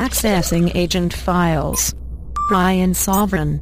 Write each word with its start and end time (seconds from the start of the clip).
Accessing 0.00 0.74
Agent 0.74 1.12
Files. 1.12 1.94
Brian 2.48 2.94
Sovereign. 2.94 3.60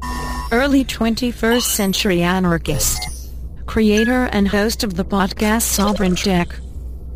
Early 0.53 0.85
21st 0.85 1.63
century 1.63 2.21
anarchist. 2.21 3.29
Creator 3.65 4.29
and 4.31 4.47
host 4.47 4.85
of 4.85 4.93
the 4.93 5.03
podcast 5.03 5.63
Sovereign 5.63 6.15
Tech. 6.15 6.47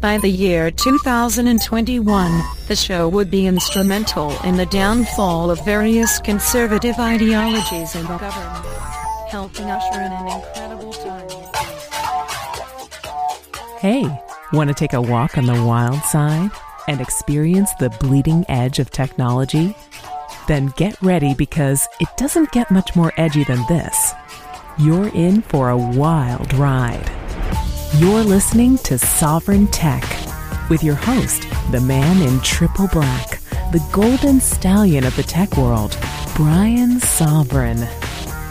By 0.01 0.17
the 0.17 0.27
year 0.27 0.71
2021, 0.71 2.43
the 2.67 2.75
show 2.75 3.07
would 3.07 3.31
be 3.31 3.47
instrumental 3.47 4.37
in 4.41 4.57
the 4.57 4.65
downfall 4.65 5.49
of 5.49 5.63
various 5.63 6.19
conservative 6.19 6.99
ideologies 6.99 7.95
in 7.95 8.01
the 8.01 8.17
government, 8.17 8.65
helping 9.29 9.71
usher 9.71 10.01
in 10.01 10.11
an 10.11 10.27
incredible 10.27 10.91
time. 10.91 11.29
Hey, 13.79 14.05
want 14.51 14.67
to 14.67 14.73
take 14.73 14.91
a 14.91 15.01
walk 15.01 15.37
on 15.37 15.45
the 15.45 15.63
wild 15.63 16.01
side 16.01 16.51
and 16.87 17.01
experience 17.01 17.73
the 17.75 17.89
bleeding 17.99 18.45
edge 18.49 18.79
of 18.79 18.91
technology? 18.91 19.75
Then 20.47 20.73
get 20.75 21.01
ready 21.01 21.33
because 21.33 21.87
it 21.99 22.09
doesn't 22.17 22.51
get 22.51 22.71
much 22.71 22.95
more 22.95 23.13
edgy 23.17 23.43
than 23.43 23.65
this. 23.67 24.13
You're 24.77 25.09
in 25.09 25.41
for 25.41 25.69
a 25.69 25.77
wild 25.77 26.53
ride. 26.55 27.11
You're 27.97 28.23
listening 28.23 28.77
to 28.79 28.97
Sovereign 28.97 29.67
Tech 29.67 30.03
with 30.69 30.83
your 30.83 30.95
host, 30.95 31.45
the 31.71 31.81
man 31.81 32.21
in 32.21 32.39
triple 32.41 32.87
black, 32.87 33.39
the 33.71 33.85
golden 33.91 34.39
stallion 34.39 35.03
of 35.03 35.15
the 35.15 35.23
tech 35.23 35.55
world, 35.57 35.97
Brian 36.35 36.99
Sovereign. 36.99 37.87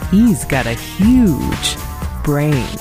He's 0.09 0.45
got 0.45 0.65
a 0.65 0.73
huge 0.73 1.75
brain. 2.23 2.77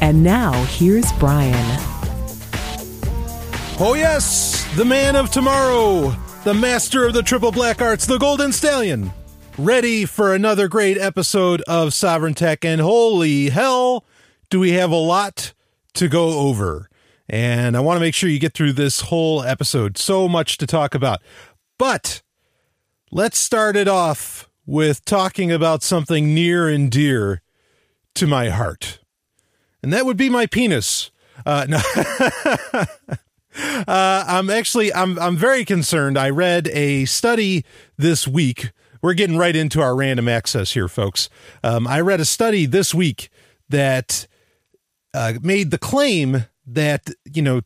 And 0.00 0.22
now 0.22 0.52
here's 0.64 1.12
Brian. 1.14 1.93
Oh, 3.76 3.94
yes, 3.94 4.64
the 4.76 4.84
man 4.84 5.16
of 5.16 5.32
tomorrow, 5.32 6.10
the 6.44 6.54
master 6.54 7.04
of 7.06 7.12
the 7.12 7.24
triple 7.24 7.50
black 7.50 7.82
arts, 7.82 8.06
the 8.06 8.18
golden 8.18 8.52
stallion. 8.52 9.12
Ready 9.58 10.04
for 10.04 10.32
another 10.32 10.68
great 10.68 10.96
episode 10.96 11.60
of 11.62 11.92
Sovereign 11.92 12.34
Tech, 12.34 12.64
and 12.64 12.80
holy 12.80 13.48
hell, 13.48 14.04
do 14.48 14.60
we 14.60 14.72
have 14.72 14.92
a 14.92 14.96
lot 14.96 15.54
to 15.94 16.08
go 16.08 16.38
over. 16.38 16.88
And 17.28 17.76
I 17.76 17.80
want 17.80 17.96
to 17.96 18.00
make 18.00 18.14
sure 18.14 18.30
you 18.30 18.38
get 18.38 18.54
through 18.54 18.74
this 18.74 19.00
whole 19.00 19.42
episode. 19.42 19.98
So 19.98 20.28
much 20.28 20.56
to 20.58 20.68
talk 20.68 20.94
about. 20.94 21.20
But 21.76 22.22
let's 23.10 23.38
start 23.38 23.74
it 23.74 23.88
off 23.88 24.48
with 24.66 25.04
talking 25.04 25.50
about 25.50 25.82
something 25.82 26.32
near 26.32 26.68
and 26.68 26.92
dear 26.92 27.42
to 28.14 28.28
my 28.28 28.50
heart. 28.50 29.00
And 29.82 29.92
that 29.92 30.06
would 30.06 30.16
be 30.16 30.30
my 30.30 30.46
penis. 30.46 31.10
Uh, 31.44 31.66
no. 31.68 31.80
uh, 33.56 34.24
I'm 34.26 34.50
actually 34.50 34.92
I'm 34.92 35.18
I'm 35.18 35.36
very 35.36 35.64
concerned. 35.64 36.18
I 36.18 36.30
read 36.30 36.68
a 36.68 37.04
study 37.04 37.64
this 37.96 38.26
week. 38.26 38.72
We're 39.02 39.14
getting 39.14 39.36
right 39.36 39.54
into 39.54 39.80
our 39.80 39.94
random 39.94 40.28
access 40.28 40.72
here, 40.72 40.88
folks. 40.88 41.28
Um, 41.62 41.86
I 41.86 42.00
read 42.00 42.20
a 42.20 42.24
study 42.24 42.66
this 42.66 42.94
week 42.94 43.28
that 43.68 44.26
uh, 45.12 45.34
made 45.42 45.70
the 45.70 45.78
claim 45.78 46.46
that 46.66 47.10
you 47.30 47.42
know 47.42 47.60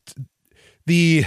the 0.86 1.24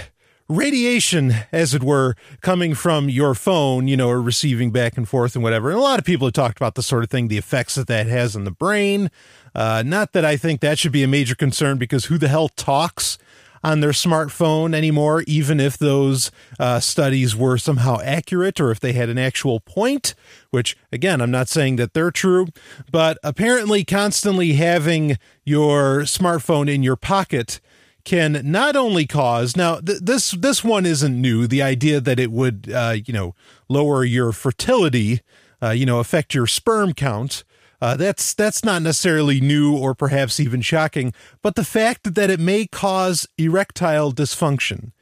radiation, 0.48 1.34
as 1.50 1.74
it 1.74 1.82
were, 1.82 2.14
coming 2.40 2.74
from 2.74 3.08
your 3.08 3.34
phone, 3.34 3.88
you 3.88 3.96
know, 3.96 4.08
or 4.08 4.20
receiving 4.20 4.70
back 4.70 4.96
and 4.96 5.08
forth 5.08 5.34
and 5.34 5.42
whatever. 5.42 5.70
And 5.70 5.78
a 5.78 5.82
lot 5.82 5.98
of 5.98 6.04
people 6.04 6.26
have 6.26 6.34
talked 6.34 6.58
about 6.58 6.74
the 6.74 6.82
sort 6.82 7.02
of 7.02 7.10
thing, 7.10 7.28
the 7.28 7.38
effects 7.38 7.74
that 7.74 7.86
that 7.88 8.06
has 8.06 8.36
on 8.36 8.44
the 8.44 8.50
brain. 8.50 9.10
Uh, 9.54 9.82
not 9.84 10.12
that 10.12 10.24
I 10.24 10.36
think 10.36 10.60
that 10.60 10.78
should 10.78 10.92
be 10.92 11.02
a 11.02 11.08
major 11.08 11.34
concern 11.34 11.78
because 11.78 12.06
who 12.06 12.18
the 12.18 12.28
hell 12.28 12.48
talks 12.48 13.18
on 13.62 13.80
their 13.80 13.90
smartphone 13.90 14.74
anymore, 14.74 15.22
even 15.26 15.60
if 15.60 15.78
those 15.78 16.30
uh, 16.58 16.80
studies 16.80 17.36
were 17.36 17.58
somehow 17.58 18.00
accurate 18.00 18.60
or 18.60 18.70
if 18.70 18.80
they 18.80 18.92
had 18.92 19.08
an 19.08 19.18
actual 19.18 19.60
point, 19.60 20.14
which 20.50 20.76
again, 20.90 21.20
I'm 21.20 21.30
not 21.30 21.48
saying 21.48 21.76
that 21.76 21.94
they're 21.94 22.10
true, 22.10 22.48
but 22.90 23.18
apparently 23.22 23.84
constantly 23.84 24.54
having 24.54 25.18
your 25.44 26.00
smartphone 26.00 26.72
in 26.72 26.82
your 26.82 26.96
pocket 26.96 27.60
can 28.04 28.40
not 28.44 28.74
only 28.74 29.06
cause 29.06 29.56
now 29.56 29.78
th- 29.78 30.00
this 30.00 30.32
this 30.32 30.64
one 30.64 30.84
isn't 30.84 31.20
new. 31.20 31.46
The 31.46 31.62
idea 31.62 32.00
that 32.00 32.18
it 32.18 32.32
would 32.32 32.70
uh, 32.72 32.96
you 33.04 33.12
know 33.12 33.34
lower 33.68 34.04
your 34.04 34.32
fertility 34.32 35.20
uh, 35.62 35.70
you 35.70 35.86
know 35.86 36.00
affect 36.00 36.34
your 36.34 36.46
sperm 36.46 36.94
count 36.94 37.44
uh, 37.82 37.96
that's 37.96 38.32
that's 38.32 38.62
not 38.62 38.80
necessarily 38.80 39.40
new 39.40 39.76
or 39.76 39.92
perhaps 39.92 40.38
even 40.38 40.62
shocking, 40.62 41.12
but 41.42 41.56
the 41.56 41.64
fact 41.64 42.14
that 42.14 42.30
it 42.30 42.38
may 42.38 42.64
cause 42.64 43.26
erectile 43.36 44.12
dysfunction. 44.12 44.92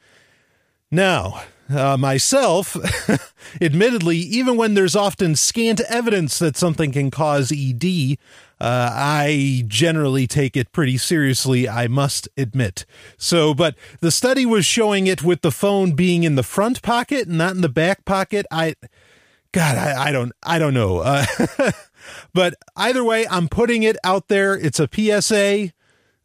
Now, 0.89 1.43
uh, 1.69 1.95
myself, 1.95 2.75
admittedly, 3.61 4.17
even 4.17 4.57
when 4.57 4.73
there's 4.73 4.95
often 4.95 5.35
scant 5.35 5.79
evidence 5.81 6.39
that 6.39 6.57
something 6.57 6.91
can 6.91 7.11
cause 7.11 7.51
ED, 7.51 8.17
uh, 8.59 8.89
I 8.91 9.63
generally 9.67 10.25
take 10.25 10.57
it 10.57 10.71
pretty 10.71 10.97
seriously, 10.97 11.69
I 11.69 11.87
must 11.87 12.29
admit. 12.35 12.87
So, 13.15 13.53
but 13.53 13.75
the 13.99 14.09
study 14.09 14.43
was 14.43 14.65
showing 14.65 15.05
it 15.05 15.21
with 15.21 15.43
the 15.43 15.51
phone 15.51 15.91
being 15.91 16.23
in 16.23 16.33
the 16.33 16.41
front 16.41 16.81
pocket, 16.81 17.27
not 17.27 17.53
in 17.53 17.61
the 17.61 17.69
back 17.69 18.05
pocket. 18.05 18.47
I, 18.49 18.73
God, 19.51 19.77
I, 19.77 20.07
I 20.07 20.11
don't, 20.11 20.31
I 20.41 20.57
don't 20.57 20.73
know. 20.73 20.97
Uh, 20.99 21.25
But 22.33 22.55
either 22.75 23.03
way, 23.03 23.27
I'm 23.27 23.47
putting 23.47 23.83
it 23.83 23.97
out 24.03 24.27
there. 24.27 24.53
It's 24.55 24.79
a 24.79 24.89
PSA 24.91 25.71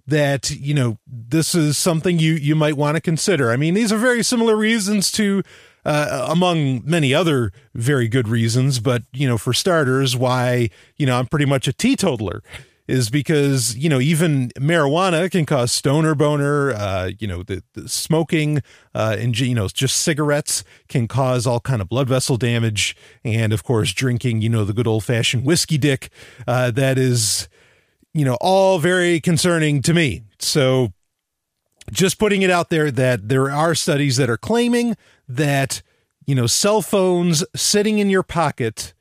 that 0.06 0.50
you 0.50 0.74
know 0.74 0.98
this 1.06 1.54
is 1.54 1.76
something 1.76 2.18
you 2.18 2.34
you 2.34 2.54
might 2.54 2.76
want 2.76 2.96
to 2.96 3.00
consider. 3.00 3.50
I 3.50 3.56
mean, 3.56 3.74
these 3.74 3.92
are 3.92 3.98
very 3.98 4.22
similar 4.22 4.56
reasons 4.56 5.10
to 5.12 5.42
uh, 5.84 6.26
among 6.28 6.82
many 6.84 7.12
other 7.12 7.52
very 7.74 8.08
good 8.08 8.28
reasons, 8.28 8.80
but 8.80 9.02
you 9.12 9.26
know, 9.26 9.38
for 9.38 9.52
starters, 9.52 10.16
why 10.16 10.70
you 10.96 11.06
know 11.06 11.18
I'm 11.18 11.26
pretty 11.26 11.46
much 11.46 11.66
a 11.68 11.72
teetotaler 11.72 12.42
is 12.88 13.10
because 13.10 13.76
you 13.76 13.88
know 13.88 14.00
even 14.00 14.50
marijuana 14.50 15.30
can 15.30 15.46
cause 15.46 15.72
stoner 15.72 16.14
boner. 16.14 16.72
Uh, 16.72 17.10
you 17.18 17.26
know 17.26 17.42
the, 17.42 17.62
the 17.74 17.88
smoking 17.88 18.62
uh, 18.94 19.16
and 19.18 19.38
you 19.38 19.54
know 19.54 19.68
just 19.68 19.98
cigarettes 19.98 20.64
can 20.88 21.08
cause 21.08 21.46
all 21.46 21.60
kind 21.60 21.82
of 21.82 21.88
blood 21.88 22.08
vessel 22.08 22.36
damage, 22.36 22.96
and 23.24 23.52
of 23.52 23.64
course 23.64 23.92
drinking 23.92 24.40
you 24.40 24.48
know 24.48 24.64
the 24.64 24.72
good 24.72 24.86
old 24.86 25.04
fashioned 25.04 25.44
whiskey 25.44 25.78
dick 25.78 26.10
uh, 26.46 26.70
that 26.70 26.98
is 26.98 27.48
you 28.14 28.24
know 28.24 28.36
all 28.40 28.78
very 28.78 29.20
concerning 29.20 29.82
to 29.82 29.92
me. 29.92 30.22
So 30.38 30.92
just 31.90 32.18
putting 32.18 32.42
it 32.42 32.50
out 32.50 32.70
there 32.70 32.90
that 32.90 33.28
there 33.28 33.50
are 33.50 33.74
studies 33.74 34.16
that 34.16 34.30
are 34.30 34.36
claiming 34.36 34.96
that 35.28 35.82
you 36.26 36.34
know 36.34 36.46
cell 36.46 36.82
phones 36.82 37.44
sitting 37.54 37.98
in 37.98 38.10
your 38.10 38.22
pocket. 38.22 38.92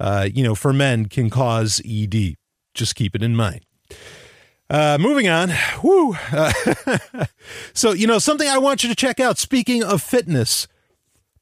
Uh, 0.00 0.28
you 0.32 0.44
know, 0.44 0.54
for 0.54 0.72
men 0.72 1.06
can 1.06 1.28
cause 1.28 1.82
ED. 1.84 2.36
Just 2.78 2.94
keep 2.94 3.16
it 3.16 3.22
in 3.22 3.34
mind. 3.34 3.62
Uh, 4.70 4.98
moving 5.00 5.28
on. 5.28 5.52
Woo. 5.82 6.14
Uh, 6.30 6.52
so, 7.74 7.92
you 7.92 8.06
know, 8.06 8.20
something 8.20 8.48
I 8.48 8.58
want 8.58 8.84
you 8.84 8.88
to 8.88 8.94
check 8.94 9.18
out. 9.18 9.36
Speaking 9.36 9.82
of 9.82 10.00
fitness, 10.00 10.68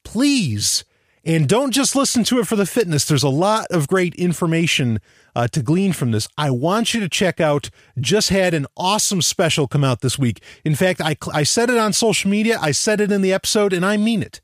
please, 0.03 0.83
and 1.23 1.47
don't 1.47 1.71
just 1.71 1.95
listen 1.95 2.23
to 2.23 2.39
it 2.39 2.47
for 2.47 2.55
the 2.55 2.65
fitness. 2.65 3.05
There's 3.05 3.21
a 3.21 3.29
lot 3.29 3.67
of 3.69 3.87
great 3.87 4.15
information 4.15 4.99
uh, 5.35 5.47
to 5.49 5.61
glean 5.61 5.93
from 5.93 6.11
this. 6.11 6.27
I 6.39 6.49
want 6.49 6.95
you 6.95 7.01
to 7.01 7.09
check 7.09 7.39
out. 7.39 7.69
Just 7.99 8.29
had 8.29 8.55
an 8.55 8.65
awesome 8.75 9.21
special 9.21 9.67
come 9.67 9.83
out 9.83 10.01
this 10.01 10.17
week. 10.17 10.41
In 10.65 10.73
fact, 10.73 11.01
I 11.01 11.17
I 11.31 11.43
said 11.43 11.69
it 11.69 11.77
on 11.77 11.93
social 11.93 12.31
media. 12.31 12.57
I 12.59 12.71
said 12.71 12.99
it 12.99 13.11
in 13.11 13.21
the 13.21 13.33
episode, 13.33 13.73
and 13.73 13.85
I 13.85 13.97
mean 13.97 14.23
it. 14.23 14.41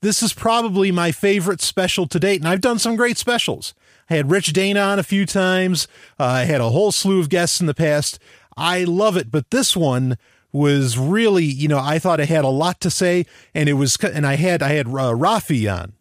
This 0.00 0.20
is 0.22 0.32
probably 0.32 0.90
my 0.90 1.12
favorite 1.12 1.60
special 1.60 2.08
to 2.08 2.18
date, 2.18 2.40
and 2.40 2.48
I've 2.48 2.60
done 2.60 2.80
some 2.80 2.96
great 2.96 3.18
specials. 3.18 3.74
I 4.12 4.16
had 4.16 4.30
Rich 4.30 4.52
Dana 4.52 4.80
on 4.80 4.98
a 4.98 5.02
few 5.02 5.24
times. 5.24 5.88
Uh, 6.20 6.24
I 6.24 6.44
had 6.44 6.60
a 6.60 6.68
whole 6.68 6.92
slew 6.92 7.18
of 7.18 7.30
guests 7.30 7.62
in 7.62 7.66
the 7.66 7.72
past. 7.72 8.18
I 8.58 8.84
love 8.84 9.16
it, 9.16 9.30
but 9.30 9.50
this 9.50 9.74
one 9.74 10.18
was 10.52 10.98
really, 10.98 11.46
you 11.46 11.66
know, 11.66 11.78
I 11.78 11.98
thought 11.98 12.20
I 12.20 12.26
had 12.26 12.44
a 12.44 12.48
lot 12.48 12.78
to 12.82 12.90
say, 12.90 13.24
and 13.54 13.70
it 13.70 13.72
was, 13.72 13.96
and 13.96 14.26
I 14.26 14.36
had, 14.36 14.62
I 14.62 14.74
had 14.74 14.86
uh, 14.86 15.14
Rafi 15.14 15.66
on, 15.74 15.94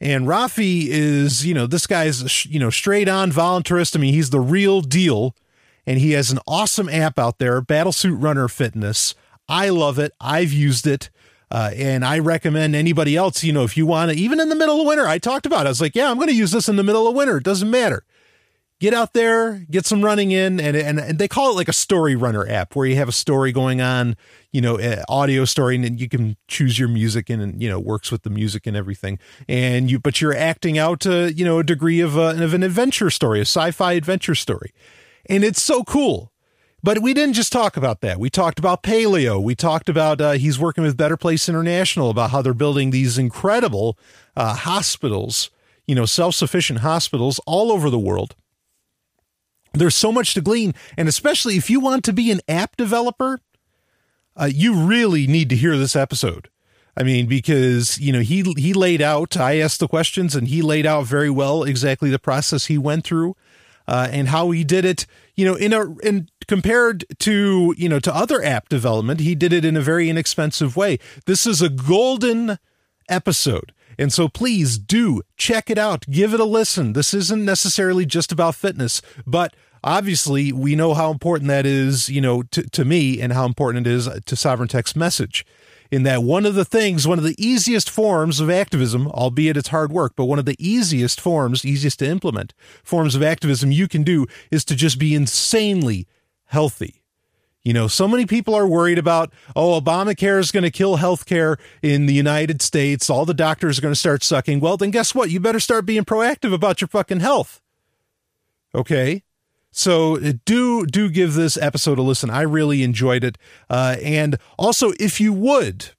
and 0.00 0.28
Rafi 0.28 0.86
is, 0.86 1.44
you 1.44 1.52
know, 1.52 1.66
this 1.66 1.88
guy's, 1.88 2.46
you 2.46 2.60
know, 2.60 2.70
straight 2.70 3.08
on 3.08 3.32
voluntarist. 3.32 3.96
I 3.96 3.98
mean, 3.98 4.14
he's 4.14 4.30
the 4.30 4.38
real 4.38 4.80
deal, 4.80 5.34
and 5.84 5.98
he 5.98 6.12
has 6.12 6.30
an 6.30 6.38
awesome 6.46 6.88
app 6.88 7.18
out 7.18 7.40
there, 7.40 7.60
Battlesuit 7.60 8.22
Runner 8.22 8.46
Fitness. 8.46 9.16
I 9.48 9.70
love 9.70 9.98
it. 9.98 10.12
I've 10.20 10.52
used 10.52 10.86
it. 10.86 11.10
Uh, 11.50 11.70
and 11.74 12.04
I 12.04 12.20
recommend 12.20 12.76
anybody 12.76 13.16
else, 13.16 13.42
you 13.42 13.52
know, 13.52 13.64
if 13.64 13.76
you 13.76 13.84
want 13.84 14.12
to, 14.12 14.16
even 14.16 14.38
in 14.38 14.48
the 14.48 14.54
middle 14.54 14.80
of 14.80 14.86
winter, 14.86 15.08
I 15.08 15.18
talked 15.18 15.46
about 15.46 15.62
it. 15.62 15.66
I 15.66 15.70
was 15.70 15.80
like, 15.80 15.96
yeah, 15.96 16.10
I'm 16.10 16.16
going 16.16 16.28
to 16.28 16.34
use 16.34 16.52
this 16.52 16.68
in 16.68 16.76
the 16.76 16.84
middle 16.84 17.08
of 17.08 17.14
winter. 17.14 17.38
It 17.38 17.44
doesn't 17.44 17.70
matter. 17.70 18.04
Get 18.78 18.94
out 18.94 19.12
there, 19.12 19.66
get 19.70 19.84
some 19.84 20.02
running 20.02 20.30
in, 20.30 20.58
and, 20.58 20.74
and 20.74 20.98
and 20.98 21.18
they 21.18 21.28
call 21.28 21.50
it 21.50 21.56
like 21.56 21.68
a 21.68 21.72
story 21.72 22.16
runner 22.16 22.48
app 22.48 22.74
where 22.74 22.86
you 22.86 22.96
have 22.96 23.10
a 23.10 23.12
story 23.12 23.52
going 23.52 23.82
on, 23.82 24.16
you 24.52 24.62
know, 24.62 24.80
audio 25.06 25.44
story, 25.44 25.76
and 25.76 26.00
you 26.00 26.08
can 26.08 26.38
choose 26.48 26.78
your 26.78 26.88
music 26.88 27.28
and, 27.28 27.42
and 27.42 27.62
you 27.62 27.68
know 27.68 27.78
works 27.78 28.10
with 28.10 28.22
the 28.22 28.30
music 28.30 28.66
and 28.66 28.74
everything. 28.74 29.18
And 29.46 29.90
you, 29.90 29.98
but 29.98 30.22
you're 30.22 30.34
acting 30.34 30.78
out, 30.78 31.06
uh, 31.06 31.26
you 31.26 31.44
know, 31.44 31.58
a 31.58 31.62
degree 31.62 32.00
of, 32.00 32.16
uh, 32.16 32.36
of 32.36 32.54
an 32.54 32.62
adventure 32.62 33.10
story, 33.10 33.40
a 33.40 33.42
sci-fi 33.42 33.92
adventure 33.92 34.34
story, 34.34 34.72
and 35.26 35.44
it's 35.44 35.60
so 35.60 35.84
cool 35.84 36.29
But 36.82 37.00
we 37.00 37.12
didn't 37.12 37.34
just 37.34 37.52
talk 37.52 37.76
about 37.76 38.00
that. 38.00 38.18
We 38.18 38.30
talked 38.30 38.58
about 38.58 38.82
paleo. 38.82 39.42
We 39.42 39.54
talked 39.54 39.88
about 39.88 40.20
uh, 40.20 40.32
he's 40.32 40.58
working 40.58 40.82
with 40.82 40.96
Better 40.96 41.16
Place 41.16 41.48
International 41.48 42.10
about 42.10 42.30
how 42.30 42.40
they're 42.40 42.54
building 42.54 42.90
these 42.90 43.18
incredible 43.18 43.98
uh, 44.34 44.54
hospitals, 44.54 45.50
you 45.86 45.94
know, 45.94 46.06
self 46.06 46.34
sufficient 46.34 46.80
hospitals 46.80 47.40
all 47.46 47.70
over 47.70 47.90
the 47.90 47.98
world. 47.98 48.34
There's 49.72 49.94
so 49.94 50.10
much 50.10 50.34
to 50.34 50.40
glean. 50.40 50.74
And 50.96 51.08
especially 51.08 51.56
if 51.56 51.68
you 51.68 51.80
want 51.80 52.04
to 52.04 52.12
be 52.12 52.30
an 52.30 52.40
app 52.48 52.76
developer, 52.76 53.40
uh, 54.36 54.50
you 54.52 54.74
really 54.74 55.26
need 55.26 55.48
to 55.50 55.56
hear 55.56 55.76
this 55.76 55.94
episode. 55.94 56.48
I 56.96 57.02
mean, 57.02 57.26
because 57.26 57.98
you 57.98 58.12
know 58.12 58.20
he 58.20 58.42
he 58.56 58.72
laid 58.74 59.00
out. 59.00 59.36
I 59.36 59.58
asked 59.58 59.80
the 59.80 59.88
questions, 59.88 60.34
and 60.34 60.48
he 60.48 60.60
laid 60.60 60.86
out 60.86 61.06
very 61.06 61.30
well 61.30 61.62
exactly 61.62 62.10
the 62.10 62.18
process 62.18 62.66
he 62.66 62.78
went 62.78 63.04
through, 63.04 63.36
uh, 63.90 64.08
and 64.10 64.28
how 64.28 64.52
he 64.52 64.64
did 64.64 64.84
it. 64.84 65.04
You 65.34 65.44
know, 65.44 65.54
in 65.56 65.72
a 65.72 65.98
in 65.98 66.28
compared 66.46 67.04
to 67.18 67.74
you 67.76 67.88
know 67.88 67.98
to 67.98 68.14
other 68.14 68.42
app 68.42 68.68
development, 68.68 69.20
he 69.20 69.34
did 69.34 69.52
it 69.52 69.64
in 69.64 69.76
a 69.76 69.82
very 69.82 70.08
inexpensive 70.08 70.76
way. 70.76 70.98
This 71.26 71.46
is 71.46 71.60
a 71.60 71.68
golden 71.68 72.58
episode. 73.08 73.72
And 73.98 74.12
so 74.12 74.28
please 74.28 74.78
do 74.78 75.20
check 75.36 75.68
it 75.68 75.76
out. 75.76 76.06
Give 76.08 76.32
it 76.32 76.40
a 76.40 76.44
listen. 76.44 76.94
This 76.94 77.12
isn't 77.12 77.44
necessarily 77.44 78.06
just 78.06 78.32
about 78.32 78.54
fitness, 78.54 79.02
but 79.26 79.54
obviously 79.84 80.52
we 80.52 80.74
know 80.74 80.94
how 80.94 81.10
important 81.10 81.48
that 81.48 81.66
is, 81.66 82.08
you 82.08 82.20
know, 82.20 82.42
to, 82.44 82.62
to 82.70 82.84
me 82.86 83.20
and 83.20 83.32
how 83.32 83.44
important 83.44 83.86
it 83.86 83.90
is 83.90 84.08
to 84.24 84.36
Sovereign 84.36 84.68
Tech's 84.68 84.96
message 84.96 85.44
in 85.90 86.04
that 86.04 86.22
one 86.22 86.46
of 86.46 86.54
the 86.54 86.64
things, 86.64 87.06
one 87.06 87.18
of 87.18 87.24
the 87.24 87.34
easiest 87.38 87.90
forms 87.90 88.40
of 88.40 88.48
activism, 88.50 89.08
albeit 89.08 89.56
it's 89.56 89.68
hard 89.68 89.92
work, 89.92 90.12
but 90.16 90.26
one 90.26 90.38
of 90.38 90.44
the 90.44 90.56
easiest 90.58 91.20
forms, 91.20 91.64
easiest 91.64 91.98
to 91.98 92.06
implement 92.06 92.54
forms 92.82 93.14
of 93.14 93.22
activism 93.22 93.72
you 93.72 93.88
can 93.88 94.02
do 94.02 94.26
is 94.50 94.64
to 94.64 94.76
just 94.76 94.98
be 94.98 95.14
insanely 95.14 96.06
healthy. 96.46 97.00
You 97.62 97.74
know, 97.74 97.88
so 97.88 98.08
many 98.08 98.24
people 98.24 98.54
are 98.54 98.66
worried 98.66 98.98
about, 98.98 99.32
oh, 99.54 99.78
Obamacare 99.80 100.38
is 100.38 100.50
going 100.50 100.62
to 100.62 100.70
kill 100.70 100.96
healthcare 100.96 101.58
in 101.82 102.06
the 102.06 102.14
United 102.14 102.62
States. 102.62 103.10
All 103.10 103.26
the 103.26 103.34
doctors 103.34 103.78
are 103.78 103.82
going 103.82 103.92
to 103.92 104.00
start 104.00 104.22
sucking. 104.22 104.60
Well, 104.60 104.78
then 104.78 104.90
guess 104.90 105.14
what? 105.14 105.30
You 105.30 105.40
better 105.40 105.60
start 105.60 105.84
being 105.84 106.04
proactive 106.04 106.54
about 106.54 106.80
your 106.80 106.88
fucking 106.88 107.20
health. 107.20 107.60
Okay. 108.74 109.24
So 109.72 110.16
uh, 110.16 110.32
do 110.44 110.84
do 110.86 111.08
give 111.08 111.34
this 111.34 111.56
episode 111.56 111.98
a 111.98 112.02
listen. 112.02 112.30
I 112.30 112.42
really 112.42 112.82
enjoyed 112.82 113.24
it, 113.24 113.38
uh, 113.68 113.96
and 114.02 114.38
also 114.58 114.92
if 114.98 115.20
you 115.20 115.32
would 115.32 115.90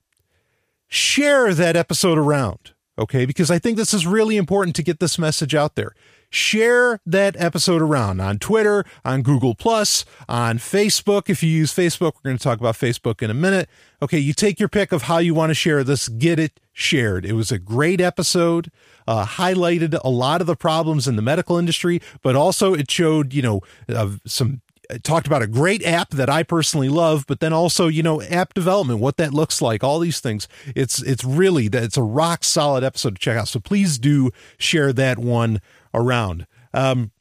share 0.87 1.53
that 1.53 1.77
episode 1.77 2.17
around, 2.17 2.73
okay? 2.99 3.25
Because 3.25 3.49
I 3.49 3.59
think 3.59 3.77
this 3.77 3.93
is 3.93 4.05
really 4.05 4.35
important 4.35 4.75
to 4.75 4.83
get 4.83 4.99
this 4.99 5.17
message 5.17 5.55
out 5.55 5.75
there. 5.75 5.95
Share 6.31 6.99
that 7.05 7.35
episode 7.37 7.81
around 7.81 8.19
on 8.19 8.39
Twitter, 8.39 8.83
on 9.05 9.21
Google 9.21 9.53
Plus, 9.53 10.05
on 10.27 10.57
Facebook. 10.57 11.29
If 11.29 11.43
you 11.43 11.49
use 11.49 11.73
Facebook, 11.73 12.13
we're 12.15 12.29
going 12.31 12.37
to 12.37 12.43
talk 12.43 12.59
about 12.59 12.75
Facebook 12.75 13.21
in 13.21 13.29
a 13.29 13.35
minute. 13.35 13.69
Okay, 14.01 14.17
you 14.17 14.33
take 14.33 14.59
your 14.59 14.69
pick 14.69 14.91
of 14.91 15.03
how 15.03 15.19
you 15.19 15.33
want 15.33 15.51
to 15.51 15.53
share 15.53 15.83
this. 15.83 16.07
Get 16.07 16.39
it 16.39 16.59
shared. 16.73 17.25
It 17.25 17.33
was 17.33 17.51
a 17.51 17.59
great 17.59 18.01
episode 18.01 18.71
uh, 19.07 19.25
highlighted 19.25 19.99
a 20.03 20.09
lot 20.09 20.41
of 20.41 20.47
the 20.47 20.55
problems 20.55 21.07
in 21.07 21.15
the 21.15 21.21
medical 21.21 21.57
industry, 21.57 22.01
but 22.21 22.35
also 22.35 22.73
it 22.73 22.89
showed, 22.89 23.33
you 23.33 23.41
know, 23.41 23.61
uh, 23.89 24.11
some 24.25 24.61
talked 25.03 25.25
about 25.25 25.41
a 25.41 25.47
great 25.47 25.85
app 25.85 26.09
that 26.09 26.29
I 26.29 26.43
personally 26.43 26.89
love, 26.89 27.25
but 27.25 27.39
then 27.39 27.53
also, 27.53 27.87
you 27.87 28.03
know, 28.03 28.21
app 28.21 28.53
development, 28.53 28.99
what 28.99 29.17
that 29.17 29.33
looks 29.33 29.61
like, 29.61 29.83
all 29.83 29.99
these 29.99 30.19
things. 30.19 30.47
It's 30.75 31.01
it's 31.01 31.23
really 31.23 31.67
that 31.69 31.83
it's 31.83 31.97
a 31.97 32.03
rock 32.03 32.43
solid 32.43 32.83
episode 32.83 33.15
to 33.15 33.19
check 33.21 33.37
out. 33.37 33.47
So 33.47 33.59
please 33.59 33.97
do 33.97 34.31
share 34.57 34.91
that 34.93 35.17
one 35.17 35.61
around. 35.93 36.47
Um, 36.73 37.11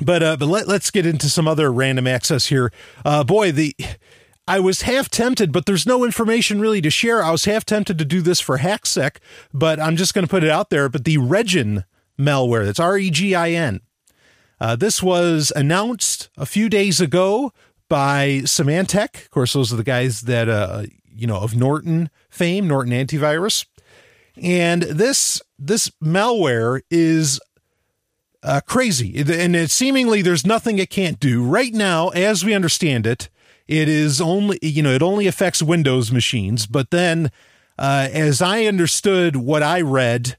but 0.00 0.22
uh, 0.22 0.36
but 0.36 0.46
let, 0.46 0.68
let's 0.68 0.90
get 0.90 1.06
into 1.06 1.28
some 1.28 1.48
other 1.48 1.72
random 1.72 2.06
access 2.06 2.46
here. 2.46 2.72
Uh, 3.04 3.24
boy, 3.24 3.52
the 3.52 3.74
I 4.46 4.60
was 4.60 4.82
half 4.82 5.10
tempted, 5.10 5.52
but 5.52 5.66
there's 5.66 5.86
no 5.86 6.04
information 6.04 6.60
really 6.60 6.80
to 6.80 6.90
share. 6.90 7.22
I 7.22 7.30
was 7.30 7.44
half 7.44 7.66
tempted 7.66 7.98
to 7.98 8.04
do 8.04 8.22
this 8.22 8.40
for 8.40 8.58
HackSec, 8.58 9.16
but 9.52 9.78
I'm 9.78 9.96
just 9.96 10.14
going 10.14 10.24
to 10.24 10.30
put 10.30 10.44
it 10.44 10.50
out 10.50 10.70
there. 10.70 10.88
But 10.88 11.04
the 11.04 11.18
Regin 11.18 11.84
malware, 12.18 12.64
that's 12.64 12.80
R 12.80 12.96
E 12.96 13.10
G 13.10 13.34
I 13.34 13.50
N. 13.50 13.80
Uh, 14.60 14.74
this 14.74 15.02
was 15.02 15.52
announced 15.54 16.30
a 16.36 16.46
few 16.46 16.68
days 16.68 17.00
ago 17.00 17.52
by 17.88 18.40
Symantec. 18.44 19.16
Of 19.24 19.30
course, 19.30 19.52
those 19.52 19.72
are 19.72 19.76
the 19.76 19.84
guys 19.84 20.22
that, 20.22 20.48
uh, 20.48 20.84
you 21.12 21.26
know, 21.26 21.38
of 21.38 21.54
Norton 21.54 22.10
fame, 22.30 22.66
Norton 22.66 22.92
Antivirus. 22.92 23.66
And 24.40 24.82
this 24.82 25.42
this 25.58 25.90
malware 26.02 26.80
is 26.90 27.40
uh, 28.42 28.60
crazy, 28.66 29.18
and 29.18 29.56
it 29.56 29.70
seemingly 29.70 30.22
there's 30.22 30.46
nothing 30.46 30.78
it 30.78 30.90
can't 30.90 31.18
do 31.18 31.44
right 31.44 31.72
now, 31.72 32.08
as 32.10 32.44
we 32.44 32.54
understand 32.54 33.06
it. 33.06 33.28
It 33.66 33.88
is 33.88 34.20
only, 34.20 34.58
you 34.62 34.82
know, 34.82 34.92
it 34.92 35.02
only 35.02 35.26
affects 35.26 35.62
Windows 35.62 36.10
machines. 36.10 36.66
But 36.66 36.90
then, 36.90 37.30
uh, 37.78 38.08
as 38.12 38.40
I 38.40 38.64
understood 38.64 39.36
what 39.36 39.62
I 39.62 39.80
read, 39.80 40.36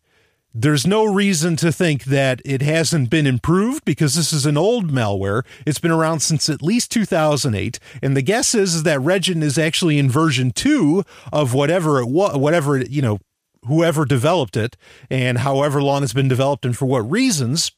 there's 0.53 0.87
no 0.87 1.05
reason 1.05 1.55
to 1.57 1.71
think 1.71 2.05
that 2.05 2.41
it 2.43 2.63
hasn't 2.63 3.11
been 3.11 3.27
improved 3.27 3.85
because 3.85 4.15
this 4.15 4.33
is 4.33 4.47
an 4.47 4.57
old 4.57 4.91
malware. 4.91 5.43
It's 5.65 5.79
been 5.79 5.91
around 5.91 6.21
since 6.21 6.49
at 6.49 6.63
least 6.63 6.91
2008, 6.91 7.79
and 8.01 8.17
the 8.17 8.23
guess 8.23 8.55
is, 8.55 8.75
is 8.75 8.83
that 8.83 8.99
Regin 8.99 9.43
is 9.43 9.59
actually 9.59 9.99
in 9.99 10.09
version 10.09 10.51
two 10.51 11.03
of 11.31 11.53
whatever 11.53 11.99
it 11.99 12.07
was, 12.07 12.35
whatever 12.35 12.79
you 12.79 13.01
know, 13.01 13.19
whoever 13.67 14.05
developed 14.05 14.57
it, 14.57 14.75
and 15.09 15.39
however 15.39 15.83
long 15.83 16.01
it's 16.01 16.13
been 16.13 16.27
developed, 16.27 16.65
and 16.65 16.75
for 16.75 16.87
what 16.87 17.09
reasons. 17.09 17.71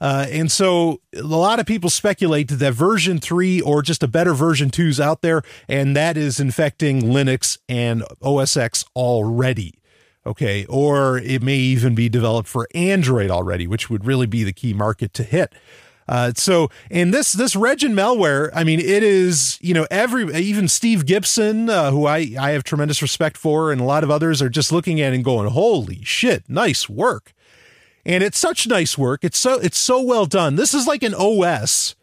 Uh, 0.00 0.26
and 0.30 0.50
so 0.50 1.00
a 1.14 1.22
lot 1.22 1.58
of 1.58 1.66
people 1.66 1.90
speculate 1.90 2.48
that 2.48 2.72
version 2.72 3.18
3 3.18 3.60
or 3.60 3.82
just 3.82 4.02
a 4.02 4.08
better 4.08 4.34
version 4.34 4.70
2 4.70 4.88
is 4.88 5.00
out 5.00 5.22
there, 5.22 5.42
and 5.68 5.96
that 5.96 6.16
is 6.16 6.38
infecting 6.38 7.02
Linux 7.02 7.58
and 7.68 8.04
OS 8.22 8.56
X 8.56 8.84
already. 8.94 9.74
Okay. 10.26 10.66
Or 10.66 11.18
it 11.18 11.42
may 11.42 11.56
even 11.56 11.94
be 11.94 12.08
developed 12.08 12.48
for 12.48 12.66
Android 12.74 13.30
already, 13.30 13.66
which 13.66 13.88
would 13.88 14.04
really 14.04 14.26
be 14.26 14.42
the 14.42 14.52
key 14.52 14.74
market 14.74 15.14
to 15.14 15.22
hit. 15.22 15.52
Uh, 16.08 16.32
so, 16.36 16.68
and 16.90 17.12
this 17.12 17.32
this 17.32 17.56
Regin 17.56 17.92
malware, 17.92 18.50
I 18.54 18.62
mean, 18.62 18.78
it 18.78 19.02
is 19.02 19.58
you 19.60 19.74
know 19.74 19.86
every 19.90 20.32
even 20.36 20.68
Steve 20.68 21.04
Gibson, 21.04 21.68
uh, 21.68 21.90
who 21.90 22.06
I 22.06 22.34
I 22.38 22.50
have 22.52 22.62
tremendous 22.62 23.02
respect 23.02 23.36
for, 23.36 23.72
and 23.72 23.80
a 23.80 23.84
lot 23.84 24.04
of 24.04 24.10
others 24.10 24.40
are 24.40 24.48
just 24.48 24.70
looking 24.70 25.00
at 25.00 25.12
and 25.12 25.24
going, 25.24 25.48
"Holy 25.50 26.04
shit, 26.04 26.44
nice 26.48 26.88
work!" 26.88 27.32
And 28.06 28.22
it's 28.22 28.38
such 28.38 28.68
nice 28.68 28.96
work. 28.96 29.24
It's 29.24 29.38
so 29.38 29.58
it's 29.58 29.76
so 29.76 30.00
well 30.00 30.24
done. 30.24 30.54
This 30.54 30.72
is 30.72 30.86
like 30.86 31.02
an 31.02 31.14
OS 31.14 31.96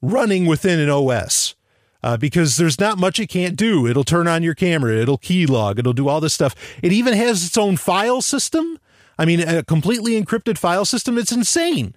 running 0.00 0.46
within 0.46 0.78
an 0.78 0.90
OS. 0.90 1.54
Uh, 2.02 2.16
because 2.16 2.56
there's 2.56 2.78
not 2.78 2.98
much 2.98 3.18
it 3.18 3.26
can't 3.26 3.56
do. 3.56 3.84
It'll 3.84 4.04
turn 4.04 4.28
on 4.28 4.44
your 4.44 4.54
camera, 4.54 4.94
it'll 4.94 5.18
keylog, 5.18 5.80
it'll 5.80 5.94
do 5.94 6.06
all 6.06 6.20
this 6.20 6.34
stuff. 6.34 6.54
It 6.80 6.92
even 6.92 7.14
has 7.14 7.44
its 7.44 7.58
own 7.58 7.76
file 7.76 8.22
system. 8.22 8.78
I 9.18 9.24
mean, 9.24 9.40
a 9.40 9.64
completely 9.64 10.22
encrypted 10.22 10.56
file 10.56 10.84
system. 10.84 11.18
It's 11.18 11.32
insane. 11.32 11.96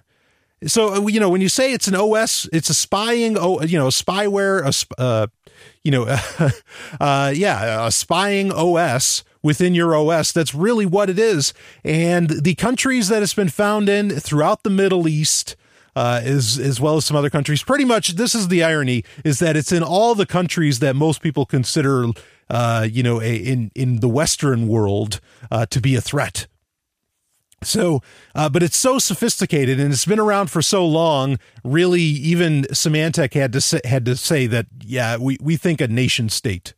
So 0.66 0.94
uh, 0.94 1.06
you 1.06 1.20
know 1.20 1.28
when 1.28 1.40
you 1.40 1.48
say 1.48 1.72
it's 1.72 1.86
an 1.86 1.94
OS, 1.94 2.48
it's 2.52 2.70
a 2.70 2.74
spying, 2.74 3.34
you 3.34 3.78
know, 3.78 3.88
spyware, 3.88 4.88
a, 4.98 5.00
uh, 5.00 5.26
you 5.84 5.92
know, 5.92 6.06
uh, 7.00 7.32
yeah, 7.36 7.86
a 7.86 7.92
spying 7.92 8.50
OS 8.50 9.22
within 9.42 9.74
your 9.74 9.94
OS. 9.94 10.32
That's 10.32 10.54
really 10.54 10.86
what 10.86 11.10
it 11.10 11.18
is. 11.18 11.52
And 11.84 12.30
the 12.30 12.54
countries 12.54 13.08
that 13.08 13.22
it's 13.22 13.34
been 13.34 13.48
found 13.48 13.88
in 13.88 14.10
throughout 14.10 14.62
the 14.62 14.70
Middle 14.70 15.08
East, 15.08 15.56
uh, 15.96 16.20
as 16.22 16.58
as 16.58 16.80
well 16.80 16.96
as 16.96 17.04
some 17.04 17.16
other 17.16 17.30
countries. 17.30 17.62
Pretty 17.62 17.84
much, 17.84 18.10
this 18.10 18.34
is 18.34 18.48
the 18.48 18.62
irony: 18.62 19.04
is 19.24 19.38
that 19.40 19.56
it's 19.56 19.72
in 19.72 19.82
all 19.82 20.14
the 20.14 20.26
countries 20.26 20.78
that 20.78 20.94
most 20.96 21.20
people 21.20 21.46
consider, 21.46 22.06
uh, 22.48 22.86
you 22.90 23.02
know, 23.02 23.20
a, 23.20 23.34
in 23.36 23.70
in 23.74 24.00
the 24.00 24.08
Western 24.08 24.68
world 24.68 25.20
uh, 25.50 25.66
to 25.66 25.80
be 25.80 25.94
a 25.96 26.00
threat. 26.00 26.46
So, 27.62 28.00
uh, 28.34 28.48
but 28.48 28.62
it's 28.62 28.76
so 28.76 28.98
sophisticated 28.98 29.78
and 29.78 29.92
it's 29.92 30.06
been 30.06 30.18
around 30.18 30.50
for 30.50 30.62
so 30.62 30.86
long. 30.86 31.38
Really, 31.62 32.00
even 32.00 32.62
Symantec 32.70 33.34
had 33.34 33.52
to 33.52 33.60
say, 33.60 33.82
had 33.84 34.06
to 34.06 34.16
say 34.16 34.46
that, 34.46 34.66
yeah, 34.82 35.18
we 35.18 35.36
we 35.42 35.56
think 35.56 35.80
a 35.80 35.88
nation 35.88 36.30
state 36.30 36.72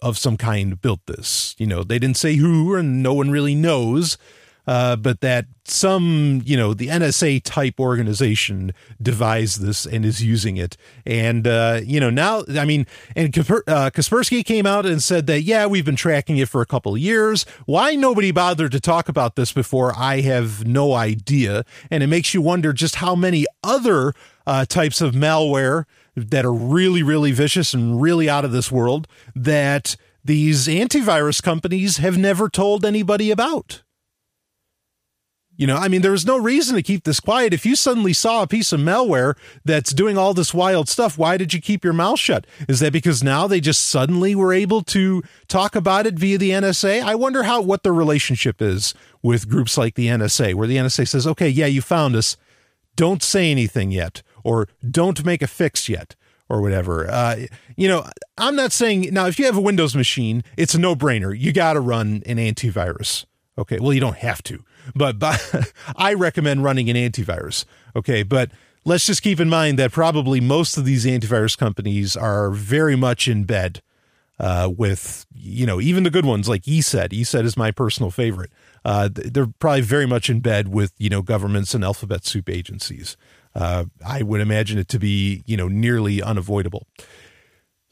of 0.00 0.18
some 0.18 0.36
kind 0.36 0.80
built 0.80 1.00
this. 1.06 1.54
You 1.58 1.66
know, 1.66 1.82
they 1.82 1.98
didn't 1.98 2.16
say 2.16 2.36
who, 2.36 2.74
and 2.74 3.02
no 3.02 3.12
one 3.14 3.30
really 3.30 3.54
knows. 3.54 4.18
Uh, 4.64 4.94
but 4.94 5.20
that 5.20 5.46
some, 5.64 6.40
you 6.44 6.56
know, 6.56 6.72
the 6.72 6.86
NSA 6.86 7.42
type 7.42 7.80
organization 7.80 8.72
devised 9.00 9.60
this 9.60 9.86
and 9.86 10.04
is 10.04 10.22
using 10.22 10.56
it. 10.56 10.76
And, 11.04 11.48
uh, 11.48 11.80
you 11.82 11.98
know, 11.98 12.10
now, 12.10 12.44
I 12.48 12.64
mean, 12.64 12.86
and 13.16 13.36
uh, 13.36 13.90
Kaspersky 13.90 14.44
came 14.44 14.64
out 14.64 14.86
and 14.86 15.02
said 15.02 15.26
that, 15.26 15.42
yeah, 15.42 15.66
we've 15.66 15.84
been 15.84 15.96
tracking 15.96 16.38
it 16.38 16.48
for 16.48 16.62
a 16.62 16.66
couple 16.66 16.94
of 16.94 17.00
years. 17.00 17.44
Why 17.66 17.96
nobody 17.96 18.30
bothered 18.30 18.70
to 18.72 18.80
talk 18.80 19.08
about 19.08 19.34
this 19.34 19.52
before, 19.52 19.92
I 19.96 20.20
have 20.20 20.64
no 20.64 20.92
idea. 20.92 21.64
And 21.90 22.04
it 22.04 22.06
makes 22.06 22.32
you 22.32 22.40
wonder 22.40 22.72
just 22.72 22.96
how 22.96 23.16
many 23.16 23.46
other 23.64 24.12
uh, 24.46 24.64
types 24.64 25.00
of 25.00 25.12
malware 25.12 25.86
that 26.14 26.44
are 26.44 26.52
really, 26.52 27.02
really 27.02 27.32
vicious 27.32 27.74
and 27.74 28.00
really 28.00 28.28
out 28.28 28.44
of 28.44 28.52
this 28.52 28.70
world 28.70 29.08
that 29.34 29.96
these 30.24 30.66
antivirus 30.68 31.42
companies 31.42 31.96
have 31.96 32.16
never 32.16 32.48
told 32.48 32.84
anybody 32.84 33.30
about. 33.30 33.82
You 35.54 35.66
know, 35.66 35.76
I 35.76 35.88
mean, 35.88 36.00
there 36.00 36.12
was 36.12 36.26
no 36.26 36.38
reason 36.38 36.76
to 36.76 36.82
keep 36.82 37.04
this 37.04 37.20
quiet. 37.20 37.52
If 37.52 37.66
you 37.66 37.76
suddenly 37.76 38.14
saw 38.14 38.42
a 38.42 38.46
piece 38.46 38.72
of 38.72 38.80
malware 38.80 39.36
that's 39.64 39.92
doing 39.92 40.16
all 40.16 40.32
this 40.32 40.54
wild 40.54 40.88
stuff, 40.88 41.18
why 41.18 41.36
did 41.36 41.52
you 41.52 41.60
keep 41.60 41.84
your 41.84 41.92
mouth 41.92 42.18
shut? 42.18 42.46
Is 42.68 42.80
that 42.80 42.92
because 42.92 43.22
now 43.22 43.46
they 43.46 43.60
just 43.60 43.86
suddenly 43.86 44.34
were 44.34 44.54
able 44.54 44.82
to 44.84 45.22
talk 45.48 45.76
about 45.76 46.06
it 46.06 46.14
via 46.14 46.38
the 46.38 46.50
NSA? 46.50 47.02
I 47.02 47.14
wonder 47.14 47.42
how 47.42 47.60
what 47.60 47.82
the 47.82 47.92
relationship 47.92 48.62
is 48.62 48.94
with 49.22 49.48
groups 49.48 49.76
like 49.76 49.94
the 49.94 50.08
NSA, 50.08 50.54
where 50.54 50.66
the 50.66 50.78
NSA 50.78 51.06
says, 51.06 51.26
"Okay, 51.26 51.48
yeah, 51.48 51.66
you 51.66 51.82
found 51.82 52.16
us. 52.16 52.36
Don't 52.96 53.22
say 53.22 53.50
anything 53.50 53.90
yet, 53.90 54.22
or 54.44 54.68
don't 54.88 55.24
make 55.24 55.42
a 55.42 55.46
fix 55.46 55.88
yet." 55.88 56.16
Or 56.48 56.60
whatever. 56.60 57.10
Uh, 57.10 57.46
you 57.76 57.88
know, 57.88 58.04
I'm 58.36 58.54
not 58.56 58.72
saying 58.72 59.08
now 59.10 59.26
if 59.26 59.38
you 59.38 59.46
have 59.46 59.56
a 59.56 59.60
Windows 59.60 59.96
machine, 59.96 60.44
it's 60.58 60.74
a 60.74 60.78
no 60.78 60.94
brainer. 60.94 61.34
You 61.38 61.50
got 61.50 61.74
to 61.74 61.80
run 61.80 62.22
an 62.26 62.36
antivirus. 62.36 63.24
Okay. 63.56 63.78
Well, 63.78 63.94
you 63.94 64.00
don't 64.00 64.18
have 64.18 64.42
to, 64.44 64.62
but, 64.94 65.18
but 65.18 65.72
I 65.96 66.12
recommend 66.14 66.62
running 66.62 66.90
an 66.90 66.96
antivirus. 66.96 67.64
Okay. 67.96 68.22
But 68.22 68.50
let's 68.84 69.06
just 69.06 69.22
keep 69.22 69.40
in 69.40 69.48
mind 69.48 69.78
that 69.78 69.92
probably 69.92 70.40
most 70.40 70.76
of 70.76 70.84
these 70.84 71.04
antivirus 71.04 71.56
companies 71.56 72.16
are 72.16 72.50
very 72.50 72.96
much 72.96 73.28
in 73.28 73.44
bed 73.44 73.82
uh, 74.38 74.70
with, 74.76 75.26
you 75.34 75.66
know, 75.66 75.80
even 75.80 76.02
the 76.02 76.10
good 76.10 76.26
ones 76.26 76.48
like 76.48 76.62
ESET. 76.62 77.10
ESET 77.10 77.44
is 77.44 77.56
my 77.56 77.70
personal 77.70 78.10
favorite. 78.10 78.50
Uh, 78.84 79.08
they're 79.12 79.46
probably 79.58 79.82
very 79.82 80.06
much 80.06 80.28
in 80.28 80.40
bed 80.40 80.68
with, 80.68 80.92
you 80.98 81.10
know, 81.10 81.22
governments 81.22 81.74
and 81.74 81.84
alphabet 81.84 82.24
soup 82.24 82.48
agencies. 82.48 83.16
Uh, 83.54 83.84
I 84.04 84.22
would 84.22 84.40
imagine 84.40 84.78
it 84.78 84.88
to 84.88 84.98
be, 84.98 85.42
you 85.46 85.56
know, 85.56 85.68
nearly 85.68 86.22
unavoidable. 86.22 86.86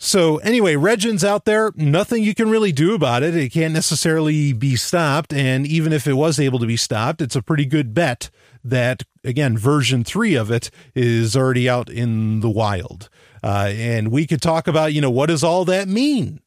So 0.02 0.38
anyway, 0.38 0.76
Regin's 0.76 1.22
out 1.22 1.44
there. 1.44 1.72
Nothing 1.76 2.24
you 2.24 2.34
can 2.34 2.48
really 2.48 2.72
do 2.72 2.94
about 2.94 3.22
it. 3.22 3.36
It 3.36 3.52
can't 3.52 3.74
necessarily 3.74 4.54
be 4.54 4.74
stopped. 4.74 5.34
And 5.34 5.66
even 5.66 5.92
if 5.92 6.06
it 6.06 6.14
was 6.14 6.40
able 6.40 6.58
to 6.58 6.66
be 6.66 6.78
stopped, 6.78 7.20
it's 7.20 7.36
a 7.36 7.42
pretty 7.42 7.66
good 7.66 7.92
bet 7.92 8.30
that 8.64 9.02
again, 9.24 9.58
version 9.58 10.02
three 10.02 10.34
of 10.34 10.50
it 10.50 10.70
is 10.94 11.36
already 11.36 11.68
out 11.68 11.90
in 11.90 12.40
the 12.40 12.48
wild. 12.48 13.10
Uh, 13.44 13.72
and 13.74 14.10
we 14.10 14.26
could 14.26 14.40
talk 14.40 14.66
about, 14.66 14.94
you 14.94 15.02
know, 15.02 15.10
what 15.10 15.26
does 15.26 15.44
all 15.44 15.66
that 15.66 15.86
mean? 15.86 16.40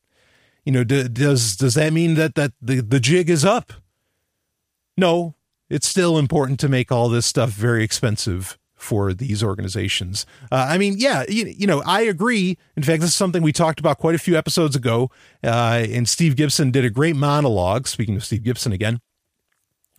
You 0.66 0.72
know, 0.72 0.84
d- 0.84 1.08
does 1.08 1.56
does 1.56 1.76
that 1.76 1.94
mean 1.94 2.16
that 2.16 2.36
that 2.36 2.54
the, 2.62 2.82
the 2.82 3.00
jig 3.00 3.30
is 3.30 3.46
up? 3.46 3.74
No, 4.98 5.36
it's 5.70 5.88
still 5.88 6.18
important 6.18 6.60
to 6.62 6.70
make 6.70 6.92
all 6.92 7.10
this 7.10 7.26
stuff 7.26 7.52
very 7.52 7.84
expensive 7.84 8.58
for 8.84 9.14
these 9.14 9.42
organizations. 9.42 10.26
Uh, 10.52 10.68
I 10.70 10.78
mean, 10.78 10.96
yeah, 10.98 11.24
you, 11.28 11.46
you, 11.58 11.66
know, 11.66 11.82
I 11.86 12.02
agree. 12.02 12.58
In 12.76 12.84
fact, 12.84 13.02
this 13.02 13.12
is 13.12 13.16
something 13.16 13.42
we 13.42 13.54
talked 13.54 13.80
about 13.80 13.98
quite 13.98 14.14
a 14.14 14.20
few 14.20 14.38
episodes 14.38 14.76
ago. 14.76 15.10
Uh, 15.44 15.86
and 15.90 16.08
Steve 16.08 16.36
Gibson 16.36 16.70
did 16.70 16.86
a 16.86 16.90
great 16.90 17.16
monologue, 17.16 17.88
speaking 17.88 18.16
of 18.16 18.26
Steve 18.26 18.44
Gibson 18.44 18.72
again, 18.72 19.00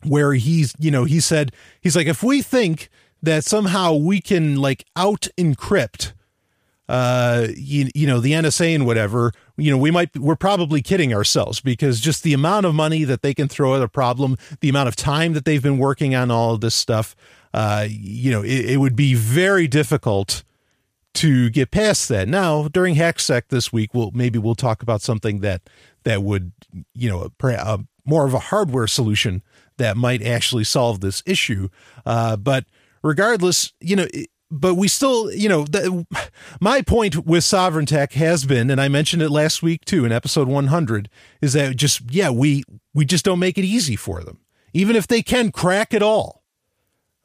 where 0.04 0.34
he's, 0.34 0.74
you 0.78 0.90
know, 0.90 1.04
he 1.04 1.18
said, 1.18 1.52
he's 1.80 1.96
like, 1.96 2.06
if 2.06 2.22
we 2.22 2.42
think 2.42 2.90
that 3.22 3.44
somehow 3.44 3.94
we 3.94 4.20
can 4.20 4.56
like 4.56 4.84
out 4.96 5.28
encrypt 5.38 6.12
uh 6.86 7.46
you, 7.56 7.88
you 7.94 8.06
know 8.06 8.20
the 8.20 8.32
NSA 8.32 8.74
and 8.74 8.84
whatever 8.84 9.32
you 9.56 9.70
know 9.70 9.78
we 9.78 9.90
might 9.90 10.14
we're 10.18 10.36
probably 10.36 10.82
kidding 10.82 11.14
ourselves 11.14 11.60
because 11.62 11.98
just 11.98 12.22
the 12.22 12.34
amount 12.34 12.66
of 12.66 12.74
money 12.74 13.04
that 13.04 13.22
they 13.22 13.32
can 13.32 13.48
throw 13.48 13.74
at 13.74 13.80
a 13.80 13.88
problem 13.88 14.36
the 14.60 14.68
amount 14.68 14.88
of 14.88 14.94
time 14.94 15.32
that 15.32 15.46
they've 15.46 15.62
been 15.62 15.78
working 15.78 16.14
on 16.14 16.30
all 16.30 16.52
of 16.52 16.60
this 16.60 16.74
stuff 16.74 17.16
uh, 17.54 17.86
you 17.88 18.32
know, 18.32 18.42
it, 18.42 18.70
it, 18.70 18.76
would 18.78 18.96
be 18.96 19.14
very 19.14 19.68
difficult 19.68 20.42
to 21.14 21.48
get 21.50 21.70
past 21.70 22.08
that. 22.08 22.26
Now, 22.26 22.66
during 22.66 22.96
HackSec 22.96 23.42
this 23.48 23.72
week, 23.72 23.94
we'll 23.94 24.10
maybe 24.10 24.40
we'll 24.40 24.56
talk 24.56 24.82
about 24.82 25.02
something 25.02 25.38
that 25.40 25.62
that 26.02 26.24
would, 26.24 26.50
you 26.94 27.08
know, 27.08 27.30
uh, 27.40 27.78
more 28.04 28.26
of 28.26 28.34
a 28.34 28.40
hardware 28.40 28.88
solution 28.88 29.40
that 29.76 29.96
might 29.96 30.20
actually 30.20 30.64
solve 30.64 31.00
this 31.00 31.22
issue. 31.26 31.68
Uh, 32.04 32.36
but 32.36 32.64
regardless, 33.04 33.72
you 33.80 33.94
know. 33.94 34.08
but 34.50 34.74
we 34.74 34.88
still, 34.88 35.32
you 35.32 35.48
know, 35.48 35.62
the, 35.62 36.04
my 36.60 36.82
point 36.82 37.24
with 37.24 37.44
Sovereign 37.44 37.86
Tech 37.86 38.14
has 38.14 38.44
been, 38.44 38.68
and 38.68 38.80
I 38.80 38.88
mentioned 38.88 39.22
it 39.22 39.30
last 39.30 39.62
week 39.62 39.84
too 39.84 40.04
in 40.04 40.10
episode 40.10 40.48
100, 40.48 41.08
is 41.40 41.52
that 41.52 41.76
just 41.76 42.02
yeah, 42.10 42.30
we 42.30 42.64
we 42.92 43.04
just 43.04 43.24
don't 43.24 43.38
make 43.38 43.58
it 43.58 43.64
easy 43.64 43.94
for 43.94 44.24
them, 44.24 44.40
even 44.72 44.96
if 44.96 45.06
they 45.06 45.22
can 45.22 45.52
crack 45.52 45.94
it 45.94 46.02
all 46.02 46.43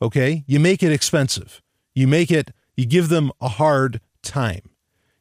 Okay. 0.01 0.43
You 0.47 0.59
make 0.59 0.83
it 0.83 0.91
expensive. 0.91 1.61
You 1.93 2.07
make 2.07 2.31
it, 2.31 2.51
you 2.77 2.85
give 2.85 3.09
them 3.09 3.31
a 3.41 3.49
hard 3.49 4.01
time. 4.23 4.61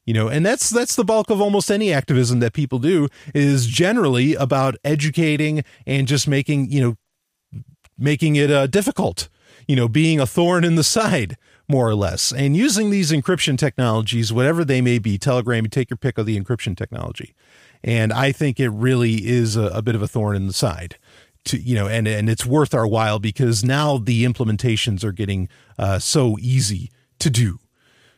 You 0.05 0.15
know, 0.15 0.29
and 0.29 0.47
that's 0.47 0.71
that's 0.71 0.97
the 0.97 1.05
bulk 1.05 1.29
of 1.29 1.39
almost 1.39 1.71
any 1.71 1.93
activism 1.93 2.41
that 2.41 2.55
people 2.55 2.79
do 2.79 3.09
is 3.35 3.67
generally 3.67 4.35
about 4.35 4.77
educating 4.83 5.63
and 5.87 6.09
just 6.09 6.27
making, 6.27 6.71
you 6.71 6.81
know, 6.81 7.63
making 7.99 8.37
it 8.37 8.51
uh, 8.51 8.69
difficult, 8.69 9.29
you 9.67 9.77
know, 9.77 9.87
being 9.87 10.19
a 10.19 10.27
thorn 10.27 10.65
in 10.65 10.77
the 10.77 10.83
side, 10.83 11.37
more 11.69 11.87
or 11.87 11.95
less, 11.95 12.33
and 12.33 12.57
using 12.57 12.89
these 12.89 13.13
encryption 13.13 13.59
technologies, 13.59 14.33
whatever 14.33 14.65
they 14.65 14.81
may 14.81 14.99
be. 14.99 15.19
Telegram, 15.19 15.65
you 15.65 15.69
take 15.69 15.91
your 15.91 15.99
pick 15.99 16.17
of 16.17 16.25
the 16.25 16.41
encryption 16.41 16.75
technology. 16.75 17.35
And 17.85 18.11
I 18.11 18.33
think 18.33 18.59
it 18.59 18.71
really 18.71 19.27
is 19.27 19.57
a, 19.57 19.65
a 19.67 19.83
bit 19.83 19.95
of 19.95 20.01
a 20.01 20.09
thorn 20.09 20.37
in 20.37 20.47
the 20.47 20.55
side 20.55 20.97
to 21.49 21.59
you 21.59 21.75
know 21.75 21.89
and 21.89 22.07
and 22.07 22.29
it's 22.31 22.47
worth 22.47 22.75
our 22.75 22.87
while 22.87 23.19
because 23.19 23.65
now 23.65 23.99
the 23.99 24.25
implementations 24.25 25.03
are 25.05 25.13
getting 25.13 25.49
uh, 25.79 25.99
so 25.99 26.37
easy 26.41 26.91
to 27.19 27.31
do 27.31 27.59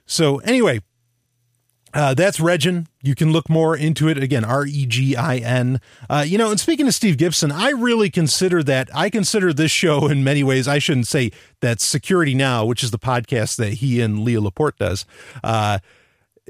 so 0.07 0.39
anyway 0.39 0.81
uh, 1.93 2.15
that's 2.15 2.39
Regin. 2.39 2.87
You 3.03 3.15
can 3.15 3.33
look 3.33 3.49
more 3.49 3.77
into 3.77 4.09
it 4.09 4.17
again. 4.23 4.45
R 4.45 4.65
E 4.65 4.87
G 4.87 5.17
I 5.17 5.39
N. 5.39 5.81
Uh, 6.09 6.25
you 6.27 6.39
know, 6.39 6.51
and 6.51 6.61
speaking 6.61 6.87
of 6.87 6.95
Steve 6.95 7.17
Gibson, 7.17 7.51
I 7.51 7.71
really 7.71 8.11
consider 8.11 8.63
that. 8.63 8.89
I 8.95 9.11
consider 9.11 9.53
this 9.53 9.73
show 9.73 10.07
in 10.07 10.23
many 10.23 10.45
ways. 10.45 10.69
I 10.69 10.79
shouldn't 10.79 11.09
say 11.09 11.33
that 11.61 11.81
Security 11.81 12.35
Now, 12.35 12.65
which 12.65 12.85
is 12.85 12.93
the 12.93 12.99
podcast 12.99 13.57
that 13.57 13.75
he 13.75 14.01
and 14.01 14.21
Leo 14.21 14.41
Laporte 14.41 14.79
does. 14.79 15.05
Uh, 15.43 15.81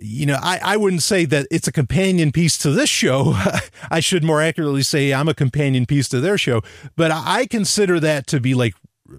you 0.01 0.27
know, 0.27 0.39
I, 0.41 0.59
I 0.63 0.77
wouldn't 0.77 1.03
say 1.03 1.25
that 1.27 1.47
it's 1.51 1.69
a 1.69 1.73
companion 1.73 2.33
piece 2.33 2.57
to 2.59 2.71
this 2.71 2.89
show. 2.89 3.35
I 3.91 4.01
should 4.01 4.25
more 4.25 4.41
accurately 4.41 4.83
say 4.83 5.13
I'm 5.13 5.29
a 5.29 5.35
companion 5.35 5.87
piece 5.87 6.09
to 6.11 6.21
their 6.21 6.39
show, 6.39 6.63
but 6.97 7.11
I 7.11 7.47
consider 7.47 8.01
that 8.01 8.27
to 8.29 8.41
be 8.41 8.55
like 8.55 8.75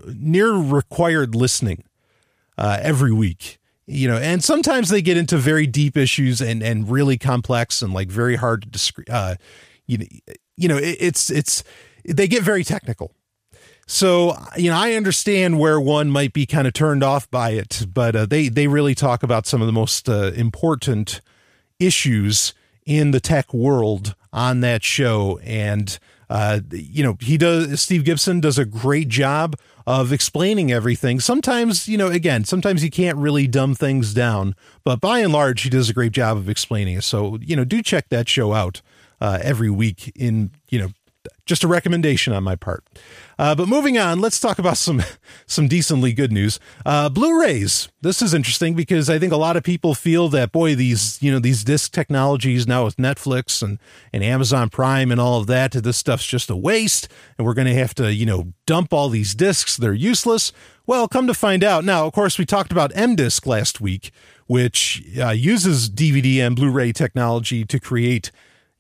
near 0.05 0.53
required 0.53 1.35
listening 1.35 1.83
uh, 2.57 2.79
every 2.81 3.11
week. 3.11 3.59
You 3.87 4.07
know, 4.07 4.17
and 4.17 4.43
sometimes 4.43 4.89
they 4.89 5.01
get 5.01 5.17
into 5.17 5.37
very 5.37 5.67
deep 5.67 5.97
issues 5.97 6.39
and 6.39 6.63
and 6.63 6.89
really 6.89 7.17
complex 7.17 7.81
and 7.81 7.93
like 7.93 8.09
very 8.09 8.35
hard 8.35 8.61
to 8.61 8.69
describe. 8.69 9.07
Uh, 9.09 9.35
you 9.85 9.97
know, 9.97 10.05
you 10.55 10.67
know, 10.67 10.77
it, 10.77 10.97
it's 10.99 11.29
it's 11.29 11.63
they 12.05 12.27
get 12.27 12.41
very 12.43 12.63
technical 12.63 13.13
so, 13.91 14.37
you 14.55 14.69
know, 14.69 14.77
I 14.77 14.93
understand 14.93 15.59
where 15.59 15.77
one 15.77 16.09
might 16.09 16.31
be 16.31 16.45
kind 16.45 16.65
of 16.65 16.71
turned 16.71 17.03
off 17.03 17.29
by 17.29 17.49
it, 17.49 17.85
but 17.93 18.15
uh, 18.15 18.25
they 18.25 18.47
they 18.47 18.67
really 18.67 18.95
talk 18.95 19.21
about 19.21 19.45
some 19.45 19.59
of 19.59 19.67
the 19.67 19.73
most 19.73 20.07
uh, 20.07 20.31
important 20.33 21.19
issues 21.77 22.53
in 22.85 23.11
the 23.11 23.19
tech 23.19 23.53
world 23.53 24.15
on 24.31 24.61
that 24.61 24.81
show, 24.81 25.39
and 25.43 25.99
uh, 26.29 26.61
you 26.71 27.03
know, 27.03 27.17
he 27.19 27.37
does. 27.37 27.81
Steve 27.81 28.05
Gibson 28.05 28.39
does 28.39 28.57
a 28.57 28.63
great 28.63 29.09
job 29.09 29.57
of 29.85 30.13
explaining 30.13 30.71
everything. 30.71 31.19
Sometimes, 31.19 31.89
you 31.89 31.97
know, 31.97 32.07
again, 32.07 32.45
sometimes 32.45 32.83
he 32.83 32.89
can't 32.89 33.17
really 33.17 33.45
dumb 33.45 33.75
things 33.75 34.13
down, 34.13 34.55
but 34.85 35.01
by 35.01 35.19
and 35.19 35.33
large, 35.33 35.63
he 35.63 35.69
does 35.69 35.89
a 35.89 35.93
great 35.93 36.13
job 36.13 36.37
of 36.37 36.47
explaining 36.47 36.95
it. 36.95 37.03
So, 37.03 37.39
you 37.41 37.57
know, 37.57 37.65
do 37.65 37.81
check 37.81 38.07
that 38.07 38.29
show 38.29 38.53
out 38.53 38.81
uh, 39.19 39.39
every 39.41 39.69
week. 39.69 40.13
In 40.15 40.51
you 40.69 40.79
know, 40.79 40.91
just 41.45 41.63
a 41.63 41.67
recommendation 41.67 42.33
on 42.33 42.43
my 42.43 42.55
part. 42.55 42.85
Uh, 43.41 43.55
but 43.55 43.67
moving 43.67 43.97
on, 43.97 44.19
let's 44.19 44.39
talk 44.39 44.59
about 44.59 44.77
some 44.77 45.01
some 45.47 45.67
decently 45.67 46.13
good 46.13 46.31
news. 46.31 46.59
Uh, 46.85 47.09
Blu-rays. 47.09 47.89
This 47.99 48.21
is 48.21 48.35
interesting 48.35 48.75
because 48.75 49.09
I 49.09 49.17
think 49.17 49.33
a 49.33 49.37
lot 49.37 49.57
of 49.57 49.63
people 49.63 49.95
feel 49.95 50.29
that 50.29 50.51
boy, 50.51 50.75
these 50.75 51.17
you 51.23 51.31
know 51.31 51.39
these 51.39 51.63
disc 51.63 51.91
technologies 51.91 52.67
now 52.67 52.85
with 52.85 52.97
Netflix 52.97 53.63
and 53.63 53.79
and 54.13 54.23
Amazon 54.23 54.69
Prime 54.69 55.11
and 55.11 55.19
all 55.19 55.39
of 55.39 55.47
that, 55.47 55.71
this 55.71 55.97
stuff's 55.97 56.27
just 56.27 56.51
a 56.51 56.55
waste, 56.55 57.07
and 57.35 57.47
we're 57.47 57.55
going 57.55 57.65
to 57.65 57.73
have 57.73 57.95
to 57.95 58.13
you 58.13 58.27
know 58.27 58.53
dump 58.67 58.93
all 58.93 59.09
these 59.09 59.33
discs. 59.33 59.75
They're 59.75 59.91
useless. 59.91 60.53
Well, 60.85 61.07
come 61.07 61.25
to 61.25 61.33
find 61.33 61.63
out. 61.63 61.83
Now, 61.83 62.05
of 62.05 62.13
course, 62.13 62.37
we 62.37 62.45
talked 62.45 62.71
about 62.71 62.91
M-Disc 62.93 63.47
last 63.47 63.81
week, 63.81 64.11
which 64.45 65.03
uh, 65.19 65.29
uses 65.29 65.89
DVD 65.89 66.45
and 66.45 66.55
Blu-ray 66.55 66.91
technology 66.91 67.65
to 67.65 67.79
create 67.79 68.29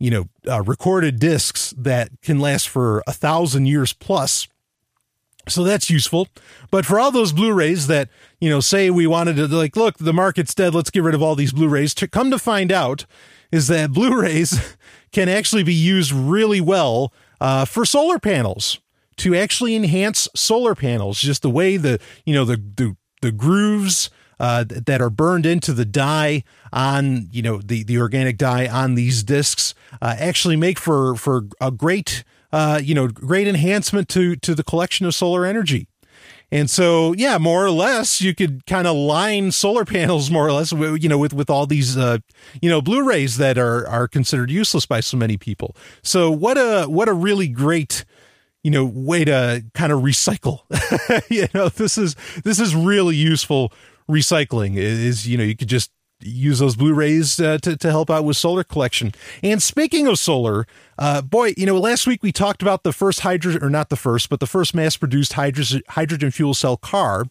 you 0.01 0.09
know, 0.09 0.27
uh, 0.47 0.63
recorded 0.63 1.19
discs 1.19 1.75
that 1.77 2.09
can 2.23 2.39
last 2.39 2.67
for 2.67 3.03
a 3.05 3.13
thousand 3.13 3.67
years 3.67 3.93
plus. 3.93 4.47
So 5.47 5.63
that's 5.63 5.89
useful. 5.89 6.27
But 6.69 6.85
for 6.85 6.99
all 6.99 7.11
those 7.11 7.33
Blu-rays 7.33 7.87
that, 7.87 8.09
you 8.39 8.49
know, 8.49 8.59
say 8.59 8.89
we 8.89 9.07
wanted 9.07 9.35
to 9.37 9.47
like, 9.47 9.75
look, 9.75 9.97
the 9.97 10.13
market's 10.13 10.53
dead, 10.53 10.75
let's 10.75 10.89
get 10.89 11.03
rid 11.03 11.15
of 11.15 11.21
all 11.21 11.35
these 11.35 11.53
Blu-rays, 11.53 11.93
to 11.95 12.07
come 12.07 12.31
to 12.31 12.39
find 12.39 12.71
out 12.71 13.05
is 13.51 13.67
that 13.67 13.91
Blu-rays 13.93 14.75
can 15.11 15.29
actually 15.29 15.63
be 15.63 15.73
used 15.73 16.11
really 16.11 16.61
well 16.61 17.13
uh, 17.39 17.65
for 17.65 17.85
solar 17.85 18.19
panels 18.19 18.79
to 19.17 19.35
actually 19.35 19.75
enhance 19.75 20.27
solar 20.35 20.75
panels. 20.75 21.19
Just 21.19 21.41
the 21.41 21.49
way 21.49 21.77
the, 21.77 21.99
you 22.25 22.33
know, 22.33 22.45
the, 22.45 22.57
the, 22.57 22.95
the 23.21 23.31
grooves 23.31 24.09
uh, 24.41 24.65
that 24.67 25.01
are 25.01 25.11
burned 25.11 25.45
into 25.45 25.71
the 25.71 25.85
dye 25.85 26.43
on 26.73 27.29
you 27.31 27.43
know 27.43 27.59
the 27.59 27.83
the 27.83 27.99
organic 27.99 28.39
dye 28.39 28.67
on 28.67 28.95
these 28.95 29.21
discs 29.21 29.75
uh, 30.01 30.15
actually 30.17 30.55
make 30.55 30.79
for 30.79 31.15
for 31.15 31.45
a 31.61 31.69
great 31.69 32.23
uh, 32.51 32.79
you 32.83 32.95
know 32.95 33.07
great 33.07 33.47
enhancement 33.47 34.09
to 34.09 34.35
to 34.37 34.55
the 34.55 34.63
collection 34.63 35.05
of 35.05 35.15
solar 35.15 35.45
energy. 35.45 35.87
And 36.53 36.69
so, 36.69 37.13
yeah, 37.13 37.37
more 37.37 37.65
or 37.65 37.71
less, 37.71 38.19
you 38.19 38.35
could 38.35 38.65
kind 38.65 38.85
of 38.85 38.95
line 38.95 39.51
solar 39.53 39.85
panels 39.95 40.29
more 40.29 40.45
or 40.47 40.51
less, 40.51 40.71
you 40.71 41.07
know, 41.07 41.17
with, 41.17 41.33
with 41.33 41.49
all 41.49 41.65
these, 41.65 41.97
uh, 41.97 42.17
you 42.61 42.69
know, 42.69 42.81
Blu-rays 42.81 43.37
that 43.37 43.57
are, 43.57 43.87
are 43.87 44.07
considered 44.07 44.51
useless 44.51 44.85
by 44.85 44.99
so 44.99 45.15
many 45.15 45.37
people. 45.37 45.75
So 46.03 46.29
what 46.29 46.57
a, 46.57 46.85
what 46.89 47.07
a 47.07 47.13
really 47.13 47.47
great, 47.47 48.03
you 48.63 48.71
know, 48.71 48.83
way 48.83 49.23
to 49.23 49.63
kind 49.73 49.93
of 49.93 50.01
recycle. 50.01 50.63
you 51.29 51.47
know, 51.53 51.69
this 51.69 51.97
is, 51.97 52.15
this 52.43 52.59
is 52.59 52.75
really 52.75 53.15
useful 53.15 53.71
recycling 54.09 54.75
is, 54.75 55.25
you 55.25 55.37
know, 55.37 55.45
you 55.45 55.55
could 55.55 55.69
just 55.69 55.89
use 56.21 56.59
those 56.59 56.75
Blu-rays 56.75 57.39
uh, 57.39 57.57
to, 57.59 57.77
to 57.77 57.89
help 57.89 58.09
out 58.09 58.25
with 58.25 58.37
solar 58.37 58.63
collection. 58.63 59.13
And 59.41 59.61
speaking 59.61 60.07
of 60.07 60.19
solar, 60.19 60.67
uh, 60.97 61.21
boy, 61.21 61.53
you 61.57 61.65
know, 61.65 61.77
last 61.77 62.07
week 62.07 62.23
we 62.23 62.31
talked 62.31 62.61
about 62.61 62.83
the 62.83 62.93
first 62.93 63.21
hydrogen, 63.21 63.63
or 63.63 63.69
not 63.69 63.89
the 63.89 63.95
first, 63.95 64.29
but 64.29 64.39
the 64.39 64.47
first 64.47 64.73
mass-produced 64.73 65.33
hydrogen, 65.33 65.81
hydrogen 65.89 66.31
fuel 66.31 66.53
cell 66.53 66.77
car. 66.77 67.25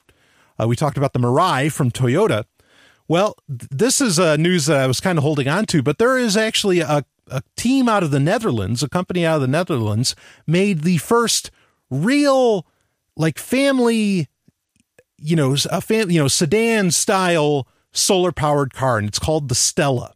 Uh, 0.58 0.66
we 0.66 0.76
talked 0.76 0.96
about 0.96 1.12
the 1.12 1.18
Mirai 1.18 1.70
from 1.72 1.90
Toyota. 1.90 2.44
Well, 3.08 3.36
this 3.48 4.00
is 4.00 4.18
uh, 4.18 4.36
news 4.36 4.66
that 4.66 4.76
I 4.76 4.86
was 4.86 5.00
kind 5.00 5.18
of 5.18 5.24
holding 5.24 5.48
on 5.48 5.66
to, 5.66 5.82
but 5.82 5.98
there 5.98 6.16
is 6.16 6.36
actually 6.36 6.80
a, 6.80 7.04
a 7.28 7.42
team 7.56 7.88
out 7.88 8.02
of 8.02 8.10
the 8.10 8.20
Netherlands, 8.20 8.82
a 8.82 8.88
company 8.88 9.26
out 9.26 9.36
of 9.36 9.40
the 9.40 9.48
Netherlands, 9.48 10.14
made 10.46 10.82
the 10.82 10.98
first 10.98 11.50
real, 11.90 12.66
like, 13.16 13.38
family, 13.38 14.28
you 15.18 15.34
know, 15.34 15.56
a 15.70 15.80
fam- 15.80 16.10
you 16.10 16.20
know, 16.20 16.28
sedan 16.28 16.90
style 16.90 17.66
solar 17.92 18.32
powered 18.32 18.74
car, 18.74 18.98
and 18.98 19.08
it's 19.08 19.18
called 19.18 19.48
the 19.48 19.54
Stella. 19.54 20.14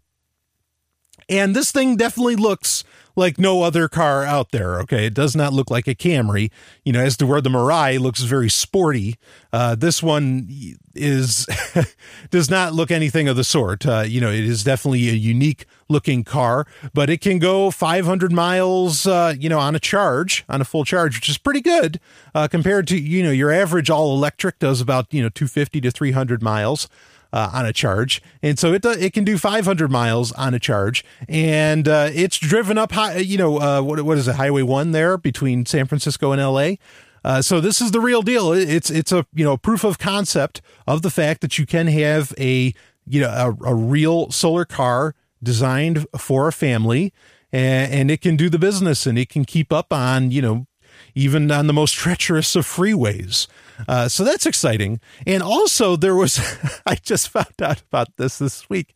And 1.29 1.57
this 1.57 1.73
thing 1.73 1.97
definitely 1.97 2.37
looks 2.37 2.85
like 3.17 3.39
no 3.39 3.63
other 3.63 3.89
car 3.89 4.25
out 4.25 4.51
there. 4.51 4.81
Okay, 4.81 5.07
it 5.07 5.15
does 5.15 5.37
not 5.37 5.53
look 5.53 5.71
like 5.71 5.87
a 5.87 5.95
Camry. 5.95 6.51
You 6.85 6.93
know, 6.93 7.01
as 7.01 7.17
to 7.19 7.27
where 7.27 7.41
the 7.41 7.51
Mirai 7.51 7.99
looks 7.99 8.23
very 8.23 8.51
sporty, 8.51 9.17
uh, 9.53 9.75
this 9.75 10.03
one 10.03 10.49
is 10.95 11.47
does 12.31 12.51
not 12.51 12.75
look 12.75 12.91
anything 12.91 13.29
of 13.29 13.37
the 13.37 13.45
sort. 13.45 13.87
Uh, 13.87 14.05
you 14.07 14.21
know, 14.21 14.31
it 14.31 14.45
is 14.45 14.65
definitely 14.65 15.09
a 15.09 15.13
unique 15.13 15.67
looking 15.89 16.25
car, 16.25 16.67
but 16.93 17.09
it 17.09 17.21
can 17.21 17.39
go 17.39 17.71
500 17.71 18.33
miles. 18.33 19.07
Uh, 19.07 19.35
you 19.39 19.49
know, 19.49 19.59
on 19.59 19.75
a 19.75 19.81
charge, 19.81 20.45
on 20.49 20.61
a 20.61 20.65
full 20.65 20.85
charge, 20.85 21.17
which 21.17 21.29
is 21.29 21.39
pretty 21.39 21.61
good 21.61 22.01
uh, 22.35 22.49
compared 22.49 22.89
to 22.89 22.99
you 22.99 23.23
know 23.23 23.31
your 23.31 23.53
average 23.53 23.91
all 23.91 24.15
electric 24.15 24.59
does 24.59 24.81
about 24.81 25.13
you 25.13 25.23
know 25.23 25.29
250 25.29 25.81
to 25.81 25.91
300 25.91 26.43
miles 26.43 26.89
uh, 27.35 27.51
on 27.53 27.67
a 27.67 27.73
charge, 27.73 28.23
and 28.43 28.59
so 28.61 28.73
it 28.73 28.87
it 28.87 29.13
can 29.13 29.25
do 29.25 29.37
500 29.37 29.91
miles 29.91 30.31
on 30.33 30.55
a 30.55 30.61
charge, 30.61 31.05
and 31.29 31.89
uh, 31.89 32.09
it's 32.15 32.39
driven 32.39 32.79
up 32.79 32.93
high. 32.93 33.17
You 33.17 33.37
know, 33.37 33.61
uh, 33.61 33.83
what 33.83 34.01
what 34.03 34.17
is 34.17 34.29
it? 34.29 34.37
Highway 34.37 34.63
one 34.63 34.93
there 34.93 35.19
between 35.19 35.67
San 35.67 35.87
Francisco 35.87 36.31
and 36.31 36.41
L.A. 36.41 36.79
Uh, 37.25 37.43
so 37.43 37.61
this 37.61 37.81
is 37.81 37.91
the 37.91 38.01
real 38.01 38.23
deal. 38.23 38.53
It's 38.53 38.89
it's 38.89 39.11
a 39.11 39.27
you 39.35 39.45
know 39.45 39.57
proof 39.57 39.83
of 39.83 39.99
concept 39.99 40.63
of 40.87 41.03
the 41.03 41.11
fact 41.11 41.41
that 41.41 41.59
you 41.59 41.67
can 41.67 41.89
have 41.89 42.33
a 42.39 42.73
you 43.05 43.21
know 43.21 43.29
a, 43.29 43.71
a 43.71 43.75
real 43.75 44.31
solar 44.31 44.65
car 44.65 45.17
designed 45.43 46.07
for 46.17 46.47
a 46.47 46.53
family, 46.53 47.13
and, 47.53 47.93
and 47.93 48.11
it 48.13 48.21
can 48.21 48.37
do 48.37 48.49
the 48.49 48.61
business, 48.61 49.07
and 49.07 49.19
it 49.19 49.29
can 49.29 49.45
keep 49.45 49.73
up 49.73 49.93
on 49.93 50.31
you 50.31 50.41
know 50.41 50.69
even 51.15 51.51
on 51.51 51.67
the 51.67 51.73
most 51.73 51.93
treacherous 51.95 52.57
of 52.57 52.67
freeways. 52.67 53.47
Uh, 53.89 54.09
so 54.09 54.25
that's 54.25 54.47
exciting. 54.47 55.01
And 55.27 55.43
also, 55.43 55.97
there 55.97 56.15
was, 56.15 56.39
I 56.87 56.97
just 56.97 57.29
found 57.29 57.61
out 57.63 57.83
about 57.83 58.17
this 58.17 58.39
this 58.39 58.69
week. 58.69 58.95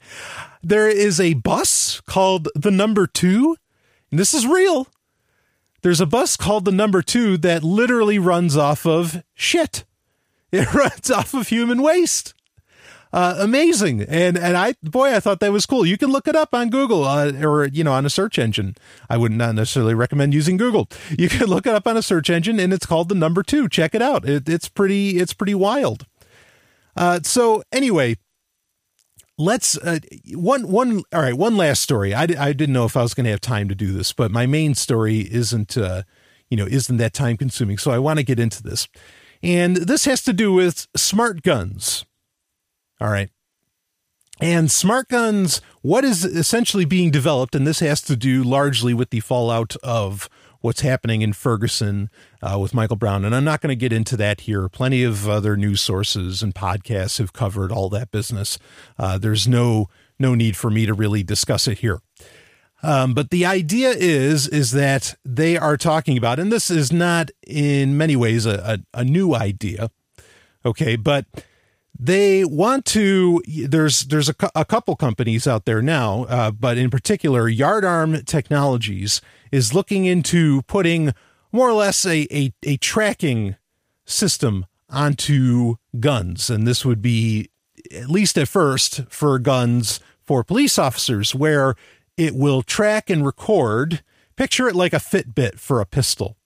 There 0.63 0.89
is 0.89 1.21
a 1.21 1.35
bus 1.35 2.01
called 2.03 2.49
the 2.55 2.71
number 2.71 3.07
two, 3.07 3.57
and 4.11 4.19
this 4.19 4.35
is 4.35 4.47
real. 4.47 4.89
There's 5.83 6.01
a 6.01 6.07
bus 6.07 6.37
called 6.37 6.65
the 6.65 6.73
number 6.73 7.03
two 7.03 7.37
that 7.39 7.63
literally 7.63 8.19
runs 8.19 8.57
off 8.57 8.87
of 8.87 9.23
shit. 9.35 9.85
It 10.51 10.73
runs 10.73 11.11
off 11.11 11.35
of 11.35 11.49
human 11.49 11.83
waste 11.83 12.33
uh, 13.13 13.37
amazing. 13.39 14.03
And 14.03 14.37
and 14.37 14.57
I 14.57 14.75
boy, 14.83 15.15
I 15.15 15.21
thought 15.21 15.41
that 15.41 15.53
was 15.53 15.67
cool. 15.67 15.87
You 15.87 15.99
can 15.99 16.11
look 16.11 16.29
it 16.29 16.37
up 16.37 16.55
on 16.55 16.71
Google 16.71 17.05
uh, 17.05 17.33
or 17.43 17.67
you 17.67 17.85
know 17.85 17.93
on 17.93 18.07
a 18.07 18.11
search 18.11 18.39
engine. 18.39 18.77
I 19.09 19.17
would 19.17 19.33
not 19.33 19.55
necessarily 19.55 19.95
recommend 19.95 20.35
using 20.35 20.57
Google. 20.57 20.89
You 21.19 21.29
can 21.29 21.47
look 21.47 21.67
it 21.67 21.75
up 21.75 21.87
on 21.87 21.97
a 21.97 22.03
search 22.03 22.31
engine, 22.31 22.61
and 22.61 22.73
it's 22.73 22.87
called 22.87 23.09
the 23.09 23.15
number 23.15 23.43
two. 23.43 23.69
Check 23.69 23.95
it 23.95 24.03
out. 24.03 24.29
It, 24.29 24.49
it's 24.49 24.69
pretty 24.69 25.19
it's 25.19 25.33
pretty 25.33 25.55
wild. 25.55 26.07
Uh, 26.97 27.21
so 27.23 27.63
anyway, 27.73 28.17
let's 29.39 29.79
uh, 29.79 30.01
one 30.35 30.69
one 30.69 31.03
all 31.13 31.23
right 31.23 31.35
one 31.35 31.57
last 31.57 31.81
story 31.81 32.13
I, 32.13 32.23
I 32.23 32.53
didn't 32.53 32.73
know 32.73 32.85
if 32.85 32.97
i 32.97 33.03
was 33.03 33.15
going 33.15 33.25
to 33.25 33.31
have 33.31 33.41
time 33.41 33.69
to 33.69 33.75
do 33.75 33.93
this 33.93 34.13
but 34.13 34.33
my 34.33 34.47
main 34.47 34.75
story 34.75 35.21
isn't 35.21 35.79
uh, 35.79 36.03
you 36.51 36.57
know 36.57 36.67
isn't 36.67 36.97
that 36.97 37.15
time 37.15 37.37
consuming 37.37 37.79
so 37.79 37.93
i 37.93 37.99
want 37.99 38.19
to 38.19 38.25
get 38.25 38.41
into 38.41 38.63
this 38.63 38.89
and 39.41 39.77
this 39.77 40.05
has 40.07 40.23
to 40.25 40.33
do 40.33 40.53
with 40.53 40.89
smart 40.97 41.43
guns 41.43 42.05
all 43.01 43.11
right. 43.11 43.31
And 44.41 44.71
smart 44.71 45.09
guns, 45.09 45.61
what 45.83 46.05
is 46.05 46.25
essentially 46.25 46.85
being 46.85 47.11
developed, 47.11 47.55
and 47.55 47.67
this 47.67 47.81
has 47.81 48.01
to 48.03 48.17
do 48.17 48.45
largely 48.45 48.95
with 48.95 49.11
the 49.11 49.21
fallout 49.21 49.75
of 49.83 50.29
what's 50.61 50.81
happening 50.81 51.23
in 51.23 51.33
Ferguson 51.33 52.11
uh, 52.43 52.59
with 52.59 52.75
Michael 52.75 52.97
Brown. 52.97 53.25
And 53.25 53.35
I'm 53.35 53.45
not 53.45 53.61
going 53.61 53.71
to 53.71 53.77
get 53.77 53.93
into 53.93 54.17
that 54.17 54.43
here. 54.43 54.69
Plenty 54.69 55.03
of 55.05 55.29
other 55.29 55.57
news 55.57 55.81
sources 55.81 56.43
and 56.43 56.55
podcasts 56.55 57.19
have 57.19 57.33
covered 57.33 57.73
all 57.73 57.89
that 57.91 58.11
business. 58.11 58.59
Uh, 58.99 59.19
there's 59.19 59.47
no 59.47 59.89
no 60.21 60.35
need 60.35 60.57
for 60.57 60.69
me 60.69 60.85
to 60.85 60.95
really 60.95 61.23
discuss 61.23 61.69
it 61.69 61.79
here. 61.79 62.01
Um, 62.83 63.15
but 63.15 63.31
the 63.31 63.45
idea 63.45 63.91
is 63.91 64.49
is 64.49 64.71
that 64.73 65.17
they 65.25 65.57
are 65.57 65.77
talking 65.77 66.17
about, 66.17 66.39
and 66.39 66.53
this 66.53 66.71
is 66.71 66.93
not 66.93 67.31
in 67.47 67.97
many 67.97 68.17
ways 68.17 68.47
a, 68.47 68.81
a, 68.95 69.01
a 69.01 69.05
new 69.05 69.35
idea. 69.35 69.91
Okay, 70.65 70.97
but 70.97 71.25
they 71.99 72.45
want 72.45 72.85
to 72.85 73.43
there's 73.47 74.03
there's 74.03 74.29
a, 74.29 74.35
a 74.55 74.65
couple 74.65 74.95
companies 74.95 75.47
out 75.47 75.65
there 75.65 75.83
now 75.83 76.25
uh, 76.25 76.51
but 76.51 76.79
in 76.79 76.91
particular 76.91 77.51
yardarm 77.51 78.25
technologies 78.25 79.21
is 79.51 79.75
looking 79.75 80.05
into 80.05 80.63
putting 80.63 81.13
more 81.53 81.69
or 81.69 81.73
less 81.73 82.05
a, 82.05 82.27
a, 82.35 82.53
a 82.63 82.77
tracking 82.77 83.57
system 84.05 84.67
onto 84.91 85.77
guns. 85.99 86.51
And 86.51 86.67
this 86.67 86.85
would 86.85 87.03
be 87.03 87.51
at 87.93 88.09
least 88.09 88.37
at 88.39 88.49
first 88.49 89.03
for 89.09 89.39
guns 89.39 90.01
for 90.23 90.45
police 90.45 90.79
officers 90.79 91.35
where 91.35 91.75
it 92.17 92.35
will 92.35 92.63
track 92.63 93.09
and 93.09 93.25
record 93.25 94.03
picture 94.37 94.69
it 94.69 94.77
like 94.77 94.93
a 94.93 94.97
fitbit 94.97 95.59
for 95.59 95.81
a 95.81 95.87
pistol 95.87 96.37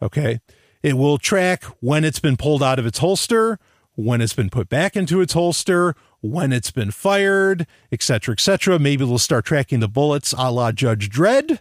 okay? 0.00 0.40
It 0.82 0.94
will 0.94 1.18
track 1.18 1.64
when 1.80 2.04
it's 2.04 2.20
been 2.20 2.36
pulled 2.36 2.62
out 2.62 2.78
of 2.78 2.86
its 2.86 2.98
holster 2.98 3.58
when 3.98 4.20
it's 4.20 4.32
been 4.32 4.48
put 4.48 4.68
back 4.68 4.94
into 4.94 5.20
its 5.20 5.32
holster, 5.32 5.96
when 6.20 6.52
it's 6.52 6.70
been 6.70 6.92
fired, 6.92 7.66
etc., 7.90 8.32
etc. 8.32 8.78
Maybe 8.78 9.04
they'll 9.04 9.18
start 9.18 9.44
tracking 9.44 9.80
the 9.80 9.88
bullets 9.88 10.32
a 10.38 10.52
la 10.52 10.70
Judge 10.70 11.10
Dredd, 11.10 11.58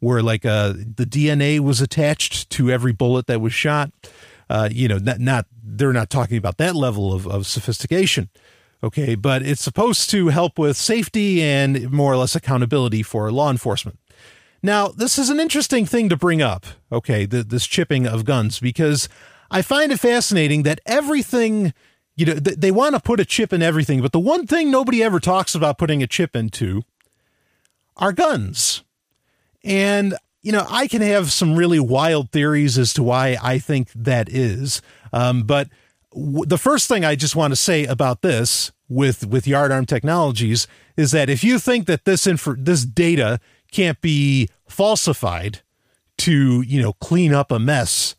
where 0.00 0.20
like 0.20 0.44
uh, 0.44 0.72
the 0.72 1.06
DNA 1.06 1.60
was 1.60 1.80
attached 1.80 2.50
to 2.50 2.72
every 2.72 2.92
bullet 2.92 3.28
that 3.28 3.40
was 3.40 3.52
shot. 3.52 3.92
Uh, 4.48 4.68
you 4.72 4.88
know, 4.88 4.98
not, 4.98 5.20
not 5.20 5.46
they're 5.62 5.92
not 5.92 6.10
talking 6.10 6.36
about 6.36 6.56
that 6.56 6.74
level 6.74 7.12
of, 7.12 7.24
of 7.28 7.46
sophistication. 7.46 8.30
Okay, 8.82 9.14
but 9.14 9.42
it's 9.42 9.62
supposed 9.62 10.10
to 10.10 10.28
help 10.28 10.58
with 10.58 10.76
safety 10.76 11.40
and 11.40 11.92
more 11.92 12.12
or 12.12 12.16
less 12.16 12.34
accountability 12.34 13.04
for 13.04 13.30
law 13.30 13.48
enforcement. 13.48 14.00
Now, 14.60 14.88
this 14.88 15.18
is 15.18 15.30
an 15.30 15.38
interesting 15.38 15.86
thing 15.86 16.08
to 16.08 16.16
bring 16.16 16.42
up, 16.42 16.66
okay, 16.90 17.26
the, 17.26 17.44
this 17.44 17.66
chipping 17.66 18.08
of 18.08 18.24
guns, 18.24 18.58
because 18.58 19.08
I 19.50 19.62
find 19.62 19.90
it 19.90 19.98
fascinating 19.98 20.62
that 20.62 20.80
everything, 20.86 21.72
you 22.16 22.26
know, 22.26 22.34
th- 22.34 22.58
they 22.58 22.70
want 22.70 22.94
to 22.94 23.00
put 23.00 23.20
a 23.20 23.24
chip 23.24 23.52
in 23.52 23.62
everything, 23.62 24.00
but 24.00 24.12
the 24.12 24.20
one 24.20 24.46
thing 24.46 24.70
nobody 24.70 25.02
ever 25.02 25.20
talks 25.20 25.54
about 25.54 25.78
putting 25.78 26.02
a 26.02 26.06
chip 26.06 26.36
into 26.36 26.82
are 27.96 28.12
guns. 28.12 28.82
And, 29.64 30.14
you 30.42 30.52
know, 30.52 30.66
I 30.68 30.86
can 30.86 31.02
have 31.02 31.32
some 31.32 31.56
really 31.56 31.80
wild 31.80 32.30
theories 32.30 32.78
as 32.78 32.94
to 32.94 33.02
why 33.02 33.36
I 33.42 33.58
think 33.58 33.90
that 33.94 34.28
is. 34.28 34.80
Um, 35.12 35.42
but 35.42 35.68
w- 36.12 36.46
the 36.46 36.58
first 36.58 36.88
thing 36.88 37.04
I 37.04 37.14
just 37.14 37.36
want 37.36 37.52
to 37.52 37.56
say 37.56 37.84
about 37.84 38.22
this 38.22 38.72
with, 38.88 39.26
with 39.26 39.44
Yardarm 39.44 39.86
Technologies 39.86 40.66
is 40.96 41.10
that 41.10 41.28
if 41.28 41.44
you 41.44 41.58
think 41.58 41.86
that 41.86 42.04
this 42.04 42.26
inf- 42.26 42.56
this 42.58 42.84
data 42.84 43.40
can't 43.70 44.00
be 44.00 44.48
falsified 44.68 45.60
to, 46.18 46.62
you 46.62 46.80
know, 46.82 46.92
clean 46.94 47.32
up 47.32 47.50
a 47.50 47.58
mess, 47.58 48.16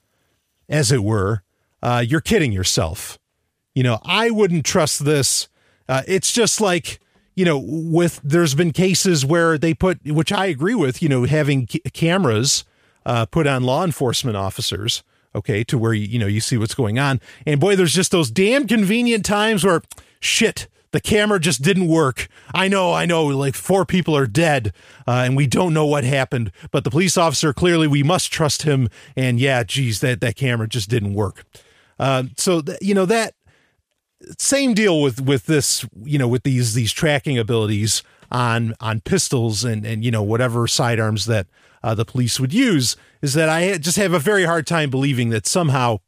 as 0.71 0.91
it 0.91 1.03
were, 1.03 1.43
uh, 1.83 2.03
you're 2.05 2.21
kidding 2.21 2.51
yourself. 2.51 3.19
You 3.75 3.83
know, 3.83 3.99
I 4.03 4.31
wouldn't 4.31 4.65
trust 4.65 5.05
this. 5.05 5.47
Uh, 5.87 6.01
it's 6.07 6.31
just 6.31 6.59
like, 6.59 6.99
you 7.35 7.45
know, 7.45 7.61
with 7.63 8.19
there's 8.23 8.55
been 8.55 8.71
cases 8.71 9.25
where 9.25 9.57
they 9.57 9.73
put, 9.73 9.99
which 10.05 10.31
I 10.31 10.47
agree 10.47 10.75
with, 10.75 11.01
you 11.01 11.09
know, 11.09 11.25
having 11.25 11.67
c- 11.67 11.81
cameras 11.93 12.65
uh, 13.05 13.25
put 13.25 13.47
on 13.47 13.63
law 13.63 13.83
enforcement 13.83 14.37
officers, 14.37 15.03
okay, 15.35 15.63
to 15.65 15.77
where, 15.77 15.93
you 15.93 16.19
know, 16.19 16.27
you 16.27 16.41
see 16.41 16.57
what's 16.57 16.75
going 16.75 16.99
on. 16.99 17.21
And 17.45 17.59
boy, 17.59 17.75
there's 17.75 17.93
just 17.93 18.11
those 18.11 18.31
damn 18.31 18.67
convenient 18.67 19.25
times 19.25 19.63
where 19.63 19.81
shit, 20.19 20.67
the 20.91 20.99
camera 20.99 21.39
just 21.39 21.61
didn't 21.61 21.87
work. 21.87 22.27
I 22.53 22.67
know, 22.67 22.93
I 22.93 23.05
know, 23.05 23.25
like 23.25 23.55
four 23.55 23.85
people 23.85 24.15
are 24.15 24.27
dead 24.27 24.73
uh, 25.07 25.23
and 25.25 25.35
we 25.35 25.47
don't 25.47 25.73
know 25.73 25.85
what 25.85 26.03
happened, 26.03 26.51
but 26.71 26.83
the 26.83 26.91
police 26.91 27.17
officer 27.17 27.53
clearly 27.53 27.87
we 27.87 28.03
must 28.03 28.31
trust 28.31 28.63
him. 28.63 28.89
And 29.15 29.39
yeah, 29.39 29.63
geez, 29.63 30.01
that, 30.01 30.21
that 30.21 30.35
camera 30.35 30.67
just 30.67 30.89
didn't 30.89 31.13
work. 31.13 31.45
Uh, 31.99 32.23
so 32.35 32.61
th- 32.61 32.79
you 32.81 32.95
know 32.95 33.05
that 33.05 33.35
same 34.37 34.73
deal 34.73 35.01
with 35.01 35.21
with 35.21 35.45
this 35.45 35.85
you 36.03 36.17
know 36.17 36.27
with 36.27 36.43
these 36.43 36.73
these 36.73 36.91
tracking 36.91 37.37
abilities 37.37 38.01
on 38.31 38.73
on 38.79 39.01
pistols 39.01 39.63
and 39.63 39.85
and 39.85 40.03
you 40.03 40.11
know 40.11 40.23
whatever 40.23 40.67
sidearms 40.67 41.25
that 41.25 41.47
uh, 41.83 41.93
the 41.93 42.05
police 42.05 42.39
would 42.39 42.53
use 42.53 42.95
is 43.21 43.33
that 43.33 43.49
I 43.49 43.77
just 43.77 43.97
have 43.97 44.13
a 44.13 44.19
very 44.19 44.45
hard 44.45 44.65
time 44.65 44.89
believing 44.89 45.29
that 45.29 45.45
somehow 45.45 45.99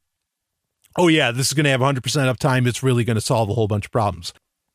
oh 0.97 1.07
yeah 1.07 1.31
this 1.31 1.47
is 1.47 1.53
going 1.53 1.65
to 1.65 1.69
have 1.69 1.81
100% 1.81 2.01
uptime 2.01 2.67
it's 2.67 2.81
really 2.83 3.03
going 3.03 3.15
to 3.15 3.21
solve 3.21 3.49
a 3.49 3.53
whole 3.53 3.67
bunch 3.67 3.85
of 3.85 3.91
problems 3.91 4.33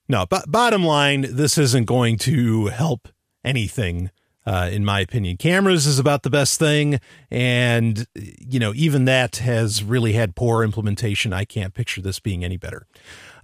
no 0.08 0.26
but 0.26 0.50
bottom 0.50 0.84
line 0.84 1.26
this 1.30 1.58
isn't 1.58 1.84
going 1.84 2.16
to 2.18 2.66
help 2.66 3.08
anything 3.44 4.10
uh, 4.48 4.70
in 4.72 4.82
my 4.82 5.00
opinion. 5.00 5.36
Cameras 5.36 5.86
is 5.86 5.98
about 5.98 6.22
the 6.22 6.30
best 6.30 6.58
thing, 6.58 7.00
and 7.30 8.06
you 8.14 8.58
know 8.58 8.72
even 8.74 9.04
that 9.04 9.36
has 9.36 9.84
really 9.84 10.14
had 10.14 10.34
poor 10.34 10.64
implementation. 10.64 11.34
I 11.34 11.44
can't 11.44 11.74
picture 11.74 12.00
this 12.00 12.18
being 12.18 12.44
any 12.44 12.56
better. 12.56 12.86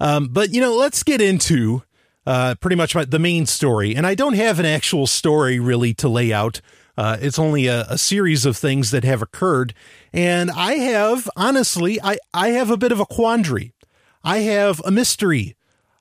Um, 0.01 0.29
but 0.29 0.55
you 0.55 0.63
know, 0.63 0.75
let's 0.75 1.03
get 1.03 1.21
into 1.21 1.83
uh, 2.27 2.55
pretty 2.55 2.77
much 2.77 2.95
my, 2.95 3.05
the 3.05 3.19
main 3.19 3.45
story, 3.45 3.95
and 3.95 4.07
I 4.07 4.15
don't 4.15 4.33
have 4.33 4.59
an 4.59 4.65
actual 4.65 5.07
story 5.07 5.61
really 5.61 5.93
to 5.95 6.09
lay 6.09 6.33
out. 6.33 6.63
Uh, 6.97 7.19
it's 7.21 7.39
only 7.39 7.67
a, 7.67 7.83
a 7.91 7.99
series 7.99 8.47
of 8.47 8.57
things 8.57 8.91
that 8.91 9.05
have 9.05 9.21
occurred, 9.21 9.75
and 10.11 10.51
I 10.51 10.77
have 10.77 11.29
honestly, 11.37 12.01
I 12.03 12.17
I 12.33 12.49
have 12.51 12.71
a 12.71 12.79
bit 12.79 12.93
of 12.93 13.01
a 13.01 13.07
quandary. 13.07 13.75
I 14.23 14.39
have 14.39 14.81
a 14.87 14.91
mystery 14.91 15.55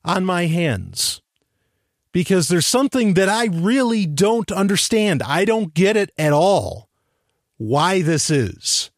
on 0.05 0.25
my 0.25 0.47
hands 0.47 1.21
because 2.11 2.47
there's 2.47 2.67
something 2.67 3.15
that 3.15 3.27
I 3.29 3.45
really 3.45 4.05
don't 4.05 4.51
understand. 4.51 5.21
I 5.23 5.45
don't 5.45 5.73
get 5.73 5.97
it 5.97 6.11
at 6.17 6.31
all 6.31 6.89
why 7.57 8.01
this 8.01 8.29
is. 8.29 8.91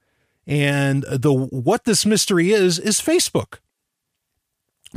And 0.48 1.04
the 1.04 1.34
what 1.34 1.86
this 1.86 2.06
mystery 2.06 2.52
is 2.52 2.78
is 2.78 3.02
Facebook. 3.02 3.60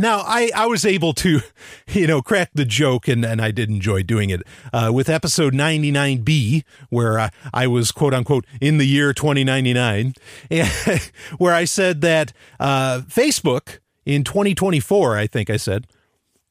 Now, 0.00 0.20
I, 0.20 0.50
I 0.54 0.66
was 0.66 0.84
able 0.84 1.12
to, 1.14 1.40
you 1.88 2.06
know, 2.06 2.22
crack 2.22 2.50
the 2.54 2.64
joke 2.64 3.08
and, 3.08 3.24
and 3.24 3.42
I 3.42 3.50
did 3.50 3.68
enjoy 3.68 4.04
doing 4.04 4.30
it 4.30 4.42
uh, 4.72 4.92
with 4.94 5.08
episode 5.08 5.54
99B, 5.54 6.62
where 6.88 7.18
I, 7.18 7.30
I 7.52 7.66
was 7.66 7.90
quote 7.90 8.14
unquote 8.14 8.46
in 8.60 8.78
the 8.78 8.86
year 8.86 9.12
2099, 9.12 10.14
where 11.38 11.54
I 11.54 11.64
said 11.64 12.00
that 12.02 12.32
uh, 12.60 13.00
Facebook 13.08 13.80
in 14.06 14.22
2024, 14.22 15.16
I 15.16 15.26
think 15.26 15.50
I 15.50 15.56
said, 15.56 15.86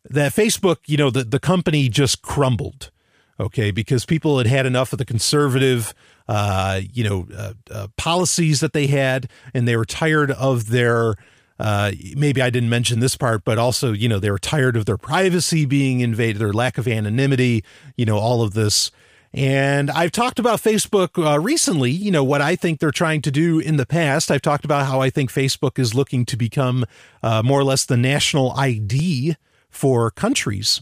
that 0.10 0.34
Facebook, 0.34 0.78
you 0.86 0.98
know, 0.98 1.10
the, 1.10 1.24
the 1.24 1.40
company 1.40 1.90
just 1.90 2.22
crumbled, 2.22 2.92
okay, 3.40 3.72
because 3.72 4.06
people 4.06 4.38
had 4.38 4.48
had 4.48 4.66
enough 4.66 4.94
of 4.94 5.00
the 5.00 5.06
conservative, 5.06 5.94
uh, 6.28 6.82
you 6.94 7.04
know, 7.04 7.28
uh, 7.36 7.54
uh, 7.72 7.88
policies 7.98 8.60
that 8.60 8.74
they 8.74 8.88
had, 8.88 9.30
and 9.54 9.68
they 9.68 9.78
were 9.78 9.86
tired 9.86 10.32
of 10.32 10.70
their. 10.70 11.16
Uh, 11.60 11.92
maybe 12.16 12.40
I 12.40 12.52
didn't 12.52 12.70
mention 12.70 13.00
this 13.00 13.18
part, 13.18 13.44
but 13.44 13.58
also, 13.58 13.92
you 13.92 14.08
know, 14.08 14.20
they 14.20 14.30
were 14.30 14.38
tired 14.38 14.78
of 14.78 14.86
their 14.86 14.98
privacy 14.98 15.66
being 15.66 16.02
invaded, 16.02 16.40
their 16.40 16.54
lack 16.54 16.78
of 16.78 16.88
anonymity, 16.88 17.64
you 17.96 18.06
know, 18.06 18.20
all 18.20 18.44
of 18.44 18.54
this. 18.54 18.92
And 19.34 19.90
I've 19.90 20.12
talked 20.12 20.38
about 20.38 20.62
Facebook 20.62 21.18
uh, 21.18 21.40
recently, 21.40 21.90
you 21.90 22.12
know, 22.12 22.24
what 22.24 22.44
I 22.44 22.56
think 22.56 22.80
they're 22.80 22.92
trying 22.92 23.24
to 23.24 23.32
do 23.32 23.58
in 23.58 23.78
the 23.78 23.88
past. 23.88 24.30
I've 24.30 24.44
talked 24.44 24.66
about 24.66 24.86
how 24.86 25.02
I 25.02 25.10
think 25.10 25.32
Facebook 25.32 25.80
is 25.80 25.96
looking 25.96 26.26
to 26.26 26.38
become 26.38 26.86
uh, 27.24 27.42
more 27.42 27.60
or 27.60 27.64
less 27.64 27.86
the 27.86 27.98
national 27.98 28.52
ID 28.52 29.36
for 29.78 30.10
countries. 30.10 30.82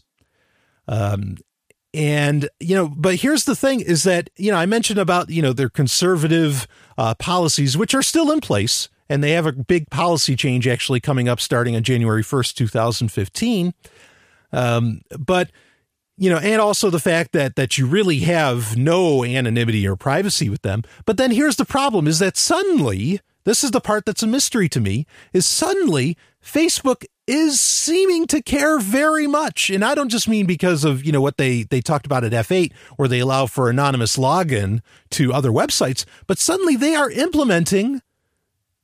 Um, 0.87 1.37
and 1.93 2.49
you 2.59 2.75
know, 2.75 2.87
but 2.87 3.15
here's 3.15 3.45
the 3.45 3.55
thing: 3.55 3.81
is 3.81 4.03
that 4.03 4.29
you 4.37 4.51
know 4.51 4.57
I 4.57 4.65
mentioned 4.65 4.99
about 4.99 5.29
you 5.29 5.41
know 5.41 5.53
their 5.53 5.69
conservative 5.69 6.67
uh, 6.97 7.15
policies, 7.15 7.77
which 7.77 7.93
are 7.93 8.03
still 8.03 8.31
in 8.31 8.41
place, 8.41 8.89
and 9.09 9.23
they 9.23 9.31
have 9.31 9.45
a 9.45 9.53
big 9.53 9.89
policy 9.89 10.35
change 10.35 10.67
actually 10.67 10.99
coming 10.99 11.29
up 11.29 11.39
starting 11.39 11.75
on 11.75 11.83
January 11.83 12.23
first, 12.23 12.57
two 12.57 12.67
thousand 12.67 13.11
fifteen. 13.11 13.73
Um, 14.51 15.01
but 15.17 15.51
you 16.17 16.29
know, 16.29 16.37
and 16.37 16.61
also 16.61 16.89
the 16.89 16.99
fact 16.99 17.31
that 17.33 17.55
that 17.55 17.77
you 17.77 17.85
really 17.85 18.19
have 18.19 18.75
no 18.77 19.23
anonymity 19.23 19.87
or 19.87 19.95
privacy 19.95 20.49
with 20.49 20.61
them. 20.61 20.83
But 21.05 21.17
then 21.17 21.31
here's 21.31 21.55
the 21.55 21.65
problem: 21.65 22.07
is 22.07 22.19
that 22.19 22.35
suddenly 22.37 23.21
this 23.45 23.63
is 23.63 23.71
the 23.71 23.81
part 23.81 24.05
that's 24.05 24.23
a 24.23 24.27
mystery 24.27 24.67
to 24.69 24.81
me: 24.81 25.05
is 25.31 25.45
suddenly 25.45 26.17
Facebook 26.43 27.05
is 27.27 27.59
seeming 27.59 28.27
to 28.27 28.41
care 28.41 28.79
very 28.79 29.25
much. 29.25 29.69
And 29.69 29.83
I 29.83 29.95
don't 29.95 30.09
just 30.09 30.27
mean 30.27 30.45
because 30.45 30.83
of, 30.83 31.03
you 31.03 31.11
know, 31.11 31.21
what 31.21 31.37
they, 31.37 31.63
they 31.63 31.81
talked 31.81 32.05
about 32.05 32.23
at 32.23 32.31
F8, 32.31 32.71
where 32.97 33.07
they 33.07 33.19
allow 33.19 33.47
for 33.47 33.69
anonymous 33.69 34.17
login 34.17 34.81
to 35.11 35.33
other 35.33 35.49
websites, 35.49 36.05
but 36.27 36.37
suddenly 36.37 36.75
they 36.75 36.95
are 36.95 37.09
implementing 37.09 38.01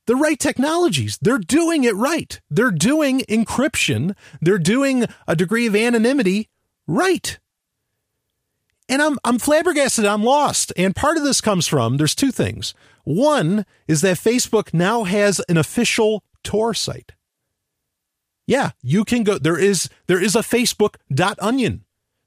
the 0.06 0.16
right 0.16 0.38
technologies. 0.38 1.18
They're 1.22 1.38
doing 1.38 1.84
it 1.84 1.94
right. 1.94 2.40
They're 2.50 2.72
doing 2.72 3.20
encryption. 3.28 4.16
They're 4.40 4.58
doing 4.58 5.06
a 5.28 5.36
degree 5.36 5.66
of 5.66 5.76
anonymity 5.76 6.48
right. 6.88 7.38
And 8.88 9.00
I'm, 9.00 9.18
I'm 9.24 9.38
flabbergasted. 9.38 10.04
I'm 10.04 10.24
lost. 10.24 10.72
And 10.76 10.96
part 10.96 11.16
of 11.16 11.22
this 11.22 11.40
comes 11.40 11.68
from 11.68 11.96
there's 11.96 12.16
two 12.16 12.32
things. 12.32 12.74
One 13.04 13.64
is 13.86 14.00
that 14.00 14.16
Facebook 14.16 14.74
now 14.74 15.04
has 15.04 15.40
an 15.48 15.56
official 15.56 16.24
Tor 16.42 16.74
site. 16.74 17.12
Yeah, 18.52 18.72
you 18.82 19.06
can 19.06 19.22
go 19.22 19.38
there 19.38 19.58
is 19.58 19.88
there 20.08 20.22
is 20.22 20.36
a 20.36 20.40
facebook.onion 20.40 21.84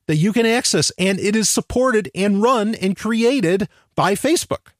that 0.08 0.16
you 0.16 0.34
can 0.34 0.48
access 0.48 0.92
and 0.98 1.20
it 1.20 1.36
is 1.36 1.48
supported 1.48 2.10
and 2.16 2.42
run 2.42 2.74
and 2.74 2.98
created 2.98 3.70
by 3.94 4.16
Facebook. 4.16 4.74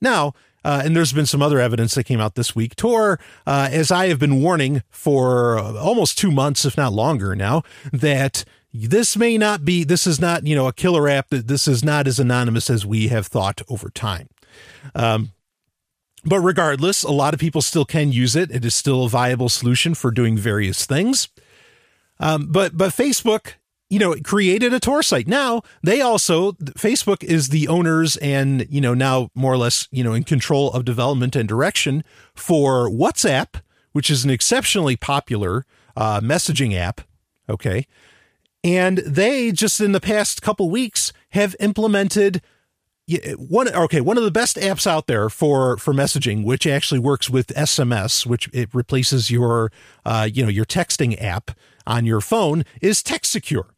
Now, 0.00 0.32
uh, 0.64 0.80
and 0.82 0.96
there's 0.96 1.12
been 1.12 1.26
some 1.26 1.42
other 1.42 1.60
evidence 1.60 1.94
that 1.96 2.04
came 2.04 2.18
out 2.18 2.34
this 2.34 2.56
week. 2.56 2.76
Tor, 2.76 3.20
uh, 3.46 3.68
as 3.70 3.90
I 3.90 4.08
have 4.08 4.18
been 4.18 4.40
warning 4.40 4.82
for 4.88 5.58
almost 5.58 6.16
two 6.16 6.30
months, 6.30 6.64
if 6.64 6.78
not 6.78 6.94
longer 6.94 7.36
now, 7.36 7.62
that 7.92 8.46
this 8.72 9.18
may 9.18 9.36
not 9.36 9.66
be, 9.66 9.84
this 9.84 10.06
is 10.06 10.18
not, 10.18 10.46
you 10.46 10.56
know, 10.56 10.66
a 10.66 10.72
killer 10.72 11.10
app, 11.10 11.28
that 11.28 11.46
this 11.46 11.68
is 11.68 11.84
not 11.84 12.06
as 12.06 12.18
anonymous 12.18 12.70
as 12.70 12.86
we 12.86 13.08
have 13.08 13.26
thought 13.26 13.60
over 13.68 13.90
time. 13.90 14.30
Um, 14.94 15.32
but 16.28 16.40
regardless, 16.40 17.02
a 17.02 17.10
lot 17.10 17.34
of 17.34 17.40
people 17.40 17.62
still 17.62 17.84
can 17.84 18.12
use 18.12 18.36
it. 18.36 18.50
It 18.50 18.64
is 18.64 18.74
still 18.74 19.04
a 19.04 19.08
viable 19.08 19.48
solution 19.48 19.94
for 19.94 20.10
doing 20.10 20.36
various 20.36 20.86
things. 20.86 21.28
Um, 22.20 22.48
but 22.50 22.76
but 22.76 22.92
Facebook, 22.92 23.54
you 23.88 23.98
know, 23.98 24.14
created 24.22 24.74
a 24.74 24.80
Tor 24.80 25.02
site. 25.02 25.26
Now 25.26 25.62
they 25.82 26.00
also 26.00 26.52
Facebook 26.52 27.22
is 27.22 27.48
the 27.48 27.68
owners 27.68 28.16
and 28.18 28.66
you 28.68 28.80
know 28.80 28.94
now 28.94 29.30
more 29.34 29.52
or 29.52 29.58
less 29.58 29.88
you 29.90 30.04
know 30.04 30.12
in 30.12 30.24
control 30.24 30.72
of 30.72 30.84
development 30.84 31.36
and 31.36 31.48
direction 31.48 32.04
for 32.34 32.88
WhatsApp, 32.88 33.60
which 33.92 34.10
is 34.10 34.24
an 34.24 34.30
exceptionally 34.30 34.96
popular 34.96 35.64
uh, 35.96 36.20
messaging 36.20 36.74
app. 36.74 37.00
Okay, 37.48 37.86
and 38.64 38.98
they 38.98 39.52
just 39.52 39.80
in 39.80 39.92
the 39.92 40.00
past 40.00 40.42
couple 40.42 40.68
weeks 40.70 41.12
have 41.30 41.54
implemented 41.60 42.42
one 43.36 43.68
okay 43.74 44.00
one 44.00 44.18
of 44.18 44.24
the 44.24 44.30
best 44.30 44.56
apps 44.56 44.86
out 44.86 45.06
there 45.06 45.30
for 45.30 45.78
for 45.78 45.94
messaging 45.94 46.44
which 46.44 46.66
actually 46.66 46.98
works 46.98 47.30
with 47.30 47.46
sms 47.48 48.26
which 48.26 48.50
it 48.52 48.68
replaces 48.74 49.30
your 49.30 49.72
uh, 50.04 50.28
you 50.30 50.42
know 50.42 50.50
your 50.50 50.66
texting 50.66 51.20
app 51.22 51.52
on 51.86 52.04
your 52.04 52.20
phone 52.20 52.64
is 52.82 53.02
text 53.02 53.32
secure 53.32 53.68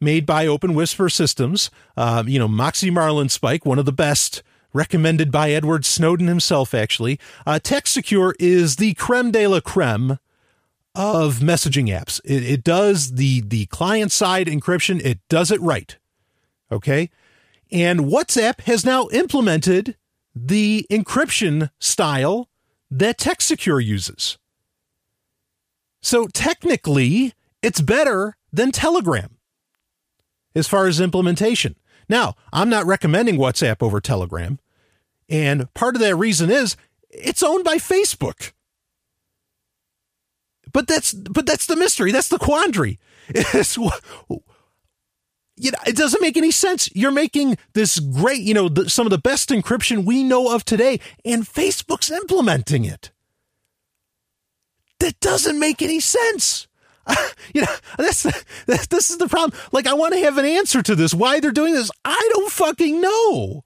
made 0.00 0.26
by 0.26 0.46
open 0.46 0.74
whisper 0.74 1.08
systems. 1.08 1.70
Uh, 1.96 2.24
you 2.26 2.38
know 2.38 2.48
moxie 2.48 2.90
marlinspike 2.90 3.64
one 3.64 3.78
of 3.78 3.84
the 3.84 3.92
best 3.92 4.42
recommended 4.72 5.30
by 5.32 5.50
edward 5.50 5.84
snowden 5.84 6.26
himself 6.26 6.74
actually. 6.74 7.18
Uh, 7.46 7.58
text 7.62 7.94
secure 7.94 8.34
is 8.38 8.76
the 8.76 8.94
creme 8.94 9.30
de 9.30 9.46
la 9.46 9.60
creme 9.60 10.18
of 10.94 11.38
messaging 11.38 11.88
apps. 11.88 12.20
It, 12.24 12.42
it 12.42 12.64
does 12.64 13.14
the 13.14 13.40
the 13.42 13.66
client 13.66 14.12
side 14.12 14.46
encryption. 14.46 15.00
It 15.04 15.20
does 15.28 15.50
it 15.50 15.60
right 15.60 15.96
okay 16.72 17.10
and 17.72 18.00
WhatsApp 18.00 18.62
has 18.62 18.84
now 18.84 19.08
implemented 19.12 19.96
the 20.34 20.86
encryption 20.90 21.70
style 21.78 22.48
that 22.90 23.18
TextSecure 23.18 23.84
uses. 23.84 24.38
So 26.02 26.26
technically, 26.28 27.34
it's 27.62 27.80
better 27.80 28.36
than 28.52 28.72
Telegram 28.72 29.36
as 30.54 30.66
far 30.66 30.86
as 30.86 31.00
implementation. 31.00 31.76
Now, 32.08 32.34
I'm 32.52 32.68
not 32.68 32.86
recommending 32.86 33.36
WhatsApp 33.36 33.82
over 33.82 34.00
Telegram. 34.00 34.58
And 35.28 35.72
part 35.74 35.94
of 35.94 36.00
that 36.00 36.16
reason 36.16 36.50
is 36.50 36.76
it's 37.08 37.42
owned 37.42 37.64
by 37.64 37.76
Facebook. 37.76 38.52
But 40.72 40.86
that's 40.86 41.12
but 41.12 41.46
that's 41.46 41.66
the 41.66 41.76
mystery. 41.76 42.12
That's 42.12 42.28
the 42.28 42.38
quandary. 42.38 42.98
you 45.60 45.70
know, 45.70 45.78
it 45.86 45.96
doesn't 45.96 46.22
make 46.22 46.36
any 46.36 46.50
sense. 46.50 46.88
You're 46.94 47.10
making 47.10 47.58
this 47.74 48.00
great, 48.00 48.40
you 48.40 48.54
know, 48.54 48.68
the, 48.68 48.88
some 48.88 49.06
of 49.06 49.10
the 49.10 49.18
best 49.18 49.50
encryption 49.50 50.04
we 50.04 50.24
know 50.24 50.54
of 50.54 50.64
today, 50.64 51.00
and 51.24 51.44
Facebook's 51.44 52.10
implementing 52.10 52.84
it. 52.84 53.10
That 55.00 55.20
doesn't 55.20 55.58
make 55.58 55.82
any 55.82 56.00
sense. 56.00 56.66
you 57.54 57.60
know, 57.62 57.74
that's, 57.98 58.22
this 58.66 59.10
is 59.10 59.18
the 59.18 59.28
problem. 59.28 59.58
Like, 59.70 59.86
I 59.86 59.94
want 59.94 60.14
to 60.14 60.20
have 60.20 60.38
an 60.38 60.46
answer 60.46 60.82
to 60.82 60.94
this. 60.94 61.12
Why 61.12 61.40
they're 61.40 61.52
doing 61.52 61.74
this? 61.74 61.90
I 62.04 62.30
don't 62.32 62.50
fucking 62.50 63.00
know. 63.00 63.64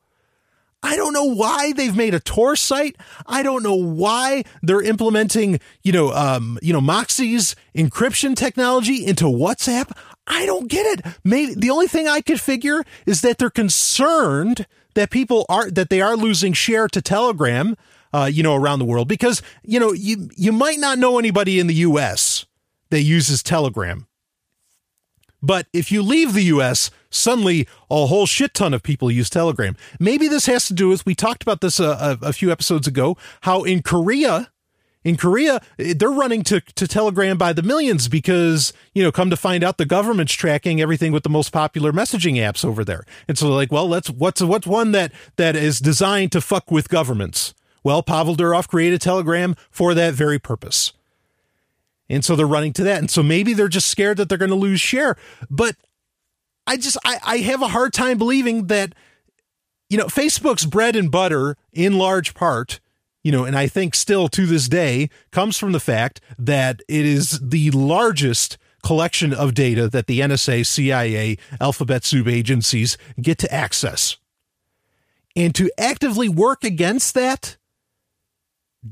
I 0.82 0.96
don't 0.96 1.14
know 1.14 1.24
why 1.24 1.72
they've 1.72 1.96
made 1.96 2.12
a 2.12 2.20
Tor 2.20 2.56
site. 2.56 2.96
I 3.26 3.42
don't 3.42 3.62
know 3.62 3.74
why 3.74 4.44
they're 4.62 4.82
implementing, 4.82 5.58
you 5.82 5.92
know, 5.92 6.12
um, 6.12 6.58
you 6.60 6.74
know, 6.74 6.80
Moxie's 6.82 7.56
encryption 7.74 8.36
technology 8.36 9.06
into 9.06 9.24
WhatsApp. 9.24 9.96
I 10.26 10.46
don't 10.46 10.68
get 10.68 10.86
it. 10.98 11.06
Maybe 11.22 11.54
the 11.54 11.70
only 11.70 11.86
thing 11.86 12.08
I 12.08 12.20
could 12.20 12.40
figure 12.40 12.82
is 13.06 13.20
that 13.20 13.38
they're 13.38 13.50
concerned 13.50 14.66
that 14.94 15.10
people 15.10 15.44
are 15.48 15.70
that 15.70 15.90
they 15.90 16.00
are 16.00 16.16
losing 16.16 16.52
share 16.52 16.88
to 16.88 17.02
Telegram, 17.02 17.76
uh, 18.12 18.30
you 18.32 18.42
know, 18.42 18.54
around 18.54 18.78
the 18.78 18.84
world 18.84 19.08
because 19.08 19.42
you 19.62 19.78
know 19.78 19.92
you 19.92 20.30
you 20.36 20.52
might 20.52 20.78
not 20.78 20.98
know 20.98 21.18
anybody 21.18 21.60
in 21.60 21.66
the 21.66 21.74
U.S. 21.74 22.46
that 22.90 23.02
uses 23.02 23.42
Telegram, 23.42 24.06
but 25.42 25.66
if 25.72 25.92
you 25.92 26.02
leave 26.02 26.32
the 26.32 26.44
U.S., 26.44 26.90
suddenly 27.10 27.68
a 27.90 28.06
whole 28.06 28.26
shit 28.26 28.54
ton 28.54 28.72
of 28.72 28.82
people 28.82 29.10
use 29.10 29.28
Telegram. 29.28 29.76
Maybe 30.00 30.26
this 30.26 30.46
has 30.46 30.66
to 30.68 30.74
do 30.74 30.88
with 30.88 31.04
we 31.04 31.14
talked 31.14 31.42
about 31.42 31.60
this 31.60 31.78
a, 31.78 32.18
a, 32.22 32.28
a 32.28 32.32
few 32.32 32.50
episodes 32.50 32.86
ago. 32.86 33.16
How 33.42 33.62
in 33.62 33.82
Korea 33.82 34.50
in 35.04 35.18
Korea, 35.18 35.60
they're 35.76 36.10
running 36.10 36.42
to, 36.44 36.60
to 36.60 36.88
Telegram 36.88 37.36
by 37.36 37.52
the 37.52 37.62
millions 37.62 38.08
because, 38.08 38.72
you 38.94 39.02
know, 39.02 39.12
come 39.12 39.28
to 39.28 39.36
find 39.36 39.62
out 39.62 39.76
the 39.76 39.84
government's 39.84 40.32
tracking 40.32 40.80
everything 40.80 41.12
with 41.12 41.22
the 41.22 41.28
most 41.28 41.50
popular 41.50 41.92
messaging 41.92 42.36
apps 42.36 42.64
over 42.64 42.84
there. 42.84 43.04
And 43.28 43.36
so 43.36 43.46
they're 43.46 43.54
like, 43.54 43.70
well, 43.70 43.86
let's, 43.86 44.08
what's, 44.08 44.40
what's 44.40 44.66
one 44.66 44.92
that, 44.92 45.12
that 45.36 45.56
is 45.56 45.78
designed 45.78 46.32
to 46.32 46.40
fuck 46.40 46.70
with 46.70 46.88
governments? 46.88 47.54
Well, 47.82 48.02
Pavel 48.02 48.34
Durov 48.34 48.66
created 48.66 49.02
Telegram 49.02 49.54
for 49.70 49.92
that 49.92 50.14
very 50.14 50.38
purpose. 50.38 50.94
And 52.08 52.24
so 52.24 52.34
they're 52.34 52.46
running 52.46 52.72
to 52.74 52.84
that. 52.84 52.98
And 52.98 53.10
so 53.10 53.22
maybe 53.22 53.52
they're 53.52 53.68
just 53.68 53.88
scared 53.88 54.16
that 54.16 54.30
they're 54.30 54.38
going 54.38 54.50
to 54.50 54.56
lose 54.56 54.80
share. 54.80 55.16
But 55.50 55.76
I 56.66 56.78
just, 56.78 56.96
I, 57.04 57.18
I 57.22 57.36
have 57.38 57.60
a 57.60 57.68
hard 57.68 57.92
time 57.92 58.16
believing 58.16 58.68
that, 58.68 58.94
you 59.90 59.98
know, 59.98 60.06
Facebook's 60.06 60.64
bread 60.64 60.96
and 60.96 61.10
butter 61.10 61.58
in 61.72 61.98
large 61.98 62.32
part 62.32 62.80
you 63.24 63.32
know, 63.32 63.44
and 63.44 63.56
I 63.56 63.66
think 63.66 63.94
still 63.94 64.28
to 64.28 64.46
this 64.46 64.68
day 64.68 65.08
comes 65.32 65.58
from 65.58 65.72
the 65.72 65.80
fact 65.80 66.20
that 66.38 66.82
it 66.88 67.06
is 67.06 67.40
the 67.42 67.70
largest 67.72 68.58
collection 68.84 69.32
of 69.32 69.54
data 69.54 69.88
that 69.88 70.06
the 70.06 70.20
NSA, 70.20 70.64
CIA, 70.66 71.38
alphabet 71.58 72.04
soup 72.04 72.28
agencies 72.28 72.98
get 73.20 73.38
to 73.38 73.52
access. 73.52 74.18
And 75.34 75.54
to 75.56 75.70
actively 75.78 76.28
work 76.28 76.62
against 76.62 77.14
that 77.14 77.56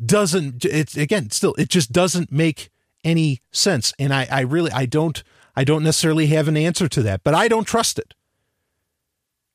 doesn't 0.04 0.64
it's 0.64 0.96
again 0.96 1.30
still 1.30 1.54
it 1.58 1.68
just 1.68 1.92
doesn't 1.92 2.32
make 2.32 2.70
any 3.04 3.42
sense. 3.52 3.92
And 3.98 4.12
I, 4.12 4.26
I 4.30 4.40
really 4.40 4.72
I 4.72 4.86
don't 4.86 5.22
I 5.54 5.64
don't 5.64 5.84
necessarily 5.84 6.28
have 6.28 6.48
an 6.48 6.56
answer 6.56 6.88
to 6.88 7.02
that, 7.02 7.22
but 7.22 7.34
I 7.34 7.46
don't 7.46 7.66
trust 7.66 7.98
it. 7.98 8.14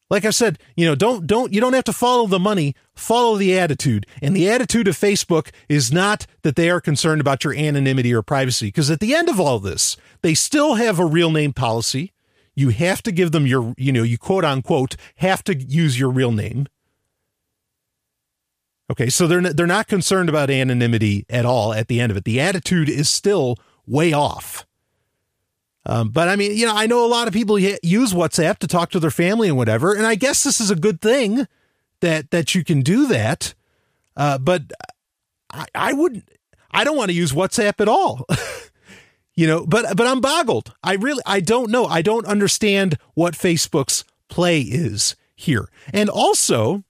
Like 0.09 0.23
I 0.23 0.29
said, 0.29 0.57
you 0.75 0.85
know, 0.85 0.95
don't 0.95 1.27
don't 1.27 1.53
you 1.53 1.59
don't 1.59 1.73
have 1.73 1.83
to 1.85 1.93
follow 1.93 2.27
the 2.27 2.39
money, 2.39 2.75
follow 2.95 3.35
the 3.35 3.57
attitude. 3.59 4.05
And 4.21 4.35
the 4.35 4.49
attitude 4.49 4.87
of 4.87 4.95
Facebook 4.95 5.51
is 5.67 5.91
not 5.91 6.25
that 6.43 6.55
they 6.55 6.69
are 6.69 6.79
concerned 6.79 7.19
about 7.19 7.43
your 7.43 7.53
anonymity 7.53 8.13
or 8.13 8.21
privacy 8.21 8.67
because 8.67 8.89
at 8.89 9.01
the 9.01 9.13
end 9.13 9.27
of 9.27 9.39
all 9.39 9.59
this, 9.59 9.97
they 10.21 10.33
still 10.33 10.75
have 10.75 10.97
a 10.99 11.05
real 11.05 11.29
name 11.29 11.51
policy. 11.51 12.13
You 12.55 12.69
have 12.69 13.03
to 13.03 13.11
give 13.11 13.31
them 13.33 13.45
your, 13.45 13.73
you 13.77 13.91
know, 13.91 14.03
you 14.03 14.17
quote 14.17 14.45
unquote 14.45 14.95
have 15.17 15.43
to 15.43 15.55
use 15.55 15.99
your 15.99 16.09
real 16.09 16.31
name. 16.31 16.67
Okay, 18.89 19.09
so 19.09 19.27
they're 19.27 19.41
they're 19.41 19.67
not 19.67 19.87
concerned 19.87 20.29
about 20.29 20.49
anonymity 20.49 21.25
at 21.29 21.45
all 21.45 21.73
at 21.73 21.89
the 21.89 21.99
end 21.99 22.11
of 22.11 22.17
it. 22.17 22.23
The 22.23 22.39
attitude 22.39 22.87
is 22.87 23.09
still 23.09 23.57
way 23.85 24.13
off. 24.13 24.65
Um, 25.87 26.09
but 26.09 26.27
I 26.27 26.35
mean, 26.35 26.55
you 26.55 26.65
know, 26.65 26.75
I 26.75 26.85
know 26.85 27.05
a 27.05 27.07
lot 27.07 27.27
of 27.27 27.33
people 27.33 27.57
use 27.57 28.13
WhatsApp 28.13 28.57
to 28.59 28.67
talk 28.67 28.91
to 28.91 28.99
their 28.99 29.09
family 29.09 29.47
and 29.47 29.55
whatever, 29.55 29.93
and 29.93 30.05
I 30.05 30.15
guess 30.15 30.43
this 30.43 30.59
is 30.59 30.69
a 30.69 30.75
good 30.75 31.01
thing 31.01 31.47
that 32.01 32.29
that 32.31 32.53
you 32.53 32.63
can 32.63 32.81
do 32.81 33.07
that. 33.07 33.53
Uh, 34.15 34.37
but 34.37 34.63
I, 35.49 35.65
I 35.73 35.93
wouldn't. 35.93 36.29
I 36.71 36.83
don't 36.83 36.97
want 36.97 37.09
to 37.09 37.15
use 37.15 37.31
WhatsApp 37.31 37.79
at 37.79 37.87
all. 37.87 38.25
you 39.35 39.47
know, 39.47 39.65
but 39.65 39.95
but 39.95 40.07
I'm 40.07 40.19
boggled. 40.19 40.73
I 40.83 40.95
really 40.95 41.23
I 41.25 41.39
don't 41.39 41.71
know. 41.71 41.85
I 41.85 42.01
don't 42.01 42.25
understand 42.25 42.97
what 43.13 43.33
Facebook's 43.33 44.03
play 44.27 44.59
is 44.59 45.15
here. 45.35 45.69
And 45.93 46.09
also, 46.09 46.83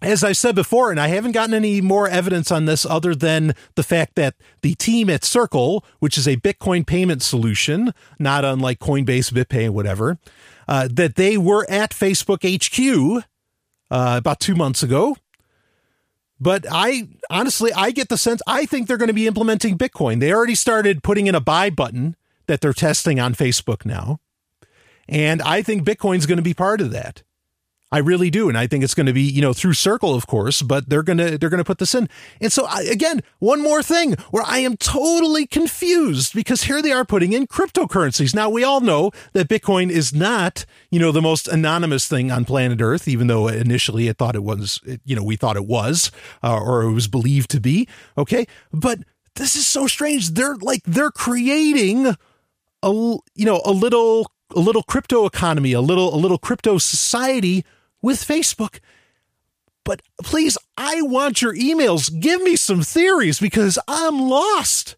as 0.00 0.22
I 0.22 0.32
said 0.32 0.54
before, 0.54 0.90
and 0.90 1.00
I 1.00 1.08
haven't 1.08 1.32
gotten 1.32 1.54
any 1.54 1.80
more 1.80 2.08
evidence 2.08 2.52
on 2.52 2.66
this 2.66 2.86
other 2.86 3.14
than 3.14 3.54
the 3.74 3.82
fact 3.82 4.14
that 4.14 4.36
the 4.62 4.74
team 4.74 5.10
at 5.10 5.24
Circle, 5.24 5.84
which 5.98 6.16
is 6.16 6.28
a 6.28 6.36
Bitcoin 6.36 6.86
payment 6.86 7.22
solution, 7.22 7.92
not 8.18 8.44
unlike 8.44 8.78
Coinbase, 8.78 9.32
BitPay, 9.32 9.70
whatever, 9.70 10.18
uh, 10.68 10.88
that 10.90 11.16
they 11.16 11.36
were 11.36 11.66
at 11.68 11.90
Facebook 11.90 12.44
HQ 12.44 13.24
uh, 13.90 14.14
about 14.18 14.40
two 14.40 14.54
months 14.54 14.82
ago. 14.82 15.16
But 16.40 16.66
I 16.70 17.08
honestly, 17.30 17.72
I 17.72 17.90
get 17.90 18.08
the 18.08 18.16
sense 18.16 18.40
I 18.46 18.64
think 18.66 18.86
they're 18.86 18.96
going 18.96 19.08
to 19.08 19.14
be 19.14 19.26
implementing 19.26 19.76
Bitcoin. 19.76 20.20
They 20.20 20.32
already 20.32 20.54
started 20.54 21.02
putting 21.02 21.26
in 21.26 21.34
a 21.34 21.40
buy 21.40 21.70
button 21.70 22.14
that 22.46 22.60
they're 22.60 22.72
testing 22.72 23.18
on 23.18 23.34
Facebook 23.34 23.84
now. 23.84 24.20
And 25.08 25.42
I 25.42 25.62
think 25.62 25.84
Bitcoin's 25.84 26.26
going 26.26 26.36
to 26.36 26.42
be 26.42 26.54
part 26.54 26.80
of 26.80 26.90
that. 26.92 27.22
I 27.90 27.98
really 27.98 28.28
do, 28.28 28.50
and 28.50 28.58
I 28.58 28.66
think 28.66 28.84
it's 28.84 28.94
going 28.94 29.06
to 29.06 29.14
be 29.14 29.22
you 29.22 29.40
know 29.40 29.54
through 29.54 29.72
Circle, 29.72 30.14
of 30.14 30.26
course, 30.26 30.60
but 30.60 30.88
they're 30.90 31.02
gonna 31.02 31.38
they're 31.38 31.48
gonna 31.48 31.64
put 31.64 31.78
this 31.78 31.94
in. 31.94 32.08
And 32.40 32.52
so 32.52 32.66
I, 32.66 32.82
again, 32.82 33.22
one 33.38 33.62
more 33.62 33.82
thing 33.82 34.12
where 34.30 34.44
I 34.46 34.58
am 34.58 34.76
totally 34.76 35.46
confused 35.46 36.34
because 36.34 36.64
here 36.64 36.82
they 36.82 36.92
are 36.92 37.06
putting 37.06 37.32
in 37.32 37.46
cryptocurrencies. 37.46 38.34
Now 38.34 38.50
we 38.50 38.62
all 38.62 38.80
know 38.80 39.10
that 39.32 39.48
Bitcoin 39.48 39.90
is 39.90 40.12
not 40.12 40.66
you 40.90 41.00
know 41.00 41.12
the 41.12 41.22
most 41.22 41.48
anonymous 41.48 42.06
thing 42.06 42.30
on 42.30 42.44
planet 42.44 42.80
Earth, 42.82 43.08
even 43.08 43.26
though 43.26 43.48
initially 43.48 44.08
it 44.08 44.18
thought 44.18 44.36
it 44.36 44.44
was 44.44 44.80
you 45.04 45.16
know 45.16 45.24
we 45.24 45.36
thought 45.36 45.56
it 45.56 45.66
was 45.66 46.12
uh, 46.42 46.58
or 46.60 46.82
it 46.82 46.92
was 46.92 47.08
believed 47.08 47.50
to 47.50 47.60
be. 47.60 47.88
Okay, 48.18 48.46
but 48.70 48.98
this 49.36 49.56
is 49.56 49.66
so 49.66 49.86
strange. 49.86 50.30
They're 50.30 50.56
like 50.56 50.82
they're 50.84 51.10
creating 51.10 52.14
a 52.82 52.90
you 52.90 53.46
know 53.46 53.62
a 53.64 53.72
little 53.72 54.30
a 54.54 54.60
little 54.60 54.82
crypto 54.82 55.24
economy, 55.24 55.72
a 55.72 55.80
little 55.80 56.14
a 56.14 56.16
little 56.16 56.38
crypto 56.38 56.76
society 56.76 57.64
with 58.02 58.18
Facebook. 58.18 58.80
But 59.84 60.02
please, 60.22 60.58
I 60.76 61.00
want 61.02 61.40
your 61.40 61.54
emails. 61.54 62.10
Give 62.20 62.42
me 62.42 62.56
some 62.56 62.82
theories 62.82 63.40
because 63.40 63.78
I'm 63.88 64.20
lost. 64.20 64.96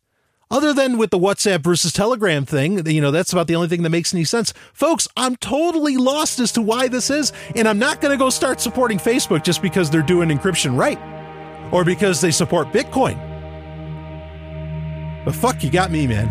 Other 0.53 0.73
than 0.73 0.99
with 0.99 1.11
the 1.11 1.19
WhatsApp 1.19 1.61
versus 1.61 1.93
Telegram 1.93 2.45
thing, 2.45 2.85
you 2.85 3.01
know, 3.01 3.13
that's 3.13 3.33
about 3.33 3.47
the 3.47 3.55
only 3.55 3.69
thing 3.69 3.85
that 3.85 3.91
makes 3.91 4.13
any 4.13 4.25
sense. 4.25 4.53
Folks, 4.73 5.07
I'm 5.17 5.37
totally 5.37 5.97
lost 5.97 6.41
as 6.41 6.51
to 6.53 6.61
why 6.61 6.89
this 6.89 7.09
is, 7.09 7.33
and 7.55 7.69
I'm 7.69 7.79
not 7.79 8.01
going 8.01 8.11
to 8.11 8.19
go 8.19 8.31
start 8.31 8.61
supporting 8.61 8.99
Facebook 8.99 9.45
just 9.45 9.63
because 9.63 9.91
they're 9.91 10.03
doing 10.03 10.29
encryption 10.29 10.77
right 10.77 10.99
or 11.73 11.85
because 11.85 12.21
they 12.21 12.33
support 12.33 12.73
Bitcoin. 12.73 13.17
But 15.25 15.37
fuck, 15.37 15.63
you 15.63 15.71
got 15.71 15.93
me, 15.93 16.09
man. 16.09 16.29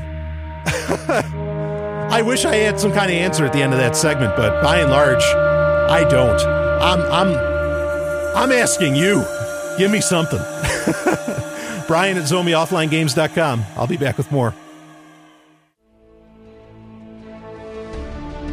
I 2.11 2.21
wish 2.21 2.43
I 2.43 2.55
had 2.55 2.77
some 2.77 2.91
kind 2.91 3.09
of 3.09 3.15
answer 3.15 3.45
at 3.45 3.53
the 3.53 3.61
end 3.61 3.71
of 3.71 3.79
that 3.79 3.95
segment, 3.95 4.35
but 4.35 4.61
by 4.61 4.79
and 4.79 4.91
large, 4.91 5.23
I 5.23 6.03
don't. 6.09 6.58
I'm 6.79 7.01
I'm 7.01 8.35
I'm 8.35 8.51
asking 8.53 8.95
you. 8.95 9.25
Give 9.77 9.91
me 9.91 9.99
something. 9.99 10.39
Brian 11.87 12.17
at 12.17 12.23
ZomiaOfflineGames.com. 12.23 13.65
I'll 13.75 13.87
be 13.87 13.97
back 13.97 14.17
with 14.17 14.31
more. 14.31 14.53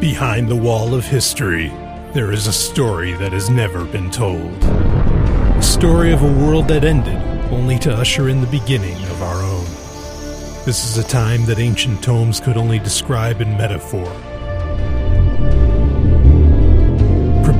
Behind 0.00 0.48
the 0.48 0.56
wall 0.56 0.92
of 0.94 1.04
history, 1.04 1.68
there 2.14 2.32
is 2.32 2.46
a 2.48 2.52
story 2.52 3.12
that 3.14 3.32
has 3.32 3.48
never 3.48 3.84
been 3.84 4.10
told. 4.10 4.62
A 4.64 5.62
story 5.62 6.12
of 6.12 6.22
a 6.22 6.32
world 6.44 6.66
that 6.68 6.82
ended, 6.82 7.16
only 7.52 7.78
to 7.80 7.92
usher 7.92 8.28
in 8.28 8.40
the 8.40 8.46
beginning 8.48 8.96
of 8.96 9.22
our 9.22 9.42
own. 9.42 9.64
This 10.64 10.84
is 10.84 10.98
a 10.98 11.08
time 11.08 11.44
that 11.44 11.60
ancient 11.60 12.02
tomes 12.02 12.40
could 12.40 12.56
only 12.56 12.80
describe 12.80 13.40
in 13.40 13.56
metaphor 13.56 14.10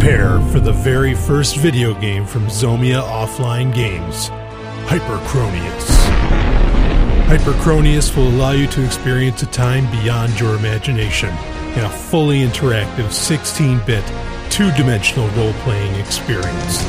Prepare 0.07 0.40
for 0.53 0.61
the 0.61 0.73
very 0.73 1.16
first 1.16 1.57
video 1.57 1.92
game 2.01 2.27
from 2.27 2.47
Zomia 2.47 3.03
Offline 3.03 3.75
Games, 3.75 4.29
Hyperchronius. 4.87 5.88
Hyperchronius 7.27 8.16
will 8.16 8.29
allow 8.29 8.53
you 8.53 8.69
to 8.69 8.85
experience 8.85 9.42
a 9.42 9.47
time 9.47 9.90
beyond 9.90 10.38
your 10.38 10.55
imagination 10.55 11.31
in 11.75 11.81
a 11.81 11.90
fully 11.90 12.42
interactive 12.47 13.11
16 13.11 13.81
bit, 13.85 14.05
two 14.49 14.71
dimensional 14.77 15.27
role 15.31 15.53
playing 15.64 15.92
experience. 15.97 16.85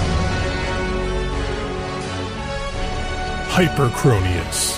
Hyperchronius. 3.49 4.77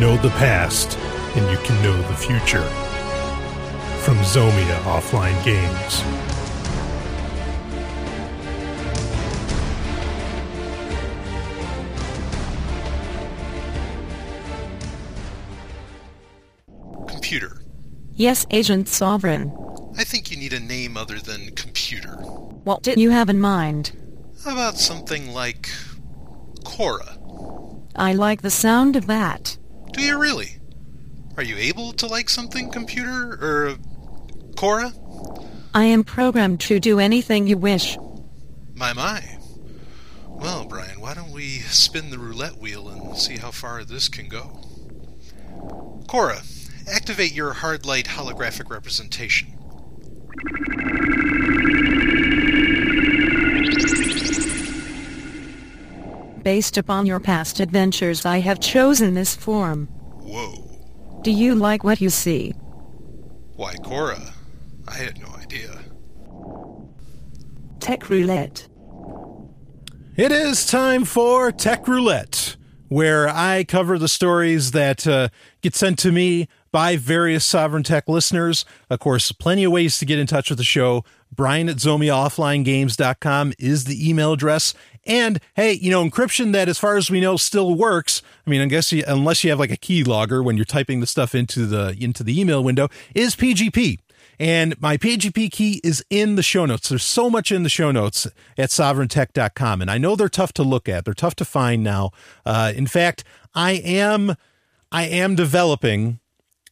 Know 0.00 0.16
the 0.16 0.30
past, 0.30 0.98
and 1.36 1.48
you 1.48 1.58
can 1.64 1.80
know 1.80 1.96
the 2.08 2.16
future. 2.16 2.64
From 4.00 4.16
Zomia 4.16 4.80
Offline 4.80 5.44
Games. 5.44 6.33
Computer. 17.24 17.62
Yes, 18.12 18.44
Agent 18.50 18.86
Sovereign. 18.86 19.50
I 19.96 20.04
think 20.04 20.30
you 20.30 20.36
need 20.36 20.52
a 20.52 20.60
name 20.60 20.94
other 20.94 21.18
than 21.18 21.54
computer. 21.54 22.16
What 22.16 22.82
did 22.82 22.98
you 22.98 23.08
have 23.12 23.30
in 23.30 23.40
mind? 23.40 23.92
How 24.44 24.52
about 24.52 24.76
something 24.76 25.32
like 25.32 25.70
Cora? 26.64 27.16
I 27.96 28.12
like 28.12 28.42
the 28.42 28.50
sound 28.50 28.94
of 28.94 29.06
that. 29.06 29.56
Do 29.94 30.02
you 30.02 30.18
really? 30.18 30.58
Are 31.38 31.42
you 31.42 31.56
able 31.56 31.94
to 31.94 32.06
like 32.06 32.28
something, 32.28 32.68
computer? 32.70 33.38
Or 33.40 33.76
Cora? 34.54 34.92
I 35.72 35.84
am 35.84 36.04
programmed 36.04 36.60
to 36.60 36.78
do 36.78 37.00
anything 37.00 37.46
you 37.46 37.56
wish. 37.56 37.96
My, 38.74 38.92
my. 38.92 39.38
Well, 40.26 40.66
Brian, 40.66 41.00
why 41.00 41.14
don't 41.14 41.32
we 41.32 41.60
spin 41.60 42.10
the 42.10 42.18
roulette 42.18 42.58
wheel 42.58 42.90
and 42.90 43.16
see 43.16 43.38
how 43.38 43.50
far 43.50 43.82
this 43.82 44.10
can 44.10 44.28
go? 44.28 44.60
Cora, 46.06 46.42
activate 46.88 47.32
your 47.32 47.52
hard 47.52 47.86
light 47.86 48.06
holographic 48.06 48.70
representation. 48.70 49.48
Based 56.42 56.76
upon 56.76 57.06
your 57.06 57.20
past 57.20 57.60
adventures, 57.60 58.26
I 58.26 58.40
have 58.40 58.60
chosen 58.60 59.14
this 59.14 59.34
form. 59.34 59.86
Whoa. 60.20 61.20
Do 61.22 61.30
you 61.30 61.54
like 61.54 61.84
what 61.84 62.02
you 62.02 62.10
see? 62.10 62.50
Why, 63.56 63.74
Cora? 63.76 64.20
I 64.86 64.94
had 64.94 65.18
no 65.18 65.28
idea. 65.36 65.70
Tech 67.80 68.10
Roulette. 68.10 68.68
It 70.16 70.32
is 70.32 70.66
time 70.66 71.04
for 71.04 71.50
Tech 71.50 71.88
Roulette, 71.88 72.56
where 72.88 73.28
I 73.28 73.64
cover 73.64 73.98
the 73.98 74.08
stories 74.08 74.72
that 74.72 75.06
uh, 75.06 75.28
get 75.62 75.74
sent 75.74 75.98
to 76.00 76.12
me 76.12 76.46
by 76.74 76.96
various 76.96 77.44
Sovereign 77.44 77.84
Tech 77.84 78.08
listeners. 78.08 78.64
Of 78.90 78.98
course, 78.98 79.30
plenty 79.30 79.62
of 79.62 79.70
ways 79.70 79.96
to 79.98 80.04
get 80.04 80.18
in 80.18 80.26
touch 80.26 80.50
with 80.50 80.58
the 80.58 80.64
show. 80.64 81.04
Brian 81.30 81.68
at 81.68 81.76
ZomiaOfflineGames.com 81.76 83.52
is 83.60 83.84
the 83.84 84.10
email 84.10 84.32
address. 84.32 84.74
And 85.06 85.38
hey, 85.54 85.74
you 85.74 85.92
know, 85.92 86.04
encryption 86.04 86.50
that, 86.50 86.68
as 86.68 86.80
far 86.80 86.96
as 86.96 87.12
we 87.12 87.20
know, 87.20 87.36
still 87.36 87.76
works. 87.76 88.22
I 88.44 88.50
mean, 88.50 88.60
I 88.60 88.66
guess 88.66 88.90
you, 88.90 89.04
unless 89.06 89.44
you 89.44 89.50
have 89.50 89.60
like 89.60 89.70
a 89.70 89.76
keylogger 89.76 90.44
when 90.44 90.56
you're 90.56 90.64
typing 90.64 90.98
the 90.98 91.06
stuff 91.06 91.32
into 91.32 91.64
the 91.64 91.96
into 92.00 92.24
the 92.24 92.40
email 92.40 92.64
window, 92.64 92.88
is 93.14 93.36
PGP. 93.36 94.00
And 94.40 94.74
my 94.80 94.96
PGP 94.96 95.52
key 95.52 95.80
is 95.84 96.04
in 96.10 96.34
the 96.34 96.42
show 96.42 96.66
notes. 96.66 96.88
There's 96.88 97.04
so 97.04 97.30
much 97.30 97.52
in 97.52 97.62
the 97.62 97.68
show 97.68 97.92
notes 97.92 98.26
at 98.58 98.70
sovereigntech.com. 98.70 99.80
And 99.80 99.88
I 99.88 99.98
know 99.98 100.16
they're 100.16 100.28
tough 100.28 100.52
to 100.54 100.64
look 100.64 100.88
at. 100.88 101.04
They're 101.04 101.14
tough 101.14 101.36
to 101.36 101.44
find 101.44 101.84
now. 101.84 102.10
Uh, 102.44 102.72
in 102.74 102.88
fact, 102.88 103.22
I 103.54 103.74
am, 103.74 104.34
I 104.90 105.04
am 105.04 105.36
developing 105.36 106.18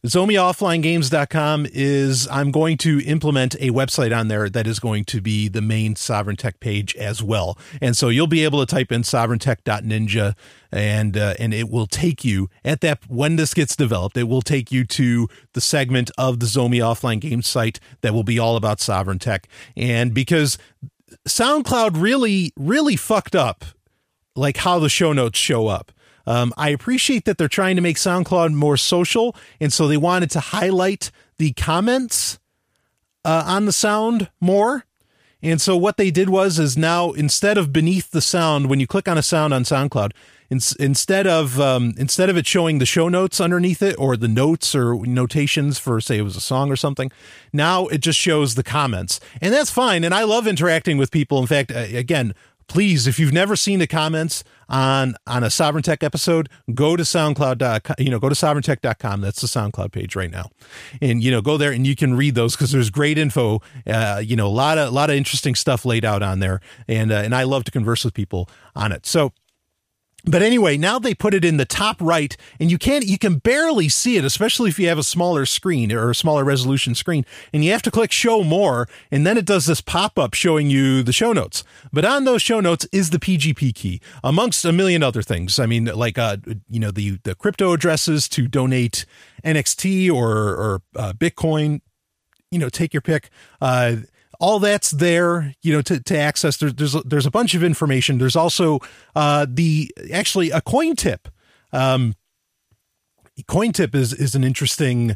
ZomiaOfflineGames.com 0.05 1.67
is 1.71 2.27
I'm 2.27 2.51
going 2.51 2.75
to 2.79 2.99
implement 3.05 3.55
a 3.55 3.69
website 3.69 4.13
on 4.13 4.27
there 4.27 4.49
that 4.49 4.67
is 4.67 4.79
going 4.79 5.05
to 5.05 5.21
be 5.21 5.47
the 5.47 5.61
main 5.61 5.95
Sovereign 5.95 6.35
Tech 6.35 6.59
page 6.59 6.93
as 6.97 7.23
well. 7.23 7.57
And 7.81 7.95
so 7.95 8.09
you'll 8.09 8.27
be 8.27 8.43
able 8.43 8.59
to 8.59 8.65
type 8.65 8.91
in 8.91 9.03
sovereigntech.ninja 9.03 10.35
and 10.73 11.15
uh, 11.15 11.35
and 11.39 11.53
it 11.53 11.69
will 11.69 11.87
take 11.87 12.25
you 12.25 12.49
at 12.65 12.81
that 12.81 12.99
when 13.07 13.37
this 13.37 13.53
gets 13.53 13.77
developed, 13.77 14.17
it 14.17 14.23
will 14.23 14.41
take 14.41 14.73
you 14.73 14.83
to 14.87 15.29
the 15.53 15.61
segment 15.61 16.11
of 16.17 16.41
the 16.41 16.47
Zomia 16.47 16.81
Offline 16.81 17.21
Games 17.21 17.47
site 17.47 17.79
that 18.01 18.13
will 18.13 18.23
be 18.23 18.37
all 18.37 18.57
about 18.57 18.81
Sovereign 18.81 19.19
Tech. 19.19 19.47
And 19.77 20.13
because 20.13 20.57
SoundCloud 21.25 21.91
really 22.01 22.51
really 22.57 22.97
fucked 22.97 23.37
up 23.37 23.63
like 24.35 24.57
how 24.57 24.79
the 24.79 24.89
show 24.89 25.13
notes 25.13 25.39
show 25.39 25.67
up. 25.67 25.93
Um, 26.25 26.53
I 26.57 26.69
appreciate 26.69 27.25
that 27.25 27.37
they're 27.37 27.47
trying 27.47 27.75
to 27.75 27.81
make 27.81 27.97
SoundCloud 27.97 28.53
more 28.53 28.77
social, 28.77 29.35
and 29.59 29.73
so 29.73 29.87
they 29.87 29.97
wanted 29.97 30.31
to 30.31 30.39
highlight 30.39 31.11
the 31.37 31.51
comments 31.53 32.39
uh, 33.25 33.43
on 33.45 33.65
the 33.65 33.73
sound 33.73 34.29
more. 34.39 34.85
And 35.41 35.59
so 35.59 35.75
what 35.75 35.97
they 35.97 36.09
did 36.09 36.29
was 36.29 36.57
is 36.57 36.77
now 36.77 37.11
instead 37.11 37.57
of 37.57 37.73
beneath 37.73 38.11
the 38.11 38.21
sound, 38.21 38.69
when 38.69 38.79
you 38.79 38.87
click 38.87 39.09
on 39.09 39.17
a 39.17 39.21
sound 39.23 39.53
on 39.53 39.63
SoundCloud, 39.63 40.13
in, 40.49 40.59
instead 40.79 41.27
of 41.27 41.59
um, 41.59 41.93
instead 41.97 42.29
of 42.29 42.37
it 42.37 42.47
showing 42.47 42.77
the 42.77 42.85
show 42.85 43.09
notes 43.09 43.41
underneath 43.41 43.81
it 43.81 43.95
or 43.97 44.15
the 44.15 44.27
notes 44.27 44.73
or 44.75 45.05
notations 45.05 45.79
for 45.79 45.99
say 45.99 46.17
it 46.17 46.21
was 46.21 46.37
a 46.37 46.41
song 46.41 46.71
or 46.71 46.75
something, 46.75 47.11
now 47.51 47.87
it 47.87 47.99
just 47.99 48.19
shows 48.19 48.55
the 48.55 48.63
comments, 48.63 49.19
and 49.41 49.53
that's 49.53 49.69
fine. 49.69 50.03
And 50.03 50.13
I 50.13 50.23
love 50.23 50.47
interacting 50.47 50.97
with 50.97 51.11
people. 51.11 51.39
In 51.39 51.47
fact, 51.47 51.71
again, 51.71 52.33
please, 52.67 53.07
if 53.07 53.19
you've 53.19 53.33
never 53.33 53.55
seen 53.55 53.79
the 53.79 53.87
comments 53.87 54.43
on 54.69 55.15
on 55.27 55.43
a 55.43 55.49
Sovereign 55.49 55.83
Tech 55.83 56.03
episode, 56.03 56.49
go 56.73 56.95
to 56.95 57.03
SoundCloud. 57.03 57.99
You 57.99 58.09
know, 58.09 58.19
go 58.19 58.29
to 58.29 58.35
sovereigntech.com. 58.35 59.21
That's 59.21 59.41
the 59.41 59.47
SoundCloud 59.47 59.91
page 59.91 60.15
right 60.15 60.31
now, 60.31 60.49
and 61.01 61.23
you 61.23 61.31
know, 61.31 61.41
go 61.41 61.57
there 61.57 61.71
and 61.71 61.85
you 61.85 61.95
can 61.95 62.15
read 62.15 62.35
those 62.35 62.55
because 62.55 62.71
there's 62.71 62.89
great 62.89 63.17
info. 63.17 63.61
Uh, 63.85 64.21
you 64.23 64.35
know, 64.35 64.47
a 64.47 64.49
lot 64.49 64.77
of 64.77 64.87
a 64.87 64.91
lot 64.91 65.09
of 65.09 65.15
interesting 65.15 65.55
stuff 65.55 65.85
laid 65.85 66.05
out 66.05 66.23
on 66.23 66.39
there, 66.39 66.59
and 66.87 67.11
uh, 67.11 67.15
and 67.15 67.35
I 67.35 67.43
love 67.43 67.63
to 67.65 67.71
converse 67.71 68.03
with 68.03 68.13
people 68.13 68.49
on 68.75 68.91
it. 68.91 69.05
So 69.05 69.31
but 70.25 70.41
anyway, 70.41 70.77
now 70.77 70.99
they 70.99 71.13
put 71.13 71.33
it 71.33 71.43
in 71.43 71.57
the 71.57 71.65
top 71.65 71.97
right 71.99 72.35
and 72.59 72.71
you 72.71 72.77
can't, 72.77 73.05
you 73.05 73.17
can 73.17 73.39
barely 73.39 73.89
see 73.89 74.15
it, 74.15 74.23
especially 74.23 74.69
if 74.69 74.79
you 74.79 74.87
have 74.87 74.97
a 74.97 75.03
smaller 75.03 75.45
screen 75.45 75.91
or 75.91 76.09
a 76.09 76.15
smaller 76.15 76.45
resolution 76.45 76.95
screen 76.95 77.25
and 77.51 77.65
you 77.65 77.71
have 77.71 77.81
to 77.81 77.91
click 77.91 78.11
show 78.11 78.41
more. 78.41 78.87
And 79.11 79.27
then 79.27 79.37
it 79.37 79.45
does 79.45 79.65
this 79.65 79.81
pop 79.81 80.17
up 80.17 80.33
showing 80.33 80.69
you 80.69 81.03
the 81.03 81.11
show 81.11 81.33
notes. 81.33 81.65
But 81.91 82.05
on 82.05 82.23
those 82.23 82.41
show 82.41 82.61
notes 82.61 82.87
is 82.93 83.09
the 83.09 83.19
PGP 83.19 83.75
key 83.75 84.01
amongst 84.23 84.63
a 84.63 84.71
million 84.71 85.03
other 85.03 85.21
things. 85.21 85.59
I 85.59 85.65
mean, 85.65 85.85
like, 85.85 86.17
uh, 86.17 86.37
you 86.69 86.79
know, 86.79 86.91
the, 86.91 87.19
the 87.23 87.35
crypto 87.35 87.73
addresses 87.73 88.29
to 88.29 88.47
donate 88.47 89.05
NXT 89.43 90.09
or, 90.09 90.31
or 90.31 90.81
uh, 90.95 91.11
Bitcoin, 91.11 91.81
you 92.49 92.59
know, 92.59 92.69
take 92.69 92.93
your 92.93 93.01
pick. 93.01 93.29
Uh, 93.59 93.97
all 94.39 94.59
that's 94.59 94.91
there, 94.91 95.53
you 95.61 95.73
know, 95.73 95.81
to, 95.81 96.01
to 96.01 96.17
access. 96.17 96.57
There's, 96.57 96.73
there's, 96.73 96.93
there's 97.03 97.25
a 97.25 97.31
bunch 97.31 97.55
of 97.55 97.63
information. 97.63 98.17
There's 98.17 98.35
also, 98.35 98.79
uh, 99.15 99.45
the, 99.49 99.91
actually 100.11 100.51
a 100.51 100.61
coin 100.61 100.95
tip. 100.95 101.29
Um, 101.71 102.15
coin 103.47 103.71
tip 103.71 103.95
is, 103.95 104.13
is 104.13 104.35
an 104.35 104.43
interesting, 104.43 105.15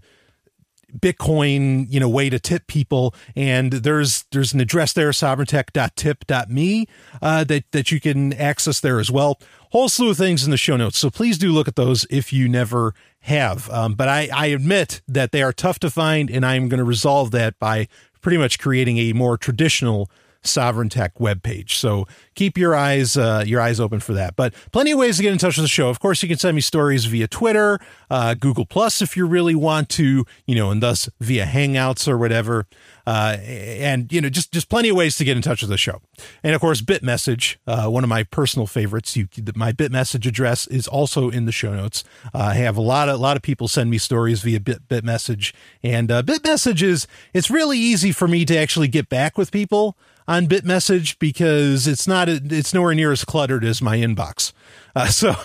Bitcoin, 0.95 1.86
you 1.89 1.99
know, 1.99 2.10
way 2.10 2.30
to 2.30 2.39
tip 2.39 2.67
people. 2.67 3.13
And 3.36 3.71
there's 3.73 4.25
there's 4.32 4.53
an 4.53 4.60
address 4.60 4.93
there, 4.93 5.10
sovereigntech.tip.me, 5.10 6.88
uh, 7.21 7.43
that 7.43 7.71
that 7.71 7.91
you 7.91 7.99
can 7.99 8.34
access 8.34 8.80
there 8.80 8.99
as 8.99 9.12
well. 9.12 9.39
Whole 9.71 9.89
slew 9.89 10.12
of 10.12 10.17
things 10.17 10.45
in 10.45 10.51
the 10.51 10.58
show 10.58 10.77
notes. 10.77 10.97
So 10.97 11.10
please 11.10 11.38
do 11.38 11.51
look 11.51 11.67
at 11.67 11.75
those 11.75 12.08
if 12.10 12.32
you 12.32 12.47
never 12.47 12.93
have. 13.21 13.69
Um, 13.69 13.95
but 13.95 14.08
I, 14.08 14.30
I 14.34 14.45
admit 14.47 15.01
that 15.10 15.34
they 15.34 15.43
are 15.43 15.51
tough 15.51 15.80
to 15.80 15.89
find, 15.89 16.32
and 16.32 16.45
I 16.45 16.56
am 16.56 16.69
going 16.69 16.77
to 16.77 16.86
resolve 16.86 17.32
that 17.32 17.60
by 17.60 17.89
pretty 18.27 18.37
much 18.37 18.59
creating 18.59 18.97
a 18.97 19.13
more 19.13 19.37
traditional 19.37 20.11
Sovereign 20.43 20.89
Tech 20.89 21.15
webpage. 21.15 21.71
So 21.71 22.08
keep 22.36 22.58
your 22.58 22.76
eyes 22.76 23.17
uh, 23.17 23.43
your 23.45 23.62
eyes 23.62 23.80
open 23.80 24.00
for 24.00 24.13
that. 24.13 24.36
But 24.36 24.54
plenty 24.71 24.91
of 24.91 25.00
ways 25.00 25.17
to 25.17 25.23
get 25.23 25.32
in 25.32 25.38
touch 25.38 25.58
with 25.58 25.63
the 25.63 25.69
show. 25.69 25.89
Of 25.89 26.00
course, 26.00 26.21
you 26.23 26.30
can 26.30 26.38
send 26.38 26.56
me 26.56 26.62
stories 26.62 27.06
via 27.06 27.28
Twitter, 27.28 27.80
uh, 28.10 28.34
Google 28.36 28.65
Plus 28.65 29.02
if 29.02 29.17
you 29.17 29.26
really 29.26 29.56
want 29.56 29.89
to, 29.89 30.26
you 30.45 30.56
know, 30.56 30.71
and 30.71 30.82
thus 30.82 31.10
via 31.19 31.45
Hangouts 31.45 32.08
or 32.08 32.17
whatever. 32.17 32.65
Uh, 33.08 33.38
and 33.41 34.12
you 34.12 34.19
know, 34.19 34.30
just 34.30 34.52
just 34.52 34.69
plenty 34.69 34.89
of 34.89 34.95
ways 34.97 35.15
to 35.15 35.23
get 35.23 35.38
in 35.38 35.41
touch 35.41 35.62
with 35.62 35.69
the 35.69 35.78
show. 35.78 36.02
And 36.43 36.54
of 36.54 36.60
course, 36.60 36.82
Bitmessage, 36.82 37.56
uh, 37.65 37.88
one 37.89 38.04
of 38.04 38.10
my 38.10 38.23
personal 38.23 38.67
favorites. 38.67 39.15
You, 39.15 39.30
my 39.56 39.71
Bitmessage 39.71 40.28
address 40.28 40.67
is 40.67 40.89
also 40.89 41.30
in 41.30 41.45
the 41.45 41.54
show 41.54 41.73
notes. 41.73 42.04
Uh, 42.34 42.39
I 42.39 42.54
have 42.56 42.76
a 42.76 42.82
lot 42.82 43.08
of 43.08 43.15
a 43.15 43.17
lot 43.17 43.38
of 43.38 43.43
people 43.43 43.69
send 43.69 43.89
me 43.89 43.97
stories 43.97 44.41
via 44.41 44.60
Bit 44.60 44.89
Bitmessage, 44.89 45.54
and 45.82 46.12
uh, 46.12 46.21
Bitmessage 46.21 46.82
is 46.82 47.08
it's 47.34 47.50
really 47.50 47.80
easy 47.80 48.12
for 48.12 48.28
me 48.28 48.43
to 48.43 48.58
actually 48.58 48.89
get 48.89 49.08
back 49.08 49.38
with 49.38 49.52
people 49.52 49.97
on 50.27 50.47
Bitmessage 50.47 51.17
because 51.19 51.87
it's 51.87 52.07
not 52.07 52.27
it's 52.29 52.73
nowhere 52.73 52.93
near 52.93 53.11
as 53.11 53.23
cluttered 53.23 53.63
as 53.63 53.81
my 53.81 53.97
inbox. 53.97 54.51
Uh, 54.95 55.05
so 55.07 55.35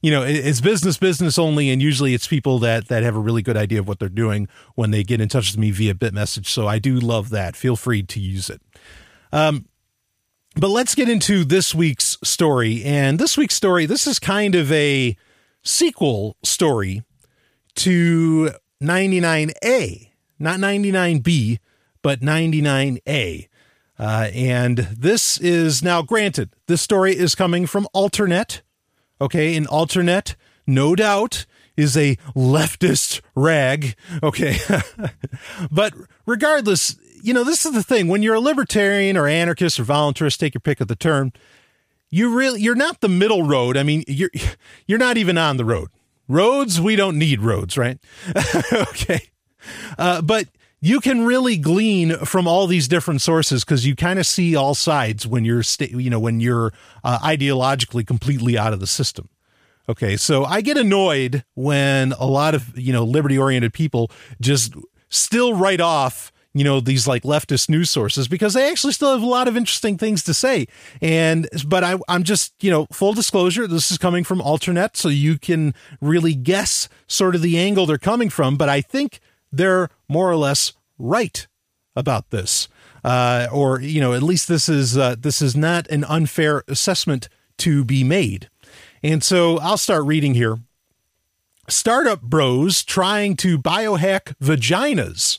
you 0.00 0.10
know, 0.10 0.22
it's 0.22 0.60
business 0.60 0.96
business 0.96 1.38
only, 1.38 1.70
and 1.70 1.82
usually 1.82 2.14
it's 2.14 2.26
people 2.26 2.58
that 2.60 2.88
that 2.88 3.02
have 3.02 3.16
a 3.16 3.20
really 3.20 3.42
good 3.42 3.56
idea 3.56 3.80
of 3.80 3.88
what 3.88 3.98
they're 3.98 4.08
doing 4.08 4.48
when 4.74 4.90
they 4.90 5.02
get 5.02 5.20
in 5.20 5.28
touch 5.28 5.52
with 5.52 5.58
me 5.58 5.70
via 5.70 5.94
Bitmessage. 5.94 6.46
So 6.46 6.66
I 6.66 6.78
do 6.78 6.96
love 6.96 7.30
that. 7.30 7.56
Feel 7.56 7.76
free 7.76 8.02
to 8.04 8.20
use 8.20 8.48
it. 8.48 8.62
Um, 9.32 9.66
but 10.54 10.68
let's 10.68 10.94
get 10.94 11.08
into 11.08 11.44
this 11.44 11.74
week's 11.74 12.18
story. 12.22 12.84
And 12.84 13.18
this 13.18 13.38
week's 13.38 13.54
story, 13.54 13.86
this 13.86 14.06
is 14.06 14.18
kind 14.18 14.54
of 14.54 14.70
a 14.70 15.16
sequel 15.62 16.36
story 16.42 17.02
to 17.76 18.50
99A, 18.82 20.10
not 20.38 20.58
99B, 20.58 21.58
but 22.02 22.20
99A. 22.20 23.48
Uh, 24.02 24.30
and 24.34 24.78
this 24.78 25.38
is 25.38 25.82
now 25.82 26.02
granted, 26.02 26.50
this 26.66 26.82
story 26.82 27.16
is 27.16 27.36
coming 27.36 27.66
from 27.66 27.86
Alternet, 27.94 28.62
Okay. 29.22 29.56
An 29.56 29.66
Alternet, 29.66 30.34
no 30.66 30.96
doubt, 30.96 31.46
is 31.76 31.96
a 31.96 32.16
leftist 32.34 33.20
rag. 33.36 33.94
Okay. 34.20 34.56
but 35.70 35.94
regardless, 36.26 36.96
you 37.22 37.32
know, 37.32 37.44
this 37.44 37.64
is 37.64 37.72
the 37.72 37.84
thing. 37.84 38.08
When 38.08 38.24
you're 38.24 38.34
a 38.34 38.40
libertarian 38.40 39.16
or 39.16 39.28
anarchist 39.28 39.78
or 39.78 39.84
voluntarist, 39.84 40.38
take 40.38 40.54
your 40.54 40.60
pick 40.60 40.80
of 40.80 40.88
the 40.88 40.96
term, 40.96 41.32
you 42.10 42.34
really, 42.36 42.60
you're 42.60 42.74
not 42.74 43.00
the 43.00 43.08
middle 43.08 43.44
road. 43.44 43.76
I 43.76 43.84
mean, 43.84 44.02
you're, 44.08 44.30
you're 44.88 44.98
not 44.98 45.16
even 45.16 45.38
on 45.38 45.56
the 45.56 45.64
road. 45.64 45.88
Roads, 46.26 46.80
we 46.80 46.96
don't 46.96 47.16
need 47.16 47.42
roads, 47.42 47.78
right? 47.78 47.98
okay. 48.72 49.28
Uh, 49.96 50.20
but 50.20 50.48
you 50.84 51.00
can 51.00 51.24
really 51.24 51.56
glean 51.56 52.16
from 52.18 52.48
all 52.48 52.66
these 52.66 52.88
different 52.88 53.22
sources 53.22 53.64
because 53.64 53.86
you 53.86 53.94
kind 53.94 54.18
of 54.18 54.26
see 54.26 54.56
all 54.56 54.74
sides 54.74 55.24
when 55.24 55.44
you're, 55.44 55.62
sta- 55.62 55.96
you 55.96 56.10
know, 56.10 56.18
when 56.18 56.40
you're 56.40 56.72
uh, 57.04 57.20
ideologically 57.20 58.04
completely 58.04 58.58
out 58.58 58.72
of 58.72 58.80
the 58.80 58.86
system. 58.86 59.28
Okay, 59.88 60.16
so 60.16 60.44
I 60.44 60.60
get 60.60 60.76
annoyed 60.76 61.44
when 61.54 62.12
a 62.12 62.26
lot 62.26 62.54
of 62.54 62.76
you 62.78 62.92
know 62.92 63.04
liberty 63.04 63.38
oriented 63.38 63.72
people 63.72 64.10
just 64.40 64.74
still 65.08 65.54
write 65.54 65.80
off 65.80 66.32
you 66.54 66.64
know 66.64 66.80
these 66.80 67.06
like 67.06 67.22
leftist 67.22 67.68
news 67.68 67.90
sources 67.90 68.28
because 68.28 68.54
they 68.54 68.70
actually 68.70 68.92
still 68.92 69.12
have 69.12 69.22
a 69.22 69.26
lot 69.26 69.48
of 69.48 69.56
interesting 69.56 69.98
things 69.98 70.22
to 70.22 70.34
say 70.34 70.66
and 71.00 71.48
but 71.66 71.82
I, 71.82 71.98
i'm 72.08 72.22
just 72.22 72.52
you 72.62 72.70
know 72.70 72.86
full 72.92 73.12
disclosure 73.12 73.66
this 73.66 73.90
is 73.90 73.98
coming 73.98 74.22
from 74.22 74.40
alternet 74.40 74.96
so 74.96 75.08
you 75.08 75.38
can 75.38 75.74
really 76.00 76.34
guess 76.34 76.88
sort 77.06 77.34
of 77.34 77.42
the 77.42 77.58
angle 77.58 77.86
they're 77.86 77.98
coming 77.98 78.28
from 78.28 78.56
but 78.56 78.68
i 78.68 78.80
think 78.80 79.20
they're 79.52 79.88
more 80.08 80.30
or 80.30 80.36
less 80.36 80.72
right 80.98 81.46
about 81.94 82.30
this 82.30 82.68
uh, 83.04 83.46
or 83.52 83.80
you 83.80 84.00
know 84.00 84.12
at 84.12 84.22
least 84.22 84.48
this 84.48 84.68
is 84.68 84.96
uh, 84.96 85.14
this 85.18 85.42
is 85.42 85.56
not 85.56 85.86
an 85.88 86.04
unfair 86.04 86.64
assessment 86.68 87.28
to 87.58 87.84
be 87.84 88.02
made 88.02 88.48
and 89.02 89.22
so 89.22 89.58
i'll 89.58 89.76
start 89.76 90.04
reading 90.04 90.34
here 90.34 90.58
startup 91.68 92.22
bros 92.22 92.82
trying 92.82 93.36
to 93.36 93.58
biohack 93.58 94.34
vaginas 94.40 95.38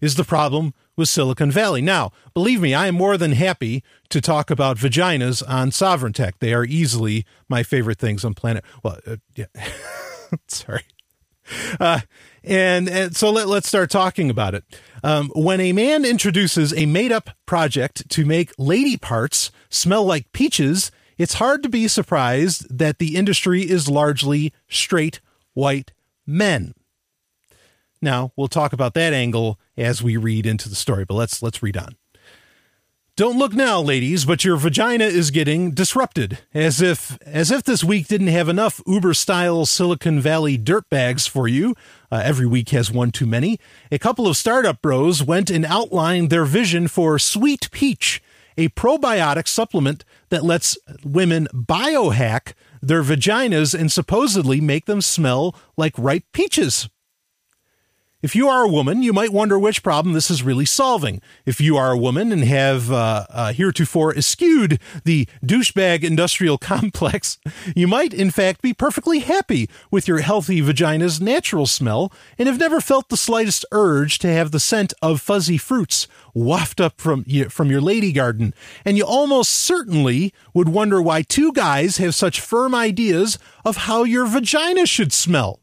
is 0.00 0.16
the 0.16 0.24
problem 0.24 0.74
with 0.96 1.08
Silicon 1.08 1.50
Valley. 1.50 1.82
Now, 1.82 2.12
believe 2.34 2.60
me, 2.60 2.74
I 2.74 2.86
am 2.86 2.94
more 2.94 3.16
than 3.16 3.32
happy 3.32 3.82
to 4.10 4.20
talk 4.20 4.50
about 4.50 4.76
vaginas 4.76 5.42
on 5.48 5.70
Sovereign 5.70 6.12
Tech. 6.12 6.38
They 6.38 6.54
are 6.54 6.64
easily 6.64 7.26
my 7.48 7.62
favorite 7.62 7.98
things 7.98 8.24
on 8.24 8.34
planet. 8.34 8.64
Well, 8.82 8.98
uh, 9.06 9.16
yeah. 9.34 9.46
Sorry. 10.48 10.84
Uh, 11.78 12.00
and, 12.46 12.88
and 12.88 13.16
so 13.16 13.30
let, 13.30 13.48
let's 13.48 13.68
start 13.68 13.90
talking 13.90 14.30
about 14.30 14.54
it. 14.54 14.64
Um, 15.02 15.30
when 15.34 15.60
a 15.60 15.72
man 15.72 16.04
introduces 16.04 16.72
a 16.74 16.86
made 16.86 17.12
up 17.12 17.30
project 17.46 18.08
to 18.10 18.24
make 18.24 18.52
lady 18.58 18.96
parts 18.96 19.50
smell 19.68 20.04
like 20.04 20.32
peaches, 20.32 20.90
it's 21.18 21.34
hard 21.34 21.62
to 21.62 21.68
be 21.68 21.88
surprised 21.88 22.78
that 22.78 22.98
the 22.98 23.16
industry 23.16 23.62
is 23.62 23.88
largely 23.88 24.52
straight 24.68 25.20
white 25.52 25.92
men. 26.26 26.74
Now, 28.02 28.32
we'll 28.36 28.48
talk 28.48 28.72
about 28.72 28.94
that 28.94 29.12
angle 29.12 29.58
as 29.76 30.02
we 30.02 30.16
read 30.16 30.44
into 30.44 30.68
the 30.68 30.74
story, 30.74 31.04
but 31.04 31.14
let's 31.14 31.42
let's 31.42 31.62
read 31.62 31.76
on. 31.76 31.96
Don't 33.16 33.38
look 33.38 33.52
now, 33.52 33.80
ladies, 33.80 34.24
but 34.24 34.44
your 34.44 34.56
vagina 34.56 35.04
is 35.04 35.30
getting 35.30 35.70
disrupted. 35.70 36.38
As 36.52 36.82
if 36.82 37.16
as 37.24 37.52
if 37.52 37.62
this 37.62 37.84
week 37.84 38.08
didn't 38.08 38.26
have 38.26 38.48
enough 38.48 38.82
Uber 38.88 39.14
style 39.14 39.66
Silicon 39.66 40.18
Valley 40.18 40.58
dirtbags 40.58 41.28
for 41.28 41.46
you. 41.46 41.76
Uh, 42.10 42.20
every 42.24 42.46
week 42.46 42.70
has 42.70 42.90
one 42.90 43.12
too 43.12 43.24
many. 43.24 43.60
A 43.92 44.00
couple 44.00 44.26
of 44.26 44.36
startup 44.36 44.82
bros 44.82 45.22
went 45.22 45.48
and 45.48 45.64
outlined 45.64 46.28
their 46.28 46.44
vision 46.44 46.88
for 46.88 47.16
Sweet 47.20 47.70
Peach, 47.70 48.20
a 48.58 48.68
probiotic 48.70 49.46
supplement 49.46 50.04
that 50.30 50.42
lets 50.42 50.76
women 51.04 51.46
biohack 51.54 52.54
their 52.82 53.04
vaginas 53.04 53.78
and 53.78 53.92
supposedly 53.92 54.60
make 54.60 54.86
them 54.86 55.00
smell 55.00 55.54
like 55.76 55.94
ripe 55.96 56.24
peaches. 56.32 56.88
If 58.24 58.34
you 58.34 58.48
are 58.48 58.64
a 58.64 58.68
woman, 58.68 59.02
you 59.02 59.12
might 59.12 59.34
wonder 59.34 59.58
which 59.58 59.82
problem 59.82 60.14
this 60.14 60.30
is 60.30 60.42
really 60.42 60.64
solving. 60.64 61.20
If 61.44 61.60
you 61.60 61.76
are 61.76 61.92
a 61.92 61.98
woman 61.98 62.32
and 62.32 62.42
have 62.42 62.90
uh, 62.90 63.26
uh, 63.28 63.52
heretofore 63.52 64.16
eschewed 64.16 64.80
the 65.04 65.28
douchebag 65.44 66.02
industrial 66.02 66.56
complex, 66.72 67.36
you 67.76 67.86
might 67.86 68.14
in 68.14 68.30
fact 68.30 68.62
be 68.62 68.72
perfectly 68.72 69.18
happy 69.18 69.68
with 69.90 70.08
your 70.08 70.20
healthy 70.20 70.62
vagina's 70.62 71.20
natural 71.20 71.66
smell 71.66 72.10
and 72.38 72.48
have 72.48 72.58
never 72.58 72.80
felt 72.80 73.10
the 73.10 73.18
slightest 73.18 73.66
urge 73.72 74.18
to 74.20 74.28
have 74.28 74.52
the 74.52 74.58
scent 74.58 74.94
of 75.02 75.20
fuzzy 75.20 75.58
fruits 75.58 76.08
waft 76.32 76.80
up 76.80 77.02
from, 77.02 77.24
from 77.50 77.70
your 77.70 77.82
lady 77.82 78.10
garden. 78.10 78.54
And 78.86 78.96
you 78.96 79.04
almost 79.04 79.50
certainly 79.50 80.32
would 80.54 80.70
wonder 80.70 81.02
why 81.02 81.20
two 81.20 81.52
guys 81.52 81.98
have 81.98 82.14
such 82.14 82.40
firm 82.40 82.74
ideas 82.74 83.38
of 83.66 83.76
how 83.76 84.04
your 84.04 84.24
vagina 84.24 84.86
should 84.86 85.12
smell. 85.12 85.60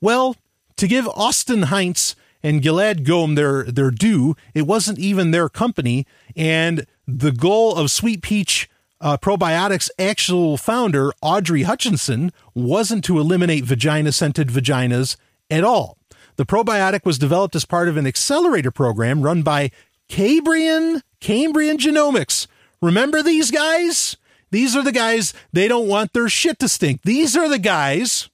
Well, 0.00 0.34
to 0.78 0.88
give 0.88 1.06
Austin 1.08 1.64
Heinz 1.64 2.16
and 2.42 2.62
Gilad 2.62 3.04
Gome 3.04 3.34
their, 3.34 3.64
their 3.64 3.90
due, 3.90 4.36
it 4.54 4.62
wasn't 4.62 4.98
even 4.98 5.30
their 5.30 5.48
company. 5.48 6.06
And 6.36 6.86
the 7.06 7.32
goal 7.32 7.76
of 7.76 7.90
Sweet 7.90 8.22
Peach 8.22 8.70
uh, 9.00 9.16
Probiotics' 9.16 9.90
actual 9.98 10.56
founder, 10.56 11.12
Audrey 11.20 11.62
Hutchison, 11.62 12.32
wasn't 12.54 13.04
to 13.04 13.18
eliminate 13.18 13.64
vagina 13.64 14.12
scented 14.12 14.48
vaginas 14.48 15.16
at 15.50 15.64
all. 15.64 15.98
The 16.36 16.46
probiotic 16.46 17.04
was 17.04 17.18
developed 17.18 17.56
as 17.56 17.64
part 17.64 17.88
of 17.88 17.96
an 17.96 18.06
accelerator 18.06 18.70
program 18.70 19.22
run 19.22 19.42
by 19.42 19.72
Cambrian, 20.08 21.02
Cambrian 21.20 21.78
Genomics. 21.78 22.46
Remember 22.80 23.22
these 23.22 23.50
guys? 23.50 24.16
These 24.50 24.76
are 24.76 24.84
the 24.84 24.92
guys, 24.92 25.34
they 25.52 25.68
don't 25.68 25.88
want 25.88 26.12
their 26.12 26.28
shit 26.28 26.58
to 26.60 26.68
stink. 26.68 27.02
These 27.02 27.36
are 27.36 27.48
the 27.48 27.58
guys, 27.58 28.30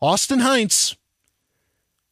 Austin 0.00 0.40
Heinz, 0.40 0.96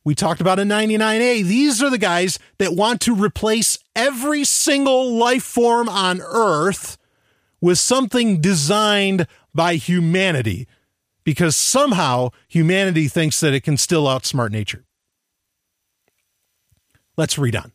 we 0.05 0.15
talked 0.15 0.41
about 0.41 0.59
a 0.59 0.63
99A. 0.63 1.45
These 1.45 1.83
are 1.83 1.91
the 1.91 1.99
guys 1.99 2.39
that 2.59 2.75
want 2.75 3.01
to 3.03 3.15
replace 3.15 3.79
every 3.95 4.45
single 4.45 5.13
life 5.13 5.45
form 5.45 5.89
on 5.89 6.21
Earth 6.21 6.99
with 7.61 7.79
something 7.79 8.41
designed 8.41 9.27
by 9.55 9.77
humanity 9.77 10.67
because 11.25 11.55
somehow 11.55 12.31
humanity 12.49 13.07
thinks 13.07 13.39
that 13.41 13.55
it 13.55 13.63
can 13.63 13.77
still 13.77 14.07
outsmart 14.07 14.51
nature. 14.51 14.85
Let's 17.17 17.39
read 17.39 17.55
on. 17.55 17.73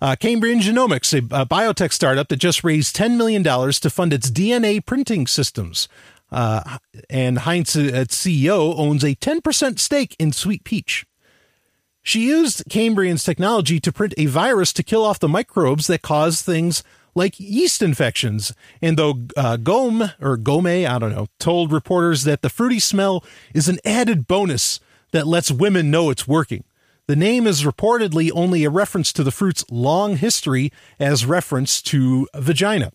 Uh, 0.00 0.16
Cambrian 0.16 0.60
Genomics, 0.60 1.12
a, 1.12 1.42
a, 1.42 1.44
biotech 1.44 1.92
startup 1.92 2.28
that 2.28 2.36
just 2.36 2.64
raised 2.64 2.96
$10 2.96 3.16
million 3.16 3.42
to 3.42 3.90
fund 3.90 4.12
its 4.12 4.30
DNA 4.30 4.84
printing 4.84 5.26
systems. 5.26 5.88
Uh, 6.30 6.78
and 7.10 7.40
Heinz, 7.40 7.76
its 7.76 8.16
CEO, 8.16 8.74
owns 8.78 9.04
a 9.04 9.14
10% 9.16 9.78
stake 9.78 10.16
in 10.18 10.32
Sweet 10.32 10.64
Peach. 10.64 11.04
She 12.02 12.26
used 12.26 12.64
Cambrian's 12.70 13.24
technology 13.24 13.78
to 13.80 13.92
print 13.92 14.14
a 14.16 14.26
virus 14.26 14.72
to 14.74 14.82
kill 14.82 15.04
off 15.04 15.18
the 15.20 15.28
microbes 15.28 15.86
that 15.86 16.02
cause 16.02 16.42
things 16.42 16.82
like 17.14 17.38
yeast 17.38 17.82
infections. 17.82 18.52
And 18.80 18.96
though 18.96 19.26
uh, 19.36 19.56
Gome 19.56 20.12
or 20.20 20.36
Gome, 20.36 20.86
I 20.86 20.98
don't 20.98 21.14
know, 21.14 21.26
told 21.38 21.72
reporters 21.72 22.24
that 22.24 22.42
the 22.42 22.48
fruity 22.48 22.78
smell 22.78 23.24
is 23.54 23.68
an 23.68 23.78
added 23.84 24.26
bonus 24.26 24.80
that 25.12 25.26
lets 25.26 25.50
women 25.50 25.90
know 25.90 26.10
it's 26.10 26.28
working. 26.28 26.64
The 27.06 27.16
name 27.16 27.46
is 27.46 27.64
reportedly 27.64 28.30
only 28.32 28.64
a 28.64 28.70
reference 28.70 29.12
to 29.14 29.24
the 29.24 29.32
fruit's 29.32 29.64
long 29.70 30.16
history 30.16 30.72
as 31.00 31.26
reference 31.26 31.82
to 31.82 32.28
vagina. 32.34 32.92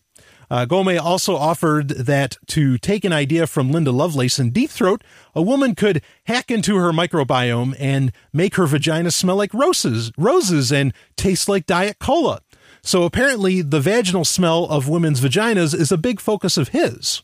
Uh, 0.50 0.64
Gome 0.64 1.00
also 1.00 1.36
offered 1.36 1.88
that 1.88 2.36
to 2.48 2.78
take 2.78 3.04
an 3.04 3.12
idea 3.12 3.46
from 3.46 3.70
Linda 3.70 3.90
Lovelace 3.90 4.38
in 4.38 4.50
Deep 4.50 4.70
Throat, 4.70 5.02
a 5.34 5.42
woman 5.42 5.74
could 5.74 6.02
hack 6.24 6.50
into 6.50 6.76
her 6.76 6.92
microbiome 6.92 7.74
and 7.78 8.12
make 8.32 8.54
her 8.56 8.66
vagina 8.66 9.10
smell 9.10 9.36
like 9.36 9.52
roses, 9.52 10.12
roses 10.16 10.72
and 10.72 10.92
taste 11.16 11.48
like 11.48 11.66
Diet 11.66 11.98
Cola. 11.98 12.40
So 12.82 13.02
apparently, 13.02 13.62
the 13.62 13.80
vaginal 13.80 14.24
smell 14.24 14.64
of 14.66 14.88
women's 14.88 15.20
vaginas 15.20 15.74
is 15.74 15.90
a 15.90 15.98
big 15.98 16.20
focus 16.20 16.56
of 16.56 16.68
his. 16.68 17.22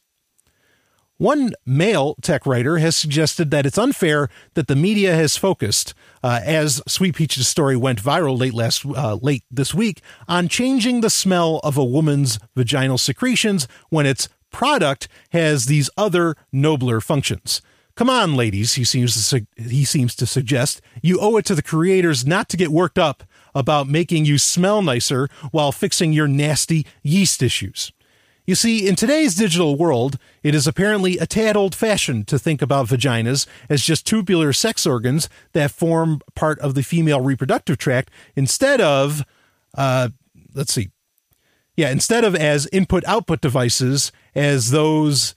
One 1.22 1.52
male 1.64 2.16
tech 2.20 2.46
writer 2.46 2.78
has 2.78 2.96
suggested 2.96 3.52
that 3.52 3.64
it's 3.64 3.78
unfair 3.78 4.28
that 4.54 4.66
the 4.66 4.74
media 4.74 5.14
has 5.14 5.36
focused, 5.36 5.94
uh, 6.20 6.40
as 6.44 6.82
Sweet 6.88 7.14
Peach's 7.14 7.46
story 7.46 7.76
went 7.76 8.02
viral 8.02 8.36
late 8.36 8.54
last 8.54 8.84
uh, 8.84 9.14
late 9.22 9.44
this 9.48 9.72
week, 9.72 10.00
on 10.26 10.48
changing 10.48 11.00
the 11.00 11.08
smell 11.08 11.60
of 11.62 11.76
a 11.76 11.84
woman's 11.84 12.40
vaginal 12.56 12.98
secretions 12.98 13.68
when 13.88 14.04
its 14.04 14.28
product 14.50 15.06
has 15.30 15.66
these 15.66 15.88
other 15.96 16.34
nobler 16.50 17.00
functions. 17.00 17.62
Come 17.94 18.10
on, 18.10 18.34
ladies, 18.34 18.72
he 18.72 18.82
seems 18.82 19.12
to 19.12 19.20
su- 19.20 19.46
he 19.56 19.84
seems 19.84 20.16
to 20.16 20.26
suggest. 20.26 20.80
You 21.04 21.20
owe 21.20 21.36
it 21.36 21.44
to 21.44 21.54
the 21.54 21.62
creators 21.62 22.26
not 22.26 22.48
to 22.48 22.56
get 22.56 22.70
worked 22.70 22.98
up 22.98 23.22
about 23.54 23.86
making 23.86 24.24
you 24.24 24.38
smell 24.38 24.82
nicer 24.82 25.28
while 25.52 25.70
fixing 25.70 26.12
your 26.12 26.26
nasty 26.26 26.84
yeast 27.04 27.44
issues. 27.44 27.92
You 28.45 28.57
see, 28.57 28.88
in 28.88 28.97
today's 28.97 29.36
digital 29.36 29.76
world, 29.76 30.18
it 30.43 30.53
is 30.55 30.66
apparently 30.66 31.16
a 31.18 31.26
tad 31.26 31.57
old 31.57 31.76
fashioned 31.76 32.26
to 32.28 32.38
think 32.40 32.61
about 32.61 32.88
vaginas 32.88 33.47
as 33.68 33.82
just 33.82 34.05
tubular 34.05 34.53
sex 34.53 34.84
organs 34.84 35.28
that 35.53 35.70
form 35.70 36.20
part 36.34 36.59
of 36.59 36.74
the 36.74 36.82
female 36.82 37.20
reproductive 37.20 37.78
tract 37.78 38.11
instead 38.34 38.80
of, 38.80 39.24
uh, 39.76 40.09
let's 40.55 40.72
see, 40.72 40.90
yeah, 41.76 41.90
instead 41.90 42.24
of 42.24 42.34
as 42.34 42.66
input 42.72 43.05
output 43.07 43.40
devices 43.40 44.11
as 44.34 44.72
those 44.72 45.36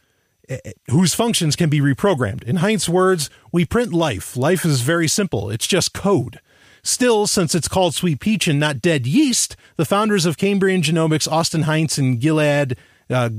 uh, 0.50 0.58
whose 0.90 1.14
functions 1.14 1.56
can 1.56 1.70
be 1.70 1.80
reprogrammed. 1.80 2.44
In 2.44 2.58
Heinz's 2.58 2.90
words, 2.90 3.30
we 3.52 3.66
print 3.66 3.94
life. 3.94 4.36
Life 4.36 4.66
is 4.66 4.82
very 4.82 5.08
simple, 5.08 5.52
it's 5.52 5.68
just 5.68 5.94
code. 5.94 6.40
Still, 6.84 7.26
since 7.26 7.56
it's 7.56 7.68
called 7.68 7.96
Sweet 7.96 8.20
Peach 8.20 8.48
and 8.48 8.60
not 8.60 8.82
Dead 8.82 9.08
Yeast, 9.08 9.56
the 9.76 9.86
founders 9.86 10.26
of 10.26 10.38
Cambrian 10.38 10.82
Genomics, 10.82 11.32
Austin 11.32 11.64
Heinz 11.64 11.98
and 11.98 12.20
Gilad 12.20 12.78
uh, 13.10 13.30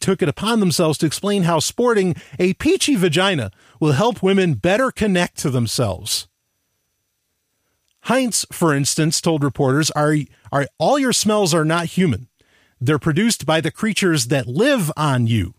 took 0.00 0.22
it 0.22 0.28
upon 0.28 0.60
themselves 0.60 0.98
to 0.98 1.06
explain 1.06 1.44
how 1.44 1.58
sporting 1.58 2.14
a 2.38 2.54
peachy 2.54 2.96
vagina 2.96 3.50
will 3.80 3.92
help 3.92 4.22
women 4.22 4.54
better 4.54 4.90
connect 4.90 5.38
to 5.38 5.50
themselves. 5.50 6.28
Heinz, 8.06 8.44
for 8.50 8.74
instance, 8.74 9.20
told 9.20 9.44
reporters, 9.44 9.90
are, 9.92 10.16
are 10.50 10.66
all 10.78 10.98
your 10.98 11.12
smells 11.12 11.54
are 11.54 11.64
not 11.64 11.86
human. 11.86 12.28
They're 12.80 12.98
produced 12.98 13.46
by 13.46 13.60
the 13.60 13.70
creatures 13.70 14.26
that 14.26 14.48
live 14.48 14.90
on 14.96 15.28
you. 15.28 15.54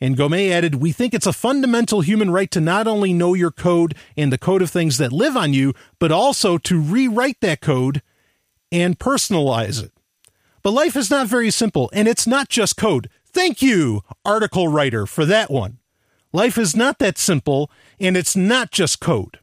And 0.00 0.16
Gomez 0.16 0.50
added, 0.50 0.76
We 0.76 0.92
think 0.92 1.14
it's 1.14 1.26
a 1.26 1.32
fundamental 1.32 2.00
human 2.00 2.30
right 2.30 2.50
to 2.50 2.60
not 2.60 2.86
only 2.86 3.12
know 3.12 3.34
your 3.34 3.50
code 3.50 3.94
and 4.16 4.32
the 4.32 4.38
code 4.38 4.62
of 4.62 4.70
things 4.70 4.98
that 4.98 5.12
live 5.12 5.36
on 5.36 5.52
you, 5.52 5.74
but 5.98 6.10
also 6.10 6.58
to 6.58 6.80
rewrite 6.80 7.40
that 7.40 7.60
code 7.60 8.02
and 8.72 8.98
personalize 8.98 9.82
it. 9.82 9.92
But 10.64 10.72
life 10.72 10.96
is 10.96 11.10
not 11.10 11.28
very 11.28 11.50
simple, 11.50 11.90
and 11.92 12.08
it's 12.08 12.26
not 12.26 12.48
just 12.48 12.78
code. 12.78 13.10
Thank 13.26 13.60
you, 13.60 14.00
article 14.24 14.66
writer, 14.66 15.04
for 15.04 15.26
that 15.26 15.50
one. 15.50 15.78
Life 16.32 16.56
is 16.56 16.74
not 16.74 16.98
that 17.00 17.18
simple, 17.18 17.70
and 18.00 18.16
it's 18.16 18.34
not 18.34 18.70
just 18.70 18.98
code. 18.98 19.40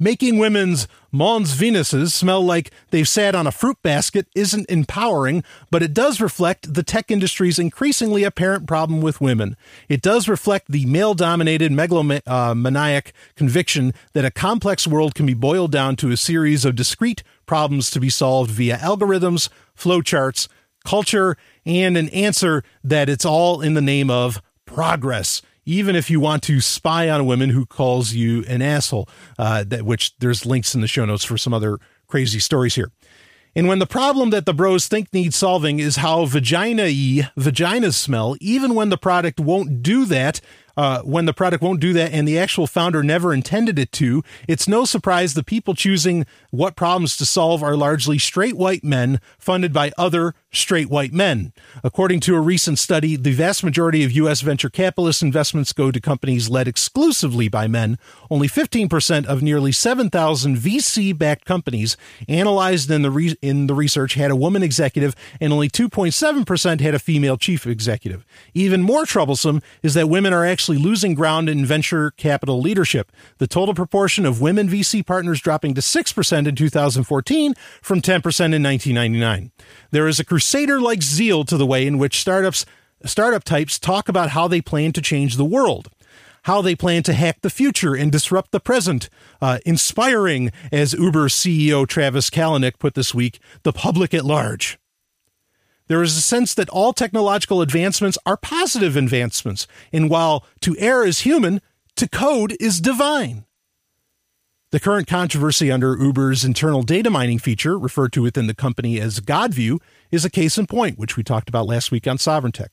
Making 0.00 0.38
women's 0.38 0.88
Mons 1.12 1.52
Venuses 1.52 2.12
smell 2.12 2.44
like 2.44 2.72
they've 2.90 3.06
sat 3.06 3.36
on 3.36 3.46
a 3.46 3.52
fruit 3.52 3.76
basket 3.82 4.26
isn't 4.34 4.68
empowering, 4.68 5.44
but 5.70 5.84
it 5.84 5.94
does 5.94 6.20
reflect 6.20 6.74
the 6.74 6.82
tech 6.82 7.08
industry's 7.08 7.60
increasingly 7.60 8.24
apparent 8.24 8.66
problem 8.66 9.00
with 9.00 9.20
women. 9.20 9.56
It 9.88 10.02
does 10.02 10.26
reflect 10.26 10.72
the 10.72 10.86
male 10.86 11.14
dominated 11.14 11.70
megalomaniac 11.70 13.08
uh, 13.08 13.18
conviction 13.36 13.94
that 14.14 14.24
a 14.24 14.32
complex 14.32 14.88
world 14.88 15.14
can 15.14 15.26
be 15.26 15.34
boiled 15.34 15.70
down 15.70 15.94
to 15.96 16.10
a 16.10 16.16
series 16.16 16.64
of 16.64 16.74
discrete 16.74 17.22
problems 17.46 17.90
to 17.90 18.00
be 18.00 18.10
solved 18.10 18.50
via 18.50 18.76
algorithms, 18.78 19.48
flowcharts, 19.76 20.48
culture, 20.84 21.36
and 21.64 21.96
an 21.96 22.08
answer 22.10 22.62
that 22.82 23.08
it's 23.08 23.24
all 23.24 23.60
in 23.60 23.74
the 23.74 23.82
name 23.82 24.10
of 24.10 24.42
progress 24.66 25.42
even 25.64 25.94
if 25.94 26.10
you 26.10 26.20
want 26.20 26.42
to 26.44 26.60
spy 26.60 27.08
on 27.08 27.20
a 27.20 27.24
woman 27.24 27.50
who 27.50 27.66
calls 27.66 28.12
you 28.12 28.44
an 28.48 28.62
asshole, 28.62 29.08
uh, 29.38 29.64
that 29.64 29.84
which 29.84 30.16
there's 30.18 30.44
links 30.44 30.74
in 30.74 30.80
the 30.80 30.88
show 30.88 31.04
notes 31.04 31.24
for 31.24 31.38
some 31.38 31.54
other 31.54 31.78
crazy 32.08 32.40
stories 32.40 32.74
here. 32.74 32.90
And 33.54 33.68
when 33.68 33.80
the 33.80 33.86
problem 33.86 34.30
that 34.30 34.46
the 34.46 34.54
bros 34.54 34.88
think 34.88 35.12
needs 35.12 35.36
solving 35.36 35.78
is 35.78 35.96
how 35.96 36.24
vagina 36.24 36.84
y 36.84 37.28
vaginas 37.36 37.94
smell, 37.94 38.34
even 38.40 38.74
when 38.74 38.88
the 38.88 38.96
product 38.96 39.38
won't 39.38 39.82
do 39.82 40.06
that, 40.06 40.40
uh, 40.76 41.02
when 41.02 41.26
the 41.26 41.32
product 41.32 41.62
won't 41.62 41.80
do 41.80 41.92
that 41.92 42.12
and 42.12 42.26
the 42.26 42.38
actual 42.38 42.66
founder 42.66 43.02
never 43.02 43.32
intended 43.32 43.78
it 43.78 43.92
to, 43.92 44.22
it's 44.48 44.68
no 44.68 44.84
surprise 44.84 45.34
the 45.34 45.42
people 45.42 45.74
choosing 45.74 46.26
what 46.50 46.76
problems 46.76 47.16
to 47.16 47.26
solve 47.26 47.62
are 47.62 47.76
largely 47.76 48.18
straight 48.18 48.56
white 48.56 48.84
men 48.84 49.20
funded 49.38 49.72
by 49.72 49.92
other 49.98 50.34
straight 50.52 50.90
white 50.90 51.12
men. 51.12 51.52
According 51.82 52.20
to 52.20 52.34
a 52.34 52.40
recent 52.40 52.78
study, 52.78 53.16
the 53.16 53.32
vast 53.32 53.64
majority 53.64 54.04
of 54.04 54.12
U.S. 54.12 54.42
venture 54.42 54.68
capitalist 54.68 55.22
investments 55.22 55.72
go 55.72 55.90
to 55.90 56.00
companies 56.00 56.50
led 56.50 56.68
exclusively 56.68 57.48
by 57.48 57.66
men. 57.66 57.98
Only 58.30 58.48
15% 58.48 59.24
of 59.26 59.42
nearly 59.42 59.72
7,000 59.72 60.56
VC 60.56 61.16
backed 61.16 61.44
companies 61.44 61.96
analyzed 62.28 62.90
in 62.90 63.02
the, 63.02 63.10
re- 63.10 63.36
in 63.40 63.66
the 63.66 63.74
research 63.74 64.14
had 64.14 64.30
a 64.30 64.36
woman 64.36 64.62
executive, 64.62 65.16
and 65.40 65.52
only 65.52 65.70
2.7% 65.70 66.80
had 66.80 66.94
a 66.94 66.98
female 66.98 67.36
chief 67.36 67.66
executive. 67.66 68.24
Even 68.52 68.82
more 68.82 69.06
troublesome 69.06 69.62
is 69.82 69.94
that 69.94 70.08
women 70.08 70.32
are 70.32 70.44
actually 70.44 70.61
losing 70.68 71.14
ground 71.14 71.48
in 71.48 71.66
venture 71.66 72.10
capital 72.12 72.60
leadership. 72.60 73.12
The 73.38 73.46
total 73.46 73.74
proportion 73.74 74.26
of 74.26 74.40
women 74.40 74.68
VC 74.68 75.04
partners 75.04 75.40
dropping 75.40 75.74
to 75.74 75.80
6% 75.80 76.46
in 76.46 76.56
2014 76.56 77.54
from 77.80 78.00
10% 78.00 78.14
in 78.14 78.62
1999. 78.62 79.52
There 79.90 80.08
is 80.08 80.20
a 80.20 80.24
crusader 80.24 80.80
like 80.80 81.02
zeal 81.02 81.44
to 81.44 81.56
the 81.56 81.66
way 81.66 81.86
in 81.86 81.98
which 81.98 82.20
startups 82.20 82.64
startup 83.04 83.44
types 83.44 83.78
talk 83.78 84.08
about 84.08 84.30
how 84.30 84.46
they 84.46 84.60
plan 84.60 84.92
to 84.92 85.02
change 85.02 85.36
the 85.36 85.44
world 85.44 85.90
how 86.44 86.60
they 86.60 86.74
plan 86.74 87.02
to 87.04 87.12
hack 87.12 87.40
the 87.42 87.50
future 87.50 87.94
and 87.94 88.10
disrupt 88.10 88.50
the 88.50 88.60
present, 88.60 89.08
uh, 89.40 89.58
inspiring, 89.64 90.50
as 90.72 90.92
Uber 90.92 91.28
CEO 91.28 91.86
Travis 91.86 92.30
Kalanick 92.30 92.78
put 92.78 92.94
this 92.94 93.14
week, 93.14 93.38
the 93.62 93.72
public 93.72 94.12
at 94.12 94.24
large. 94.24 94.78
There 95.88 96.02
is 96.02 96.16
a 96.16 96.22
sense 96.22 96.54
that 96.54 96.68
all 96.70 96.92
technological 96.92 97.60
advancements 97.60 98.18
are 98.24 98.36
positive 98.36 98.96
advancements, 98.96 99.66
and 99.92 100.08
while 100.08 100.46
to 100.60 100.76
err 100.78 101.04
is 101.04 101.20
human, 101.20 101.60
to 101.96 102.08
code 102.08 102.56
is 102.60 102.80
divine. 102.80 103.44
The 104.70 104.80
current 104.80 105.06
controversy 105.06 105.70
under 105.70 105.94
Uber's 105.98 106.44
internal 106.44 106.82
data 106.82 107.10
mining 107.10 107.38
feature, 107.38 107.78
referred 107.78 108.12
to 108.14 108.22
within 108.22 108.46
the 108.46 108.54
company 108.54 108.98
as 108.98 109.20
Godview, 109.20 109.78
is 110.10 110.24
a 110.24 110.30
case 110.30 110.56
in 110.56 110.66
point, 110.66 110.98
which 110.98 111.16
we 111.16 111.22
talked 111.22 111.50
about 111.50 111.66
last 111.66 111.90
week 111.90 112.06
on 112.06 112.16
Sovereign 112.16 112.52
Tech. 112.52 112.70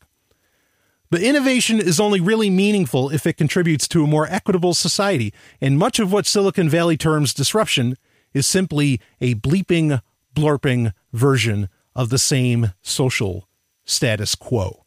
But 1.12 1.22
innovation 1.22 1.80
is 1.80 1.99
only 1.99 2.22
really 2.22 2.49
meaningful 2.49 3.10
if 3.10 3.26
it 3.26 3.36
contributes 3.36 3.88
to 3.89 4.03
a 4.03 4.07
more 4.07 4.28
equitable 4.30 4.74
society, 4.74 5.34
and 5.60 5.78
much 5.78 5.99
of 5.99 6.14
what 6.14 6.26
Silicon 6.26 6.70
Valley 6.70 6.95
terms 6.95 7.34
disruption 7.34 7.97
is 8.34 8.47
simply 8.47 9.01
a 9.20 9.36
bleeping, 9.36 10.01
blurping 10.34 10.93
version 11.12 11.68
of 12.00 12.08
the 12.08 12.18
same 12.18 12.72
social 12.82 13.50
status 13.84 14.34
quo. 14.34 14.86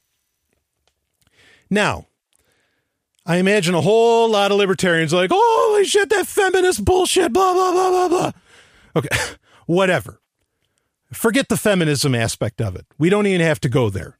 Now, 1.68 2.06
I 3.26 3.36
imagine 3.36 3.74
a 3.74 3.82
whole 3.82 4.30
lot 4.30 4.50
of 4.50 4.56
libertarians 4.56 5.12
like, 5.12 5.30
holy 5.30 5.84
shit, 5.84 6.08
that 6.08 6.26
feminist 6.26 6.82
bullshit, 6.82 7.30
blah, 7.30 7.52
blah, 7.52 7.70
blah, 7.70 7.90
blah, 7.90 8.08
blah. 8.08 8.32
Okay, 8.96 9.14
whatever. 9.66 10.22
Forget 11.12 11.50
the 11.50 11.58
feminism 11.58 12.14
aspect 12.14 12.62
of 12.62 12.76
it. 12.76 12.86
We 12.98 13.10
don't 13.10 13.26
even 13.26 13.42
have 13.42 13.60
to 13.60 13.68
go 13.68 13.90
there. 13.90 14.16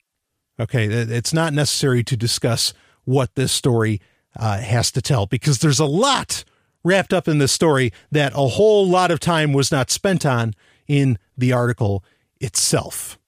Okay, 0.61 0.85
it's 0.85 1.33
not 1.33 1.55
necessary 1.55 2.05
to 2.05 2.15
discuss 2.15 2.75
what 3.05 3.37
this 3.37 3.53
story 3.53 4.03
uh, 4.37 4.59
has 4.59 4.93
to 4.93 5.01
tell 5.01 5.25
because 5.25 5.61
there's 5.61 5.81
a 5.81 5.87
lot 5.87 6.45
wrapped 6.85 7.15
up 7.15 7.27
in 7.27 7.39
this 7.39 7.53
story 7.53 7.91
that 8.11 8.35
a 8.35 8.49
whole 8.49 8.87
lot 8.87 9.11
of 9.11 9.19
time 9.19 9.55
was 9.55 9.73
not 9.73 9.91
spent 9.91 10.27
on 10.27 10.53
in 10.87 11.19
the 11.39 11.55
article 11.55 12.05
itself. 12.43 13.19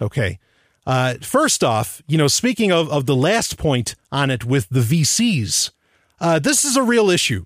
Okay, 0.00 0.38
uh, 0.86 1.14
first 1.20 1.62
off, 1.62 2.02
you 2.06 2.16
know, 2.16 2.28
speaking 2.28 2.72
of, 2.72 2.90
of 2.90 3.06
the 3.06 3.14
last 3.14 3.58
point 3.58 3.94
on 4.10 4.30
it 4.30 4.44
with 4.44 4.68
the 4.70 4.80
VCs, 4.80 5.70
uh, 6.20 6.38
this 6.38 6.64
is 6.64 6.76
a 6.76 6.82
real 6.82 7.10
issue. 7.10 7.44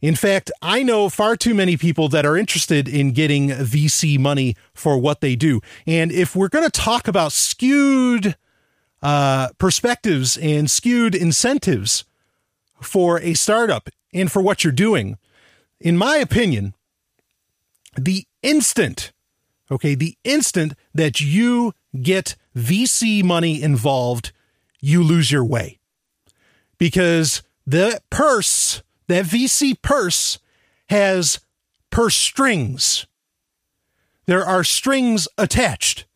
In 0.00 0.14
fact, 0.14 0.50
I 0.62 0.82
know 0.82 1.08
far 1.08 1.36
too 1.36 1.54
many 1.54 1.76
people 1.76 2.08
that 2.08 2.24
are 2.24 2.36
interested 2.36 2.88
in 2.88 3.12
getting 3.12 3.50
VC 3.50 4.18
money 4.18 4.56
for 4.72 4.96
what 4.96 5.20
they 5.20 5.34
do. 5.34 5.60
And 5.86 6.12
if 6.12 6.36
we're 6.36 6.48
going 6.48 6.64
to 6.64 6.70
talk 6.70 7.08
about 7.08 7.32
skewed 7.32 8.36
uh, 9.02 9.48
perspectives 9.58 10.38
and 10.38 10.70
skewed 10.70 11.14
incentives 11.14 12.04
for 12.80 13.20
a 13.20 13.34
startup 13.34 13.88
and 14.14 14.30
for 14.30 14.40
what 14.40 14.62
you're 14.62 14.72
doing, 14.72 15.18
in 15.80 15.96
my 15.96 16.16
opinion, 16.16 16.74
the 17.96 18.24
instant, 18.42 19.12
okay, 19.70 19.94
the 19.94 20.16
instant 20.24 20.74
that 20.94 21.20
you 21.20 21.72
get 22.00 22.36
VC 22.56 23.22
money 23.22 23.62
involved, 23.62 24.32
you 24.80 25.02
lose 25.02 25.30
your 25.30 25.44
way. 25.44 25.78
Because 26.78 27.42
the 27.66 28.00
purse, 28.10 28.82
that 29.08 29.24
VC 29.24 29.80
purse, 29.82 30.38
has 30.88 31.40
purse 31.90 32.16
strings. 32.16 33.06
There 34.26 34.44
are 34.44 34.64
strings 34.64 35.26
attached, 35.36 36.06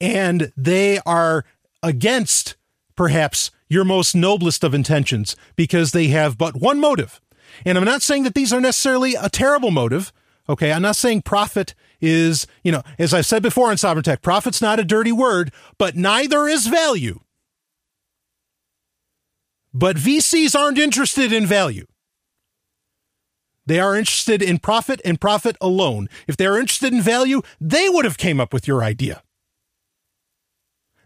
and 0.00 0.52
they 0.56 0.98
are 1.06 1.44
against 1.82 2.56
perhaps 2.96 3.50
your 3.68 3.84
most 3.84 4.14
noblest 4.14 4.64
of 4.64 4.74
intentions 4.74 5.36
because 5.54 5.92
they 5.92 6.08
have 6.08 6.38
but 6.38 6.56
one 6.56 6.80
motive. 6.80 7.20
And 7.64 7.78
I'm 7.78 7.84
not 7.84 8.02
saying 8.02 8.24
that 8.24 8.34
these 8.34 8.52
are 8.52 8.60
necessarily 8.60 9.14
a 9.14 9.28
terrible 9.28 9.70
motive. 9.70 10.12
Okay. 10.48 10.72
I'm 10.72 10.82
not 10.82 10.96
saying 10.96 11.22
profit 11.22 11.74
is, 12.00 12.46
you 12.62 12.72
know, 12.72 12.82
as 12.98 13.14
I've 13.14 13.26
said 13.26 13.42
before 13.42 13.70
in 13.70 13.78
Sovereign 13.78 14.04
Tech, 14.04 14.22
profit's 14.22 14.62
not 14.62 14.80
a 14.80 14.84
dirty 14.84 15.12
word, 15.12 15.52
but 15.78 15.96
neither 15.96 16.46
is 16.46 16.66
value. 16.66 17.20
But 19.72 19.96
VCs 19.96 20.58
aren't 20.58 20.78
interested 20.78 21.32
in 21.32 21.46
value. 21.46 21.86
They 23.66 23.80
are 23.80 23.96
interested 23.96 24.42
in 24.42 24.58
profit 24.58 25.00
and 25.04 25.20
profit 25.20 25.56
alone. 25.60 26.08
If 26.28 26.36
they 26.36 26.46
are 26.46 26.58
interested 26.58 26.92
in 26.92 27.02
value, 27.02 27.42
they 27.60 27.88
would 27.88 28.04
have 28.04 28.16
came 28.16 28.40
up 28.40 28.54
with 28.54 28.68
your 28.68 28.82
idea. 28.82 29.22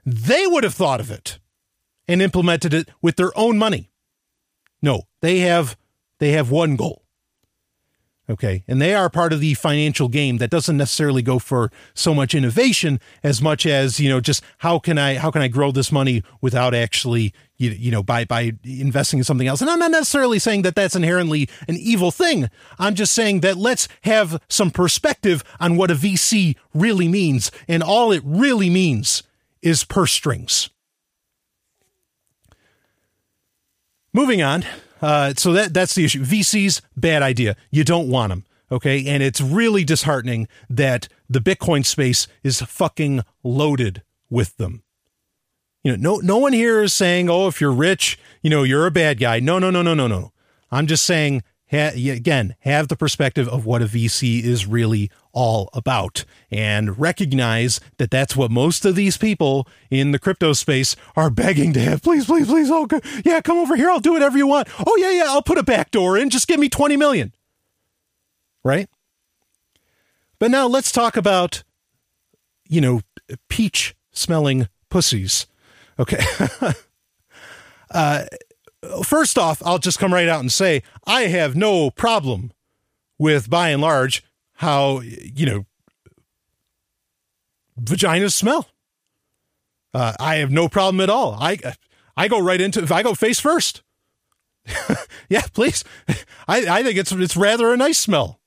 They 0.04 0.46
would 0.46 0.64
have 0.64 0.74
thought 0.74 1.00
of 1.00 1.10
it 1.10 1.38
and 2.06 2.20
implemented 2.20 2.74
it 2.74 2.88
with 3.00 3.16
their 3.16 3.36
own 3.36 3.58
money. 3.58 3.90
No, 4.82 5.02
they 5.20 5.40
have 5.40 5.76
they 6.18 6.32
have 6.32 6.50
one 6.50 6.76
goal. 6.76 6.99
Okay. 8.30 8.62
And 8.68 8.80
they 8.80 8.94
are 8.94 9.10
part 9.10 9.32
of 9.32 9.40
the 9.40 9.54
financial 9.54 10.06
game 10.06 10.38
that 10.38 10.50
doesn't 10.50 10.76
necessarily 10.76 11.20
go 11.20 11.40
for 11.40 11.72
so 11.94 12.14
much 12.14 12.32
innovation 12.32 13.00
as 13.24 13.42
much 13.42 13.66
as, 13.66 13.98
you 13.98 14.08
know, 14.08 14.20
just 14.20 14.44
how 14.58 14.78
can 14.78 14.98
I, 14.98 15.16
how 15.16 15.32
can 15.32 15.42
I 15.42 15.48
grow 15.48 15.72
this 15.72 15.90
money 15.90 16.22
without 16.40 16.72
actually, 16.72 17.34
you, 17.56 17.70
you 17.70 17.90
know, 17.90 18.04
by, 18.04 18.24
by 18.24 18.52
investing 18.62 19.18
in 19.18 19.24
something 19.24 19.48
else. 19.48 19.60
And 19.60 19.68
I'm 19.68 19.80
not 19.80 19.90
necessarily 19.90 20.38
saying 20.38 20.62
that 20.62 20.76
that's 20.76 20.94
inherently 20.94 21.48
an 21.66 21.76
evil 21.76 22.12
thing. 22.12 22.48
I'm 22.78 22.94
just 22.94 23.12
saying 23.14 23.40
that 23.40 23.56
let's 23.56 23.88
have 24.02 24.40
some 24.48 24.70
perspective 24.70 25.42
on 25.58 25.76
what 25.76 25.90
a 25.90 25.96
VC 25.96 26.54
really 26.72 27.08
means. 27.08 27.50
And 27.66 27.82
all 27.82 28.12
it 28.12 28.22
really 28.24 28.70
means 28.70 29.24
is 29.60 29.82
purse 29.82 30.12
strings. 30.12 30.70
Moving 34.12 34.40
on. 34.40 34.64
Uh, 35.00 35.34
so 35.36 35.52
that 35.52 35.72
that's 35.72 35.94
the 35.94 36.04
issue. 36.04 36.22
VCs, 36.22 36.80
bad 36.96 37.22
idea. 37.22 37.56
You 37.70 37.84
don't 37.84 38.08
want 38.08 38.30
them. 38.30 38.44
Okay. 38.72 39.06
And 39.06 39.22
it's 39.22 39.40
really 39.40 39.84
disheartening 39.84 40.46
that 40.68 41.08
the 41.28 41.40
Bitcoin 41.40 41.84
space 41.84 42.28
is 42.42 42.60
fucking 42.62 43.22
loaded 43.42 44.02
with 44.28 44.56
them. 44.56 44.82
You 45.82 45.96
know, 45.96 46.16
no, 46.16 46.16
no 46.18 46.36
one 46.36 46.52
here 46.52 46.82
is 46.82 46.92
saying, 46.92 47.30
oh, 47.30 47.48
if 47.48 47.60
you're 47.60 47.72
rich, 47.72 48.18
you 48.42 48.50
know, 48.50 48.62
you're 48.62 48.86
a 48.86 48.90
bad 48.90 49.18
guy. 49.18 49.40
No, 49.40 49.58
no, 49.58 49.70
no, 49.70 49.82
no, 49.82 49.94
no, 49.94 50.06
no. 50.06 50.32
I'm 50.70 50.86
just 50.86 51.04
saying, 51.04 51.42
ha- 51.70 51.94
again, 51.94 52.54
have 52.60 52.88
the 52.88 52.96
perspective 52.96 53.48
of 53.48 53.64
what 53.64 53.82
a 53.82 53.86
VC 53.86 54.42
is 54.42 54.66
really 54.66 55.10
all 55.32 55.70
about 55.72 56.24
and 56.50 56.98
recognize 56.98 57.80
that 57.98 58.10
that's 58.10 58.36
what 58.36 58.50
most 58.50 58.84
of 58.84 58.94
these 58.94 59.16
people 59.16 59.66
in 59.90 60.12
the 60.12 60.18
crypto 60.18 60.52
space 60.52 60.96
are 61.16 61.30
begging 61.30 61.72
to 61.72 61.80
have. 61.80 62.02
Please, 62.02 62.26
please, 62.26 62.46
please. 62.46 62.70
Oh, 62.70 62.86
yeah, 63.24 63.40
come 63.40 63.58
over 63.58 63.76
here. 63.76 63.90
I'll 63.90 64.00
do 64.00 64.12
whatever 64.12 64.36
you 64.36 64.46
want. 64.46 64.68
Oh, 64.86 64.96
yeah, 64.96 65.10
yeah. 65.10 65.26
I'll 65.28 65.42
put 65.42 65.58
a 65.58 65.62
back 65.62 65.90
door 65.90 66.16
in. 66.16 66.30
Just 66.30 66.48
give 66.48 66.60
me 66.60 66.68
20 66.68 66.96
million. 66.96 67.32
Right? 68.64 68.88
But 70.38 70.50
now 70.50 70.66
let's 70.66 70.92
talk 70.92 71.16
about, 71.16 71.62
you 72.66 72.80
know, 72.80 73.00
peach 73.48 73.94
smelling 74.12 74.68
pussies 74.88 75.46
Okay. 76.00 76.24
uh, 77.90 78.24
first 79.04 79.36
off, 79.36 79.62
I'll 79.64 79.78
just 79.78 79.98
come 79.98 80.14
right 80.14 80.28
out 80.28 80.40
and 80.40 80.50
say 80.50 80.82
I 81.06 81.22
have 81.22 81.54
no 81.54 81.90
problem 81.90 82.52
with, 83.18 83.50
by 83.50 83.68
and 83.68 83.82
large, 83.82 84.24
how, 84.60 85.00
you 85.00 85.46
know, 85.46 85.64
vaginas 87.82 88.34
smell. 88.34 88.68
Uh, 89.94 90.12
I 90.20 90.36
have 90.36 90.50
no 90.50 90.68
problem 90.68 91.00
at 91.00 91.08
all. 91.08 91.32
I 91.40 91.58
I 92.14 92.28
go 92.28 92.38
right 92.38 92.60
into 92.60 92.82
if 92.82 92.92
I 92.92 93.02
go 93.02 93.14
face 93.14 93.40
first. 93.40 93.82
yeah, 95.30 95.46
please. 95.54 95.82
I, 96.46 96.66
I 96.68 96.82
think 96.82 96.98
it's 96.98 97.10
it's 97.10 97.38
rather 97.38 97.72
a 97.72 97.76
nice 97.78 97.98
smell. 97.98 98.38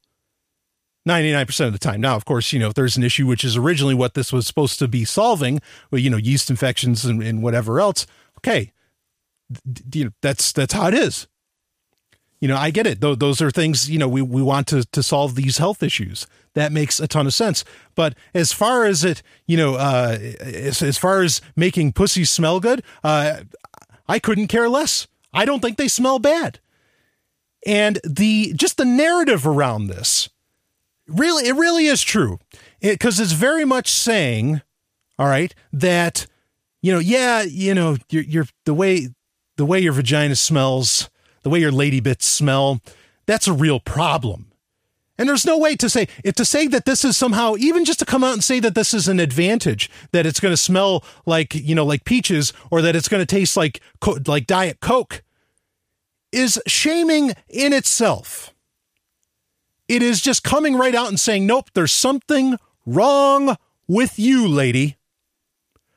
99% 1.10 1.66
of 1.66 1.74
the 1.74 1.80
time. 1.80 2.00
Now, 2.00 2.16
of 2.16 2.26
course, 2.26 2.54
you 2.54 2.60
know, 2.60 2.68
if 2.68 2.76
there's 2.76 2.96
an 2.96 3.04
issue, 3.04 3.26
which 3.26 3.44
is 3.44 3.58
originally 3.58 3.96
what 3.96 4.14
this 4.14 4.32
was 4.32 4.48
supposed 4.48 4.80
to 4.80 4.88
be 4.88 5.04
solving, 5.04 5.60
well, 5.92 6.00
you 6.00 6.10
know, 6.10 6.16
yeast 6.16 6.50
infections 6.50 7.04
and, 7.04 7.22
and 7.22 7.44
whatever 7.44 7.82
else. 7.82 8.08
Okay. 8.38 8.72
D- 9.70 10.06
know, 10.06 10.12
that's, 10.22 10.54
that's 10.54 10.72
how 10.74 10.88
it 10.88 10.94
is. 10.94 11.28
You 12.44 12.50
know, 12.50 12.58
I 12.58 12.72
get 12.72 12.86
it. 12.86 13.00
Th- 13.00 13.18
those 13.18 13.42
are 13.42 13.50
things, 13.50 13.90
you 13.90 13.98
know, 13.98 14.10
we, 14.10 14.22
we 14.22 14.42
want 14.42 14.68
to, 14.68 14.84
to 14.84 15.02
solve 15.02 15.36
these 15.36 15.60
health 15.60 15.82
issues. 15.82 16.28
That 16.56 16.74
makes 16.74 17.00
a 17.00 17.08
ton 17.08 17.26
of 17.26 17.34
sense. 17.34 17.64
But 17.96 18.16
as 18.34 18.52
far 18.52 18.84
as 18.84 19.06
it, 19.06 19.24
you 19.48 19.56
know, 19.56 19.76
uh, 19.76 20.18
as, 20.42 20.82
as 20.82 20.98
far 20.98 21.22
as 21.22 21.40
making 21.56 21.94
pussies 21.94 22.30
smell 22.30 22.60
good, 22.60 22.84
uh, 23.02 23.44
I 24.10 24.20
couldn't 24.20 24.48
care 24.48 24.68
less. 24.68 25.08
I 25.34 25.46
don't 25.46 25.62
think 25.62 25.78
they 25.78 25.88
smell 25.88 26.20
bad. 26.20 26.60
And 27.66 28.02
the, 28.04 28.52
just 28.58 28.76
the 28.76 28.84
narrative 28.84 29.48
around 29.48 29.88
this, 29.88 30.28
really 31.08 31.48
it 31.48 31.56
really 31.56 31.86
is 31.86 32.02
true 32.02 32.40
because 32.82 33.22
it, 33.22 33.24
it's 33.24 33.32
very 33.32 33.64
much 33.64 33.90
saying 33.90 34.62
all 35.18 35.28
right 35.28 35.56
that 35.72 36.28
you 36.82 36.94
know 36.94 37.00
yeah 37.00 37.42
you 37.42 37.74
know 37.74 37.98
you're, 38.10 38.24
you're 38.24 38.48
the 38.66 38.74
way 38.74 39.10
the 39.58 39.66
way 39.66 39.80
your 39.80 39.92
vagina 39.92 40.36
smells 40.36 41.10
the 41.44 41.50
way 41.50 41.60
your 41.60 41.72
lady 41.72 42.00
bits 42.00 42.26
smell 42.26 42.82
that's 43.26 43.48
a 43.48 43.54
real 43.54 43.80
problem 43.80 44.48
and 45.18 45.30
there's 45.30 45.46
no 45.46 45.58
way 45.58 45.76
to 45.76 45.90
say 45.90 46.08
if 46.24 46.36
to 46.36 46.46
say 46.46 46.68
that 46.68 46.86
this 46.86 47.06
is 47.06 47.16
somehow 47.16 47.56
even 47.58 47.86
just 47.86 48.00
to 48.00 48.06
come 48.06 48.24
out 48.24 48.34
and 48.34 48.44
say 48.44 48.60
that 48.60 48.76
this 48.76 48.94
is 48.94 49.08
an 49.08 49.20
advantage 49.20 49.90
that 50.12 50.26
it's 50.26 50.40
going 50.40 50.54
to 50.54 50.58
smell 50.58 51.04
like 51.26 51.54
you 51.54 51.76
know 51.76 51.86
like 51.86 52.04
peaches 52.06 52.52
or 52.72 52.82
that 52.82 52.96
it's 52.96 53.08
going 53.08 53.22
to 53.22 53.26
taste 53.26 53.56
like 53.56 53.82
like 54.28 54.48
diet 54.48 54.80
coke 54.82 55.24
is 56.32 56.60
shaming 56.66 57.34
in 57.48 57.72
itself 57.74 58.54
it 59.88 60.02
is 60.02 60.22
just 60.22 60.44
coming 60.44 60.76
right 60.76 60.96
out 60.96 61.10
and 61.10 61.20
saying, 61.20 61.46
nope, 61.46 61.70
there's 61.74 61.92
something 61.92 62.58
wrong 62.86 63.58
with 63.88 64.18
you, 64.18 64.48
lady. 64.48 64.98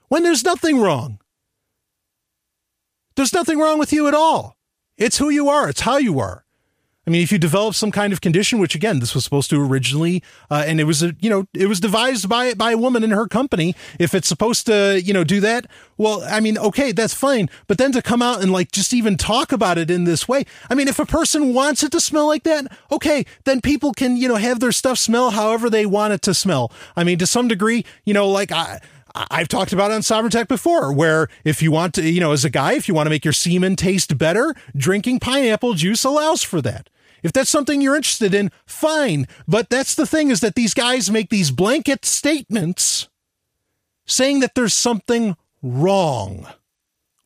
When 0.09 0.23
there's 0.23 0.45
nothing 0.45 0.81
wrong. 0.81 1.21
There's 3.15 3.33
nothing 3.33 3.59
wrong 3.59 3.79
with 3.79 3.93
you 3.93 4.09
at 4.09 4.15
all. 4.15 4.56
It's 4.97 5.19
who 5.19 5.31
you 5.31 5.49
are, 5.49 5.69
it's 5.69 5.83
how 5.83 5.97
you 5.99 6.19
are. 6.19 6.45
I 7.07 7.13
mean, 7.13 7.23
if 7.23 7.31
you 7.31 7.39
develop 7.39 7.77
some 7.77 7.93
kind 7.93 8.13
of 8.13 8.21
condition, 8.21 8.59
which 8.59 8.75
again, 8.75 8.99
this 8.99 9.15
was 9.15 9.23
supposed 9.23 9.49
to 9.51 9.63
originally, 9.65 10.25
uh, 10.51 10.65
and 10.67 10.81
it 10.81 10.85
was, 10.85 11.05
a, 11.05 11.15
you 11.21 11.31
know, 11.31 11.47
it 11.55 11.69
was 11.69 11.79
devised 11.79 12.29
by 12.29 12.53
by 12.55 12.73
a 12.73 12.77
woman 12.77 13.05
in 13.05 13.11
her 13.11 13.29
company. 13.29 13.77
If 14.01 14.13
it's 14.13 14.27
supposed 14.27 14.67
to, 14.67 15.01
you 15.01 15.13
know, 15.13 15.23
do 15.23 15.39
that, 15.39 15.67
well, 15.97 16.25
I 16.29 16.41
mean, 16.41 16.59
okay, 16.59 16.91
that's 16.91 17.15
fine. 17.15 17.49
But 17.69 17.79
then 17.79 17.93
to 17.93 18.03
come 18.03 18.23
out 18.23 18.43
and 18.43 18.51
like 18.51 18.73
just 18.73 18.93
even 18.93 19.17
talk 19.17 19.53
about 19.53 19.79
it 19.79 19.89
in 19.89 20.03
this 20.03 20.27
way, 20.27 20.47
I 20.69 20.75
mean, 20.75 20.89
if 20.89 20.99
a 20.99 21.07
person 21.07 21.55
wants 21.55 21.85
it 21.85 21.93
to 21.93 22.01
smell 22.01 22.27
like 22.27 22.43
that, 22.43 22.67
okay, 22.91 23.25
then 23.45 23.61
people 23.61 23.93
can, 23.93 24.17
you 24.17 24.27
know, 24.27 24.35
have 24.35 24.59
their 24.59 24.73
stuff 24.73 24.99
smell 24.99 25.31
however 25.31 25.71
they 25.71 25.87
want 25.87 26.13
it 26.13 26.23
to 26.23 26.35
smell. 26.35 26.73
I 26.97 27.05
mean, 27.05 27.19
to 27.19 27.27
some 27.27 27.47
degree, 27.47 27.85
you 28.05 28.15
know, 28.15 28.29
like 28.29 28.51
I. 28.51 28.81
I've 29.31 29.49
talked 29.49 29.73
about 29.73 29.91
on 29.91 30.03
Sovereign 30.03 30.31
Tech 30.31 30.49
before, 30.49 30.93
where 30.93 31.29
if 31.45 31.63
you 31.63 31.71
want 31.71 31.95
to, 31.95 32.03
you 32.03 32.21
know, 32.21 32.33
as 32.33 32.45
a 32.45 32.51
guy, 32.51 32.75
if 32.75 32.89
you 32.89 32.95
want 32.95 33.07
to 33.07 33.11
make 33.11 33.25
your 33.25 33.33
semen 33.33 33.77
taste 33.77 34.19
better, 34.19 34.55
drinking 34.77 35.21
pineapple 35.21 35.75
juice 35.75 36.05
allows 36.05 36.43
for 36.43 36.61
that. 36.63 36.91
If 37.23 37.33
that's 37.33 37.51
something 37.51 37.81
you're 37.81 37.97
interested 37.97 38.35
in, 38.35 38.53
fine. 38.67 39.27
But 39.49 39.71
that's 39.71 39.95
the 39.95 40.07
thing 40.07 40.31
is 40.31 40.41
that 40.41 40.55
these 40.55 40.75
guys 40.75 41.11
make 41.11 41.31
these 41.31 41.51
blanket 41.51 42.05
statements 42.05 43.09
saying 44.05 44.41
that 44.41 44.55
there's 44.55 44.75
something 44.75 45.37
wrong 45.63 46.47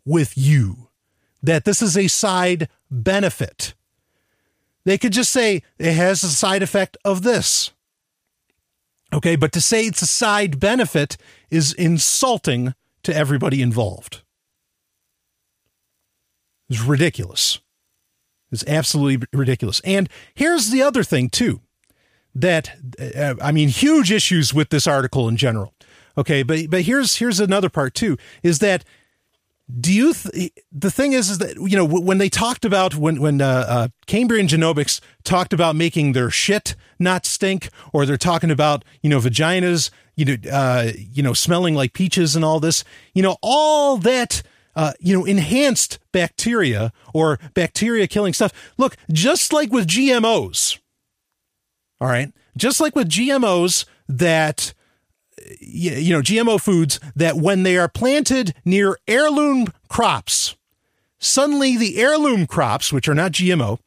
with 0.04 0.38
you, 0.38 0.88
that 1.42 1.64
this 1.64 1.82
is 1.82 1.96
a 1.96 2.08
side 2.08 2.68
benefit. 2.90 3.74
They 4.84 4.96
could 4.96 5.12
just 5.12 5.30
say 5.30 5.62
it 5.78 5.92
has 5.92 6.22
a 6.22 6.28
side 6.28 6.62
effect 6.62 6.96
of 7.04 7.22
this. 7.22 7.72
Okay, 9.12 9.36
but 9.36 9.52
to 9.52 9.60
say 9.60 9.86
it's 9.86 10.02
a 10.02 10.06
side 10.06 10.60
benefit 10.60 11.16
is 11.50 11.72
insulting 11.72 12.74
to 13.02 13.14
everybody 13.14 13.60
involved. 13.62 14.22
It's 16.68 16.82
ridiculous. 16.82 17.58
It's 18.52 18.64
absolutely 18.66 19.26
ridiculous. 19.32 19.80
And 19.84 20.08
here's 20.34 20.70
the 20.70 20.82
other 20.82 21.02
thing, 21.02 21.28
too, 21.28 21.60
that, 22.34 22.70
uh, 23.16 23.34
I 23.42 23.52
mean, 23.52 23.68
huge 23.68 24.12
issues 24.12 24.54
with 24.54 24.70
this 24.70 24.86
article 24.86 25.28
in 25.28 25.36
general. 25.36 25.74
Okay, 26.18 26.42
but 26.42 26.68
but 26.68 26.82
here's 26.82 27.16
here's 27.16 27.40
another 27.40 27.70
part 27.70 27.94
too 27.94 28.16
is 28.42 28.58
that 28.58 28.84
do 29.78 29.92
you 29.92 30.14
th- 30.14 30.52
the 30.72 30.90
thing 30.90 31.12
is 31.12 31.30
is 31.30 31.38
that 31.38 31.56
you 31.56 31.76
know 31.76 31.84
when 31.84 32.18
they 32.18 32.28
talked 32.28 32.64
about 32.64 32.94
when 32.94 33.20
when 33.20 33.40
uh, 33.40 33.64
uh, 33.68 33.88
Cambrian 34.06 34.46
genomics 34.46 35.00
talked 35.24 35.52
about 35.52 35.76
making 35.76 36.12
their 36.12 36.30
shit 36.30 36.74
not 36.98 37.26
stink 37.26 37.68
or 37.92 38.06
they're 38.06 38.16
talking 38.16 38.50
about 38.50 38.84
you 39.02 39.10
know 39.10 39.18
vaginas 39.18 39.90
you 40.16 40.24
know 40.24 40.36
uh, 40.50 40.90
you 40.96 41.22
know 41.22 41.32
smelling 41.32 41.74
like 41.74 41.92
peaches 41.92 42.34
and 42.34 42.44
all 42.44 42.60
this 42.60 42.84
you 43.14 43.22
know 43.22 43.36
all 43.42 43.96
that 43.96 44.42
uh, 44.76 44.92
you 45.00 45.16
know, 45.16 45.24
enhanced 45.24 45.98
bacteria 46.12 46.92
or 47.12 47.38
bacteria 47.54 48.06
killing 48.06 48.32
stuff. 48.32 48.52
Look, 48.78 48.96
just 49.10 49.52
like 49.52 49.72
with 49.72 49.86
GMOs, 49.86 50.78
all 52.00 52.08
right, 52.08 52.32
just 52.56 52.80
like 52.80 52.94
with 52.94 53.08
GMOs 53.08 53.84
that, 54.08 54.72
you 55.60 56.12
know, 56.12 56.22
GMO 56.22 56.60
foods 56.60 57.00
that 57.16 57.36
when 57.36 57.62
they 57.62 57.76
are 57.76 57.88
planted 57.88 58.54
near 58.64 58.98
heirloom 59.08 59.68
crops, 59.88 60.56
suddenly 61.18 61.76
the 61.76 61.98
heirloom 61.98 62.46
crops, 62.46 62.92
which 62.92 63.08
are 63.08 63.14
not 63.14 63.32
GMO, 63.32 63.78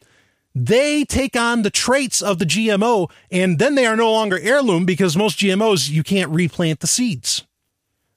they 0.55 1.03
take 1.03 1.35
on 1.35 1.63
the 1.63 1.69
traits 1.69 2.21
of 2.21 2.39
the 2.39 2.45
GMO 2.45 3.09
and 3.31 3.57
then 3.57 3.75
they 3.75 3.85
are 3.85 3.95
no 3.95 4.11
longer 4.11 4.39
heirloom 4.39 4.85
because 4.85 5.17
most 5.17 5.39
GMOs 5.39 5.89
you 5.89 6.03
can't 6.03 6.29
replant 6.29 6.79
the 6.79 6.87
seeds. 6.87 7.45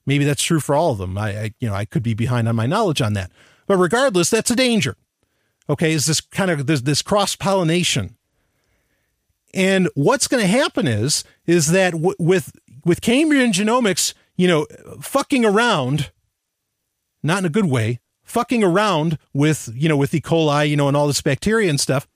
Maybe 0.04 0.24
that's 0.24 0.42
true 0.42 0.60
for 0.60 0.74
all 0.74 0.92
of 0.92 0.98
them. 0.98 1.18
I, 1.18 1.30
I, 1.30 1.54
you 1.58 1.68
know, 1.68 1.74
I 1.74 1.84
could 1.84 2.02
be 2.02 2.14
behind 2.14 2.48
on 2.48 2.56
my 2.56 2.66
knowledge 2.66 3.00
on 3.00 3.14
that. 3.14 3.30
But 3.66 3.78
regardless, 3.78 4.30
that's 4.30 4.50
a 4.50 4.56
danger. 4.56 4.96
Okay, 5.68 5.92
is 5.92 6.06
this 6.06 6.20
kind 6.20 6.50
of 6.50 6.66
this, 6.66 6.82
this 6.82 7.02
cross 7.02 7.34
pollination? 7.34 8.16
And 9.52 9.88
what's 9.94 10.28
going 10.28 10.42
to 10.42 10.48
happen 10.48 10.86
is 10.86 11.24
is 11.46 11.68
that 11.68 11.92
w- 11.92 12.14
with 12.18 12.52
with 12.86 13.02
Cambrian 13.02 13.52
genomics, 13.52 14.14
you 14.36 14.46
know, 14.46 14.66
fucking 15.02 15.44
around, 15.44 16.12
not 17.22 17.40
in 17.40 17.44
a 17.44 17.50
good 17.50 17.66
way, 17.66 18.00
fucking 18.22 18.62
around 18.62 19.18
with 19.34 19.68
you 19.74 19.88
know 19.88 19.96
with 19.96 20.14
E. 20.14 20.20
coli, 20.20 20.70
you 20.70 20.76
know, 20.76 20.88
and 20.88 20.96
all 20.96 21.08
this 21.08 21.20
bacteria 21.20 21.68
and 21.68 21.80
stuff. 21.80 22.08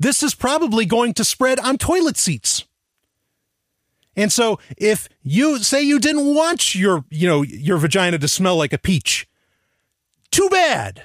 This 0.00 0.22
is 0.22 0.34
probably 0.34 0.86
going 0.86 1.14
to 1.14 1.24
spread 1.24 1.60
on 1.60 1.78
toilet 1.78 2.16
seats. 2.16 2.64
And 4.16 4.32
so 4.32 4.58
if 4.76 5.08
you 5.22 5.58
say 5.58 5.82
you 5.82 5.98
didn't 5.98 6.34
want 6.34 6.74
your, 6.74 7.04
you 7.08 7.28
know, 7.28 7.42
your 7.42 7.78
vagina 7.78 8.18
to 8.18 8.28
smell 8.28 8.56
like 8.56 8.72
a 8.72 8.78
peach, 8.78 9.28
too 10.30 10.48
bad. 10.50 11.04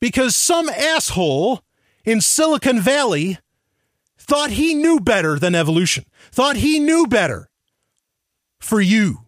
Because 0.00 0.34
some 0.34 0.68
asshole 0.68 1.62
in 2.04 2.20
Silicon 2.20 2.80
Valley 2.80 3.38
thought 4.20 4.50
he 4.50 4.74
knew 4.74 5.00
better 5.00 5.38
than 5.38 5.54
evolution, 5.54 6.04
thought 6.30 6.56
he 6.56 6.78
knew 6.78 7.06
better 7.06 7.48
for 8.60 8.80
you. 8.80 9.26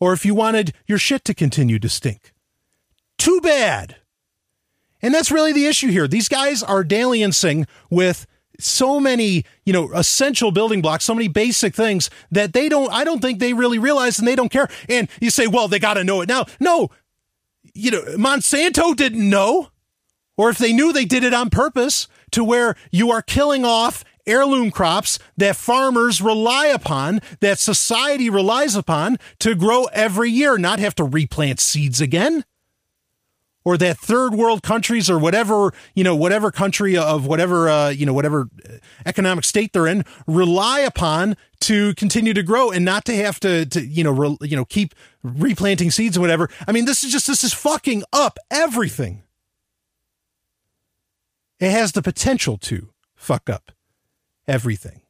Or 0.00 0.12
if 0.12 0.24
you 0.24 0.34
wanted 0.34 0.72
your 0.86 0.98
shit 0.98 1.24
to 1.26 1.34
continue 1.34 1.78
to 1.78 1.88
stink. 1.88 2.32
Too 3.18 3.40
bad. 3.40 3.96
And 5.02 5.12
that's 5.12 5.30
really 5.30 5.52
the 5.52 5.66
issue 5.66 5.88
here. 5.88 6.08
These 6.08 6.28
guys 6.28 6.62
are 6.62 6.84
dalliancing 6.84 7.66
with 7.90 8.26
so 8.60 8.98
many, 8.98 9.44
you 9.64 9.72
know, 9.72 9.92
essential 9.92 10.50
building 10.50 10.82
blocks, 10.82 11.04
so 11.04 11.14
many 11.14 11.28
basic 11.28 11.74
things 11.74 12.10
that 12.30 12.52
they 12.52 12.68
don't, 12.68 12.92
I 12.92 13.04
don't 13.04 13.20
think 13.20 13.38
they 13.38 13.52
really 13.52 13.78
realize 13.78 14.18
and 14.18 14.26
they 14.26 14.34
don't 14.34 14.50
care. 14.50 14.68
And 14.88 15.08
you 15.20 15.30
say, 15.30 15.46
well, 15.46 15.68
they 15.68 15.78
got 15.78 15.94
to 15.94 16.04
know 16.04 16.20
it 16.20 16.28
now. 16.28 16.46
No, 16.58 16.90
you 17.74 17.90
know, 17.90 18.02
Monsanto 18.16 18.96
didn't 18.96 19.28
know, 19.28 19.68
or 20.36 20.50
if 20.50 20.58
they 20.58 20.72
knew, 20.72 20.92
they 20.92 21.04
did 21.04 21.22
it 21.22 21.34
on 21.34 21.50
purpose 21.50 22.08
to 22.32 22.44
where 22.44 22.76
you 22.90 23.10
are 23.10 23.22
killing 23.22 23.64
off 23.64 24.04
heirloom 24.26 24.70
crops 24.70 25.18
that 25.36 25.56
farmers 25.56 26.20
rely 26.20 26.66
upon, 26.66 27.20
that 27.40 27.58
society 27.58 28.28
relies 28.28 28.74
upon 28.74 29.16
to 29.38 29.54
grow 29.54 29.84
every 29.92 30.30
year, 30.30 30.58
not 30.58 30.78
have 30.78 30.94
to 30.96 31.04
replant 31.04 31.60
seeds 31.60 32.00
again 32.00 32.44
or 33.64 33.76
that 33.76 33.98
third 33.98 34.34
world 34.34 34.62
countries 34.62 35.10
or 35.10 35.18
whatever 35.18 35.74
you 35.94 36.02
know 36.02 36.16
whatever 36.16 36.50
country 36.50 36.96
of 36.96 37.26
whatever 37.26 37.68
uh, 37.68 37.90
you 37.90 38.06
know 38.06 38.14
whatever 38.14 38.48
economic 39.04 39.44
state 39.44 39.72
they're 39.74 39.86
in 39.86 40.04
rely 40.26 40.80
upon 40.80 41.36
to 41.60 41.94
continue 41.94 42.32
to 42.32 42.42
grow 42.42 42.70
and 42.70 42.84
not 42.84 43.04
to 43.04 43.14
have 43.14 43.38
to 43.40 43.66
to 43.66 43.84
you 43.84 44.02
know 44.02 44.10
re, 44.10 44.36
you 44.42 44.56
know 44.56 44.64
keep 44.64 44.94
replanting 45.22 45.90
seeds 45.90 46.16
or 46.16 46.20
whatever. 46.20 46.48
I 46.66 46.72
mean, 46.72 46.84
this 46.84 47.04
is 47.04 47.12
just 47.12 47.26
this 47.26 47.44
is 47.44 47.52
fucking 47.52 48.04
up 48.12 48.38
everything. 48.50 49.22
It 51.60 51.70
has 51.70 51.92
the 51.92 52.02
potential 52.02 52.56
to 52.58 52.90
fuck 53.16 53.50
up 53.50 53.72
everything. 54.46 55.02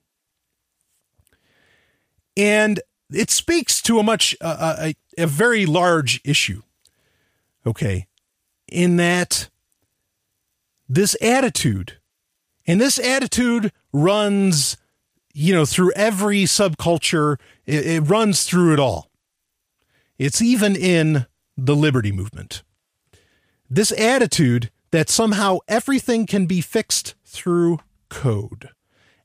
And 2.36 2.80
it 3.11 3.30
speaks 3.30 3.82
to 3.82 3.99
a 3.99 4.03
much 4.03 4.36
uh, 4.40 4.76
a, 4.78 5.22
a 5.22 5.26
very 5.26 5.66
large 5.66 6.20
issue. 6.24 6.62
Okay, 7.66 8.07
in 8.66 8.96
that 8.96 9.51
this 10.88 11.16
attitude, 11.20 11.99
and 12.66 12.80
this 12.80 12.99
attitude 12.99 13.72
runs, 13.92 14.76
you 15.34 15.55
know, 15.55 15.66
through 15.66 15.92
every 15.92 16.44
subculture, 16.44 17.38
it, 17.66 17.86
it 17.86 18.01
runs 18.03 18.44
through 18.44 18.72
it 18.72 18.80
all. 18.80 19.11
It's 20.18 20.40
even 20.40 20.74
in 20.76 21.26
the 21.57 21.76
liberty 21.76 22.12
movement. 22.12 22.62
This 23.68 23.92
attitude 23.92 24.70
that 24.91 25.09
somehow 25.09 25.59
everything 25.68 26.26
can 26.26 26.47
be 26.47 26.61
fixed 26.61 27.14
through 27.24 27.78
code. 28.09 28.70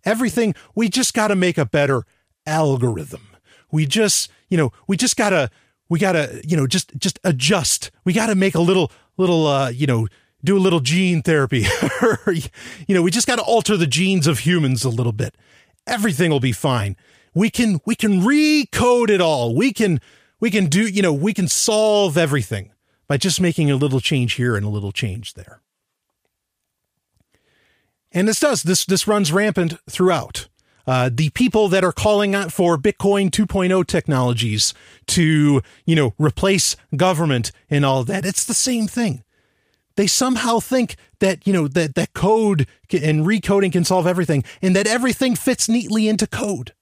Everything, 0.06 0.54
we 0.76 0.90
just 0.90 1.14
got 1.14 1.30
to 1.30 1.36
make 1.36 1.58
a 1.58 1.66
better 1.66 2.04
algorithm. 2.46 3.28
We 3.72 3.86
just, 3.86 4.30
you 4.50 4.58
know, 4.58 4.72
we 4.88 4.98
just 4.98 5.16
got 5.16 5.30
to 5.30 5.50
we 5.90 6.00
got 6.00 6.14
to, 6.14 6.42
you 6.46 6.58
know, 6.58 6.68
just 6.68 6.96
just 6.98 7.20
adjust. 7.24 7.92
We 8.04 8.14
got 8.14 8.28
to 8.28 8.36
make 8.36 8.56
a 8.56 8.62
little 8.62 8.92
little 9.18 9.48
uh, 9.48 9.70
you 9.70 9.88
know, 9.88 10.08
do 10.44 10.58
a 10.58 10.60
little 10.60 10.80
gene 10.80 11.22
therapy. 11.22 11.66
you 12.88 12.96
know, 12.96 13.02
we 13.02 13.12
just 13.12 13.28
got 13.28 13.38
to 13.38 13.44
alter 13.44 13.78
the 13.78 13.88
genes 13.88 14.28
of 14.28 14.40
humans 14.40 14.84
a 14.84 14.90
little 14.90 15.12
bit. 15.12 15.36
Everything 15.88 16.32
will 16.32 16.40
be 16.40 16.52
fine. 16.52 16.98
We 17.34 17.50
can 17.50 17.80
we 17.86 17.96
can 17.96 18.22
recode 18.22 19.10
it 19.10 19.22
all. 19.22 19.56
We 19.56 19.72
can 19.72 20.02
we 20.40 20.52
can 20.52 20.66
do, 20.66 20.86
you 20.86 21.02
know, 21.02 21.14
we 21.14 21.34
can 21.34 21.48
solve 21.48 22.18
everything 22.18 22.73
by 23.08 23.18
just 23.18 23.42
making 23.42 23.70
a 23.70 23.76
little 23.76 24.00
change 24.00 24.34
here 24.34 24.56
and 24.56 24.66
a 24.66 24.70
little 24.70 24.92
change 24.92 25.34
there. 25.34 25.62
And 28.12 28.28
this 28.28 28.40
does 28.40 28.64
this 28.64 28.86
this 28.86 29.08
runs 29.08 29.32
rampant 29.32 29.74
throughout. 29.90 30.48
Uh, 30.86 31.10
the 31.12 31.30
people 31.30 31.70
that 31.70 31.84
are 31.84 31.94
calling 31.94 32.36
out 32.36 32.52
for 32.52 32.78
Bitcoin 32.78 33.30
2.0 33.30 33.88
technologies 33.88 34.74
to, 35.08 35.62
you 35.86 35.96
know, 35.96 36.14
replace 36.18 36.76
government 36.96 37.54
and 37.70 37.86
all 37.86 38.04
that. 38.04 38.26
It's 38.26 38.44
the 38.44 38.54
same 38.54 38.88
thing. 38.88 39.24
They 39.96 40.08
somehow 40.08 40.60
think 40.60 40.98
that, 41.20 41.48
you 41.48 41.54
know, 41.54 41.68
that, 41.70 41.96
that 41.96 42.14
code 42.14 42.68
and 42.92 43.26
recoding 43.26 43.72
can 43.72 43.86
solve 43.86 44.06
everything 44.06 44.44
and 44.62 44.76
that 44.76 44.88
everything 44.88 45.36
fits 45.36 45.70
neatly 45.70 46.10
into 46.10 46.28
code. 46.28 46.74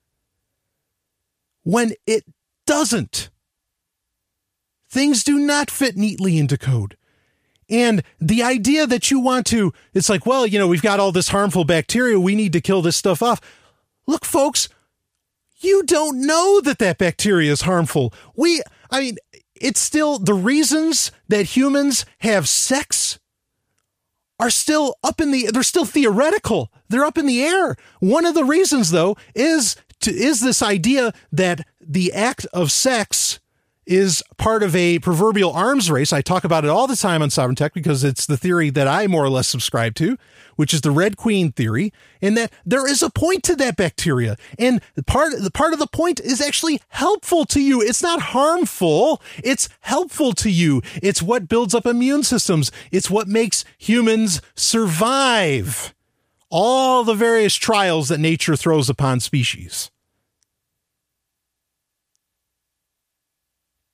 When 1.63 1.93
it 2.07 2.23
doesn't. 2.65 3.29
Things 4.91 5.23
do 5.23 5.39
not 5.39 5.71
fit 5.71 5.95
neatly 5.95 6.37
into 6.37 6.57
code. 6.57 6.97
And 7.69 8.03
the 8.19 8.43
idea 8.43 8.85
that 8.85 9.09
you 9.09 9.21
want 9.21 9.45
to, 9.47 9.71
it's 9.93 10.09
like, 10.09 10.25
well, 10.25 10.45
you 10.45 10.59
know, 10.59 10.67
we've 10.67 10.81
got 10.81 10.99
all 10.99 11.13
this 11.13 11.29
harmful 11.29 11.63
bacteria. 11.63 12.19
We 12.19 12.35
need 12.35 12.51
to 12.51 12.59
kill 12.59 12.81
this 12.81 12.97
stuff 12.97 13.23
off. 13.23 13.39
Look, 14.05 14.25
folks, 14.25 14.67
you 15.61 15.83
don't 15.83 16.27
know 16.27 16.59
that 16.59 16.79
that 16.79 16.97
bacteria 16.97 17.53
is 17.53 17.61
harmful. 17.61 18.13
We, 18.35 18.61
I 18.89 18.99
mean, 18.99 19.17
it's 19.55 19.79
still 19.79 20.19
the 20.19 20.33
reasons 20.33 21.13
that 21.29 21.55
humans 21.55 22.05
have 22.17 22.49
sex 22.49 23.17
are 24.41 24.49
still 24.49 24.95
up 25.05 25.21
in 25.21 25.31
the, 25.31 25.51
they're 25.53 25.63
still 25.63 25.85
theoretical. 25.85 26.69
They're 26.89 27.05
up 27.05 27.17
in 27.17 27.27
the 27.27 27.41
air. 27.41 27.77
One 28.01 28.25
of 28.25 28.33
the 28.33 28.43
reasons, 28.43 28.91
though, 28.91 29.15
is 29.35 29.77
to, 30.01 30.11
is 30.11 30.41
this 30.41 30.61
idea 30.61 31.13
that 31.31 31.65
the 31.79 32.11
act 32.11 32.45
of 32.47 32.73
sex 32.73 33.39
is 33.85 34.23
part 34.37 34.63
of 34.63 34.75
a 34.75 34.99
proverbial 34.99 35.51
arms 35.51 35.89
race. 35.89 36.13
I 36.13 36.21
talk 36.21 36.43
about 36.43 36.63
it 36.63 36.69
all 36.69 36.87
the 36.87 36.95
time 36.95 37.21
on 37.21 37.29
Sovereign 37.29 37.55
Tech 37.55 37.73
because 37.73 38.03
it's 38.03 38.25
the 38.25 38.37
theory 38.37 38.69
that 38.69 38.87
I 38.87 39.07
more 39.07 39.23
or 39.23 39.29
less 39.29 39.47
subscribe 39.47 39.95
to, 39.95 40.17
which 40.55 40.73
is 40.73 40.81
the 40.81 40.91
Red 40.91 41.17
Queen 41.17 41.51
theory, 41.51 41.91
and 42.21 42.37
that 42.37 42.51
there 42.65 42.87
is 42.87 43.01
a 43.01 43.09
point 43.09 43.43
to 43.43 43.55
that 43.57 43.77
bacteria. 43.77 44.37
And 44.57 44.81
part 45.07 45.33
the 45.37 45.51
part 45.51 45.73
of 45.73 45.79
the 45.79 45.87
point 45.87 46.19
is 46.19 46.41
actually 46.41 46.81
helpful 46.89 47.45
to 47.45 47.61
you. 47.61 47.81
It's 47.81 48.01
not 48.01 48.21
harmful. 48.21 49.21
It's 49.43 49.69
helpful 49.81 50.33
to 50.33 50.49
you. 50.49 50.81
It's 51.01 51.21
what 51.21 51.49
builds 51.49 51.75
up 51.75 51.85
immune 51.85 52.23
systems. 52.23 52.71
It's 52.91 53.09
what 53.09 53.27
makes 53.27 53.65
humans 53.77 54.41
survive 54.55 55.93
all 56.49 57.03
the 57.03 57.13
various 57.13 57.55
trials 57.55 58.09
that 58.09 58.19
nature 58.19 58.55
throws 58.55 58.89
upon 58.89 59.19
species. 59.19 59.90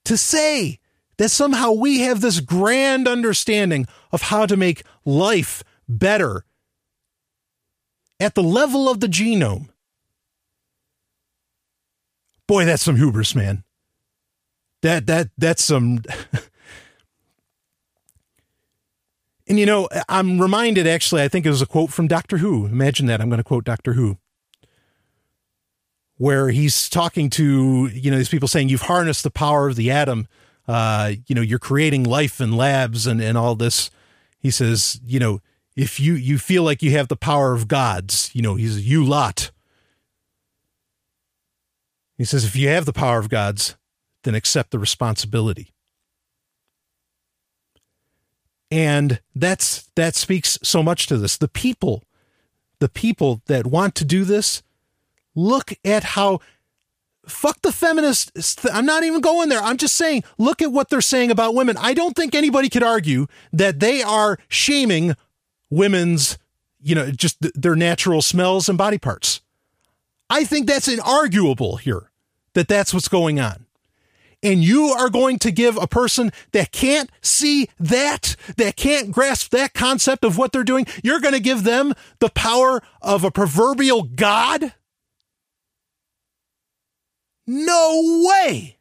To 0.07 0.17
say 0.17 0.79
that 1.17 1.29
somehow 1.29 1.71
we 1.71 1.99
have 1.99 2.21
this 2.21 2.39
grand 2.39 3.07
understanding 3.07 3.85
of 4.11 4.23
how 4.23 4.45
to 4.45 4.55
make 4.55 4.83
life 5.03 5.63
better 5.87 6.45
at 8.19 8.33
the 8.33 8.43
level 8.43 8.89
of 8.89 8.99
the 9.01 9.07
genome. 9.07 9.67
Boy, 12.47 12.63
that's 12.63 12.83
some 12.83 12.95
hubris, 12.95 13.35
man. 13.35 13.63
That 14.81 15.07
that 15.07 15.29
that's 15.37 15.63
some 15.63 16.03
And 19.49 19.59
you 19.59 19.65
know, 19.65 19.89
I'm 20.07 20.41
reminded 20.41 20.87
actually, 20.87 21.23
I 21.23 21.27
think 21.27 21.45
it 21.45 21.49
was 21.49 21.61
a 21.61 21.65
quote 21.65 21.91
from 21.91 22.07
Doctor 22.07 22.37
Who. 22.37 22.65
Imagine 22.65 23.07
that. 23.07 23.21
I'm 23.21 23.29
going 23.29 23.37
to 23.37 23.43
quote 23.43 23.65
Doctor 23.65 23.93
Who 23.93 24.17
where 26.17 26.49
he's 26.49 26.89
talking 26.89 27.29
to 27.31 27.87
you 27.93 28.11
know 28.11 28.17
these 28.17 28.29
people 28.29 28.47
saying 28.47 28.69
you've 28.69 28.81
harnessed 28.83 29.23
the 29.23 29.31
power 29.31 29.67
of 29.67 29.75
the 29.75 29.91
atom. 29.91 30.27
Uh, 30.67 31.13
you 31.27 31.35
know 31.35 31.41
you're 31.41 31.59
creating 31.59 32.03
life 32.03 32.41
in 32.41 32.51
labs 32.51 33.07
and 33.07 33.21
and 33.21 33.37
all 33.37 33.55
this. 33.55 33.89
He 34.39 34.51
says 34.51 34.99
you 35.05 35.19
know 35.19 35.41
if 35.75 35.99
you 35.99 36.13
you 36.13 36.37
feel 36.37 36.63
like 36.63 36.81
you 36.81 36.91
have 36.91 37.07
the 37.07 37.15
power 37.15 37.53
of 37.53 37.67
gods 37.67 38.31
you 38.33 38.41
know 38.41 38.55
he's 38.55 38.87
you 38.87 39.03
lot. 39.03 39.51
He 42.17 42.25
says 42.25 42.43
if 42.43 42.55
you 42.55 42.67
have 42.69 42.85
the 42.85 42.93
power 42.93 43.19
of 43.19 43.29
gods 43.29 43.75
then 44.23 44.35
accept 44.35 44.71
the 44.71 44.79
responsibility. 44.79 45.73
And 48.69 49.21
that's 49.33 49.89
that 49.95 50.15
speaks 50.15 50.59
so 50.61 50.83
much 50.83 51.07
to 51.07 51.17
this. 51.17 51.37
The 51.37 51.47
people 51.47 52.03
the 52.79 52.89
people 52.89 53.41
that 53.47 53.65
want 53.65 53.95
to 53.95 54.05
do 54.05 54.23
this 54.23 54.61
look 55.37 55.71
at 55.85 56.03
how 56.03 56.39
fuck 57.27 57.61
the 57.61 57.71
feminists. 57.71 58.65
I'm 58.65 58.85
not 58.85 59.03
even 59.03 59.21
going 59.21 59.49
there. 59.49 59.61
I'm 59.61 59.77
just 59.77 59.95
saying, 59.95 60.23
look 60.37 60.61
at 60.61 60.71
what 60.71 60.89
they're 60.89 61.01
saying 61.01 61.31
about 61.31 61.55
women. 61.55 61.77
I 61.77 61.93
don't 61.93 62.15
think 62.15 62.33
anybody 62.33 62.69
could 62.69 62.83
argue 62.83 63.27
that 63.53 63.79
they 63.79 64.01
are 64.01 64.39
shaming 64.47 65.15
women's, 65.69 66.37
you 66.81 66.95
know, 66.95 67.11
just 67.11 67.41
th- 67.41 67.53
their 67.53 67.75
natural 67.75 68.21
smells 68.21 68.67
and 68.67 68.77
body 68.77 68.97
parts. 68.97 69.41
I 70.29 70.43
think 70.43 70.67
that's 70.67 70.87
inarguable 70.87 71.79
here 71.79 72.09
that 72.53 72.67
that's 72.67 72.93
what's 72.93 73.07
going 73.07 73.39
on. 73.39 73.65
And 74.43 74.63
you 74.63 74.87
are 74.87 75.09
going 75.09 75.39
to 75.39 75.51
give 75.51 75.77
a 75.77 75.87
person 75.87 76.31
that 76.51 76.71
can't 76.71 77.09
see 77.21 77.69
that, 77.79 78.35
that 78.57 78.75
can't 78.75 79.11
grasp 79.11 79.49
that 79.51 79.73
concept 79.73 80.23
of 80.23 80.37
what 80.37 80.51
they're 80.51 80.63
doing, 80.63 80.85
you're 81.03 81.19
going 81.19 81.33
to 81.33 81.39
give 81.39 81.63
them 81.63 81.93
the 82.19 82.29
power 82.29 82.83
of 83.01 83.23
a 83.23 83.31
proverbial 83.31 84.03
God? 84.03 84.73
No 87.47 88.23
way. 88.27 88.77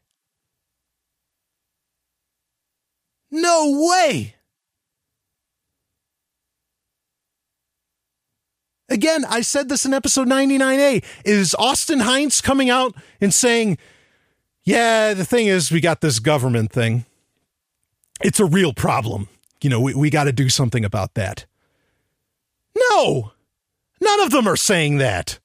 No 3.31 3.87
way. 3.89 4.35
Again, 8.89 9.25
I 9.25 9.41
said 9.41 9.69
this 9.69 9.85
in 9.85 9.93
episode 9.93 10.27
99A. 10.27 11.03
Is 11.25 11.55
Austin 11.55 12.01
Heinz 12.01 12.41
coming 12.41 12.69
out 12.69 12.95
and 13.19 13.33
saying, 13.33 13.77
yeah, 14.63 15.13
the 15.13 15.25
thing 15.25 15.47
is, 15.47 15.71
we 15.71 15.81
got 15.81 16.01
this 16.01 16.19
government 16.19 16.71
thing. 16.71 17.05
It's 18.21 18.39
a 18.39 18.45
real 18.45 18.73
problem. 18.73 19.29
you 19.61 19.69
know, 19.69 19.79
we, 19.79 19.93
we 19.93 20.09
got 20.09 20.25
to 20.25 20.31
do 20.33 20.49
something 20.49 20.83
about 20.85 21.13
that. 21.15 21.45
No, 22.75 23.31
none 24.01 24.19
of 24.21 24.31
them 24.31 24.47
are 24.47 24.55
saying 24.55 24.97
that. 24.97 25.39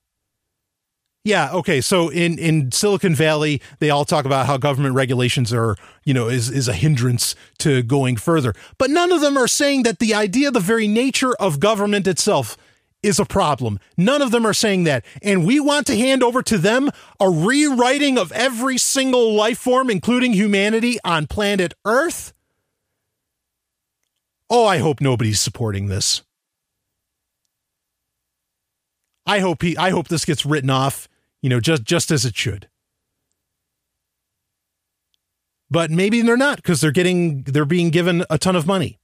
Yeah, 1.25 1.53
okay. 1.53 1.81
So 1.81 2.09
in 2.09 2.37
in 2.39 2.73
Silicon 2.73 3.15
Valley, 3.15 3.63
they 3.79 3.91
all 3.91 4.05
talk 4.05 4.25
about 4.25 4.47
how 4.47 4.57
government 4.57 4.97
regulations 4.97 5.53
are, 5.53 5.77
you 6.05 6.13
know, 6.13 6.29
is 6.29 6.51
is 6.51 6.67
a 6.67 6.73
hindrance 6.73 7.37
to 7.59 7.83
going 7.85 8.17
further. 8.17 8.55
But 8.77 8.91
none 8.91 9.13
of 9.13 9.21
them 9.21 9.37
are 9.37 9.47
saying 9.47 9.85
that 9.85 10.01
the 10.01 10.15
idea, 10.15 10.51
the 10.51 10.59
very 10.59 10.89
nature 10.89 11.33
of 11.35 11.61
government 11.61 12.09
itself 12.09 12.57
is 13.05 13.21
a 13.21 13.25
problem. 13.25 13.79
None 13.97 14.23
of 14.23 14.31
them 14.31 14.47
are 14.47 14.55
saying 14.55 14.85
that. 14.85 15.05
And 15.23 15.45
we 15.47 15.61
want 15.61 15.87
to 15.89 15.97
hand 15.97 16.23
over 16.23 16.43
to 16.43 16.59
them 16.59 16.91
a 17.21 17.29
rewriting 17.29 18.19
of 18.19 18.33
every 18.33 18.79
single 18.79 19.33
life 19.35 19.59
form 19.59 19.91
including 19.91 20.33
humanity 20.33 20.99
on 21.05 21.27
planet 21.27 21.75
Earth? 21.85 22.33
Oh, 24.51 24.67
I 24.67 24.79
hope 24.79 25.01
nobody's 25.01 25.41
supporting 25.41 25.87
this. 25.87 26.23
I 29.25 29.39
hope 29.39 29.63
he 29.63 29.77
I 29.77 29.91
hope 29.91 30.09
this 30.09 30.25
gets 30.25 30.45
written 30.45 30.71
off 30.71 31.09
you 31.43 31.51
know, 31.51 31.61
just 31.61 31.83
just 31.85 32.11
as 32.11 32.25
it 32.25 32.37
should. 32.37 32.69
But 35.71 35.91
maybe 35.91 36.23
they're 36.23 36.37
not 36.37 36.57
because 36.57 36.81
they're 36.81 36.91
getting 36.91 37.43
they're 37.43 37.65
being 37.65 37.91
given 37.91 38.25
a 38.31 38.39
ton 38.39 38.57
of 38.57 38.67
money. 38.67 38.99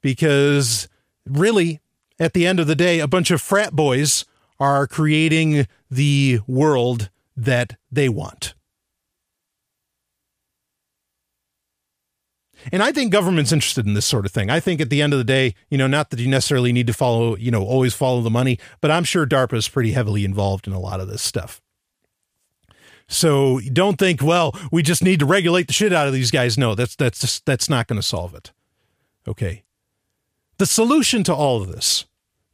Because 0.00 0.88
really, 1.26 1.80
at 2.20 2.32
the 2.32 2.46
end 2.46 2.60
of 2.60 2.66
the 2.66 2.76
day, 2.76 3.00
a 3.00 3.08
bunch 3.08 3.30
of 3.30 3.42
frat 3.42 3.72
boys 3.72 4.24
are 4.60 4.86
creating 4.86 5.66
the 5.90 6.40
world 6.46 7.10
that 7.36 7.76
they 7.90 8.08
want. 8.08 8.54
And 12.72 12.82
I 12.82 12.92
think 12.92 13.12
government's 13.12 13.52
interested 13.52 13.86
in 13.86 13.94
this 13.94 14.06
sort 14.06 14.26
of 14.26 14.32
thing. 14.32 14.50
I 14.50 14.60
think 14.60 14.80
at 14.80 14.90
the 14.90 15.00
end 15.00 15.12
of 15.12 15.18
the 15.18 15.24
day, 15.24 15.54
you 15.70 15.78
know, 15.78 15.86
not 15.86 16.10
that 16.10 16.20
you 16.20 16.28
necessarily 16.28 16.72
need 16.72 16.86
to 16.88 16.92
follow, 16.92 17.36
you 17.36 17.50
know, 17.50 17.64
always 17.64 17.94
follow 17.94 18.20
the 18.20 18.30
money, 18.30 18.58
but 18.80 18.90
I'm 18.90 19.04
sure 19.04 19.26
DARPA 19.26 19.54
is 19.54 19.68
pretty 19.68 19.92
heavily 19.92 20.24
involved 20.24 20.66
in 20.66 20.72
a 20.72 20.80
lot 20.80 21.00
of 21.00 21.08
this 21.08 21.22
stuff. 21.22 21.60
So 23.08 23.60
don't 23.72 23.98
think, 23.98 24.22
well, 24.22 24.54
we 24.70 24.82
just 24.82 25.02
need 25.02 25.20
to 25.20 25.26
regulate 25.26 25.66
the 25.66 25.72
shit 25.72 25.92
out 25.92 26.06
of 26.06 26.12
these 26.12 26.30
guys. 26.30 26.58
No, 26.58 26.74
that's 26.74 26.94
that's 26.94 27.20
just 27.20 27.46
that's 27.46 27.70
not 27.70 27.86
going 27.86 28.00
to 28.00 28.06
solve 28.06 28.34
it. 28.34 28.52
Okay. 29.26 29.64
The 30.58 30.66
solution 30.66 31.24
to 31.24 31.34
all 31.34 31.62
of 31.62 31.68
this, 31.68 32.04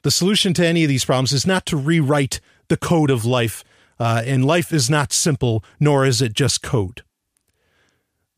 the 0.02 0.10
solution 0.10 0.54
to 0.54 0.66
any 0.66 0.84
of 0.84 0.88
these 0.88 1.04
problems 1.04 1.32
is 1.32 1.46
not 1.46 1.66
to 1.66 1.76
rewrite 1.76 2.40
the 2.68 2.76
code 2.76 3.10
of 3.10 3.24
life. 3.24 3.64
Uh, 3.98 4.22
and 4.26 4.44
life 4.44 4.72
is 4.72 4.90
not 4.90 5.12
simple, 5.12 5.64
nor 5.78 6.04
is 6.04 6.20
it 6.20 6.34
just 6.34 6.62
code. 6.62 7.02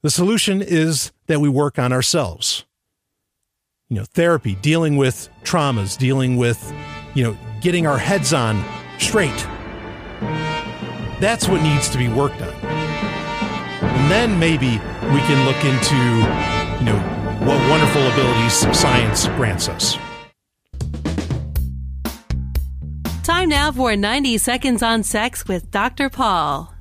The 0.07 0.11
solution 0.11 0.63
is 0.63 1.11
that 1.27 1.41
we 1.41 1.49
work 1.49 1.81
on 1.81 1.93
ourselves. 1.93 2.65
You 3.89 3.97
know, 3.97 4.05
therapy, 4.05 4.55
dealing 4.55 4.97
with 4.97 5.29
traumas, 5.43 5.99
dealing 5.99 6.37
with, 6.37 6.73
you 7.17 7.25
know, 7.25 7.37
getting 7.61 7.89
our 7.89 7.99
heads 7.99 8.33
on 8.33 8.65
straight. 9.01 9.37
That's 11.19 11.49
what 11.49 11.61
needs 11.61 11.89
to 11.89 11.99
be 11.99 12.07
worked 12.07 12.41
on. 12.41 12.55
And 12.55 14.09
then 14.09 14.39
maybe 14.39 14.69
we 14.69 15.21
can 15.27 15.45
look 15.45 15.65
into, 15.65 15.97
you 16.79 16.87
know, 16.87 17.01
what 17.45 17.59
wonderful 17.69 18.07
abilities 18.07 18.79
science 18.79 19.27
grants 19.35 19.69
us. 19.69 19.97
Time 23.25 23.49
now 23.49 23.73
for 23.73 23.97
90 23.97 24.39
Seconds 24.39 24.85
on 24.85 25.03
Sex 25.03 25.49
with 25.49 25.69
Dr. 25.73 26.09
Paul. 26.11 26.76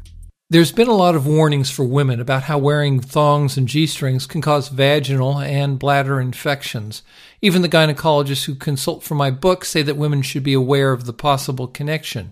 There's 0.55 0.71
been 0.71 0.87
a 0.87 0.93
lot 0.93 1.15
of 1.15 1.27
warnings 1.27 1.69
for 1.69 1.83
women 1.83 2.21
about 2.21 2.43
how 2.43 2.57
wearing 2.57 3.01
thongs 3.01 3.57
and 3.57 3.67
G 3.67 3.85
strings 3.85 4.25
can 4.25 4.39
cause 4.39 4.69
vaginal 4.69 5.37
and 5.39 5.77
bladder 5.77 6.17
infections. 6.21 7.03
Even 7.41 7.61
the 7.61 7.67
gynecologists 7.67 8.45
who 8.45 8.55
consult 8.55 9.03
for 9.03 9.15
my 9.15 9.31
book 9.31 9.65
say 9.65 9.81
that 9.81 9.97
women 9.97 10.21
should 10.21 10.43
be 10.43 10.53
aware 10.53 10.93
of 10.93 11.03
the 11.03 11.11
possible 11.11 11.67
connection. 11.67 12.31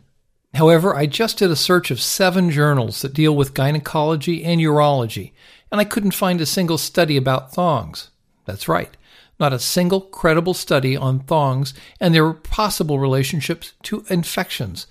However, 0.53 0.95
I 0.95 1.05
just 1.05 1.39
did 1.39 1.51
a 1.51 1.57
search 1.57 1.91
of 1.91 1.99
seven 1.99 2.49
journals 2.49 3.01
that 3.01 3.13
deal 3.13 3.35
with 3.35 3.53
gynecology 3.53 4.45
and 4.45 4.61
urology, 4.61 5.33
and 5.69 5.81
I 5.81 5.83
couldn't 5.83 6.11
find 6.11 6.39
a 6.39 6.45
single 6.45 6.77
study 6.77 7.17
about 7.17 7.53
thongs. 7.53 8.09
That's 8.45 8.69
right, 8.69 8.95
not 9.37 9.51
a 9.51 9.59
single 9.59 9.99
credible 9.99 10.53
study 10.53 10.95
on 10.95 11.25
thongs 11.25 11.73
and 11.99 12.15
their 12.15 12.31
possible 12.31 12.99
relationships 12.99 13.73
to 13.83 14.05
infections. 14.09 14.87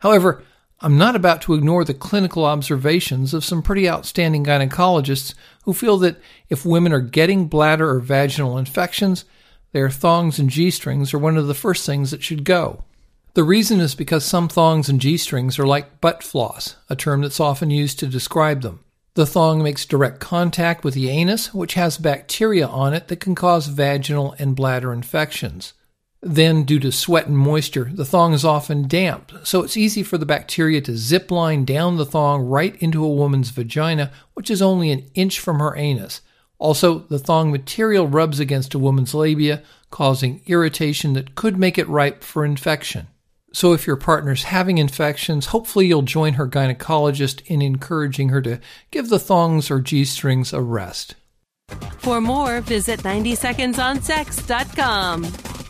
However, 0.00 0.44
I'm 0.84 0.98
not 0.98 1.16
about 1.16 1.40
to 1.42 1.54
ignore 1.54 1.82
the 1.82 1.94
clinical 1.94 2.44
observations 2.44 3.32
of 3.32 3.42
some 3.42 3.62
pretty 3.62 3.88
outstanding 3.88 4.44
gynecologists 4.44 5.32
who 5.62 5.72
feel 5.72 5.96
that 6.00 6.20
if 6.50 6.66
women 6.66 6.92
are 6.92 7.00
getting 7.00 7.46
bladder 7.46 7.88
or 7.88 8.00
vaginal 8.00 8.58
infections, 8.58 9.24
their 9.72 9.88
thongs 9.88 10.38
and 10.38 10.50
G 10.50 10.70
strings 10.70 11.14
are 11.14 11.18
one 11.18 11.38
of 11.38 11.46
the 11.46 11.54
first 11.54 11.86
things 11.86 12.10
that 12.10 12.22
should 12.22 12.44
go. 12.44 12.84
The 13.32 13.44
reason 13.44 13.80
is 13.80 13.94
because 13.94 14.26
some 14.26 14.46
thongs 14.46 14.90
and 14.90 15.00
G 15.00 15.16
strings 15.16 15.58
are 15.58 15.66
like 15.66 16.02
butt 16.02 16.22
floss, 16.22 16.76
a 16.90 16.94
term 16.94 17.22
that's 17.22 17.40
often 17.40 17.70
used 17.70 17.98
to 18.00 18.06
describe 18.06 18.60
them. 18.60 18.80
The 19.14 19.24
thong 19.24 19.62
makes 19.62 19.86
direct 19.86 20.20
contact 20.20 20.84
with 20.84 20.92
the 20.92 21.08
anus, 21.08 21.54
which 21.54 21.74
has 21.74 21.96
bacteria 21.96 22.66
on 22.66 22.92
it 22.92 23.08
that 23.08 23.20
can 23.20 23.34
cause 23.34 23.68
vaginal 23.68 24.34
and 24.38 24.54
bladder 24.54 24.92
infections. 24.92 25.72
Then, 26.26 26.64
due 26.64 26.80
to 26.80 26.90
sweat 26.90 27.26
and 27.26 27.36
moisture, 27.36 27.90
the 27.92 28.06
thong 28.06 28.32
is 28.32 28.46
often 28.46 28.88
damp, 28.88 29.30
so 29.42 29.62
it's 29.62 29.76
easy 29.76 30.02
for 30.02 30.16
the 30.16 30.24
bacteria 30.24 30.80
to 30.80 30.96
zip 30.96 31.30
line 31.30 31.66
down 31.66 31.98
the 31.98 32.06
thong 32.06 32.46
right 32.46 32.74
into 32.76 33.04
a 33.04 33.14
woman's 33.14 33.50
vagina, 33.50 34.10
which 34.32 34.50
is 34.50 34.62
only 34.62 34.90
an 34.90 35.04
inch 35.14 35.38
from 35.38 35.58
her 35.58 35.76
anus. 35.76 36.22
Also, 36.58 37.00
the 37.00 37.18
thong 37.18 37.52
material 37.52 38.08
rubs 38.08 38.40
against 38.40 38.72
a 38.72 38.78
woman's 38.78 39.12
labia, 39.12 39.62
causing 39.90 40.40
irritation 40.46 41.12
that 41.12 41.34
could 41.34 41.58
make 41.58 41.76
it 41.76 41.86
ripe 41.88 42.24
for 42.24 42.42
infection. 42.42 43.08
So, 43.52 43.74
if 43.74 43.86
your 43.86 43.96
partner's 43.96 44.44
having 44.44 44.78
infections, 44.78 45.44
hopefully 45.46 45.88
you'll 45.88 46.00
join 46.00 46.32
her 46.34 46.48
gynecologist 46.48 47.42
in 47.48 47.60
encouraging 47.60 48.30
her 48.30 48.40
to 48.40 48.60
give 48.90 49.10
the 49.10 49.18
thongs 49.18 49.70
or 49.70 49.78
G 49.78 50.06
strings 50.06 50.54
a 50.54 50.62
rest. 50.62 51.16
For 51.98 52.22
more, 52.22 52.62
visit 52.62 53.00
90secondsonsex.com. 53.00 55.63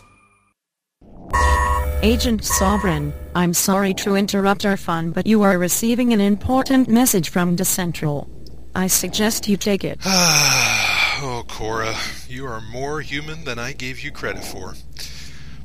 Agent 2.01 2.43
Sovereign, 2.43 3.13
I'm 3.33 3.53
sorry 3.53 3.93
to 3.95 4.15
interrupt 4.15 4.65
our 4.65 4.77
fun 4.77 5.11
but 5.11 5.25
you 5.25 5.41
are 5.41 5.57
receiving 5.57 6.13
an 6.13 6.21
important 6.21 6.87
message 6.87 7.29
from 7.29 7.55
Decentral. 7.55 8.29
I 8.75 8.87
suggest 8.87 9.47
you 9.47 9.57
take 9.57 9.83
it. 9.83 9.99
oh, 10.05 11.43
Cora, 11.47 11.95
you 12.27 12.45
are 12.45 12.61
more 12.61 13.01
human 13.01 13.43
than 13.45 13.57
I 13.57 13.71
gave 13.71 14.01
you 14.01 14.11
credit 14.11 14.43
for. 14.43 14.75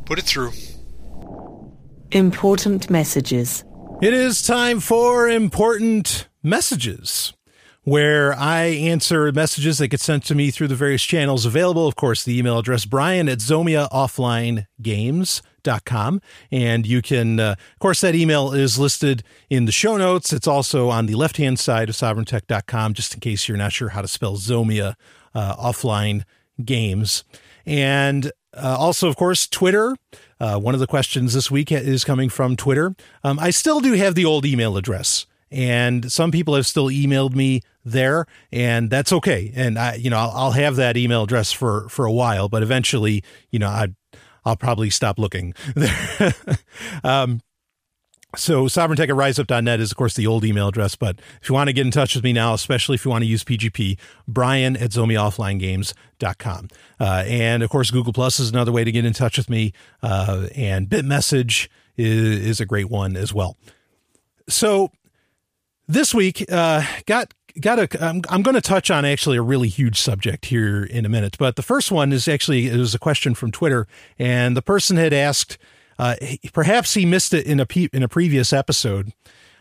Put 0.05 0.19
it 0.19 0.25
through. 0.25 0.53
Important 2.13 2.89
messages. 2.89 3.65
It 4.01 4.15
is 4.15 4.43
time 4.43 4.81
for 4.81 5.29
important 5.29 6.29
messages 6.43 7.35
where 7.83 8.33
I 8.35 8.65
answer 8.65 9.33
messages 9.33 9.79
that 9.79 9.89
get 9.89 10.01
sent 10.01 10.25
to 10.27 10.35
me 10.35 10.51
through 10.51 10.69
the 10.69 10.75
various 10.75 11.03
channels 11.03 11.45
available. 11.45 11.87
Of 11.87 11.97
course, 11.97 12.25
the 12.25 12.39
email 12.39 12.59
address 12.59 12.85
Brian 12.85 13.29
at 13.29 13.39
Zomia 13.39 13.91
Offline 13.91 14.67
Games 14.81 15.43
com. 15.85 16.21
And 16.51 16.87
you 16.87 17.03
can, 17.03 17.41
uh, 17.41 17.57
of 17.73 17.79
course, 17.79 18.01
that 18.01 18.15
email 18.15 18.53
is 18.53 18.79
listed 18.79 19.23
in 19.49 19.65
the 19.65 19.73
show 19.73 19.97
notes. 19.97 20.33
It's 20.33 20.47
also 20.47 20.89
on 20.89 21.07
the 21.07 21.15
left 21.15 21.37
hand 21.37 21.59
side 21.59 21.89
of 21.89 21.95
sovereigntech.com, 21.95 22.95
just 22.95 23.15
in 23.15 23.21
case 23.21 23.49
you're 23.49 23.59
not 23.59 23.73
sure 23.73 23.91
how 23.91 24.03
to 24.03 24.09
spell 24.09 24.37
Zomia 24.37 24.95
uh, 25.35 25.57
offline 25.57 26.25
games. 26.65 27.25
And 27.67 28.33
uh, 28.55 28.77
also, 28.79 29.09
of 29.09 29.17
course, 29.17 29.47
Twitter. 29.47 29.97
Uh, 30.39 30.59
one 30.59 30.75
of 30.75 30.81
the 30.81 30.87
questions 30.87 31.35
this 31.35 31.51
week 31.51 31.71
is 31.71 32.05
coming 32.05 32.29
from 32.29 32.57
Twitter. 32.57 32.95
Um, 33.23 33.39
I 33.39 33.51
still 33.51 33.81
do 33.81 33.93
have 33.93 34.15
the 34.15 34.25
old 34.25 34.47
email 34.47 34.77
address 34.77 35.27
and 35.51 36.11
some 36.11 36.31
people 36.31 36.55
have 36.55 36.67
still 36.67 36.87
emailed 36.87 37.35
me 37.35 37.63
there 37.85 38.27
and 38.53 38.91
that's 38.91 39.13
okay 39.13 39.53
and 39.57 39.79
i 39.79 39.95
you 39.95 40.11
know 40.11 40.19
I'll, 40.19 40.31
I'll, 40.31 40.51
have 40.53 40.77
that 40.77 40.97
email 40.97 41.25
address 41.25 41.51
for 41.51 41.89
for 41.89 42.05
a 42.05 42.13
while 42.13 42.49
but 42.49 42.63
eventually 42.63 43.25
you 43.51 43.59
know 43.59 43.69
i 43.69 43.89
I'll 44.45 44.57
probably 44.57 44.91
stop 44.91 45.19
looking 45.19 45.55
there. 45.75 46.35
um, 47.05 47.41
so 48.37 48.67
sovereigntech 48.67 49.09
at 49.09 49.09
riseup.net 49.09 49.81
is 49.81 49.91
of 49.91 49.97
course 49.97 50.15
the 50.15 50.27
old 50.27 50.45
email 50.45 50.69
address, 50.69 50.95
but 50.95 51.21
if 51.43 51.49
you 51.49 51.55
want 51.55 51.69
to 51.69 51.73
get 51.73 51.85
in 51.85 51.91
touch 51.91 52.15
with 52.15 52.23
me 52.23 52.33
now, 52.33 52.55
especially 52.55 52.95
if 52.95 53.05
you 53.05 53.11
want 53.11 53.23
to 53.23 53.29
use 53.29 53.43
PGP, 53.43 53.99
Brian 54.29 54.77
at 54.77 54.91
zomiaofflinegames.com. 54.91 56.69
Uh, 57.01 57.25
and 57.27 57.63
of 57.63 57.71
course, 57.71 57.91
Google 57.91 58.13
Plus 58.13 58.39
is 58.39 58.51
another 58.51 58.71
way 58.71 58.85
to 58.85 58.93
get 58.93 59.05
in 59.05 59.13
touch 59.13 59.37
with 59.37 59.51
me. 59.51 59.73
Uh, 60.03 60.47
and 60.55 60.89
Bitmessage 60.89 61.69
is, 61.97 62.47
is 62.47 62.61
a 62.61 62.67
great 62.67 62.89
one 62.89 63.17
as 63.17 63.35
well. 63.35 63.57
So 64.49 64.93
this 65.89 66.15
week, 66.15 66.45
uh, 66.53 66.85
got 67.07 67.35
got 67.61 67.79
a 67.79 68.05
I'm, 68.05 68.23
I'm 68.29 68.43
going 68.43 68.55
to 68.55 68.61
touch 68.61 68.91
on 68.91 69.05
actually 69.05 69.37
a 69.37 69.43
really 69.43 69.69
huge 69.69 70.01
subject 70.01 70.47
here 70.47 70.85
in 70.85 71.05
a 71.05 71.09
minute 71.09 71.37
but 71.39 71.57
the 71.57 71.63
first 71.63 71.91
one 71.91 72.13
is 72.13 72.29
actually 72.29 72.67
it 72.69 72.77
was 72.77 72.95
a 72.95 72.99
question 72.99 73.35
from 73.35 73.51
twitter 73.51 73.87
and 74.19 74.57
the 74.57 74.63
person 74.63 74.97
had 74.97 75.13
asked 75.13 75.59
uh, 75.99 76.17
perhaps 76.53 76.95
he 76.95 77.05
missed 77.05 77.35
it 77.35 77.47
in 77.47 77.61
a 77.61 77.67
in 77.93 78.03
a 78.03 78.09
previous 78.09 78.53
episode 78.53 79.13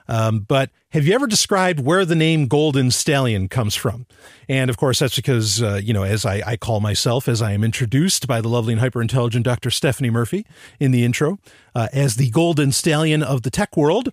Um, 0.09 0.39
but 0.39 0.71
have 0.89 1.05
you 1.05 1.13
ever 1.13 1.27
described 1.27 1.79
where 1.79 2.03
the 2.03 2.15
name 2.15 2.47
Golden 2.47 2.89
Stallion 2.89 3.47
comes 3.47 3.75
from? 3.75 4.07
And 4.49 4.71
of 4.71 4.77
course, 4.77 4.97
that's 4.97 5.15
because, 5.15 5.61
uh, 5.61 5.79
you 5.83 5.93
know, 5.93 6.01
as 6.01 6.25
I, 6.25 6.41
I, 6.43 6.57
call 6.57 6.79
myself, 6.79 7.27
as 7.27 7.43
I 7.43 7.51
am 7.51 7.63
introduced 7.63 8.25
by 8.25 8.41
the 8.41 8.47
lovely 8.49 8.73
and 8.73 8.79
hyper 8.79 9.03
intelligent 9.03 9.45
Dr. 9.45 9.69
Stephanie 9.69 10.09
Murphy 10.09 10.47
in 10.79 10.89
the 10.89 11.05
intro, 11.05 11.37
uh, 11.75 11.89
as 11.93 12.15
the 12.15 12.31
Golden 12.31 12.71
Stallion 12.71 13.21
of 13.21 13.43
the 13.43 13.51
tech 13.51 13.77
world, 13.77 14.11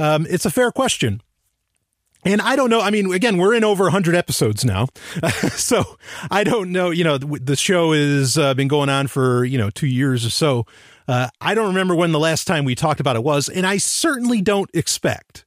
um, 0.00 0.26
it's 0.28 0.44
a 0.44 0.50
fair 0.50 0.72
question. 0.72 1.22
And 2.28 2.42
I 2.42 2.56
don't 2.56 2.68
know. 2.68 2.82
I 2.82 2.90
mean, 2.90 3.10
again, 3.10 3.38
we're 3.38 3.54
in 3.54 3.64
over 3.64 3.84
100 3.84 4.14
episodes 4.14 4.62
now. 4.62 4.88
so 5.52 5.96
I 6.30 6.44
don't 6.44 6.72
know. 6.72 6.90
You 6.90 7.02
know, 7.02 7.16
the 7.16 7.56
show 7.56 7.92
has 7.92 8.36
uh, 8.36 8.52
been 8.52 8.68
going 8.68 8.90
on 8.90 9.06
for, 9.06 9.46
you 9.46 9.56
know, 9.56 9.70
two 9.70 9.86
years 9.86 10.26
or 10.26 10.30
so. 10.30 10.66
Uh, 11.08 11.28
I 11.40 11.54
don't 11.54 11.68
remember 11.68 11.94
when 11.94 12.12
the 12.12 12.18
last 12.18 12.46
time 12.46 12.66
we 12.66 12.74
talked 12.74 13.00
about 13.00 13.16
it 13.16 13.24
was. 13.24 13.48
And 13.48 13.66
I 13.66 13.78
certainly 13.78 14.42
don't 14.42 14.68
expect 14.74 15.46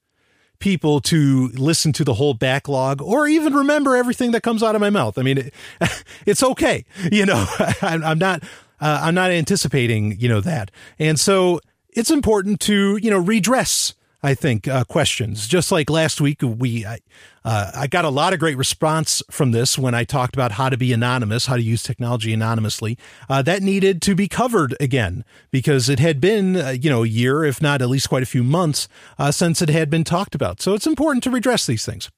people 0.57 1.01
to 1.01 1.49
listen 1.49 1.93
to 1.93 2.03
the 2.03 2.15
whole 2.15 2.33
backlog 2.33 2.99
or 2.99 3.27
even 3.27 3.53
remember 3.53 3.95
everything 3.95 4.31
that 4.31 4.41
comes 4.41 4.63
out 4.63 4.73
of 4.73 4.81
my 4.81 4.89
mouth. 4.89 5.19
I 5.19 5.21
mean, 5.21 5.37
it, 5.37 5.53
it's 6.25 6.41
okay. 6.41 6.83
You 7.11 7.27
know, 7.27 7.45
I'm, 7.83 8.03
I'm 8.03 8.17
not, 8.17 8.41
uh, 8.79 9.01
I'm 9.03 9.13
not 9.13 9.29
anticipating, 9.29 10.19
you 10.19 10.29
know, 10.29 10.41
that. 10.41 10.71
And 10.97 11.19
so 11.19 11.59
it's 11.89 12.09
important 12.09 12.59
to, 12.61 12.97
you 12.97 13.11
know, 13.11 13.19
redress 13.19 13.93
I 14.23 14.35
think, 14.35 14.67
uh, 14.67 14.83
questions. 14.83 15.47
Just 15.47 15.71
like 15.71 15.89
last 15.89 16.21
week, 16.21 16.41
we 16.43 16.85
I, 16.85 16.99
uh, 17.43 17.71
I 17.75 17.87
got 17.87 18.05
a 18.05 18.09
lot 18.09 18.33
of 18.33 18.39
great 18.39 18.55
response 18.55 19.23
from 19.31 19.51
this 19.51 19.79
when 19.79 19.95
I 19.95 20.03
talked 20.03 20.35
about 20.35 20.53
how 20.53 20.69
to 20.69 20.77
be 20.77 20.93
anonymous, 20.93 21.47
how 21.47 21.55
to 21.55 21.61
use 21.61 21.81
technology 21.81 22.31
anonymously. 22.31 22.99
Uh, 23.27 23.41
that 23.41 23.63
needed 23.63 24.01
to 24.03 24.13
be 24.13 24.27
covered 24.27 24.75
again 24.79 25.25
because 25.49 25.89
it 25.89 25.99
had 25.99 26.21
been, 26.21 26.55
uh, 26.55 26.69
you 26.69 26.89
know, 26.89 27.03
a 27.03 27.07
year, 27.07 27.43
if 27.43 27.61
not 27.61 27.81
at 27.81 27.89
least 27.89 28.09
quite 28.09 28.21
a 28.21 28.27
few 28.27 28.43
months, 28.43 28.87
uh, 29.17 29.31
since 29.31 29.59
it 29.61 29.69
had 29.69 29.89
been 29.89 30.03
talked 30.03 30.35
about. 30.35 30.61
So 30.61 30.75
it's 30.75 30.85
important 30.85 31.23
to 31.23 31.31
redress 31.31 31.65
these 31.65 31.85
things. 31.85 32.11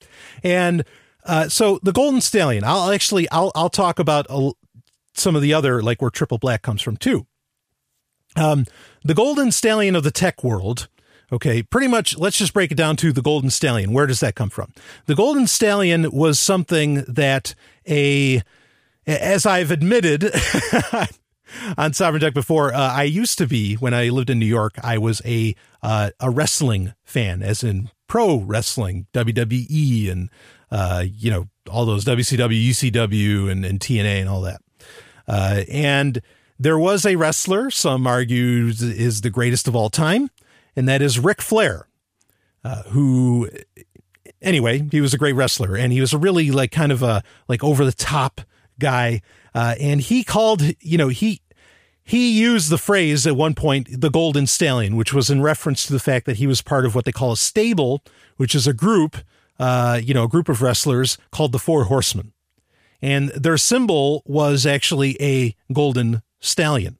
And 0.43 0.83
uh, 1.25 1.47
so 1.47 1.79
the 1.83 1.93
Golden 1.93 2.19
Stallion, 2.19 2.65
I'll 2.65 2.91
actually 2.91 3.29
I'll 3.29 3.51
I'll 3.55 3.69
talk 3.69 3.97
about 3.97 4.25
a, 4.29 4.51
some 5.13 5.37
of 5.37 5.41
the 5.41 5.53
other 5.53 5.81
like 5.81 6.01
where 6.01 6.11
Triple 6.11 6.37
Black 6.37 6.61
comes 6.61 6.81
from 6.81 6.97
too. 6.97 7.25
Um, 8.35 8.65
the 9.03 9.13
Golden 9.13 9.51
Stallion 9.51 9.95
of 9.95 10.03
the 10.03 10.11
tech 10.11 10.43
world 10.43 10.89
Okay, 11.33 11.63
pretty 11.63 11.87
much, 11.87 12.15
let's 12.15 12.37
just 12.37 12.53
break 12.53 12.71
it 12.71 12.75
down 12.75 12.95
to 12.97 13.11
the 13.11 13.23
Golden 13.23 13.49
Stallion. 13.49 13.91
Where 13.91 14.05
does 14.05 14.19
that 14.19 14.35
come 14.35 14.51
from? 14.51 14.71
The 15.07 15.15
Golden 15.15 15.47
Stallion 15.47 16.11
was 16.11 16.39
something 16.39 17.03
that 17.07 17.55
a, 17.89 18.43
as 19.07 19.43
I've 19.47 19.71
admitted 19.71 20.31
on 21.77 21.93
Sovereign 21.93 22.21
Tech 22.21 22.35
before, 22.35 22.71
uh, 22.71 22.77
I 22.79 23.03
used 23.05 23.39
to 23.39 23.47
be, 23.47 23.73
when 23.73 23.95
I 23.95 24.09
lived 24.09 24.29
in 24.29 24.37
New 24.37 24.45
York, 24.45 24.73
I 24.83 24.99
was 24.99 25.23
a, 25.25 25.55
uh, 25.81 26.11
a 26.19 26.29
wrestling 26.29 26.93
fan, 27.03 27.41
as 27.41 27.63
in 27.63 27.89
pro 28.05 28.37
wrestling, 28.37 29.07
WWE, 29.15 30.11
and, 30.11 30.29
uh, 30.69 31.03
you 31.03 31.31
know, 31.31 31.47
all 31.67 31.87
those 31.87 32.05
WCW, 32.05 32.69
ECW, 32.69 33.49
and, 33.49 33.65
and 33.65 33.79
TNA, 33.79 34.19
and 34.21 34.29
all 34.29 34.41
that. 34.41 34.61
Uh, 35.27 35.63
and 35.67 36.21
there 36.59 36.77
was 36.77 37.07
a 37.07 37.15
wrestler, 37.15 37.71
some 37.71 38.05
argue 38.05 38.67
is 38.67 39.21
the 39.21 39.31
greatest 39.31 39.67
of 39.67 39.75
all 39.75 39.89
time 39.89 40.29
and 40.75 40.87
that 40.87 41.01
is 41.01 41.19
Ric 41.19 41.41
Flair, 41.41 41.87
uh, 42.63 42.83
who, 42.83 43.49
anyway, 44.41 44.87
he 44.91 45.01
was 45.01 45.13
a 45.13 45.17
great 45.17 45.33
wrestler, 45.33 45.75
and 45.75 45.91
he 45.93 46.01
was 46.01 46.13
a 46.13 46.17
really 46.17 46.51
like 46.51 46.71
kind 46.71 46.91
of 46.91 47.03
a 47.03 47.23
like 47.47 47.63
over 47.63 47.85
the 47.85 47.91
top 47.91 48.41
guy, 48.79 49.21
uh, 49.53 49.75
and 49.79 50.01
he 50.01 50.23
called, 50.23 50.61
you 50.79 50.97
know, 50.97 51.09
he 51.09 51.41
he 52.03 52.37
used 52.37 52.69
the 52.69 52.77
phrase 52.77 53.25
at 53.25 53.35
one 53.35 53.53
point, 53.53 54.01
the 54.01 54.09
Golden 54.09 54.45
Stallion, 54.45 54.97
which 54.97 55.13
was 55.13 55.29
in 55.29 55.41
reference 55.41 55.85
to 55.85 55.93
the 55.93 55.99
fact 55.99 56.25
that 56.25 56.37
he 56.37 56.47
was 56.47 56.61
part 56.61 56.85
of 56.85 56.95
what 56.95 57.05
they 57.05 57.11
call 57.11 57.31
a 57.31 57.37
stable, 57.37 58.03
which 58.35 58.53
is 58.53 58.67
a 58.67 58.73
group, 58.73 59.17
uh, 59.57 59.99
you 60.03 60.13
know, 60.13 60.23
a 60.23 60.27
group 60.27 60.49
of 60.49 60.61
wrestlers 60.61 61.17
called 61.31 61.53
the 61.53 61.59
Four 61.59 61.85
Horsemen. 61.85 62.33
And 63.01 63.29
their 63.29 63.57
symbol 63.57 64.21
was 64.25 64.65
actually 64.65 65.21
a 65.21 65.55
golden 65.71 66.23
stallion. 66.41 66.97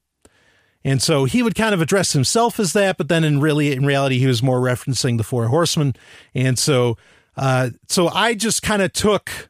And 0.84 1.02
so 1.02 1.26
he 1.26 1.42
would 1.42 1.56
kind 1.56 1.74
of 1.74 1.82
address 1.82 2.14
himself 2.14 2.60
as 2.60 2.74
that, 2.74 2.98
but 2.98 3.08
then 3.08 3.24
in 3.24 3.40
really 3.40 3.72
in 3.72 3.86
reality 3.86 4.20
he 4.20 4.28
was 4.28 4.44
more 4.44 4.60
referencing 4.60 5.18
the 5.18 5.24
four 5.24 5.48
horsemen. 5.48 5.96
And 6.34 6.60
so 6.60 6.98
uh, 7.36 7.72
so 7.88 8.10
I 8.10 8.36
just 8.36 8.62
kind 8.62 8.82
of 8.82 8.94
took 8.94 9.50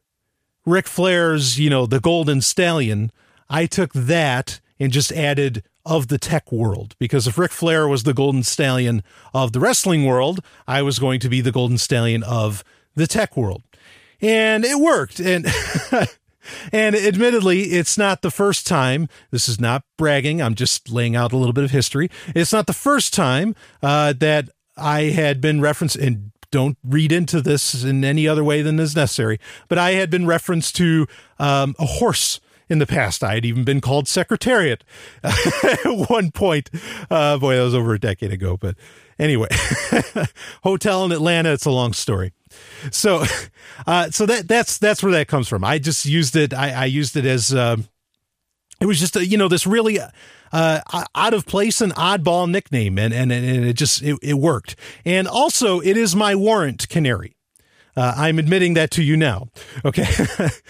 Ric 0.66 0.88
Flair's, 0.88 1.60
you 1.60 1.70
know, 1.70 1.86
the 1.86 2.00
golden 2.00 2.42
stallion. 2.42 3.12
I 3.50 3.66
took 3.66 3.94
that 3.94 4.62
and 4.80 4.92
just 4.92 5.12
added 5.12 5.64
of 5.86 6.08
the 6.08 6.18
tech 6.18 6.52
world 6.52 6.96
because 6.98 7.28
if 7.28 7.38
Ric 7.38 7.52
Flair 7.52 7.88
was 7.88 8.04
the 8.04 8.14
golden 8.14 8.44
stallion 8.44 9.04
of 9.34 9.52
the 9.52 9.60
wrestling 9.60 10.06
world, 10.06 10.40
I 10.68 10.82
was 10.82 10.98
going 10.98 11.20
to 11.22 11.30
be 11.30 11.42
the 11.42 11.52
golden 11.52 11.78
stallion 11.78 12.24
of 12.24 12.64
the 12.96 13.08
tech 13.08 13.36
world. 13.36 13.64
And 14.22 14.64
it 14.64 14.80
worked. 14.80 15.20
And 15.20 15.46
And 16.72 16.96
admittedly, 16.96 17.62
it's 17.62 17.98
not 17.98 18.22
the 18.22 18.32
first 18.32 18.68
time. 18.68 19.08
This 19.32 19.48
is 19.48 19.60
not 19.60 19.84
bragging. 19.98 20.42
I'm 20.42 20.56
just 20.56 20.90
laying 20.90 21.16
out 21.16 21.34
a 21.34 21.38
little 21.38 21.54
bit 21.54 21.64
of 21.64 21.72
history. 21.72 22.10
It's 22.36 22.54
not 22.54 22.68
the 22.68 22.74
first 22.74 23.14
time 23.14 23.56
uh, 23.82 24.14
that 24.20 24.50
I 24.78 25.04
had 25.04 25.40
been 25.42 25.62
referenced, 25.62 25.96
and 25.96 26.32
don't 26.52 26.78
read 26.84 27.12
into 27.12 27.42
this 27.42 27.84
in 27.84 28.06
any 28.06 28.28
other 28.28 28.44
way 28.44 28.62
than 28.62 28.80
is 28.80 28.96
necessary, 28.96 29.40
but 29.68 29.80
I 29.80 29.92
had 29.92 30.12
been 30.12 30.28
referenced 30.28 30.76
to 30.76 31.08
um, 31.40 31.76
a 31.80 31.86
horse 31.86 32.40
in 32.70 32.80
the 32.80 32.86
past. 32.86 33.24
I 33.24 33.36
had 33.36 33.46
even 33.46 33.64
been 33.64 33.82
called 33.82 34.08
Secretariat 34.08 34.84
at 35.24 36.10
one 36.10 36.32
point. 36.32 36.70
Uh, 37.10 37.38
boy, 37.38 37.56
that 37.56 37.64
was 37.64 37.74
over 37.74 37.94
a 37.94 38.00
decade 38.00 38.32
ago. 38.32 38.56
But 38.58 38.76
anyway, 39.20 39.50
hotel 40.64 41.06
in 41.06 41.12
Atlanta. 41.12 41.54
It's 41.54 41.66
a 41.66 41.72
long 41.72 41.94
story 41.94 42.34
so, 42.92 43.24
uh, 43.88 44.10
so 44.12 44.26
that 44.26 44.48
that's 44.48 44.78
that's 44.78 45.04
where 45.04 45.12
that 45.14 45.28
comes 45.28 45.48
from. 45.48 45.64
I 45.64 45.80
just 45.80 46.06
used 46.06 46.36
it. 46.36 46.54
I, 46.54 46.72
I 46.72 46.86
used 46.86 47.16
it 47.16 47.26
as 47.26 47.54
uh, 47.54 47.78
it 48.80 48.86
was 48.86 49.00
just 49.00 49.16
a, 49.16 49.26
you 49.26 49.38
know 49.38 49.48
this 49.48 49.66
really 49.66 50.00
uh, 50.00 50.82
out 51.16 51.34
of 51.34 51.46
place 51.46 51.82
and 51.82 51.94
oddball 51.96 52.50
nickname, 52.50 52.98
and 52.98 53.14
and, 53.14 53.32
and 53.32 53.66
it 53.66 53.74
just 53.74 54.02
it, 54.02 54.18
it 54.22 54.36
worked. 54.36 54.76
And 55.06 55.28
also, 55.28 55.80
it 55.80 55.98
is 55.98 56.16
my 56.16 56.36
warrant 56.36 56.90
canary. 56.90 57.36
Uh, 57.96 58.14
I'm 58.18 58.40
admitting 58.40 58.74
that 58.74 58.90
to 58.92 59.04
you 59.04 59.16
now. 59.16 59.50
Okay, 59.86 60.08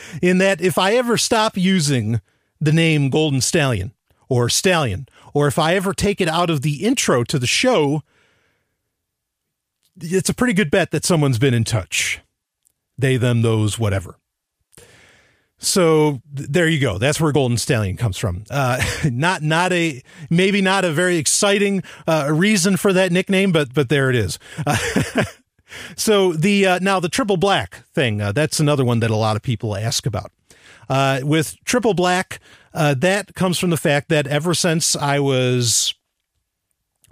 in 0.22 0.40
that 0.40 0.62
if 0.62 0.78
I 0.78 0.96
ever 0.96 1.18
stop 1.18 1.58
using 1.58 2.22
the 2.60 2.74
name 2.74 3.10
Golden 3.10 3.42
Stallion 3.42 3.94
or 4.30 4.50
Stallion, 4.50 5.08
or 5.34 5.48
if 5.48 5.58
I 5.58 5.76
ever 5.76 5.94
take 5.94 6.20
it 6.20 6.28
out 6.28 6.50
of 6.50 6.62
the 6.62 6.84
intro 6.84 7.24
to 7.26 7.40
the 7.40 7.48
show, 7.48 8.04
it's 10.00 10.30
a 10.30 10.34
pretty 10.34 10.54
good 10.54 10.72
bet 10.72 10.92
that 10.92 11.06
someone's 11.06 11.40
been 11.40 11.54
in 11.54 11.64
touch. 11.64 12.20
They, 12.98 13.18
them, 13.18 13.42
those, 13.42 13.80
whatever. 13.80 14.18
So 15.64 16.22
there 16.30 16.68
you 16.68 16.80
go. 16.80 16.98
That's 16.98 17.22
where 17.22 17.32
Golden 17.32 17.58
Stallion 17.58 17.96
comes 17.96 18.18
from. 18.18 18.44
Uh, 18.50 18.84
not 19.06 19.42
not 19.42 19.72
a 19.72 20.04
maybe 20.30 20.62
not 20.62 20.84
a 20.84 20.92
very 20.92 21.18
exciting 21.18 21.84
uh, 22.06 22.30
reason 22.32 22.76
for 22.76 22.92
that 22.94 23.12
nickname, 23.12 23.52
but 23.52 23.74
but 23.74 23.90
there 23.90 24.10
it 24.10 24.16
is. 24.16 24.40
Uh, 24.66 25.24
so 25.96 26.34
the 26.34 26.66
uh, 26.66 26.80
now 26.82 27.00
the 27.00 27.10
triple 27.10 27.38
black 27.38 27.86
thing 27.94 28.22
uh, 28.22 28.34
that's 28.34 28.60
another 28.60 28.84
one 28.84 29.00
that 29.00 29.10
a 29.10 29.16
lot 29.16 29.36
of 29.38 29.42
people 29.42 29.76
ask 29.76 30.06
about. 30.06 30.32
Uh, 30.90 31.22
with 31.24 31.56
triple 31.64 31.94
black, 31.94 32.42
that 32.74 33.34
comes 33.34 33.58
from 33.58 33.70
the 33.70 33.78
fact 33.78 34.10
that 34.10 34.28
ever 34.28 34.54
since 34.54 34.98
I 34.98 35.20
was 35.20 35.96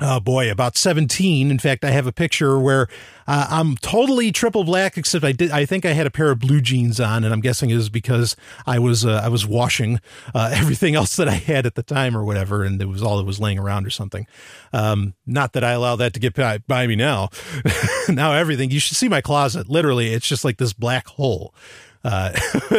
oh 0.02 0.20
boy, 0.20 0.52
about 0.52 0.76
17. 0.76 1.52
In 1.52 1.60
fact, 1.60 1.86
I 1.86 1.92
have 1.92 2.08
a 2.08 2.12
picture 2.12 2.60
where 2.60 2.88
uh, 3.28 3.48
I'm 3.50 3.78
totally 3.78 4.32
triple 4.32 4.64
black, 4.64 4.98
except 4.98 5.24
I 5.24 5.32
did. 5.32 5.52
I 5.52 5.66
think 5.66 5.86
I 5.86 5.94
had 5.94 6.08
a 6.08 6.12
pair 6.12 6.32
of 6.32 6.40
blue 6.40 6.60
jeans 6.60 7.00
on, 7.00 7.24
and 7.24 7.32
I'm 7.32 7.40
guessing 7.40 7.70
it 7.70 7.76
was 7.76 7.90
because 7.90 8.36
I 8.66 8.80
was 8.80 9.06
uh, 9.06 9.22
I 9.24 9.30
was 9.30 9.46
washing 9.46 10.00
uh, 10.34 10.50
everything 10.54 10.96
else 10.96 11.16
that 11.16 11.30
I 11.30 11.36
had 11.36 11.66
at 11.66 11.76
the 11.76 11.84
time 11.84 12.18
or 12.18 12.26
whatever, 12.26 12.64
and 12.64 12.82
it 12.82 12.88
was 12.88 13.04
all 13.04 13.18
that 13.18 13.26
was 13.26 13.40
laying 13.40 13.60
around 13.60 13.86
or 13.86 13.92
something. 13.92 14.28
Um, 14.74 15.14
not 15.26 15.54
that 15.54 15.64
I 15.64 15.72
allow 15.72 15.96
that 15.98 16.14
to 16.16 16.20
get 16.20 16.34
by, 16.34 16.58
by 16.58 16.88
me 16.88 16.96
now. 16.96 17.30
now 18.10 18.34
everything 18.34 18.72
you 18.72 18.80
should 18.80 18.98
see 18.98 19.08
my 19.08 19.22
closet. 19.22 19.70
Literally, 19.70 20.14
it's 20.14 20.28
just 20.28 20.44
like 20.44 20.58
this 20.58 20.74
black 20.74 21.08
hole. 21.08 21.54
Uh, 22.04 22.32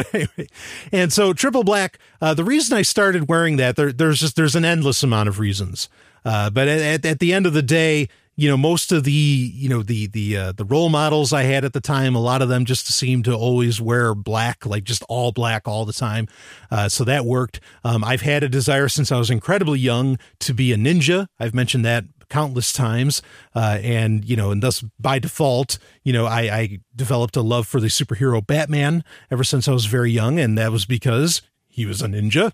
and 0.93 1.13
so 1.13 1.33
triple 1.33 1.65
black. 1.65 1.99
Uh, 2.21 2.35
the 2.35 2.45
reason 2.45 2.77
I 2.77 2.83
started 2.83 3.29
wearing 3.29 3.57
that 3.57 3.77
there, 3.77 3.93
there's 3.93 4.21
just 4.21 4.37
there's 4.37 4.57
an 4.57 4.65
endless 4.65 5.03
amount 5.03 5.29
of 5.29 5.39
reasons. 5.39 5.89
Uh, 6.25 6.51
but 6.51 6.69
at, 6.69 7.05
at 7.05 7.19
the 7.19 7.33
end 7.33 7.47
of 7.47 7.53
the 7.53 7.63
day, 7.63 8.09
you 8.35 8.49
know, 8.49 8.57
most 8.57 8.93
of 8.93 9.05
the, 9.05 9.13
you 9.13 9.69
know, 9.69 9.83
the, 9.83 10.07
the, 10.07 10.37
uh, 10.37 10.53
the 10.53 10.65
role 10.65 10.89
models 10.89 11.33
I 11.33 11.43
had 11.43 11.65
at 11.65 11.75
the 11.75 11.81
time, 11.81 12.15
a 12.15 12.21
lot 12.21 12.41
of 12.41 12.49
them 12.49 12.65
just 12.65 12.87
seemed 12.87 13.27
to 13.27 13.35
always 13.35 13.81
wear 13.81 14.15
black, 14.15 14.65
like 14.65 14.85
just 14.85 15.03
all 15.09 15.33
black 15.33 15.69
all 15.69 15.85
the 15.85 15.93
time. 15.93 16.29
Uh, 16.71 16.89
so 16.89 17.05
that 17.05 17.27
worked. 17.27 17.61
Um, 17.85 18.03
I've 18.03 18.23
had 18.23 18.43
a 18.43 18.49
desire 18.49 18.89
since 18.89 19.13
I 19.13 19.19
was 19.19 19.31
incredibly 19.31 19.79
young 19.79 20.19
to 20.41 20.55
be 20.55 20.73
a 20.73 20.77
ninja. 20.77 21.27
I've 21.39 21.55
mentioned 21.55 21.85
that 21.85 22.05
countless 22.33 22.73
times. 22.73 23.21
Uh, 23.55 23.79
and, 23.83 24.25
you 24.25 24.37
know, 24.37 24.51
and 24.51 24.63
thus 24.63 24.83
by 24.99 25.19
default, 25.19 25.79
you 26.03 26.13
know, 26.13 26.27
I, 26.27 26.41
I 26.41 26.79
developed 26.97 27.37
a 27.37 27.43
love 27.43 27.67
for 27.67 27.79
the 27.79 27.89
superhero 27.89 28.45
Batman 28.45 29.05
ever 29.31 29.45
since 29.45 29.69
I 29.69 29.73
was 29.73 29.85
very 29.85 30.11
young. 30.11 30.39
And 30.39 30.57
that 30.57 30.73
was 30.73 30.87
because 30.87 31.43
he 31.69 31.85
was 31.85 32.01
a 32.01 32.07
ninja. 32.07 32.53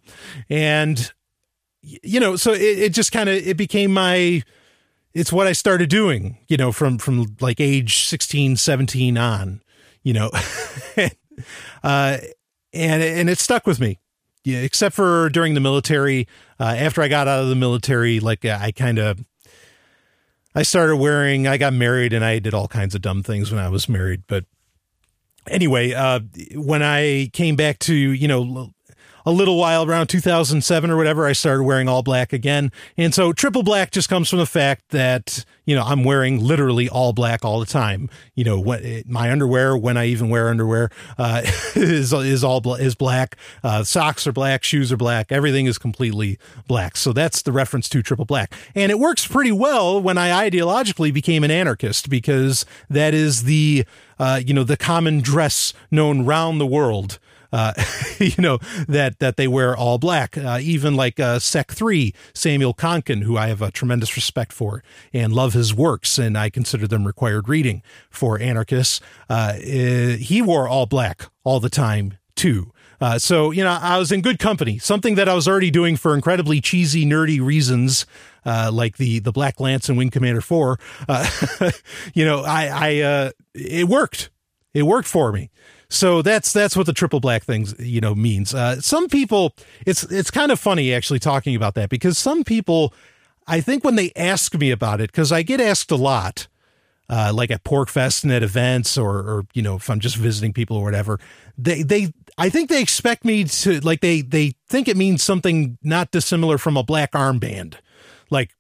And 0.51 1.13
you 1.83 2.21
know, 2.21 2.37
so 2.37 2.53
it, 2.53 2.61
it 2.61 2.93
just 2.93 3.13
kind 3.13 3.29
of 3.29 3.37
it 3.37 3.57
became 3.57 3.93
my 3.93 4.43
it's 5.15 5.33
what 5.33 5.47
I 5.47 5.53
started 5.53 5.89
doing, 5.89 6.39
you 6.49 6.57
know, 6.57 6.73
from 6.73 6.99
from 6.99 7.37
like 7.41 7.61
age 7.61 8.07
16, 8.07 8.57
17 8.57 9.17
on, 9.17 9.63
you 10.03 10.13
know. 10.13 10.31
uh 11.83 12.19
and 12.73 13.03
and 13.03 13.31
it 13.31 13.39
stuck 13.39 13.67
with 13.67 13.81
me. 13.81 13.99
Yeah, 14.45 14.59
except 14.59 14.95
for 14.95 15.29
during 15.29 15.55
the 15.55 15.61
military, 15.61 16.27
uh, 16.59 16.75
after 16.79 17.03
I 17.03 17.09
got 17.09 17.29
out 17.29 17.43
of 17.43 17.49
the 17.49 17.55
military, 17.55 18.19
like 18.19 18.45
I 18.45 18.71
kind 18.71 18.99
of 18.99 19.19
I 20.55 20.63
started 20.63 20.97
wearing 20.97 21.47
I 21.47 21.57
got 21.59 21.73
married 21.73 22.13
and 22.13 22.25
I 22.25 22.39
did 22.39 22.55
all 22.55 22.69
kinds 22.69 22.95
of 22.95 23.03
dumb 23.03 23.23
things 23.23 23.51
when 23.51 23.61
I 23.61 23.69
was 23.69 23.89
married, 23.89 24.23
but 24.27 24.45
anyway, 25.47 25.93
uh, 25.93 26.21
when 26.55 26.83
I 26.83 27.31
came 27.33 27.57
back 27.57 27.79
to, 27.81 27.95
you 27.95 28.29
know, 28.29 28.73
a 29.27 29.31
little 29.31 29.57
while 29.57 29.85
around 29.85 30.09
2007 30.09 30.91
or 30.91 30.97
whatever, 30.97 31.27
I 31.27 31.33
started 31.33 31.63
wearing 31.63 31.89
all 31.89 32.03
black 32.03 32.33
again. 32.33 32.73
And 32.97 33.15
so 33.15 33.33
triple 33.33 33.63
black 33.63 33.91
just 33.91 34.09
comes 34.09 34.31
from 34.31 34.39
the 34.39 34.47
fact 34.47 34.89
that, 34.91 35.45
you 35.65 35.75
know, 35.75 35.83
I'm 35.83 36.05
wearing 36.05 36.43
literally 36.43 36.89
all 36.89 37.13
black 37.13 37.45
all 37.45 37.61
the 37.61 37.67
time. 37.67 38.09
You 38.35 38.45
know, 38.45 38.59
when, 38.61 39.03
my 39.07 39.31
underwear, 39.31 39.77
when 39.77 39.97
I 39.97 40.07
even 40.07 40.29
wear 40.29 40.49
underwear, 40.49 40.91
uh, 41.19 41.43
is, 41.75 42.13
is 42.13 42.45
all 42.45 42.75
is 42.75 42.95
black. 42.95 43.37
Uh, 43.63 43.85
socks 43.85 44.27
are 44.27 44.33
black, 44.33 44.65
shoes 44.65 44.93
are 44.93 44.97
black. 44.97 45.31
Everything 45.31 45.67
is 45.67 45.79
completely 45.79 46.39
black. 46.67 46.97
So 46.97 47.13
that's 47.13 47.43
the 47.43 47.53
reference 47.53 47.89
to 47.91 48.03
triple 48.03 48.25
black. 48.25 48.53
And 48.75 48.91
it 48.91 48.99
works 48.99 49.27
pretty 49.27 49.53
well 49.53 50.01
when 50.01 50.19
I 50.19 50.49
ideologically 50.49 51.13
became 51.13 51.45
an 51.45 51.51
anarchist 51.51 52.09
because 52.09 52.65
that 52.89 53.15
is 53.15 53.45
the, 53.45 53.85
uh, 54.19 54.41
you 54.45 54.55
know, 54.55 54.65
the 54.65 54.77
common 54.77 55.21
dress 55.21 55.73
known 55.91 56.25
round 56.25 56.61
the 56.61 56.67
world 56.67 57.19
uh, 57.53 57.73
you 58.19 58.35
know 58.39 58.59
that 58.89 59.19
that 59.19 59.37
they 59.37 59.49
wear 59.49 59.77
all 59.77 59.99
black. 59.99 60.37
Uh, 60.37 60.59
even 60.61 60.95
like 60.95 61.19
uh, 61.19 61.39
SEK3, 61.39 62.15
Samuel 62.35 62.75
Konkin, 62.75 63.23
who 63.23 63.37
I 63.37 63.49
have 63.49 63.63
a 63.63 63.71
tremendous 63.71 64.17
respect 64.17 64.53
for 64.53 64.83
and 65.13 65.33
love 65.33 65.53
his 65.53 65.75
works, 65.75 66.19
and 66.19 66.37
I 66.37 66.51
consider 66.51 66.87
them 66.87 67.07
required 67.07 67.49
reading 67.49 67.83
for 68.11 68.39
anarchists. 68.39 69.01
Uh, 69.29 69.55
eh, 69.57 70.17
he 70.17 70.43
wore 70.43 70.69
all 70.69 70.87
black 70.87 71.27
all 71.45 71.61
the 71.61 71.71
time 71.71 72.19
too. 72.37 72.73
Uh, 73.01 73.19
so 73.19 73.51
you 73.51 73.63
know, 73.63 73.79
I 73.81 73.99
was 73.99 74.11
in 74.11 74.23
good 74.23 74.39
company. 74.39 74.79
Something 74.79 75.15
that 75.15 75.29
I 75.29 75.35
was 75.35 75.47
already 75.47 75.71
doing 75.71 75.97
for 75.97 76.15
incredibly 76.15 76.61
cheesy, 76.61 77.07
nerdy 77.07 77.41
reasons, 77.45 78.07
uh, 78.45 78.71
like 78.73 78.97
the 78.97 79.21
the 79.21 79.33
Black 79.33 79.61
Lance 79.61 79.89
and 79.89 79.97
Wing 79.97 80.11
Commander 80.11 80.41
Four. 80.41 80.79
Uh, 81.09 81.29
you 82.15 82.25
know, 82.25 82.43
I, 82.43 82.67
I 82.67 83.01
uh, 83.01 83.31
it 83.55 83.89
worked. 83.89 84.31
It 84.75 84.83
worked 84.83 85.09
for 85.09 85.33
me. 85.33 85.51
So 85.91 86.21
that's 86.21 86.53
that's 86.53 86.77
what 86.77 86.87
the 86.87 86.93
triple 86.93 87.21
black 87.21 87.45
things 87.45 87.75
you 87.79 88.01
know 88.01 88.15
means. 88.15 88.55
Uh, 88.55 88.81
some 88.81 89.09
people, 89.09 89.55
it's 89.87 90.03
it's 90.05 90.31
kind 90.31 90.53
of 90.53 90.61
funny 90.61 90.93
actually 90.93 91.19
talking 91.19 91.57
about 91.57 91.75
that 91.75 91.89
because 91.89 92.19
some 92.19 92.45
people, 92.45 92.93
I 93.47 93.61
think 93.61 93.85
when 93.85 93.97
they 93.97 94.13
ask 94.15 94.55
me 94.55 94.71
about 94.71 95.01
it, 95.01 95.11
because 95.11 95.33
I 95.33 95.43
get 95.43 95.61
asked 95.61 95.91
a 95.91 95.97
lot, 95.97 96.47
uh, 97.09 97.33
like 97.35 97.51
at 97.51 97.65
PorcFest 97.65 98.23
and 98.23 98.33
at 98.33 98.43
events, 98.43 98.99
or 98.99 99.17
or 99.17 99.47
you 99.55 99.63
know 99.63 99.77
if 99.77 99.89
I'm 99.89 100.01
just 100.01 100.17
visiting 100.17 100.53
people 100.53 100.77
or 100.77 100.85
whatever, 100.85 101.19
they 101.57 101.83
they 101.83 102.13
I 102.37 102.51
think 102.51 102.69
they 102.69 102.83
expect 102.83 103.25
me 103.25 103.45
to 103.45 103.81
like 103.81 104.03
they 104.03 104.21
they 104.21 104.53
think 104.69 104.89
it 104.89 104.97
means 104.97 105.23
something 105.23 105.79
not 105.83 106.11
dissimilar 106.11 106.59
from 106.59 106.77
a 106.77 106.83
black 106.83 107.13
armband, 107.13 107.77
like 108.29 108.55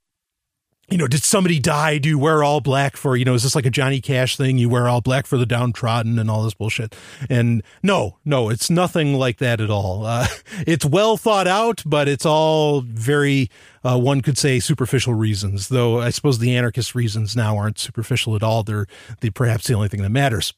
you 0.90 0.96
know, 0.96 1.06
did 1.06 1.22
somebody 1.22 1.58
die? 1.58 1.98
Do 1.98 2.08
you 2.08 2.18
wear 2.18 2.42
all 2.42 2.60
black 2.60 2.96
for, 2.96 3.14
you 3.14 3.24
know, 3.24 3.34
is 3.34 3.42
this 3.42 3.54
like 3.54 3.66
a 3.66 3.70
Johnny 3.70 4.00
Cash 4.00 4.38
thing? 4.38 4.56
You 4.56 4.70
wear 4.70 4.88
all 4.88 5.02
black 5.02 5.26
for 5.26 5.36
the 5.36 5.44
downtrodden 5.44 6.18
and 6.18 6.30
all 6.30 6.42
this 6.42 6.54
bullshit. 6.54 6.96
And 7.28 7.62
no, 7.82 8.16
no, 8.24 8.48
it's 8.48 8.70
nothing 8.70 9.12
like 9.12 9.36
that 9.38 9.60
at 9.60 9.68
all. 9.68 10.06
Uh, 10.06 10.26
it's 10.66 10.86
well 10.86 11.18
thought 11.18 11.46
out, 11.46 11.82
but 11.84 12.08
it's 12.08 12.24
all 12.24 12.80
very, 12.80 13.50
uh, 13.84 13.98
one 13.98 14.22
could 14.22 14.38
say 14.38 14.60
superficial 14.60 15.12
reasons, 15.12 15.68
though 15.68 16.00
I 16.00 16.08
suppose 16.08 16.38
the 16.38 16.56
anarchist 16.56 16.94
reasons 16.94 17.36
now 17.36 17.58
aren't 17.58 17.78
superficial 17.78 18.34
at 18.34 18.42
all. 18.42 18.62
They're 18.62 18.86
the, 19.20 19.28
perhaps 19.28 19.66
the 19.66 19.74
only 19.74 19.88
thing 19.88 20.02
that 20.02 20.10
matters. 20.10 20.54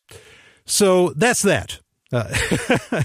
So 0.64 1.10
that's 1.10 1.42
that. 1.42 1.80
Uh, 2.12 2.32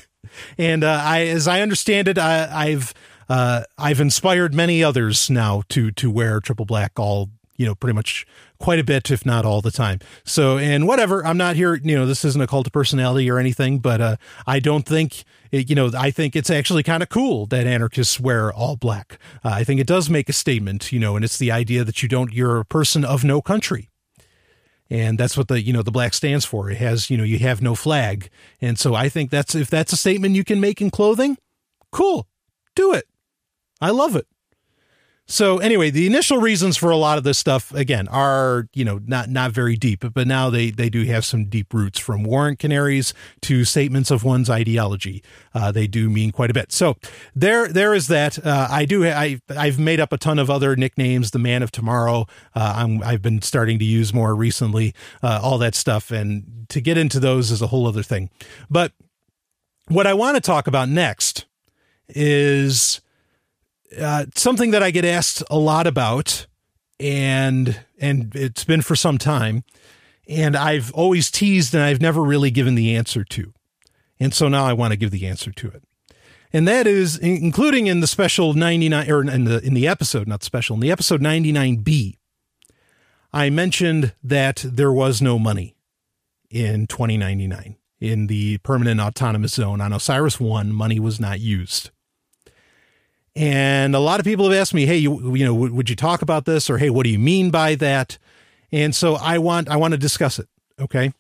and, 0.60 0.84
uh, 0.84 1.02
I, 1.04 1.26
as 1.26 1.48
I 1.48 1.62
understand 1.62 2.08
it, 2.08 2.20
I, 2.20 2.50
I've, 2.52 2.94
uh, 3.30 3.64
I've 3.78 4.00
inspired 4.00 4.54
many 4.54 4.84
others 4.84 5.30
now 5.30 5.64
to 5.70 5.92
to 5.92 6.12
wear 6.12 6.40
triple 6.40 6.66
black 6.66 7.00
all 7.00 7.30
you 7.58 7.66
know 7.66 7.76
pretty 7.76 7.94
much 7.94 8.26
quite 8.60 8.80
a 8.80 8.84
bit 8.84 9.10
if 9.12 9.26
not 9.26 9.46
all 9.46 9.62
the 9.62 9.72
time. 9.72 10.00
So 10.24 10.58
and 10.58 10.88
whatever 10.88 11.26
i'm 11.26 11.38
not 11.38 11.56
here 11.56 11.76
you 11.76 11.96
know 11.96 12.06
this 12.06 12.26
isn't 12.26 12.42
a 12.42 12.48
cult 12.48 12.68
of 12.68 12.74
personality 12.74 13.30
or 13.30 13.40
anything 13.40 13.80
but 13.80 14.02
uh, 14.02 14.16
i 14.46 14.60
don't 14.60 14.86
think 14.86 15.24
it, 15.52 15.70
you 15.70 15.76
know 15.76 15.92
i 15.98 16.12
think 16.12 16.36
it's 16.36 16.50
actually 16.50 16.84
kind 16.84 17.02
of 17.04 17.10
cool 17.10 17.46
that 17.48 17.68
anarchists 17.68 18.20
wear 18.20 18.54
all 18.54 18.76
black. 18.76 19.20
Uh, 19.44 19.50
i 19.50 19.64
think 19.64 19.80
it 19.80 19.88
does 19.88 20.10
make 20.10 20.30
a 20.30 20.34
statement 20.34 20.92
you 20.92 21.00
know 21.00 21.16
and 21.16 21.26
it's 21.26 21.38
the 21.38 21.52
idea 21.52 21.84
that 21.84 22.04
you 22.04 22.10
don't 22.10 22.34
you're 22.34 22.60
a 22.60 22.66
person 22.66 23.04
of 23.06 23.24
no 23.24 23.42
country. 23.42 23.90
And 24.88 25.18
that's 25.18 25.36
what 25.36 25.48
the 25.48 25.60
you 25.60 25.74
know 25.74 25.82
the 25.82 25.92
black 25.92 26.14
stands 26.14 26.46
for. 26.46 26.70
It 26.70 26.78
has 26.78 27.10
you 27.10 27.18
know 27.18 27.24
you 27.24 27.40
have 27.40 27.60
no 27.60 27.74
flag. 27.74 28.30
And 28.62 28.78
so 28.78 28.94
i 28.94 29.10
think 29.10 29.32
that's 29.32 29.56
if 29.56 29.70
that's 29.70 29.94
a 29.94 29.98
statement 29.98 30.36
you 30.36 30.44
can 30.44 30.60
make 30.60 30.80
in 30.82 30.92
clothing 30.92 31.38
cool. 31.92 32.28
Do 32.76 32.94
it 32.94 33.06
I 33.82 33.92
love 33.92 34.16
it. 34.16 34.28
So 35.28 35.58
anyway, 35.58 35.90
the 35.90 36.06
initial 36.06 36.38
reasons 36.38 36.78
for 36.78 36.92
a 36.92 36.98
lot 36.98 37.18
of 37.18 37.24
this 37.24 37.40
stuff 37.40 37.74
again 37.74 38.08
are, 38.10 38.68
you 38.76 38.86
know, 38.86 39.00
not 39.08 39.28
not 39.28 39.52
very 39.52 39.76
deep, 39.76 40.06
but 40.14 40.28
now 40.28 40.52
they 40.52 40.70
they 40.70 40.88
do 40.88 41.04
have 41.06 41.26
some 41.26 41.46
deep 41.46 41.74
roots 41.74 41.98
from 41.98 42.24
warrant 42.24 42.60
canaries 42.60 43.12
to 43.42 43.66
statements 43.66 44.12
of 44.12 44.24
one's 44.24 44.52
ideology. 44.52 45.24
Uh, 45.52 45.72
they 45.72 45.88
do 45.88 46.12
mean 46.12 46.32
quite 46.32 46.52
a 46.52 46.54
bit. 46.54 46.72
So 46.72 46.96
there 47.34 47.68
there 47.68 47.96
is 47.96 48.08
that. 48.08 48.46
Uh, 48.46 48.68
I 48.70 48.86
do 48.86 49.04
I 49.08 49.40
I've 49.50 49.80
made 49.80 50.00
up 50.00 50.14
a 50.14 50.18
ton 50.18 50.38
of 50.38 50.52
other 50.52 50.76
nicknames. 50.76 51.32
The 51.32 51.40
Man 51.40 51.64
of 51.64 51.72
Tomorrow. 51.72 52.28
Uh, 52.54 52.74
I'm 52.78 53.02
I've 53.02 53.24
been 53.24 53.42
starting 53.42 53.80
to 53.80 53.86
use 53.86 54.14
more 54.14 54.36
recently. 54.36 54.94
Uh, 55.24 55.40
all 55.42 55.58
that 55.58 55.74
stuff, 55.74 56.12
and 56.12 56.68
to 56.70 56.80
get 56.80 57.00
into 57.00 57.20
those 57.20 57.50
is 57.50 57.64
a 57.64 57.68
whole 57.68 57.88
other 57.88 58.04
thing. 58.04 58.30
But 58.70 58.92
what 59.88 60.06
I 60.06 60.14
want 60.14 60.36
to 60.36 60.42
talk 60.42 60.68
about 60.68 60.88
next 60.88 61.46
is 62.10 63.02
uh, 64.00 64.26
something 64.36 64.72
that 64.72 64.84
I 64.84 64.92
get 64.92 65.06
asked 65.06 65.44
a 65.50 65.58
lot 65.58 65.88
about, 65.88 66.48
and 67.00 67.80
and 68.00 68.36
it's 68.36 68.64
been 68.64 68.82
for 68.82 68.96
some 68.96 69.18
time, 69.18 69.64
and 70.28 70.56
I've 70.56 70.92
always 70.94 71.32
teased 71.32 71.74
and 71.74 71.84
I've 71.84 72.02
never 72.02 72.22
really 72.22 72.52
given 72.52 72.76
the 72.76 72.96
answer 72.96 73.24
to, 73.24 73.54
and 74.20 74.34
so 74.34 74.48
now 74.48 74.66
I 74.66 74.74
want 74.74 74.92
to 74.92 74.98
give 74.98 75.12
the 75.12 75.28
answer 75.28 75.52
to 75.52 75.70
it, 75.70 75.84
and 76.54 76.68
that 76.68 76.88
is 76.88 77.18
including 77.18 77.88
in 77.88 78.00
the 78.00 78.08
special 78.08 78.54
ninety 78.54 78.90
nine 78.90 79.10
or 79.10 79.22
in 79.22 79.46
the 79.46 79.60
in 79.62 79.74
the 79.74 79.88
episode, 79.88 80.28
not 80.28 80.44
special, 80.44 80.76
in 80.76 80.80
the 80.80 80.92
episode 80.92 81.22
ninety 81.22 81.52
nine 81.52 81.78
B. 81.78 82.18
I 83.34 83.50
mentioned 83.50 84.14
that 84.24 84.64
there 84.66 84.94
was 84.94 85.22
no 85.22 85.38
money 85.38 85.76
in 86.50 86.88
2099 86.88 87.76
in 88.00 88.28
the 88.28 88.60
permanent 88.60 89.02
autonomous 89.02 89.56
zone. 89.56 89.82
On 89.82 89.92
Osiris 89.92 90.40
1 90.40 90.72
money 90.72 91.02
was 91.02 91.20
not 91.20 91.42
used 91.42 91.90
and 93.36 93.96
a 93.96 94.00
lot 94.00 94.20
of 94.20 94.26
people 94.26 94.50
have 94.50 94.60
asked 94.60 94.74
me, 94.74 94.86
"Hey, 94.86 94.98
you, 94.98 95.36
you 95.36 95.46
know, 95.46 95.54
would 95.54 95.90
you 95.90 95.96
talk 95.96 96.22
about 96.22 96.46
this?" 96.46 96.70
Or, 96.70 96.78
"Hey, 96.78 96.90
what 96.90 97.04
do 97.04 97.10
you 97.10 97.20
mean 97.20 97.52
by 97.52 97.76
that?" 97.76 98.18
And 98.72 98.96
so 98.96 99.16
I 99.16 99.38
want 99.38 99.70
I 99.70 99.76
want 99.76 99.92
to 99.94 99.98
discuss 99.98 100.40
it. 100.40 100.48
Okay. 100.80 101.14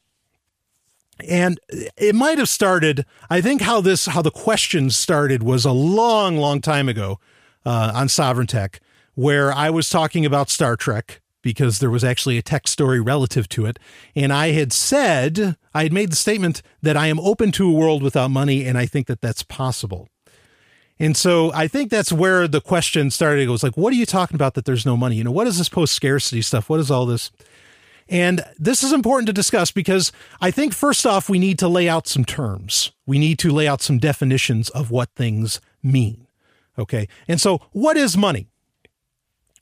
And 1.27 1.59
it 1.97 2.13
might 2.13 2.37
have 2.37 2.49
started. 2.49 3.05
I 3.29 3.41
think 3.41 3.61
how 3.61 3.81
this 3.81 4.05
how 4.05 4.21
the 4.21 4.31
question 4.31 4.89
started 4.89 5.43
was 5.43 5.65
a 5.65 5.71
long, 5.71 6.37
long 6.37 6.61
time 6.61 6.89
ago 6.89 7.19
uh, 7.65 7.91
on 7.95 8.09
Sovereign 8.09 8.47
Tech, 8.47 8.79
where 9.13 9.53
I 9.53 9.69
was 9.69 9.89
talking 9.89 10.25
about 10.25 10.49
Star 10.49 10.75
Trek 10.75 11.21
because 11.41 11.77
there 11.77 11.91
was 11.91 12.03
actually 12.03 12.39
a 12.39 12.41
tech 12.41 12.67
story 12.67 12.99
relative 12.99 13.47
to 13.47 13.67
it. 13.67 13.77
And 14.15 14.33
I 14.33 14.49
had 14.49 14.73
said, 14.73 15.55
I 15.75 15.83
had 15.83 15.93
made 15.93 16.11
the 16.11 16.15
statement 16.15 16.63
that 16.81 16.97
I 16.97 17.05
am 17.05 17.19
open 17.19 17.51
to 17.51 17.69
a 17.69 17.71
world 17.71 18.01
without 18.01 18.31
money, 18.31 18.65
and 18.65 18.79
I 18.79 18.87
think 18.87 19.05
that 19.05 19.21
that's 19.21 19.43
possible. 19.43 20.09
And 20.99 21.17
so 21.17 21.51
I 21.53 21.67
think 21.67 21.89
that's 21.89 22.11
where 22.11 22.47
the 22.47 22.61
question 22.61 23.11
started. 23.11 23.47
It 23.47 23.51
was 23.51 23.63
like, 23.63 23.75
what 23.75 23.91
are 23.91 23.97
you 23.97 24.05
talking 24.05 24.35
about 24.35 24.53
that 24.53 24.65
there's 24.65 24.85
no 24.85 24.95
money? 24.95 25.15
You 25.15 25.25
know, 25.25 25.31
what 25.31 25.47
is 25.47 25.57
this 25.57 25.69
post 25.69 25.93
scarcity 25.93 26.41
stuff? 26.41 26.69
What 26.69 26.79
is 26.79 26.89
all 26.89 27.05
this? 27.05 27.31
And 28.07 28.45
this 28.57 28.83
is 28.83 28.93
important 28.93 29.27
to 29.27 29.33
discuss 29.33 29.71
because 29.71 30.11
I 30.39 30.51
think 30.51 30.73
first 30.73 31.05
off, 31.05 31.27
we 31.27 31.39
need 31.39 31.59
to 31.59 31.67
lay 31.67 31.89
out 31.89 32.07
some 32.07 32.23
terms. 32.23 32.91
We 33.05 33.19
need 33.19 33.39
to 33.39 33.51
lay 33.51 33.67
out 33.67 33.81
some 33.81 33.97
definitions 33.97 34.69
of 34.69 34.91
what 34.91 35.09
things 35.15 35.59
mean. 35.81 36.27
Okay. 36.77 37.07
And 37.27 37.41
so 37.41 37.61
what 37.71 37.97
is 37.97 38.15
money? 38.15 38.47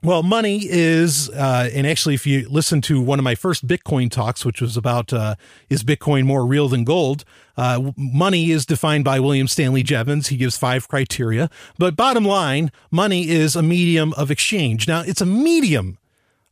Well, 0.03 0.21
money 0.21 0.67
is, 0.69 1.29
uh, 1.29 1.69
and 1.73 1.87
actually, 1.87 2.13
if 2.13 2.27
you 2.27 2.49
listen 2.49 2.81
to 2.81 3.01
one 3.01 3.19
of 3.19 3.23
my 3.23 3.35
first 3.35 3.65
Bitcoin 3.65 4.11
talks, 4.11 4.43
which 4.43 4.59
was 4.59 4.75
about 4.75 5.13
uh, 5.13 5.35
is 5.69 5.81
Bitcoin 5.85 6.25
more 6.25 6.45
real 6.45 6.67
than 6.67 6.83
gold? 6.83 7.23
Uh, 7.55 7.93
money 7.95 8.51
is 8.51 8.65
defined 8.65 9.05
by 9.05 9.21
William 9.21 9.47
Stanley 9.47 9.81
Jevons. 9.81 10.27
He 10.27 10.35
gives 10.35 10.57
five 10.57 10.89
criteria. 10.89 11.49
But 11.77 11.95
bottom 11.95 12.25
line, 12.25 12.69
money 12.91 13.29
is 13.29 13.55
a 13.55 13.61
medium 13.63 14.11
of 14.17 14.29
exchange. 14.29 14.89
Now, 14.89 15.03
it's 15.03 15.21
a 15.21 15.25
medium 15.25 15.97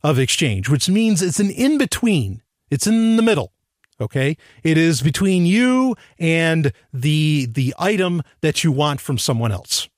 of 0.02 0.18
exchange, 0.18 0.70
which 0.70 0.88
means 0.88 1.20
it's 1.20 1.38
an 1.38 1.50
in 1.50 1.76
between, 1.76 2.40
it's 2.70 2.86
in 2.86 3.16
the 3.16 3.22
middle. 3.22 3.52
Okay. 4.00 4.38
It 4.62 4.78
is 4.78 5.02
between 5.02 5.44
you 5.44 5.94
and 6.18 6.72
the, 6.90 7.46
the 7.50 7.74
item 7.78 8.22
that 8.40 8.64
you 8.64 8.72
want 8.72 9.02
from 9.02 9.18
someone 9.18 9.52
else. 9.52 9.90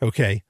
Okay. 0.00 0.42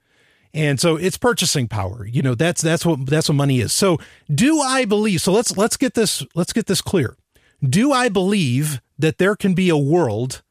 And 0.53 0.79
so 0.79 0.97
it's 0.97 1.17
purchasing 1.17 1.67
power. 1.67 2.05
You 2.05 2.21
know, 2.21 2.35
that's 2.35 2.61
that's 2.61 2.85
what 2.85 3.05
that's 3.05 3.29
what 3.29 3.35
money 3.35 3.59
is. 3.61 3.71
So 3.71 3.97
do 4.33 4.59
I 4.59 4.85
believe 4.85 5.21
so 5.21 5.31
let's 5.31 5.55
let's 5.55 5.77
get 5.77 5.93
this 5.93 6.25
let's 6.35 6.53
get 6.53 6.65
this 6.65 6.81
clear. 6.81 7.15
Do 7.63 7.91
I 7.91 8.09
believe 8.09 8.81
that 8.97 9.17
there 9.17 9.35
can 9.35 9.53
be 9.53 9.69
a 9.69 9.77
world 9.77 10.41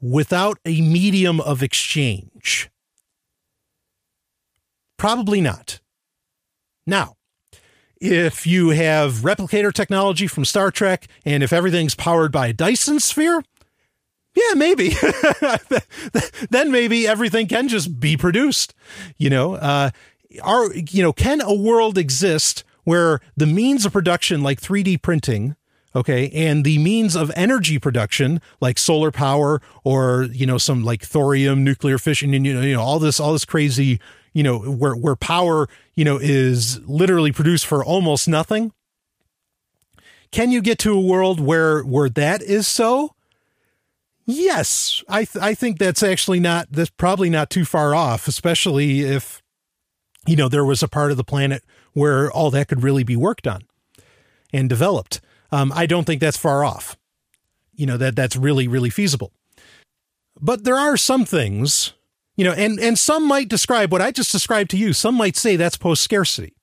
without 0.00 0.58
a 0.64 0.80
medium 0.80 1.40
of 1.40 1.62
exchange? 1.62 2.68
Probably 4.98 5.40
not. 5.40 5.80
Now, 6.86 7.16
if 8.00 8.46
you 8.46 8.70
have 8.70 9.14
replicator 9.22 9.72
technology 9.72 10.26
from 10.26 10.44
Star 10.44 10.72
Trek 10.72 11.06
and 11.24 11.42
if 11.42 11.52
everything's 11.52 11.94
powered 11.94 12.32
by 12.32 12.48
a 12.48 12.52
Dyson 12.52 12.98
sphere, 12.98 13.44
yeah, 14.34 14.54
maybe. 14.54 14.94
then 16.50 16.70
maybe 16.70 17.06
everything 17.06 17.46
can 17.46 17.68
just 17.68 18.00
be 18.00 18.16
produced. 18.16 18.74
You 19.18 19.30
know, 19.30 19.54
uh, 19.54 19.90
are 20.42 20.72
you 20.74 21.02
know, 21.02 21.12
can 21.12 21.40
a 21.40 21.54
world 21.54 21.98
exist 21.98 22.64
where 22.84 23.20
the 23.36 23.46
means 23.46 23.84
of 23.84 23.92
production, 23.92 24.42
like 24.42 24.60
3D 24.60 25.02
printing, 25.02 25.56
okay, 25.94 26.30
and 26.30 26.64
the 26.64 26.78
means 26.78 27.14
of 27.14 27.30
energy 27.36 27.78
production, 27.78 28.40
like 28.60 28.78
solar 28.78 29.10
power 29.10 29.60
or 29.84 30.24
you 30.32 30.46
know 30.46 30.58
some 30.58 30.82
like 30.82 31.02
thorium, 31.02 31.62
nuclear 31.62 31.98
fission, 31.98 32.32
and 32.34 32.46
you 32.46 32.54
know, 32.54 32.60
you 32.62 32.74
know 32.74 32.82
all 32.82 32.98
this, 32.98 33.20
all 33.20 33.32
this 33.32 33.44
crazy, 33.44 34.00
you 34.32 34.42
know, 34.42 34.58
where 34.58 34.94
where 34.94 35.16
power, 35.16 35.68
you 35.94 36.04
know, 36.04 36.18
is 36.20 36.80
literally 36.86 37.32
produced 37.32 37.66
for 37.66 37.84
almost 37.84 38.28
nothing. 38.28 38.72
Can 40.30 40.50
you 40.50 40.62
get 40.62 40.78
to 40.78 40.94
a 40.94 41.00
world 41.00 41.38
where 41.38 41.82
where 41.82 42.08
that 42.08 42.40
is 42.40 42.66
so? 42.66 43.14
Yes, 44.24 45.02
I 45.08 45.24
th- 45.24 45.42
I 45.42 45.54
think 45.54 45.78
that's 45.78 46.02
actually 46.02 46.40
not 46.40 46.68
that's 46.70 46.90
probably 46.90 47.28
not 47.28 47.50
too 47.50 47.64
far 47.64 47.94
off, 47.94 48.28
especially 48.28 49.00
if 49.00 49.42
you 50.26 50.36
know 50.36 50.48
there 50.48 50.64
was 50.64 50.82
a 50.82 50.88
part 50.88 51.10
of 51.10 51.16
the 51.16 51.24
planet 51.24 51.64
where 51.92 52.30
all 52.30 52.50
that 52.52 52.68
could 52.68 52.82
really 52.82 53.02
be 53.02 53.16
worked 53.16 53.46
on 53.46 53.62
and 54.52 54.68
developed. 54.68 55.20
Um, 55.50 55.72
I 55.74 55.86
don't 55.86 56.04
think 56.04 56.20
that's 56.20 56.36
far 56.36 56.64
off. 56.64 56.96
You 57.74 57.86
know 57.86 57.96
that 57.96 58.14
that's 58.14 58.36
really 58.36 58.68
really 58.68 58.90
feasible. 58.90 59.32
But 60.40 60.64
there 60.64 60.76
are 60.76 60.96
some 60.96 61.24
things, 61.24 61.92
you 62.36 62.44
know, 62.44 62.52
and 62.52 62.78
and 62.78 62.98
some 62.98 63.26
might 63.26 63.48
describe 63.48 63.90
what 63.90 64.02
I 64.02 64.12
just 64.12 64.30
described 64.30 64.70
to 64.70 64.76
you. 64.76 64.92
Some 64.92 65.16
might 65.16 65.36
say 65.36 65.56
that's 65.56 65.76
post 65.76 66.02
scarcity. 66.02 66.54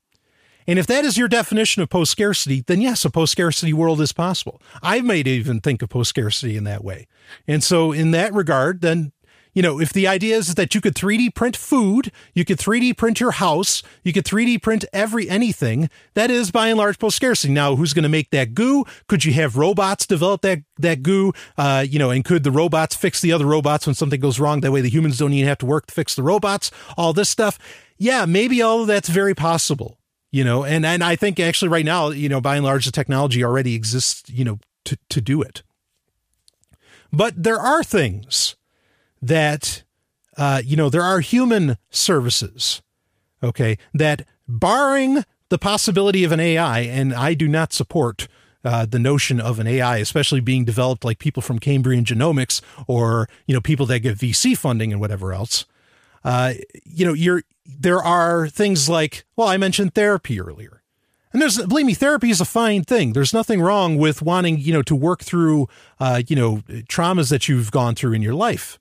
And 0.69 0.77
if 0.77 0.85
that 0.85 1.03
is 1.03 1.17
your 1.17 1.27
definition 1.27 1.81
of 1.81 1.89
post 1.89 2.11
scarcity, 2.11 2.63
then 2.67 2.79
yes, 2.79 3.03
a 3.03 3.09
post 3.09 3.31
scarcity 3.31 3.73
world 3.73 3.99
is 4.01 4.11
possible. 4.11 4.61
I 4.83 5.01
might 5.01 5.25
even 5.25 5.61
think 5.61 5.81
of 5.81 5.89
post 5.89 6.09
scarcity 6.09 6.55
in 6.55 6.63
that 6.65 6.83
way. 6.83 7.07
And 7.47 7.63
so, 7.63 7.91
in 7.91 8.11
that 8.11 8.35
regard, 8.35 8.81
then, 8.81 9.11
you 9.51 9.63
know, 9.63 9.79
if 9.79 9.91
the 9.91 10.05
idea 10.05 10.37
is 10.37 10.53
that 10.53 10.75
you 10.75 10.79
could 10.79 10.93
3D 10.93 11.33
print 11.33 11.57
food, 11.57 12.11
you 12.35 12.45
could 12.45 12.59
3D 12.59 12.95
print 12.97 13.19
your 13.19 13.31
house, 13.31 13.81
you 14.03 14.13
could 14.13 14.25
3D 14.25 14.61
print 14.61 14.85
every 14.93 15.27
anything, 15.27 15.89
that 16.13 16.29
is 16.29 16.51
by 16.51 16.67
and 16.67 16.77
large 16.77 16.99
post 16.99 17.15
scarcity. 17.15 17.51
Now, 17.51 17.75
who's 17.75 17.93
going 17.93 18.03
to 18.03 18.07
make 18.07 18.29
that 18.29 18.53
goo? 18.53 18.85
Could 19.07 19.25
you 19.25 19.33
have 19.33 19.57
robots 19.57 20.05
develop 20.05 20.43
that, 20.43 20.59
that 20.77 21.01
goo? 21.01 21.33
Uh, 21.57 21.83
you 21.89 21.97
know, 21.97 22.11
and 22.11 22.23
could 22.23 22.43
the 22.43 22.51
robots 22.51 22.95
fix 22.95 23.21
the 23.21 23.31
other 23.31 23.47
robots 23.47 23.87
when 23.87 23.95
something 23.95 24.19
goes 24.19 24.39
wrong? 24.39 24.61
That 24.61 24.71
way 24.71 24.81
the 24.81 24.89
humans 24.89 25.17
don't 25.17 25.33
even 25.33 25.47
have 25.47 25.57
to 25.57 25.65
work 25.65 25.87
to 25.87 25.95
fix 25.95 26.13
the 26.13 26.21
robots, 26.21 26.69
all 26.95 27.11
this 27.11 27.27
stuff. 27.27 27.57
Yeah, 27.97 28.25
maybe 28.27 28.61
all 28.61 28.81
of 28.81 28.87
that's 28.87 29.09
very 29.09 29.33
possible 29.33 29.98
you 30.31 30.43
know 30.43 30.63
and 30.63 30.85
and 30.85 31.03
i 31.03 31.15
think 31.15 31.39
actually 31.39 31.69
right 31.69 31.85
now 31.85 32.09
you 32.09 32.29
know 32.29 32.41
by 32.41 32.55
and 32.55 32.65
large 32.65 32.85
the 32.85 32.91
technology 32.91 33.43
already 33.43 33.75
exists 33.75 34.29
you 34.29 34.43
know 34.43 34.59
to 34.85 34.97
to 35.09 35.21
do 35.21 35.41
it 35.41 35.63
but 37.11 37.41
there 37.41 37.59
are 37.59 37.83
things 37.83 38.55
that 39.21 39.83
uh, 40.37 40.61
you 40.63 40.77
know 40.77 40.89
there 40.89 41.03
are 41.03 41.19
human 41.19 41.77
services 41.89 42.81
okay 43.43 43.77
that 43.93 44.25
barring 44.47 45.23
the 45.49 45.57
possibility 45.57 46.23
of 46.23 46.31
an 46.31 46.39
ai 46.39 46.79
and 46.79 47.13
i 47.13 47.33
do 47.33 47.47
not 47.47 47.73
support 47.73 48.27
uh, 48.63 48.85
the 48.85 48.99
notion 48.99 49.39
of 49.39 49.59
an 49.59 49.67
AI, 49.67 49.97
especially 49.97 50.41
being 50.41 50.65
developed 50.65 51.05
like 51.05 51.19
people 51.19 51.41
from 51.41 51.59
Cambrian 51.59 52.03
Genomics 52.03 52.61
or 52.87 53.29
you 53.45 53.53
know 53.53 53.61
people 53.61 53.85
that 53.85 53.99
get 53.99 54.17
VC 54.17 54.57
funding 54.57 54.91
and 54.91 54.99
whatever 54.99 55.33
else. 55.33 55.65
Uh, 56.23 56.53
you 56.85 57.05
know, 57.05 57.13
you're 57.13 57.43
there 57.65 58.01
are 58.01 58.47
things 58.47 58.89
like, 58.89 59.25
well, 59.35 59.47
I 59.47 59.57
mentioned 59.57 59.93
therapy 59.93 60.41
earlier. 60.41 60.81
And 61.31 61.41
there's, 61.41 61.63
believe 61.63 61.85
me, 61.85 61.93
therapy 61.93 62.31
is 62.31 62.41
a 62.41 62.45
fine 62.45 62.83
thing. 62.83 63.13
There's 63.13 63.33
nothing 63.33 63.61
wrong 63.61 63.97
with 63.97 64.23
wanting, 64.23 64.59
you 64.59 64.73
know, 64.73 64.81
to 64.81 64.95
work 64.95 65.21
through, 65.21 65.67
uh, 65.99 66.23
you 66.27 66.35
know, 66.35 66.63
traumas 66.89 67.29
that 67.29 67.47
you've 67.47 67.69
gone 67.69 67.93
through 67.93 68.13
in 68.13 68.23
your 68.23 68.33
life. 68.33 68.79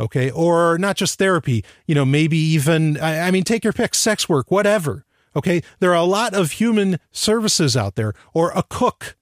Okay. 0.00 0.30
Or 0.30 0.78
not 0.78 0.96
just 0.96 1.18
therapy, 1.18 1.64
you 1.86 1.94
know, 1.94 2.04
maybe 2.04 2.36
even, 2.36 2.98
I, 2.98 3.28
I 3.28 3.30
mean, 3.30 3.44
take 3.44 3.62
your 3.62 3.72
pick, 3.72 3.94
sex 3.94 4.28
work, 4.28 4.50
whatever. 4.50 5.04
Okay. 5.36 5.62
There 5.78 5.90
are 5.90 5.96
a 5.96 6.02
lot 6.02 6.34
of 6.34 6.52
human 6.52 6.98
services 7.12 7.76
out 7.76 7.94
there 7.94 8.14
or 8.34 8.50
a 8.50 8.64
cook. 8.64 9.16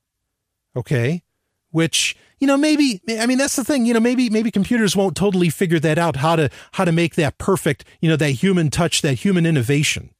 Okay. 0.74 1.22
Which, 1.70 2.16
you 2.38 2.46
know, 2.46 2.56
maybe, 2.56 3.00
I 3.18 3.26
mean, 3.26 3.38
that's 3.38 3.56
the 3.56 3.64
thing, 3.64 3.86
you 3.86 3.94
know, 3.94 4.00
maybe, 4.00 4.28
maybe 4.28 4.50
computers 4.50 4.94
won't 4.94 5.16
totally 5.16 5.48
figure 5.48 5.80
that 5.80 5.98
out, 5.98 6.16
how 6.16 6.36
to, 6.36 6.50
how 6.72 6.84
to 6.84 6.92
make 6.92 7.14
that 7.14 7.38
perfect, 7.38 7.84
you 8.00 8.10
know, 8.10 8.16
that 8.16 8.30
human 8.30 8.70
touch, 8.70 9.02
that 9.02 9.14
human 9.14 9.46
innovation. 9.46 10.10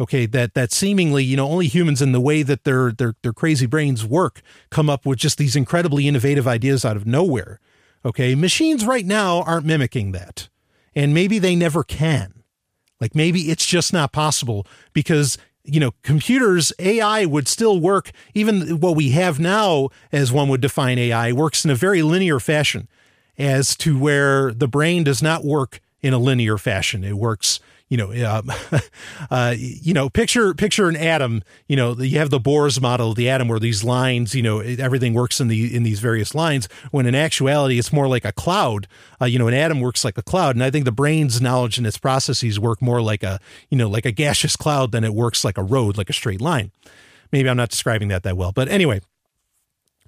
Okay. 0.00 0.24
That, 0.24 0.54
that 0.54 0.72
seemingly, 0.72 1.22
you 1.22 1.36
know, 1.36 1.48
only 1.48 1.66
humans 1.68 2.00
in 2.00 2.12
the 2.12 2.20
way 2.20 2.42
that 2.42 2.64
their, 2.64 2.90
their, 2.92 3.14
their 3.22 3.34
crazy 3.34 3.66
brains 3.66 4.04
work 4.04 4.40
come 4.70 4.88
up 4.88 5.04
with 5.04 5.18
just 5.18 5.36
these 5.36 5.54
incredibly 5.54 6.08
innovative 6.08 6.48
ideas 6.48 6.84
out 6.84 6.96
of 6.96 7.06
nowhere. 7.06 7.60
Okay. 8.04 8.34
Machines 8.34 8.86
right 8.86 9.04
now 9.04 9.42
aren't 9.42 9.66
mimicking 9.66 10.12
that. 10.12 10.48
And 10.94 11.12
maybe 11.12 11.38
they 11.38 11.54
never 11.54 11.84
can. 11.84 12.42
Like 13.00 13.14
maybe 13.14 13.50
it's 13.50 13.66
just 13.66 13.92
not 13.92 14.12
possible 14.12 14.66
because 14.92 15.36
you 15.64 15.80
know, 15.80 15.92
computers, 16.02 16.72
AI 16.78 17.24
would 17.24 17.46
still 17.48 17.78
work, 17.78 18.10
even 18.34 18.80
what 18.80 18.96
we 18.96 19.10
have 19.10 19.38
now, 19.38 19.90
as 20.10 20.32
one 20.32 20.48
would 20.48 20.60
define 20.60 20.98
AI, 20.98 21.32
works 21.32 21.64
in 21.64 21.70
a 21.70 21.74
very 21.74 22.02
linear 22.02 22.40
fashion, 22.40 22.88
as 23.38 23.76
to 23.76 23.98
where 23.98 24.52
the 24.52 24.68
brain 24.68 25.04
does 25.04 25.22
not 25.22 25.44
work 25.44 25.80
in 26.00 26.12
a 26.12 26.18
linear 26.18 26.58
fashion. 26.58 27.04
It 27.04 27.16
works 27.16 27.60
you 27.92 27.98
know, 27.98 28.10
uh, 28.10 28.40
uh, 29.30 29.54
you 29.54 29.92
know, 29.92 30.08
picture 30.08 30.54
picture 30.54 30.88
an 30.88 30.96
atom. 30.96 31.42
You 31.68 31.76
know, 31.76 31.94
you 31.94 32.16
have 32.20 32.30
the 32.30 32.40
Bohr's 32.40 32.80
model 32.80 33.10
of 33.10 33.16
the 33.16 33.28
atom, 33.28 33.48
where 33.48 33.58
these 33.58 33.84
lines, 33.84 34.34
you 34.34 34.42
know, 34.42 34.60
everything 34.60 35.12
works 35.12 35.42
in 35.42 35.48
the 35.48 35.76
in 35.76 35.82
these 35.82 36.00
various 36.00 36.34
lines. 36.34 36.70
When 36.90 37.04
in 37.04 37.14
actuality, 37.14 37.78
it's 37.78 37.92
more 37.92 38.08
like 38.08 38.24
a 38.24 38.32
cloud. 38.32 38.88
Uh, 39.20 39.26
you 39.26 39.38
know, 39.38 39.46
an 39.46 39.52
atom 39.52 39.82
works 39.82 40.06
like 40.06 40.16
a 40.16 40.22
cloud, 40.22 40.56
and 40.56 40.64
I 40.64 40.70
think 40.70 40.86
the 40.86 40.90
brain's 40.90 41.42
knowledge 41.42 41.76
and 41.76 41.86
its 41.86 41.98
processes 41.98 42.58
work 42.58 42.80
more 42.80 43.02
like 43.02 43.22
a 43.22 43.38
you 43.68 43.76
know 43.76 43.90
like 43.90 44.06
a 44.06 44.10
gaseous 44.22 44.56
cloud 44.56 44.90
than 44.90 45.04
it 45.04 45.12
works 45.12 45.44
like 45.44 45.58
a 45.58 45.62
road, 45.62 45.98
like 45.98 46.08
a 46.08 46.14
straight 46.14 46.40
line. 46.40 46.70
Maybe 47.30 47.50
I'm 47.50 47.58
not 47.58 47.68
describing 47.68 48.08
that 48.08 48.22
that 48.22 48.38
well, 48.38 48.52
but 48.52 48.70
anyway. 48.70 49.02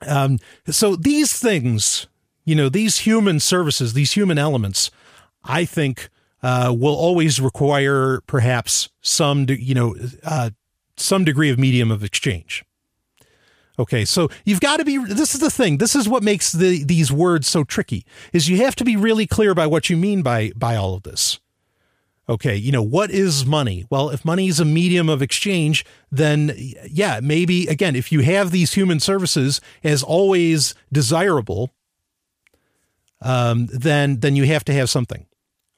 Um, 0.07 0.39
so 0.71 0.97
these 0.97 1.39
things, 1.39 2.07
you 2.47 2.55
know, 2.55 2.71
these 2.71 3.01
human 3.01 3.41
services, 3.41 3.93
these 3.93 4.13
human 4.13 4.39
elements, 4.39 4.91
I 5.45 5.67
think 5.67 6.09
uh, 6.45 6.71
will 6.77 6.95
always 6.95 7.41
require 7.41 8.21
perhaps 8.27 8.91
some, 9.01 9.47
you 9.49 9.75
know, 9.75 9.97
uh, 10.23 10.51
some 10.95 11.25
degree 11.25 11.49
of 11.49 11.59
medium 11.59 11.91
of 11.91 12.05
exchange. 12.05 12.63
Okay, 13.79 14.05
so 14.05 14.29
you've 14.45 14.61
got 14.61 14.77
to 14.77 14.85
be. 14.85 14.99
This 14.99 15.35
is 15.35 15.41
the 15.41 15.51
thing. 15.51 15.79
This 15.79 15.97
is 15.97 16.07
what 16.07 16.23
makes 16.23 16.53
the 16.53 16.85
these 16.85 17.11
words 17.11 17.49
so 17.49 17.65
tricky. 17.65 18.05
Is 18.35 18.49
you 18.49 18.59
have 18.59 18.77
to 18.77 18.85
be 18.85 18.95
really 18.95 19.27
clear 19.27 19.51
about 19.51 19.71
what 19.71 19.89
you 19.89 19.97
mean 19.97 20.23
by 20.23 20.53
by 20.55 20.77
all 20.77 20.95
of 20.95 21.03
this. 21.03 21.41
Okay, 22.29 22.55
you 22.55 22.71
know 22.71 22.83
what 22.83 23.11
is 23.11 23.47
money? 23.47 23.87
Well, 23.89 24.11
if 24.11 24.23
money 24.23 24.47
is 24.47 24.61
a 24.61 24.65
medium 24.67 25.09
of 25.09 25.23
exchange, 25.23 25.85
then 26.13 26.53
yeah, 26.89 27.21
maybe 27.23 27.67
again, 27.69 27.97
if 27.97 28.13
you 28.13 28.21
have 28.21 28.51
these 28.51 28.75
human 28.75 29.01
services 29.01 29.63
as 29.83 30.03
always 30.03 30.75
desirable, 30.93 31.75
um, 33.23 33.67
then 33.73 34.21
then 34.21 34.37
you 34.37 34.45
have 34.45 34.65
to 34.67 34.75
have 34.75 34.91
something 34.91 35.27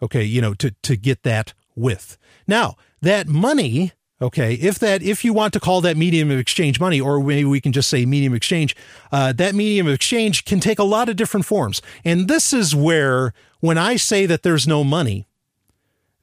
okay, 0.03 0.23
you 0.23 0.41
know, 0.41 0.55
to, 0.55 0.71
to 0.83 0.97
get 0.97 1.23
that 1.23 1.55
with. 1.75 2.19
Now, 2.47 2.77
that 3.03 3.27
money, 3.29 3.93
okay, 4.21 4.55
if 4.55 4.79
that, 4.79 5.03
if 5.03 5.25
you 5.25 5.33
want 5.33 5.53
to 5.53 5.61
call 5.61 5.81
that 5.83 5.97
medium 5.97 6.31
of 6.31 6.39
exchange 6.39 6.81
money, 6.81 7.01
or 7.01 7.23
maybe 7.23 7.45
we 7.45 7.61
can 7.61 7.73
just 7.73 7.89
say 7.89 8.07
medium 8.07 8.35
exchange, 8.35 8.77
uh, 9.13 9.33
that 9.33 9.55
medium 9.55 9.87
of 9.87 9.95
exchange 9.95 10.45
can 10.45 10.61
take 10.61 10.79
a 10.79 10.85
lot 10.85 11.09
of 11.09 11.17
different 11.17 11.47
forms. 11.47 11.83
And 12.05 12.29
this 12.29 12.53
is 12.53 12.75
where, 12.75 13.33
when 13.61 13.79
I 13.79 13.97
say 13.97 14.27
that 14.27 14.43
there's 14.43 14.67
no 14.67 14.85
money, 14.85 15.27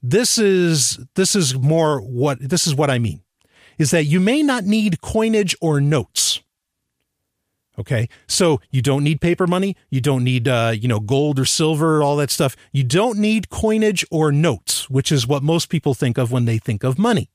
this 0.01 0.37
is, 0.37 0.99
this 1.15 1.35
is 1.35 1.55
more 1.55 1.99
what, 2.01 2.37
this 2.39 2.67
is 2.67 2.75
what 2.75 2.89
I 2.89 2.99
mean, 2.99 3.21
is 3.77 3.91
that 3.91 4.05
you 4.05 4.19
may 4.19 4.43
not 4.43 4.65
need 4.65 5.01
coinage 5.01 5.55
or 5.61 5.79
notes. 5.79 6.41
Okay. 7.79 8.07
So 8.27 8.61
you 8.69 8.81
don't 8.81 9.03
need 9.03 9.19
paper 9.19 9.47
money. 9.47 9.75
You 9.89 9.99
don't 9.99 10.23
need, 10.23 10.47
uh, 10.47 10.73
you 10.75 10.87
know, 10.87 10.99
gold 10.99 11.39
or 11.39 11.45
silver, 11.45 12.03
all 12.03 12.15
that 12.17 12.29
stuff. 12.29 12.55
You 12.71 12.83
don't 12.83 13.17
need 13.17 13.49
coinage 13.49 14.05
or 14.11 14.31
notes, 14.31 14.89
which 14.89 15.11
is 15.11 15.25
what 15.25 15.41
most 15.41 15.69
people 15.69 15.93
think 15.93 16.17
of 16.17 16.31
when 16.31 16.45
they 16.45 16.59
think 16.59 16.83
of 16.83 16.99
money. 16.99 17.29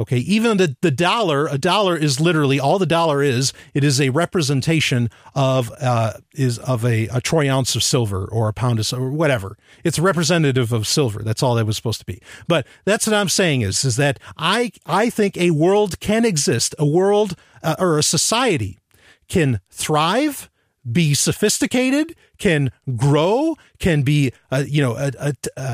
Okay, 0.00 0.18
even 0.18 0.58
the, 0.58 0.76
the 0.80 0.92
dollar, 0.92 1.48
a 1.48 1.58
dollar 1.58 1.96
is 1.96 2.20
literally 2.20 2.60
all 2.60 2.78
the 2.78 2.86
dollar 2.86 3.20
is. 3.20 3.52
It 3.74 3.82
is 3.82 4.00
a 4.00 4.10
representation 4.10 5.10
of 5.34 5.72
uh, 5.80 6.12
is 6.36 6.58
of 6.60 6.84
a, 6.84 7.08
a 7.08 7.20
troy 7.20 7.50
ounce 7.52 7.74
of 7.74 7.82
silver 7.82 8.24
or 8.24 8.48
a 8.48 8.52
pound 8.52 8.78
of 8.78 8.86
silver, 8.86 9.06
or 9.06 9.10
whatever. 9.10 9.58
It's 9.82 9.98
representative 9.98 10.72
of 10.72 10.86
silver. 10.86 11.24
That's 11.24 11.42
all 11.42 11.56
that 11.56 11.66
was 11.66 11.74
supposed 11.74 11.98
to 11.98 12.06
be. 12.06 12.22
But 12.46 12.64
that's 12.84 13.08
what 13.08 13.14
I'm 13.14 13.28
saying 13.28 13.62
is 13.62 13.84
is 13.84 13.96
that 13.96 14.20
I 14.36 14.70
I 14.86 15.10
think 15.10 15.36
a 15.36 15.50
world 15.50 15.98
can 15.98 16.24
exist, 16.24 16.76
a 16.78 16.86
world 16.86 17.34
uh, 17.64 17.74
or 17.80 17.98
a 17.98 18.04
society 18.04 18.78
can 19.28 19.60
thrive, 19.70 20.50
be 20.90 21.14
sophisticated, 21.14 22.14
can 22.38 22.70
grow, 22.96 23.56
can 23.78 24.02
be 24.02 24.32
uh, 24.50 24.64
you 24.66 24.82
know 24.82 25.10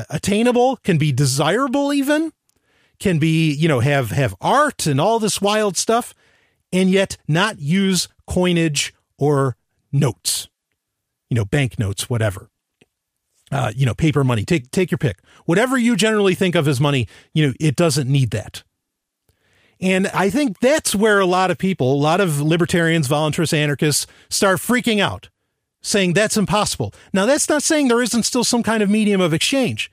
attainable, 0.09 0.77
can 0.77 0.97
be 0.97 1.11
desirable 1.11 1.93
even 1.93 2.31
can 2.99 3.19
be, 3.19 3.51
you 3.51 3.67
know, 3.67 3.79
have 3.79 4.11
have 4.11 4.35
art 4.41 4.87
and 4.87 4.99
all 4.99 5.19
this 5.19 5.41
wild 5.41 5.77
stuff 5.77 6.13
and 6.71 6.89
yet 6.89 7.17
not 7.27 7.59
use 7.59 8.07
coinage 8.27 8.93
or 9.17 9.55
notes. 9.91 10.47
You 11.29 11.35
know, 11.35 11.45
bank 11.45 11.79
notes, 11.79 12.09
whatever. 12.09 12.49
Uh, 13.51 13.71
you 13.75 13.85
know, 13.85 13.93
paper 13.93 14.23
money. 14.23 14.43
Take 14.43 14.71
take 14.71 14.91
your 14.91 14.97
pick. 14.97 15.19
Whatever 15.45 15.77
you 15.77 15.95
generally 15.95 16.35
think 16.35 16.55
of 16.55 16.67
as 16.67 16.81
money, 16.81 17.07
you 17.33 17.47
know, 17.47 17.53
it 17.59 17.75
doesn't 17.75 18.09
need 18.09 18.31
that. 18.31 18.63
And 19.85 20.07
I 20.07 20.31
think 20.31 20.59
that's 20.61 20.95
where 20.95 21.19
a 21.19 21.27
lot 21.27 21.51
of 21.51 21.59
people, 21.59 21.93
a 21.93 21.95
lot 21.95 22.19
of 22.19 22.41
libertarians, 22.41 23.07
voluntarists, 23.07 23.53
anarchists 23.53 24.07
start 24.29 24.57
freaking 24.57 24.99
out, 24.99 25.29
saying 25.83 26.13
that's 26.13 26.37
impossible. 26.37 26.91
Now, 27.13 27.27
that's 27.27 27.47
not 27.47 27.61
saying 27.61 27.87
there 27.87 28.01
isn't 28.01 28.23
still 28.23 28.43
some 28.43 28.63
kind 28.63 28.81
of 28.81 28.89
medium 28.89 29.21
of 29.21 29.31
exchange. 29.31 29.91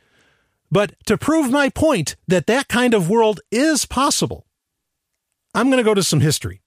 But 0.71 0.95
to 1.05 1.19
prove 1.19 1.51
my 1.51 1.69
point 1.69 2.17
that 2.27 2.47
that 2.47 2.69
kind 2.69 2.95
of 2.95 3.11
world 3.11 3.41
is 3.51 3.85
possible, 3.85 4.47
I'm 5.55 5.67
going 5.67 5.77
to 5.77 5.85
go 5.85 5.93
to 5.93 6.03
some 6.03 6.21
history. 6.21 6.63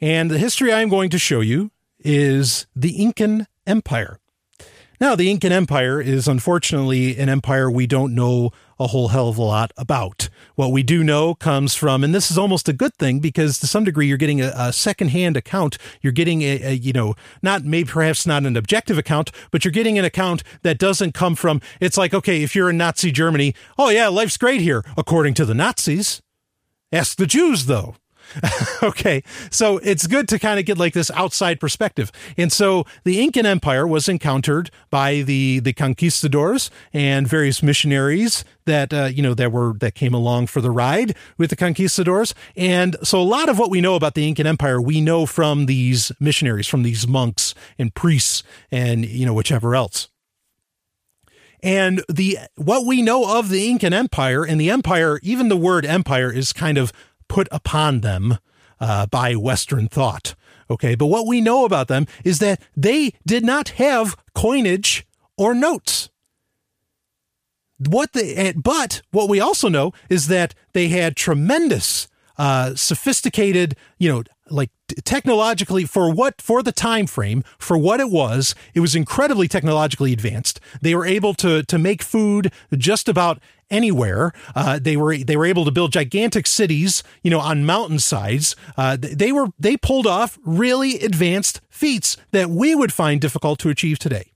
And 0.00 0.28
the 0.28 0.38
history 0.38 0.72
I'm 0.72 0.88
going 0.88 1.10
to 1.10 1.18
show 1.18 1.40
you 1.40 1.70
is 2.00 2.66
the 2.74 3.00
Incan 3.00 3.46
Empire. 3.64 4.18
Now, 5.00 5.14
the 5.14 5.30
Incan 5.30 5.52
Empire 5.52 6.00
is 6.00 6.26
unfortunately 6.26 7.16
an 7.16 7.28
empire 7.28 7.70
we 7.70 7.86
don't 7.86 8.16
know 8.16 8.50
a 8.78 8.88
whole 8.88 9.08
hell 9.08 9.28
of 9.28 9.38
a 9.38 9.42
lot 9.42 9.72
about. 9.76 10.28
What 10.54 10.72
we 10.72 10.82
do 10.82 11.02
know 11.02 11.34
comes 11.34 11.74
from, 11.74 12.04
and 12.04 12.14
this 12.14 12.30
is 12.30 12.38
almost 12.38 12.68
a 12.68 12.72
good 12.72 12.94
thing 12.96 13.18
because 13.20 13.58
to 13.58 13.66
some 13.66 13.84
degree 13.84 14.06
you're 14.06 14.16
getting 14.16 14.40
a, 14.40 14.52
a 14.56 14.72
secondhand 14.72 15.36
account. 15.36 15.78
You're 16.00 16.12
getting 16.12 16.42
a, 16.42 16.60
a, 16.62 16.72
you 16.72 16.92
know, 16.92 17.14
not 17.42 17.64
maybe 17.64 17.88
perhaps 17.88 18.26
not 18.26 18.44
an 18.44 18.56
objective 18.56 18.98
account, 18.98 19.30
but 19.50 19.64
you're 19.64 19.72
getting 19.72 19.98
an 19.98 20.04
account 20.04 20.42
that 20.62 20.78
doesn't 20.78 21.12
come 21.12 21.34
from, 21.34 21.60
it's 21.80 21.96
like, 21.96 22.14
okay, 22.14 22.42
if 22.42 22.54
you're 22.54 22.70
in 22.70 22.78
Nazi 22.78 23.10
Germany, 23.10 23.54
oh 23.78 23.90
yeah, 23.90 24.08
life's 24.08 24.36
great 24.36 24.60
here, 24.60 24.84
according 24.96 25.34
to 25.34 25.44
the 25.44 25.54
Nazis. 25.54 26.22
Ask 26.92 27.16
the 27.16 27.26
Jews 27.26 27.66
though. 27.66 27.96
okay. 28.82 29.22
So 29.50 29.78
it's 29.78 30.06
good 30.06 30.28
to 30.28 30.38
kind 30.38 30.58
of 30.58 30.66
get 30.66 30.78
like 30.78 30.92
this 30.92 31.10
outside 31.12 31.60
perspective. 31.60 32.12
And 32.36 32.52
so 32.52 32.84
the 33.04 33.20
Incan 33.20 33.46
Empire 33.46 33.86
was 33.86 34.08
encountered 34.08 34.70
by 34.90 35.22
the, 35.22 35.60
the 35.60 35.72
conquistadors 35.72 36.70
and 36.92 37.26
various 37.26 37.62
missionaries 37.62 38.44
that, 38.66 38.92
uh, 38.92 39.04
you 39.06 39.22
know, 39.22 39.34
that 39.34 39.52
were, 39.52 39.74
that 39.74 39.94
came 39.94 40.14
along 40.14 40.48
for 40.48 40.60
the 40.60 40.70
ride 40.70 41.16
with 41.36 41.50
the 41.50 41.56
conquistadors. 41.56 42.34
And 42.56 42.96
so 43.02 43.20
a 43.20 43.24
lot 43.24 43.48
of 43.48 43.58
what 43.58 43.70
we 43.70 43.80
know 43.80 43.94
about 43.94 44.14
the 44.14 44.26
Incan 44.28 44.46
Empire, 44.46 44.80
we 44.80 45.00
know 45.00 45.26
from 45.26 45.66
these 45.66 46.12
missionaries, 46.20 46.66
from 46.68 46.82
these 46.82 47.06
monks 47.06 47.54
and 47.78 47.94
priests 47.94 48.42
and, 48.70 49.04
you 49.04 49.26
know, 49.26 49.34
whichever 49.34 49.74
else. 49.74 50.08
And 51.62 52.04
the 52.08 52.38
what 52.56 52.86
we 52.86 53.02
know 53.02 53.38
of 53.38 53.48
the 53.48 53.68
Incan 53.68 53.92
Empire 53.92 54.44
and 54.44 54.60
the 54.60 54.70
empire, 54.70 55.18
even 55.22 55.48
the 55.48 55.56
word 55.56 55.84
empire 55.84 56.32
is 56.32 56.52
kind 56.52 56.78
of 56.78 56.92
put 57.28 57.48
upon 57.50 58.00
them 58.00 58.38
uh, 58.80 59.06
by 59.06 59.34
Western 59.34 59.88
thought. 59.88 60.34
Okay, 60.70 60.94
but 60.94 61.06
what 61.06 61.26
we 61.26 61.40
know 61.40 61.64
about 61.64 61.88
them 61.88 62.06
is 62.24 62.40
that 62.40 62.60
they 62.76 63.12
did 63.26 63.44
not 63.44 63.70
have 63.70 64.16
coinage 64.34 65.06
or 65.36 65.54
notes. 65.54 66.10
What 67.78 68.12
they, 68.12 68.34
eh, 68.34 68.52
but 68.56 69.02
what 69.10 69.28
we 69.28 69.40
also 69.40 69.68
know 69.68 69.92
is 70.08 70.26
that 70.26 70.54
they 70.72 70.88
had 70.88 71.16
tremendous, 71.16 72.08
uh, 72.36 72.74
sophisticated, 72.74 73.76
you 73.98 74.12
know, 74.12 74.24
like 74.50 74.70
technologically 75.04 75.84
for 75.84 76.12
what 76.12 76.40
for 76.40 76.62
the 76.62 76.72
time 76.72 77.06
frame 77.06 77.44
for 77.58 77.76
what 77.76 78.00
it 78.00 78.10
was 78.10 78.54
it 78.74 78.80
was 78.80 78.94
incredibly 78.94 79.46
technologically 79.46 80.12
advanced 80.12 80.60
they 80.80 80.94
were 80.94 81.04
able 81.06 81.34
to 81.34 81.62
to 81.64 81.78
make 81.78 82.02
food 82.02 82.50
just 82.76 83.08
about 83.08 83.38
anywhere. 83.70 84.32
Uh, 84.54 84.78
they 84.78 84.96
were 84.96 85.16
they 85.16 85.36
were 85.36 85.46
able 85.46 85.64
to 85.64 85.70
build 85.70 85.92
gigantic 85.92 86.46
cities, 86.46 87.02
you 87.22 87.30
know, 87.30 87.40
on 87.40 87.64
mountainsides. 87.64 88.56
Uh, 88.76 88.96
they 89.00 89.32
were 89.32 89.48
they 89.58 89.76
pulled 89.76 90.06
off 90.06 90.38
really 90.44 91.00
advanced 91.00 91.60
feats 91.68 92.16
that 92.32 92.50
we 92.50 92.74
would 92.74 92.92
find 92.92 93.20
difficult 93.20 93.58
to 93.60 93.68
achieve 93.68 93.98
today. 93.98 94.32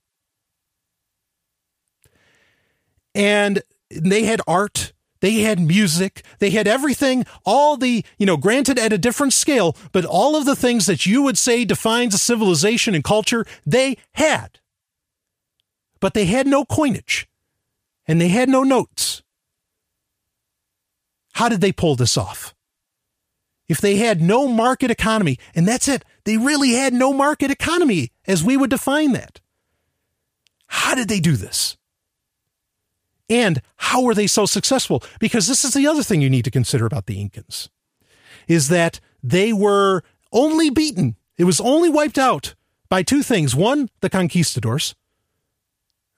And 3.15 3.63
they 3.91 4.25
had 4.25 4.41
art, 4.47 4.92
they 5.23 5.35
had 5.43 5.61
music, 5.61 6.25
they 6.41 6.51
had 6.51 6.67
everything, 6.67 7.25
all 7.47 7.77
the, 7.77 8.05
you 8.19 8.27
know, 8.27 8.37
granted 8.37 8.77
at 8.77 8.93
a 8.93 8.99
different 8.99 9.33
scale, 9.33 9.77
but 9.93 10.05
all 10.05 10.35
of 10.35 10.45
the 10.45 10.57
things 10.57 10.87
that 10.87 11.07
you 11.07 11.23
would 11.23 11.39
say 11.39 11.65
defines 11.65 12.13
a 12.13 12.19
civilization 12.19 12.93
and 12.93 13.05
culture, 13.05 13.47
they 13.65 13.97
had. 14.15 14.59
But 16.01 16.15
they 16.15 16.25
had 16.25 16.49
no 16.49 16.65
coinage 16.65 17.29
and 18.05 18.21
they 18.21 18.29
had 18.29 18.49
no 18.49 18.65
notes. 18.65 19.23
How 21.35 21.49
did 21.49 21.61
they 21.61 21.73
pull 21.73 21.95
this 21.95 22.17
off? 22.17 22.53
If 23.69 23.81
they 23.81 23.97
had 23.97 24.21
no 24.21 24.49
market 24.49 24.91
economy, 24.91 25.39
and 25.55 25.69
that's 25.69 25.87
it, 25.87 26.05
they 26.25 26.37
really 26.37 26.73
had 26.73 26.93
no 26.93 27.13
market 27.13 27.53
economy 27.53 28.11
as 28.27 28.43
we 28.43 28.57
would 28.57 28.71
define 28.71 29.13
that. 29.13 29.41
How 30.67 30.97
did 30.97 31.07
they 31.07 31.21
do 31.21 31.37
this? 31.37 31.77
And 33.33 33.63
how 33.77 34.03
were 34.03 34.15
they 34.15 34.27
so 34.27 34.47
successful? 34.47 35.03
Because 35.19 35.47
this 35.47 35.65
is 35.65 35.73
the 35.73 35.87
other 35.87 36.03
thing 36.03 36.21
you 36.21 36.31
need 36.31 36.45
to 36.45 36.51
consider 36.51 36.87
about 36.87 37.07
the 37.07 37.17
Incans 37.17 37.69
is 38.47 38.69
that 38.69 39.01
they 39.23 39.53
were 39.53 40.03
only 40.33 40.69
beaten. 40.69 41.17
It 41.39 41.45
was 41.45 41.61
only 41.61 41.89
wiped 41.89 42.19
out 42.19 42.55
by 42.89 43.03
two 43.03 43.23
things. 43.23 43.55
One, 43.55 43.89
the 44.01 44.11
conquistadors. 44.11 44.95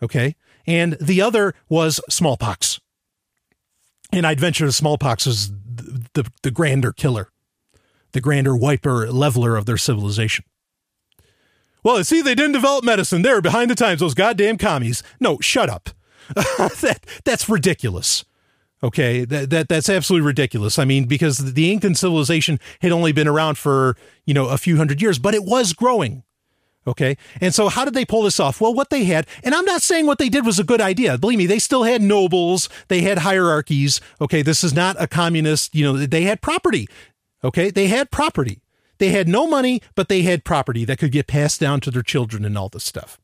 Okay 0.03 0.35
and 0.67 0.97
the 1.01 1.21
other 1.21 1.55
was 1.69 2.01
smallpox. 2.09 2.81
And 4.13 4.27
I'd 4.27 4.41
venture 4.41 4.71
smallpox 4.71 5.27
is 5.27 5.51
the, 5.51 6.07
the, 6.15 6.31
the 6.43 6.51
grander 6.51 6.93
killer, 6.93 7.31
the 8.13 8.21
grander 8.21 8.57
wiper 8.57 9.11
leveler 9.11 9.57
of 9.57 9.67
their 9.67 9.77
civilization. 9.77 10.45
Well, 11.83 12.03
see, 12.05 12.23
they 12.23 12.35
didn't 12.35 12.53
develop 12.53 12.85
medicine. 12.85 13.23
They're 13.23 13.43
behind 13.43 13.71
the 13.71 13.75
times, 13.75 14.01
those 14.01 14.15
goddamn 14.15 14.57
commies. 14.57 15.03
No, 15.21 15.39
shut 15.41 15.69
up. 15.69 15.91
that, 16.37 17.01
that's 17.25 17.49
ridiculous. 17.49 18.25
Okay, 18.83 19.25
that, 19.25 19.49
that 19.49 19.69
that's 19.69 19.89
absolutely 19.89 20.27
ridiculous. 20.27 20.79
I 20.79 20.85
mean, 20.85 21.07
because 21.07 21.39
the 21.39 21.73
Incan 21.73 21.95
civilization 21.95 22.61
had 22.83 22.93
only 22.93 23.13
been 23.13 23.27
around 23.27 23.57
for 23.57 23.97
you 24.27 24.35
know 24.35 24.49
a 24.49 24.59
few 24.59 24.77
hundred 24.77 25.01
years, 25.01 25.19
but 25.19 25.35
it 25.35 25.45
was 25.45 25.73
growing. 25.73 26.23
Okay. 26.87 27.17
And 27.41 27.55
so 27.55 27.69
how 27.69 27.85
did 27.85 27.95
they 27.95 28.05
pull 28.05 28.23
this 28.23 28.39
off? 28.39 28.61
Well, 28.61 28.75
what 28.75 28.91
they 28.91 29.05
had, 29.05 29.27
and 29.43 29.55
I'm 29.55 29.65
not 29.65 29.81
saying 29.81 30.07
what 30.07 30.19
they 30.19 30.29
did 30.29 30.45
was 30.45 30.59
a 30.59 30.65
good 30.65 30.81
idea. 30.81 31.17
Believe 31.17 31.39
me, 31.39 31.47
they 31.47 31.59
still 31.59 31.85
had 31.85 32.03
nobles. 32.03 32.69
They 32.89 33.01
had 33.01 33.19
hierarchies. 33.19 34.01
Okay. 34.21 34.43
This 34.43 34.63
is 34.63 34.75
not 34.75 35.01
a 35.01 35.07
communist, 35.07 35.75
you 35.75 35.85
know, 35.85 35.97
they 35.97 36.23
had 36.23 36.43
property. 36.43 36.87
Okay. 37.43 37.71
They 37.71 37.87
had 37.87 38.11
property. 38.11 38.61
They 38.99 39.11
had 39.11 39.29
no 39.29 39.47
money, 39.47 39.83
but 39.95 40.09
they 40.09 40.23
had 40.23 40.45
property 40.45 40.85
that 40.85 40.99
could 40.99 41.13
get 41.13 41.27
passed 41.27 41.61
down 41.61 41.81
to 41.81 41.91
their 41.91 42.03
children 42.03 42.45
and 42.45 42.57
all 42.57 42.69
this 42.69 42.85
stuff. 42.85 43.19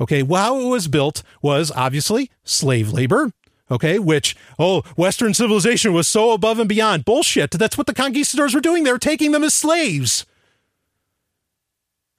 Okay. 0.00 0.22
Well, 0.22 0.42
how 0.42 0.60
it 0.60 0.68
was 0.68 0.88
built 0.88 1.22
was 1.40 1.70
obviously 1.74 2.30
slave 2.44 2.90
labor. 2.90 3.32
Okay. 3.70 3.98
Which, 3.98 4.36
oh, 4.58 4.82
Western 4.96 5.34
civilization 5.34 5.92
was 5.92 6.08
so 6.08 6.32
above 6.32 6.58
and 6.58 6.68
beyond 6.68 7.04
bullshit. 7.04 7.52
That's 7.52 7.78
what 7.78 7.86
the 7.86 7.94
conquistadors 7.94 8.54
were 8.54 8.60
doing. 8.60 8.84
They 8.84 8.92
were 8.92 8.98
taking 8.98 9.32
them 9.32 9.44
as 9.44 9.54
slaves. 9.54 10.26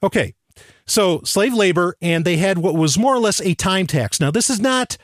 Okay. 0.01 0.33
So 0.85 1.21
slave 1.21 1.53
labor, 1.53 1.95
and 2.01 2.25
they 2.25 2.37
had 2.37 2.57
what 2.57 2.75
was 2.75 2.97
more 2.97 3.15
or 3.15 3.19
less 3.19 3.39
a 3.41 3.53
time 3.53 3.87
tax. 3.87 4.19
Now, 4.19 4.31
this 4.31 4.49
is 4.49 4.59
not 4.59 4.97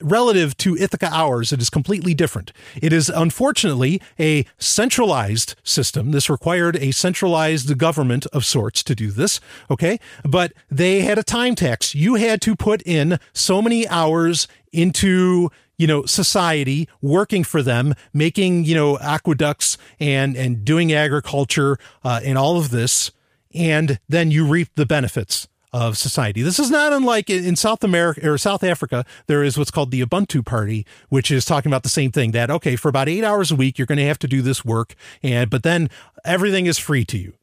relative 0.00 0.56
to 0.58 0.76
Ithaca 0.76 1.08
hours. 1.12 1.52
It 1.52 1.60
is 1.60 1.70
completely 1.70 2.14
different. 2.14 2.52
It 2.80 2.92
is 2.92 3.08
unfortunately 3.08 4.00
a 4.18 4.44
centralized 4.58 5.54
system. 5.62 6.10
This 6.10 6.30
required 6.30 6.76
a 6.76 6.92
centralized 6.92 7.76
government 7.78 8.26
of 8.26 8.44
sorts 8.44 8.82
to 8.84 8.94
do 8.94 9.10
this. 9.10 9.40
Okay. 9.70 9.98
But 10.24 10.52
they 10.70 11.00
had 11.00 11.18
a 11.18 11.22
time 11.22 11.54
tax. 11.54 11.94
You 11.94 12.14
had 12.14 12.40
to 12.42 12.56
put 12.56 12.82
in 12.82 13.18
so 13.32 13.60
many 13.62 13.86
hours 13.88 14.48
into 14.72 15.50
you 15.76 15.86
know 15.86 16.04
society 16.04 16.88
working 17.00 17.42
for 17.42 17.62
them 17.62 17.94
making 18.12 18.64
you 18.64 18.74
know 18.74 18.98
aqueducts 18.98 19.78
and 19.98 20.36
and 20.36 20.64
doing 20.64 20.92
agriculture 20.92 21.78
uh, 22.04 22.20
and 22.22 22.36
all 22.36 22.58
of 22.58 22.70
this 22.70 23.10
and 23.54 23.98
then 24.08 24.30
you 24.30 24.46
reap 24.46 24.68
the 24.76 24.84
benefits 24.84 25.48
of 25.72 25.96
society. 25.96 26.42
This 26.42 26.58
is 26.58 26.70
not 26.70 26.92
unlike 26.92 27.30
in 27.30 27.56
South 27.56 27.84
America 27.84 28.28
or 28.28 28.38
South 28.38 28.64
Africa. 28.64 29.04
There 29.26 29.42
is 29.42 29.56
what's 29.56 29.70
called 29.70 29.90
the 29.90 30.04
Ubuntu 30.04 30.44
Party, 30.44 30.86
which 31.08 31.30
is 31.30 31.44
talking 31.44 31.70
about 31.70 31.82
the 31.82 31.88
same 31.88 32.10
thing. 32.10 32.32
That 32.32 32.50
okay, 32.50 32.76
for 32.76 32.88
about 32.88 33.08
eight 33.08 33.24
hours 33.24 33.50
a 33.50 33.56
week, 33.56 33.78
you're 33.78 33.86
going 33.86 33.98
to 33.98 34.04
have 34.04 34.18
to 34.20 34.28
do 34.28 34.42
this 34.42 34.64
work, 34.64 34.94
and 35.22 35.50
but 35.50 35.62
then 35.62 35.90
everything 36.24 36.66
is 36.66 36.78
free 36.78 37.04
to 37.06 37.18
you. 37.18 37.34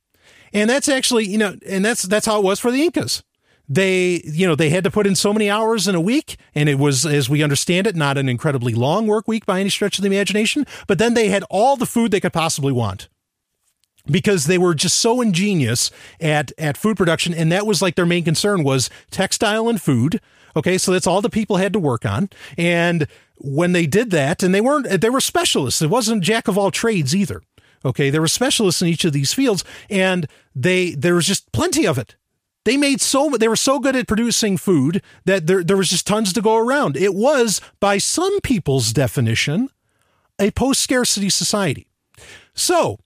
And 0.54 0.70
that's 0.70 0.90
actually, 0.90 1.26
you 1.26 1.38
know, 1.38 1.56
and 1.68 1.84
that's 1.84 2.04
that's 2.04 2.26
how 2.26 2.40
it 2.40 2.44
was 2.44 2.60
for 2.60 2.72
the 2.72 2.84
Incas. 2.84 3.24
They, 3.70 4.22
you 4.24 4.48
know, 4.48 4.56
they 4.56 4.70
had 4.70 4.86
to 4.86 4.92
put 4.92 5.06
in 5.06 5.16
so 5.16 5.34
many 5.34 5.50
hours 5.50 5.90
in 5.90 5.96
a 5.96 6.00
week, 6.02 6.38
and 6.56 6.70
it 6.70 6.80
was, 6.80 7.06
as 7.06 7.30
we 7.30 7.44
understand 7.44 7.86
it, 7.86 7.98
not 7.98 8.18
an 8.18 8.30
incredibly 8.30 8.74
long 8.74 9.08
work 9.08 9.28
week 9.28 9.46
by 9.46 9.60
any 9.60 9.70
stretch 9.70 9.98
of 9.98 10.04
the 10.04 10.08
imagination. 10.08 10.66
But 10.88 11.00
then 11.00 11.16
they 11.16 11.28
had 11.28 11.44
all 11.50 11.76
the 11.76 11.86
food 11.86 12.12
they 12.12 12.22
could 12.22 12.32
possibly 12.32 12.72
want 12.72 13.10
because 14.10 14.46
they 14.46 14.58
were 14.58 14.74
just 14.74 14.98
so 14.98 15.22
ingenious 15.22 15.92
at 16.20 16.52
at 16.58 16.78
food 16.78 16.98
production. 16.98 17.34
And 17.34 17.52
that 17.52 17.66
was 17.66 17.82
like 17.82 17.96
their 17.96 18.06
main 18.06 18.24
concern 18.24 18.64
was 18.64 18.90
textile 19.12 19.70
and 19.70 19.82
food. 19.82 20.20
Okay 20.56 20.78
so 20.78 20.92
that's 20.92 21.08
all 21.08 21.22
the 21.22 21.30
people 21.30 21.58
had 21.58 21.74
to 21.74 21.80
work 21.80 22.06
on. 22.06 22.30
And 22.58 23.08
when 23.38 23.74
they 23.74 23.86
did 23.86 24.12
that 24.12 24.42
and 24.42 24.54
they 24.54 24.62
weren't 24.62 25.02
they 25.02 25.10
were 25.10 25.22
specialists. 25.22 25.82
It 25.82 25.90
wasn't 25.90 26.24
jack 26.24 26.48
of 26.48 26.58
all 26.58 26.72
trades 26.72 27.16
either. 27.16 27.42
Okay 27.86 28.10
there 28.10 28.22
were 28.22 28.28
specialists 28.28 28.82
in 28.82 28.88
each 28.88 29.06
of 29.06 29.14
these 29.14 29.34
fields 29.34 29.64
and 29.90 30.28
they 30.56 30.92
there 30.92 31.16
was 31.16 31.28
just 31.28 31.52
plenty 31.52 31.86
of 31.86 31.98
it. 31.98 32.16
They 32.66 32.76
made 32.76 33.00
so 33.00 33.30
they 33.30 33.48
were 33.48 33.56
so 33.56 33.80
good 33.80 33.96
at 33.96 34.08
producing 34.08 34.58
food 34.58 35.02
that 35.26 35.48
there 35.48 35.64
there 35.64 35.78
was 35.78 35.90
just 35.90 36.08
tons 36.08 36.34
to 36.34 36.42
go 36.42 36.58
around. 36.58 36.98
It 36.98 37.14
was 37.14 37.62
by 37.80 37.98
some 37.98 38.42
people's 38.42 38.92
definition 38.92 39.70
a 40.40 40.52
post 40.52 40.82
scarcity 40.82 41.30
society. 41.30 41.88
So 42.54 43.00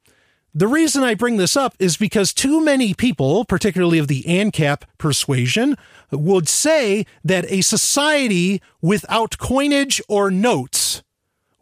the 0.53 0.67
reason 0.67 1.03
I 1.03 1.15
bring 1.15 1.37
this 1.37 1.55
up 1.55 1.75
is 1.79 1.95
because 1.95 2.33
too 2.33 2.63
many 2.63 2.93
people, 2.93 3.45
particularly 3.45 3.99
of 3.99 4.07
the 4.07 4.23
ANCAP 4.23 4.83
persuasion, 4.97 5.77
would 6.11 6.49
say 6.49 7.05
that 7.23 7.49
a 7.49 7.61
society 7.61 8.61
without 8.81 9.37
coinage 9.37 10.01
or 10.09 10.29
notes 10.29 11.03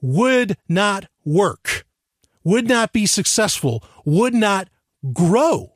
would 0.02 0.58
not 0.68 1.06
work, 1.24 1.86
would 2.44 2.68
not 2.68 2.92
be 2.92 3.06
successful, 3.06 3.84
would 4.06 4.34
not 4.34 4.70
grow. 5.14 5.74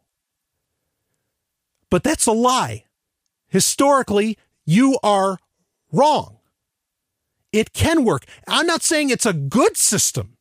But 1.92 2.04
that's 2.04 2.26
a 2.26 2.32
lie. 2.32 2.86
Historically, 3.48 4.40
you 4.66 4.98
are 5.04 5.38
wrong. 5.92 6.40
It 7.52 7.74
can 7.74 8.04
work. 8.04 8.26
I'm 8.48 8.66
not 8.66 8.82
saying 8.82 9.12
it's 9.12 9.28
a 9.28 9.34
good 9.34 9.78
system 9.78 10.33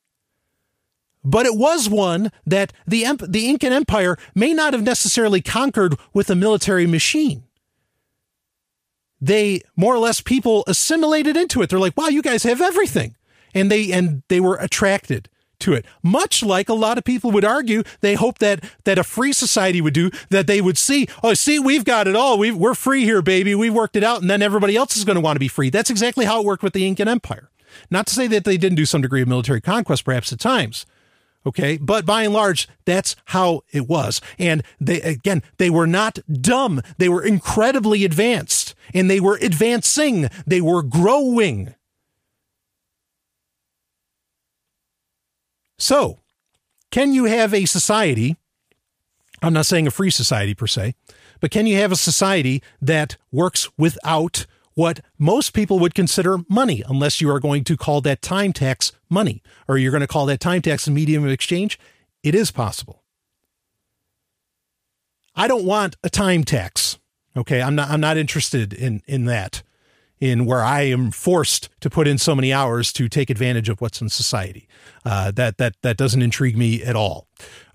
but 1.24 1.46
it 1.46 1.54
was 1.56 1.88
one 1.88 2.30
that 2.46 2.72
the 2.86 3.04
the 3.26 3.48
Incan 3.48 3.72
Empire 3.72 4.16
may 4.34 4.52
not 4.52 4.72
have 4.72 4.82
necessarily 4.82 5.40
conquered 5.40 5.96
with 6.12 6.30
a 6.30 6.34
military 6.34 6.86
machine. 6.86 7.44
They 9.20 9.62
more 9.76 9.94
or 9.94 9.98
less 9.98 10.20
people 10.20 10.64
assimilated 10.66 11.36
into 11.36 11.62
it. 11.62 11.70
They're 11.70 11.78
like, 11.78 11.96
"Wow, 11.96 12.08
you 12.08 12.22
guys 12.22 12.42
have 12.42 12.60
everything," 12.60 13.14
and 13.54 13.70
they 13.70 13.92
and 13.92 14.22
they 14.28 14.40
were 14.40 14.56
attracted 14.56 15.28
to 15.60 15.74
it. 15.74 15.84
Much 16.02 16.42
like 16.42 16.68
a 16.68 16.74
lot 16.74 16.98
of 16.98 17.04
people 17.04 17.30
would 17.30 17.44
argue, 17.44 17.84
they 18.00 18.14
hope 18.14 18.38
that 18.38 18.64
that 18.82 18.98
a 18.98 19.04
free 19.04 19.32
society 19.32 19.80
would 19.80 19.94
do. 19.94 20.10
That 20.30 20.48
they 20.48 20.60
would 20.60 20.76
see, 20.76 21.06
"Oh, 21.22 21.34
see, 21.34 21.60
we've 21.60 21.84
got 21.84 22.08
it 22.08 22.16
all. 22.16 22.36
we 22.36 22.50
we're 22.50 22.74
free 22.74 23.04
here, 23.04 23.22
baby. 23.22 23.54
We've 23.54 23.72
worked 23.72 23.94
it 23.94 24.02
out," 24.02 24.22
and 24.22 24.28
then 24.28 24.42
everybody 24.42 24.76
else 24.76 24.96
is 24.96 25.04
going 25.04 25.14
to 25.14 25.20
want 25.20 25.36
to 25.36 25.40
be 25.40 25.48
free. 25.48 25.70
That's 25.70 25.90
exactly 25.90 26.24
how 26.24 26.40
it 26.40 26.46
worked 26.46 26.64
with 26.64 26.72
the 26.72 26.86
Incan 26.86 27.06
Empire. 27.06 27.48
Not 27.90 28.06
to 28.08 28.14
say 28.14 28.26
that 28.26 28.44
they 28.44 28.56
didn't 28.56 28.76
do 28.76 28.86
some 28.86 29.00
degree 29.02 29.22
of 29.22 29.28
military 29.28 29.60
conquest, 29.60 30.04
perhaps 30.04 30.32
at 30.32 30.40
times, 30.40 30.84
Okay. 31.46 31.76
But 31.76 32.06
by 32.06 32.22
and 32.22 32.32
large, 32.32 32.68
that's 32.84 33.16
how 33.26 33.62
it 33.72 33.88
was. 33.88 34.20
And 34.38 34.62
they, 34.80 35.00
again, 35.00 35.42
they 35.58 35.70
were 35.70 35.86
not 35.86 36.18
dumb. 36.30 36.82
They 36.98 37.08
were 37.08 37.24
incredibly 37.24 38.04
advanced 38.04 38.74
and 38.94 39.10
they 39.10 39.20
were 39.20 39.38
advancing. 39.40 40.28
They 40.46 40.60
were 40.60 40.82
growing. 40.82 41.74
So, 45.78 46.20
can 46.92 47.12
you 47.12 47.24
have 47.24 47.52
a 47.52 47.64
society? 47.64 48.36
I'm 49.42 49.52
not 49.52 49.66
saying 49.66 49.88
a 49.88 49.90
free 49.90 50.10
society 50.10 50.54
per 50.54 50.68
se, 50.68 50.94
but 51.40 51.50
can 51.50 51.66
you 51.66 51.76
have 51.78 51.90
a 51.90 51.96
society 51.96 52.62
that 52.80 53.16
works 53.32 53.68
without 53.76 54.46
what 54.74 55.00
most 55.18 55.52
people 55.52 55.78
would 55.78 55.94
consider 55.94 56.38
money, 56.48 56.82
unless 56.88 57.20
you 57.20 57.30
are 57.30 57.40
going 57.40 57.64
to 57.64 57.76
call 57.76 58.00
that 58.02 58.22
time 58.22 58.52
tax 58.52 58.92
money 59.08 59.42
or 59.68 59.78
you're 59.78 59.90
going 59.90 60.00
to 60.02 60.06
call 60.06 60.26
that 60.26 60.40
time 60.40 60.62
tax 60.62 60.86
a 60.86 60.90
medium 60.90 61.24
of 61.24 61.30
exchange. 61.30 61.78
It 62.22 62.34
is 62.34 62.50
possible. 62.50 63.02
I 65.34 65.48
don't 65.48 65.64
want 65.64 65.96
a 66.02 66.10
time 66.10 66.44
tax. 66.44 66.98
Okay, 67.36 67.62
I'm 67.62 67.74
not. 67.74 67.88
I'm 67.88 68.00
not 68.00 68.16
interested 68.16 68.72
in 68.72 69.02
in 69.06 69.24
that. 69.26 69.62
In 70.20 70.44
where 70.44 70.62
I 70.62 70.82
am 70.82 71.10
forced 71.10 71.68
to 71.80 71.90
put 71.90 72.06
in 72.06 72.16
so 72.16 72.36
many 72.36 72.52
hours 72.52 72.92
to 72.92 73.08
take 73.08 73.28
advantage 73.28 73.68
of 73.68 73.80
what's 73.80 74.00
in 74.00 74.08
society. 74.08 74.68
Uh, 75.04 75.32
that 75.32 75.58
that 75.58 75.74
that 75.82 75.96
doesn't 75.96 76.22
intrigue 76.22 76.56
me 76.56 76.82
at 76.82 76.94
all. 76.94 77.26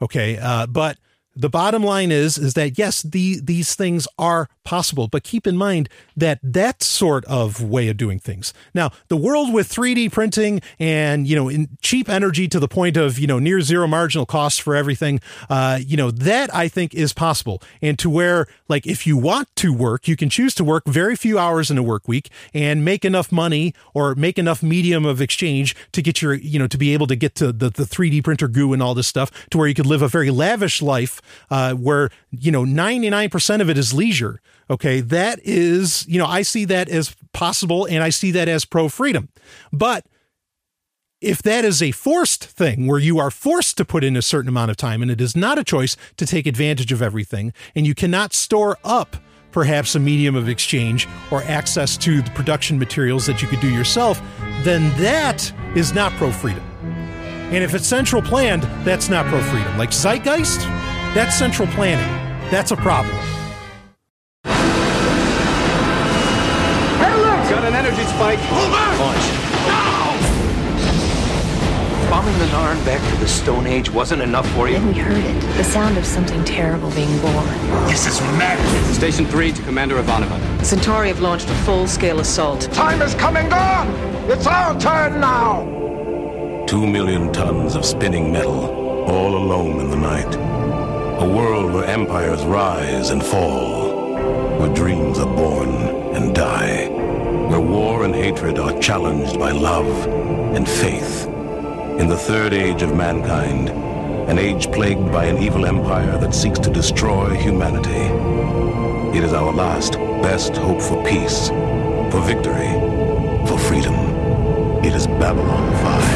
Okay, 0.01 0.37
uh, 0.37 0.65
but 0.65 0.97
the 1.37 1.49
bottom 1.49 1.83
line 1.83 2.11
is 2.11 2.37
is 2.37 2.55
that 2.55 2.77
yes 2.77 3.01
the 3.03 3.39
these 3.41 3.75
things 3.75 4.07
are 4.17 4.49
possible 4.63 5.07
but 5.07 5.23
keep 5.23 5.47
in 5.47 5.55
mind 5.55 5.87
that 6.15 6.39
that 6.43 6.83
sort 6.83 7.23
of 7.25 7.61
way 7.61 7.87
of 7.87 7.97
doing 7.97 8.19
things. 8.19 8.53
Now 8.73 8.91
the 9.07 9.17
world 9.17 9.53
with 9.53 9.69
3d 9.69 10.11
printing 10.11 10.61
and 10.79 11.27
you 11.27 11.35
know 11.35 11.65
cheap 11.81 12.09
energy 12.09 12.47
to 12.47 12.59
the 12.59 12.67
point 12.67 12.97
of 12.97 13.19
you 13.19 13.27
know 13.27 13.39
near 13.39 13.61
zero 13.61 13.87
marginal 13.87 14.25
costs 14.25 14.59
for 14.59 14.75
everything 14.75 15.19
uh, 15.49 15.79
you 15.85 15.95
know 15.95 16.11
that 16.11 16.53
i 16.53 16.67
think 16.67 16.93
is 16.93 17.13
possible. 17.13 17.61
And 17.81 17.97
to 17.99 18.09
where 18.09 18.47
like 18.67 18.87
if 18.87 19.05
you 19.05 19.15
want 19.15 19.55
to 19.57 19.71
work 19.73 20.07
you 20.07 20.15
can 20.15 20.29
choose 20.29 20.55
to 20.55 20.63
work 20.63 20.83
very 20.87 21.15
few 21.15 21.37
hours 21.37 21.69
in 21.69 21.77
a 21.77 21.83
work 21.83 22.07
week 22.07 22.29
and 22.53 22.83
make 22.83 23.05
enough 23.05 23.31
money 23.31 23.73
or 23.93 24.15
make 24.15 24.39
enough 24.39 24.63
medium 24.63 25.05
of 25.05 25.21
exchange 25.21 25.75
to 25.91 26.01
get 26.01 26.21
your 26.21 26.33
you 26.33 26.57
know 26.57 26.67
to 26.67 26.77
be 26.77 26.93
able 26.93 27.07
to 27.07 27.15
get 27.15 27.35
to 27.35 27.51
the, 27.51 27.69
the 27.69 27.83
3d 27.83 28.23
printer 28.23 28.47
goo 28.47 28.73
and 28.73 28.81
all 28.81 28.95
this 28.95 29.07
stuff 29.07 29.31
to 29.49 29.57
where 29.57 29.67
you 29.67 29.73
could 29.73 29.85
live 29.85 30.01
a 30.01 30.07
very 30.07 30.31
lavish 30.31 30.81
life 30.81 31.21
uh, 31.49 31.73
where 31.73 32.09
you 32.31 32.51
know 32.51 32.63
99% 32.63 33.61
of 33.61 33.69
it 33.69 33.77
is 33.77 33.93
leisure 33.93 34.41
okay? 34.69 34.99
That 35.01 35.39
is 35.43 36.05
you 36.07 36.19
know 36.19 36.25
i 36.25 36.41
see 36.41 36.65
that 36.65 36.89
as 36.89 37.15
possible 37.33 37.85
and 37.85 38.03
i 38.03 38.09
see 38.09 38.31
that 38.31 38.47
as 38.47 38.65
pro 38.65 38.89
freedom 38.89 39.29
but 39.71 40.05
if 41.21 41.41
that 41.41 41.65
is 41.65 41.81
a 41.81 41.91
forced 41.91 42.43
thing 42.43 42.85
where 42.85 42.99
you 42.99 43.17
are 43.17 43.31
forced 43.31 43.77
to 43.77 43.85
put 43.85 44.03
in 44.03 44.15
a 44.15 44.21
certain 44.21 44.49
amount 44.49 44.71
of 44.71 44.77
time 44.77 45.01
and 45.01 45.09
it 45.09 45.19
is 45.19 45.35
not 45.35 45.57
a 45.57 45.63
choice 45.63 45.97
to 46.15 46.25
take 46.25 46.45
advantage 46.45 46.91
of 46.91 47.01
everything 47.01 47.53
and 47.75 47.87
you 47.87 47.95
cannot 47.95 48.33
store 48.33 48.77
up 48.83 49.17
perhaps 49.51 49.95
a 49.95 49.99
medium 49.99 50.35
of 50.35 50.47
exchange 50.47 51.07
or 51.31 51.41
access 51.43 51.97
to 51.97 52.21
the 52.21 52.31
production 52.31 52.77
materials 52.77 53.25
that 53.25 53.41
you 53.41 53.47
could 53.47 53.59
do 53.59 53.69
yourself 53.69 54.21
then 54.63 54.95
that 55.01 55.51
is 55.75 55.93
not 55.93 56.11
pro 56.13 56.31
freedom 56.31 56.63
and 57.51 57.63
if 57.63 57.73
it's 57.73 57.87
central 57.87 58.21
planned 58.21 58.63
that's 58.83 59.09
not 59.09 59.25
pro 59.27 59.41
freedom 59.43 59.77
like 59.77 59.89
zeitgeist 59.89 60.61
that's 61.17 61.35
central 61.35 61.67
planning. 61.69 62.05
That's 62.51 62.69
a 62.69 62.75
problem. 62.75 63.15
Hey, 64.43 64.53
look! 67.15 67.49
Got 67.49 67.63
an 67.63 67.73
energy 67.73 68.03
spike. 68.03 68.37
Hold 68.37 68.71
on! 68.71 68.99
Launch. 68.99 69.25
No! 69.65 70.13
Bombing 72.11 72.37
the 72.37 72.45
Narn 72.45 72.85
back 72.85 73.01
to 73.11 73.19
the 73.19 73.27
Stone 73.27 73.65
Age 73.65 73.89
wasn't 73.89 74.21
enough 74.21 74.47
for 74.51 74.69
you? 74.69 74.75
Then 74.75 74.87
we 74.89 74.93
heard 74.93 75.17
it. 75.17 75.41
The 75.57 75.63
sound 75.63 75.97
of 75.97 76.05
something 76.05 76.45
terrible 76.45 76.91
being 76.91 77.19
born. 77.19 77.47
This 77.87 78.05
is 78.05 78.21
madness. 78.37 78.95
Station 78.95 79.25
3 79.25 79.53
to 79.53 79.61
Commander 79.63 79.99
Ivanova. 79.99 80.63
Centauri 80.63 81.07
have 81.07 81.19
launched 81.19 81.49
a 81.49 81.55
full-scale 81.65 82.19
assault. 82.19 82.71
Time 82.73 83.01
is 83.01 83.15
coming 83.15 83.51
on! 83.51 83.87
It's 84.29 84.45
our 84.45 84.79
turn 84.79 85.19
now! 85.19 85.65
Two 86.67 86.85
million 86.85 87.33
tons 87.33 87.73
of 87.75 87.85
spinning 87.85 88.31
metal, 88.31 88.69
all 89.09 89.35
alone 89.35 89.79
in 89.79 89.89
the 89.89 89.97
night. 89.97 90.56
A 91.19 91.27
world 91.27 91.73
where 91.73 91.85
empires 91.85 92.45
rise 92.45 93.09
and 93.09 93.25
fall, 93.25 94.13
where 94.59 94.71
dreams 94.71 95.17
are 95.17 95.25
born 95.25 95.69
and 96.15 96.35
die, 96.35 96.89
where 97.49 97.59
war 97.59 98.05
and 98.05 98.13
hatred 98.13 98.59
are 98.59 98.79
challenged 98.79 99.39
by 99.39 99.49
love 99.49 99.87
and 100.55 100.69
faith. 100.69 101.25
In 101.99 102.07
the 102.07 102.15
third 102.15 102.53
age 102.53 102.83
of 102.83 102.95
mankind, 102.95 103.69
an 104.29 104.37
age 104.37 104.71
plagued 104.71 105.11
by 105.11 105.25
an 105.25 105.39
evil 105.39 105.65
empire 105.65 106.19
that 106.19 106.35
seeks 106.35 106.59
to 106.59 106.69
destroy 106.69 107.33
humanity. 107.33 108.05
It 109.17 109.23
is 109.23 109.33
our 109.33 109.51
last, 109.51 109.93
best 110.21 110.55
hope 110.55 110.83
for 110.83 111.03
peace, 111.03 111.47
for 112.11 112.21
victory, 112.21 112.69
for 113.47 113.57
freedom. 113.57 113.95
It 114.85 114.93
is 114.93 115.07
Babylon 115.07 115.73
5. 115.83 116.06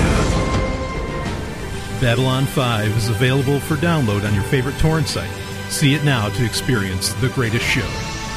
Babylon 2.01 2.47
5 2.47 2.97
is 2.97 3.09
available 3.09 3.59
for 3.59 3.75
download 3.75 4.27
on 4.27 4.33
your 4.33 4.41
favorite 4.45 4.75
torrent 4.79 5.07
site. 5.07 5.29
See 5.69 5.93
it 5.93 6.03
now 6.03 6.29
to 6.29 6.43
experience 6.43 7.13
the 7.13 7.29
greatest 7.29 7.63
show 7.63 7.87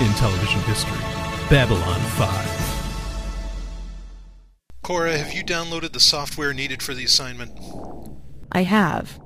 in 0.04 0.12
television 0.12 0.60
history 0.60 0.98
Babylon 1.48 1.98
5. 1.98 2.90
Cora, 4.82 5.16
have 5.16 5.32
you 5.32 5.42
downloaded 5.42 5.92
the 5.92 6.00
software 6.00 6.52
needed 6.52 6.82
for 6.82 6.92
the 6.92 7.04
assignment? 7.04 7.58
I 8.52 8.64
have. 8.64 9.18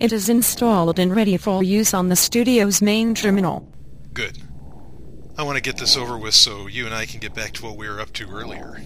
It 0.00 0.12
is 0.12 0.28
installed 0.28 0.98
and 0.98 1.14
ready 1.14 1.36
for 1.36 1.62
use 1.62 1.94
on 1.94 2.08
the 2.08 2.16
studio's 2.16 2.82
main 2.82 3.14
terminal. 3.14 3.72
Good. 4.12 4.38
I 5.38 5.44
want 5.44 5.54
to 5.54 5.62
get 5.62 5.76
this 5.76 5.96
over 5.96 6.18
with 6.18 6.34
so 6.34 6.66
you 6.66 6.86
and 6.86 6.94
I 6.96 7.06
can 7.06 7.20
get 7.20 7.32
back 7.32 7.52
to 7.52 7.64
what 7.64 7.76
we 7.76 7.88
were 7.88 8.00
up 8.00 8.12
to 8.14 8.28
earlier. 8.28 8.82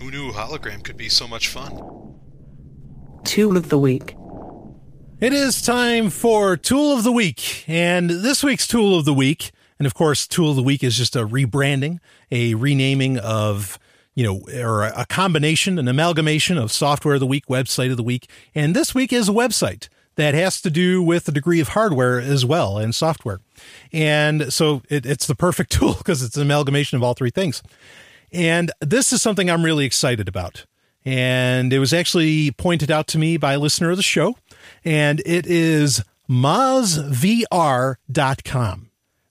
Who 0.00 0.10
knew 0.10 0.32
hologram 0.32 0.84
could 0.84 0.98
be 0.98 1.08
so 1.08 1.26
much 1.26 1.48
fun? 1.48 2.14
Tool 3.24 3.56
of 3.56 3.70
the 3.70 3.78
Week. 3.78 4.16
It 5.20 5.34
is 5.34 5.60
time 5.60 6.08
for 6.08 6.56
Tool 6.56 6.96
of 6.96 7.04
the 7.04 7.12
Week. 7.12 7.68
And 7.68 8.08
this 8.08 8.42
week's 8.42 8.66
Tool 8.66 8.98
of 8.98 9.04
the 9.04 9.12
Week, 9.12 9.50
and 9.78 9.84
of 9.84 9.92
course, 9.92 10.26
Tool 10.26 10.48
of 10.48 10.56
the 10.56 10.62
Week 10.62 10.82
is 10.82 10.96
just 10.96 11.14
a 11.14 11.26
rebranding, 11.26 11.98
a 12.30 12.54
renaming 12.54 13.18
of, 13.18 13.78
you 14.14 14.24
know, 14.24 14.40
or 14.58 14.84
a 14.84 15.04
combination, 15.04 15.78
an 15.78 15.88
amalgamation 15.88 16.56
of 16.56 16.72
Software 16.72 17.14
of 17.14 17.20
the 17.20 17.26
Week, 17.26 17.44
Website 17.48 17.90
of 17.90 17.98
the 17.98 18.02
Week. 18.02 18.30
And 18.54 18.74
this 18.74 18.94
week 18.94 19.12
is 19.12 19.28
a 19.28 19.32
website 19.32 19.90
that 20.14 20.32
has 20.32 20.58
to 20.62 20.70
do 20.70 21.02
with 21.02 21.26
the 21.26 21.32
degree 21.32 21.60
of 21.60 21.68
hardware 21.68 22.18
as 22.18 22.46
well 22.46 22.78
and 22.78 22.94
software. 22.94 23.40
And 23.92 24.50
so 24.50 24.80
it, 24.88 25.04
it's 25.04 25.26
the 25.26 25.34
perfect 25.34 25.70
tool 25.78 25.96
because 25.98 26.22
it's 26.22 26.36
an 26.36 26.42
amalgamation 26.42 26.96
of 26.96 27.02
all 27.02 27.12
three 27.12 27.28
things. 27.28 27.62
And 28.32 28.72
this 28.80 29.12
is 29.12 29.20
something 29.20 29.50
I'm 29.50 29.66
really 29.66 29.84
excited 29.84 30.28
about. 30.28 30.64
And 31.04 31.74
it 31.74 31.78
was 31.78 31.92
actually 31.92 32.52
pointed 32.52 32.90
out 32.90 33.06
to 33.08 33.18
me 33.18 33.36
by 33.36 33.52
a 33.52 33.58
listener 33.58 33.90
of 33.90 33.98
the 33.98 34.02
show. 34.02 34.36
And 34.84 35.20
it 35.26 35.46
is 35.46 36.02
mozvr.com. 36.28 36.90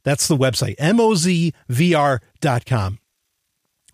That's 0.04 0.28
the 0.28 0.38
website, 0.38 0.78
mozvr.com. 0.78 2.20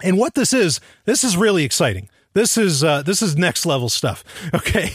And 0.02 0.18
what 0.18 0.34
this 0.34 0.54
is, 0.54 0.80
this 1.06 1.24
is 1.24 1.38
really 1.38 1.64
exciting. 1.64 2.10
This 2.36 2.58
is 2.58 2.84
uh, 2.84 3.02
this 3.02 3.22
is 3.22 3.38
next 3.38 3.66
level 3.66 3.90
stuff. 3.90 4.24
Okay, 4.54 4.92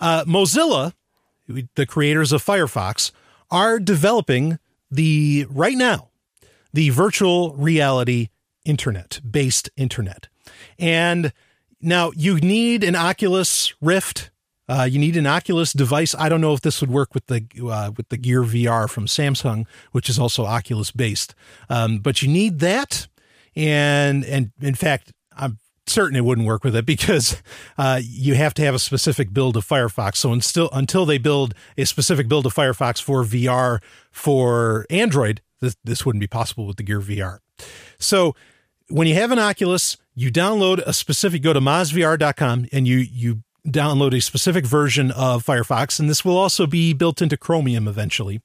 uh, 0.00 0.24
Mozilla, 0.24 0.94
the 1.46 1.86
creators 1.86 2.32
of 2.32 2.42
Firefox, 2.42 3.12
are 3.50 3.78
developing 3.78 4.58
the 4.90 5.46
right 5.50 5.76
now 5.76 6.08
the 6.72 6.88
virtual 6.90 7.54
reality 7.54 8.28
internet 8.64 9.20
based 9.28 9.70
internet, 9.76 10.28
and 10.78 11.32
now 11.80 12.10
you 12.16 12.36
need 12.36 12.82
an 12.82 12.96
Oculus 12.96 13.74
Rift. 13.80 14.30
Uh, 14.68 14.84
you 14.90 14.98
need 14.98 15.16
an 15.16 15.26
Oculus 15.26 15.72
device. 15.72 16.14
I 16.14 16.28
don't 16.28 16.40
know 16.40 16.54
if 16.54 16.60
this 16.60 16.80
would 16.80 16.90
work 16.90 17.14
with 17.14 17.26
the 17.26 17.44
uh, 17.62 17.90
with 17.96 18.08
the 18.08 18.16
Gear 18.16 18.42
VR 18.42 18.88
from 18.88 19.06
Samsung, 19.06 19.66
which 19.90 20.08
is 20.08 20.18
also 20.18 20.44
Oculus 20.44 20.90
based. 20.90 21.34
Um, 21.68 21.98
but 21.98 22.22
you 22.22 22.28
need 22.28 22.60
that, 22.60 23.08
and 23.56 24.24
and 24.24 24.52
in 24.60 24.74
fact, 24.74 25.12
I'm 25.36 25.58
certain 25.86 26.16
it 26.16 26.24
wouldn't 26.24 26.46
work 26.46 26.64
with 26.64 26.76
it 26.76 26.86
because 26.86 27.42
uh, 27.78 28.00
you 28.02 28.34
have 28.34 28.54
to 28.54 28.62
have 28.62 28.74
a 28.74 28.78
specific 28.78 29.32
build 29.32 29.56
of 29.56 29.66
Firefox. 29.66 30.16
So 30.16 30.32
until 30.32 30.70
until 30.72 31.06
they 31.06 31.18
build 31.18 31.54
a 31.76 31.84
specific 31.84 32.28
build 32.28 32.46
of 32.46 32.54
Firefox 32.54 33.00
for 33.02 33.24
VR 33.24 33.80
for 34.10 34.86
Android, 34.90 35.42
this 35.60 35.76
this 35.84 36.06
wouldn't 36.06 36.20
be 36.20 36.28
possible 36.28 36.66
with 36.66 36.76
the 36.76 36.82
Gear 36.82 37.00
VR. 37.00 37.38
So 37.98 38.34
when 38.88 39.06
you 39.06 39.14
have 39.14 39.30
an 39.30 39.38
Oculus, 39.38 39.96
you 40.14 40.30
download 40.30 40.78
a 40.78 40.92
specific 40.92 41.42
go 41.42 41.52
to 41.52 41.60
mozvr.com 41.60 42.66
and 42.72 42.86
you 42.86 42.98
you 42.98 43.42
download 43.66 44.16
a 44.16 44.20
specific 44.20 44.66
version 44.66 45.10
of 45.10 45.44
Firefox, 45.44 46.00
and 46.00 46.10
this 46.10 46.24
will 46.24 46.36
also 46.36 46.66
be 46.66 46.92
built 46.92 47.22
into 47.22 47.36
Chromium 47.36 47.86
eventually. 47.86 48.40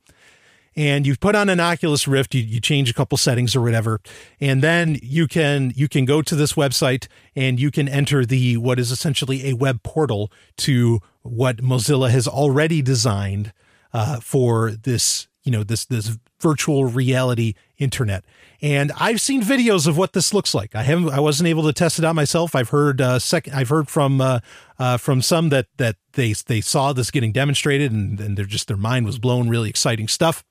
And 0.75 1.07
you 1.07 1.17
put 1.17 1.33
on 1.33 1.49
an 1.49 1.59
Oculus 1.59 2.07
Rift, 2.07 2.35
you, 2.35 2.43
you 2.43 2.61
change 2.61 2.87
a 2.87 2.93
couple 2.93 3.17
settings 3.17 3.55
or 3.55 3.61
whatever, 3.61 3.99
and 4.39 4.61
then 4.61 4.99
you 5.01 5.27
can 5.27 5.73
you 5.75 5.89
can 5.89 6.05
go 6.05 6.21
to 6.21 6.35
this 6.35 6.53
website 6.53 7.07
and 7.35 7.59
you 7.59 7.71
can 7.71 7.89
enter 7.89 8.25
the 8.25 8.57
what 8.57 8.77
is 8.79 8.91
essentially 8.91 9.49
a 9.49 9.53
web 9.53 9.81
portal 9.81 10.31
to 10.57 10.99
what 11.23 11.57
Mozilla 11.57 12.11
has 12.11 12.27
already 12.27 12.83
designed 12.83 13.53
uh, 13.91 14.19
for 14.19 14.69
this 14.69 15.27
you 15.43 15.51
know 15.51 15.63
this 15.63 15.85
this 15.85 16.15
virtual 16.39 16.85
reality 16.85 17.55
internet 17.79 18.23
and 18.61 18.91
i've 18.99 19.21
seen 19.21 19.41
videos 19.41 19.87
of 19.87 19.97
what 19.97 20.13
this 20.13 20.33
looks 20.33 20.53
like 20.53 20.75
i 20.75 20.83
haven't 20.83 21.09
i 21.09 21.19
wasn't 21.19 21.47
able 21.47 21.63
to 21.63 21.73
test 21.73 21.99
it 21.99 22.05
out 22.05 22.15
myself 22.15 22.55
i've 22.55 22.69
heard 22.69 23.01
uh 23.01 23.19
second 23.19 23.53
i've 23.53 23.69
heard 23.69 23.87
from 23.87 24.19
uh, 24.21 24.39
uh 24.79 24.97
from 24.97 25.21
some 25.21 25.49
that 25.49 25.67
that 25.77 25.95
they 26.13 26.33
they 26.33 26.61
saw 26.61 26.93
this 26.93 27.11
getting 27.11 27.31
demonstrated 27.31 27.91
and, 27.91 28.19
and 28.19 28.37
they're 28.37 28.45
just 28.45 28.67
their 28.67 28.77
mind 28.77 29.05
was 29.05 29.19
blown 29.19 29.49
really 29.49 29.69
exciting 29.69 30.07
stuff 30.07 30.43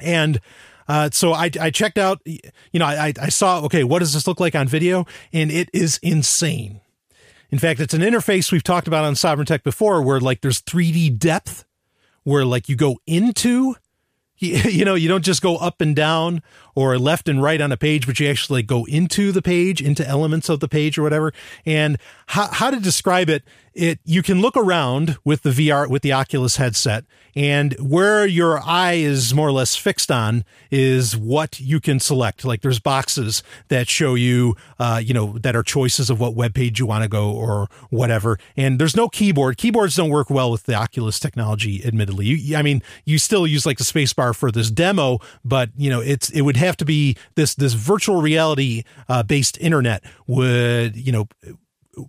and 0.00 0.40
uh, 0.86 1.08
so 1.12 1.32
I, 1.32 1.50
I 1.60 1.70
checked 1.70 1.98
out, 1.98 2.20
you 2.26 2.40
know, 2.74 2.84
I, 2.84 3.12
I 3.20 3.28
saw, 3.30 3.62
okay, 3.62 3.84
what 3.84 4.00
does 4.00 4.12
this 4.12 4.26
look 4.26 4.40
like 4.40 4.54
on 4.54 4.68
video? 4.68 5.06
And 5.32 5.50
it 5.50 5.70
is 5.72 5.98
insane. 6.02 6.80
In 7.50 7.58
fact, 7.58 7.80
it's 7.80 7.94
an 7.94 8.00
interface 8.00 8.50
we've 8.50 8.62
talked 8.64 8.88
about 8.88 9.04
on 9.04 9.14
Sovereign 9.14 9.46
Tech 9.46 9.62
before 9.62 10.02
where 10.02 10.20
like 10.20 10.40
there's 10.40 10.60
3D 10.60 11.18
depth 11.18 11.64
where 12.24 12.44
like 12.44 12.68
you 12.68 12.76
go 12.76 12.98
into 13.06 13.76
you 14.70 14.84
know, 14.84 14.94
you 14.94 15.08
don't 15.08 15.24
just 15.24 15.42
go 15.42 15.56
up 15.56 15.80
and 15.80 15.94
down 15.94 16.42
or 16.74 16.98
left 16.98 17.28
and 17.28 17.42
right 17.42 17.60
on 17.60 17.72
a 17.72 17.76
page, 17.76 18.06
but 18.06 18.18
you 18.20 18.28
actually 18.28 18.62
go 18.62 18.84
into 18.86 19.32
the 19.32 19.42
page, 19.42 19.80
into 19.80 20.06
elements 20.06 20.48
of 20.48 20.60
the 20.60 20.68
page 20.68 20.98
or 20.98 21.02
whatever. 21.02 21.32
And 21.64 21.98
how, 22.26 22.48
how 22.48 22.70
to 22.70 22.80
describe 22.80 23.28
it, 23.28 23.44
it, 23.74 23.98
you 24.04 24.22
can 24.22 24.40
look 24.40 24.56
around 24.56 25.18
with 25.24 25.42
the 25.42 25.50
VR, 25.50 25.88
with 25.88 26.02
the 26.02 26.12
Oculus 26.12 26.56
headset 26.56 27.04
and 27.36 27.74
where 27.80 28.26
your 28.26 28.60
eye 28.60 28.94
is 28.94 29.34
more 29.34 29.48
or 29.48 29.52
less 29.52 29.74
fixed 29.74 30.10
on 30.10 30.44
is 30.70 31.16
what 31.16 31.60
you 31.60 31.80
can 31.80 31.98
select. 31.98 32.44
Like 32.44 32.62
there's 32.62 32.78
boxes 32.78 33.42
that 33.68 33.88
show 33.88 34.14
you, 34.14 34.54
uh, 34.78 35.00
you 35.04 35.12
know, 35.12 35.38
that 35.38 35.56
are 35.56 35.62
choices 35.62 36.10
of 36.10 36.20
what 36.20 36.34
web 36.34 36.54
page 36.54 36.78
you 36.78 36.86
want 36.86 37.02
to 37.02 37.08
go 37.08 37.32
or 37.32 37.68
whatever. 37.90 38.38
And 38.56 38.78
there's 38.78 38.96
no 38.96 39.08
keyboard. 39.08 39.56
Keyboards 39.56 39.96
don't 39.96 40.10
work 40.10 40.30
well 40.30 40.50
with 40.50 40.64
the 40.64 40.74
Oculus 40.74 41.18
technology, 41.18 41.84
admittedly. 41.84 42.26
You, 42.26 42.56
I 42.56 42.62
mean, 42.62 42.82
you 43.04 43.18
still 43.18 43.46
use 43.46 43.66
like 43.66 43.78
the 43.78 43.84
spacebar 43.84 44.34
for 44.34 44.52
this 44.52 44.70
demo, 44.70 45.18
but 45.44 45.70
you 45.76 45.90
know, 45.90 46.00
it's, 46.00 46.30
it 46.30 46.42
would 46.42 46.56
have 46.56 46.76
to 46.78 46.84
be 46.84 47.16
this, 47.34 47.54
this 47.54 47.72
virtual 47.72 48.22
reality, 48.22 48.84
uh, 49.08 49.22
based 49.22 49.58
internet 49.58 50.04
would, 50.26 50.96
you 50.96 51.10
know, 51.10 51.28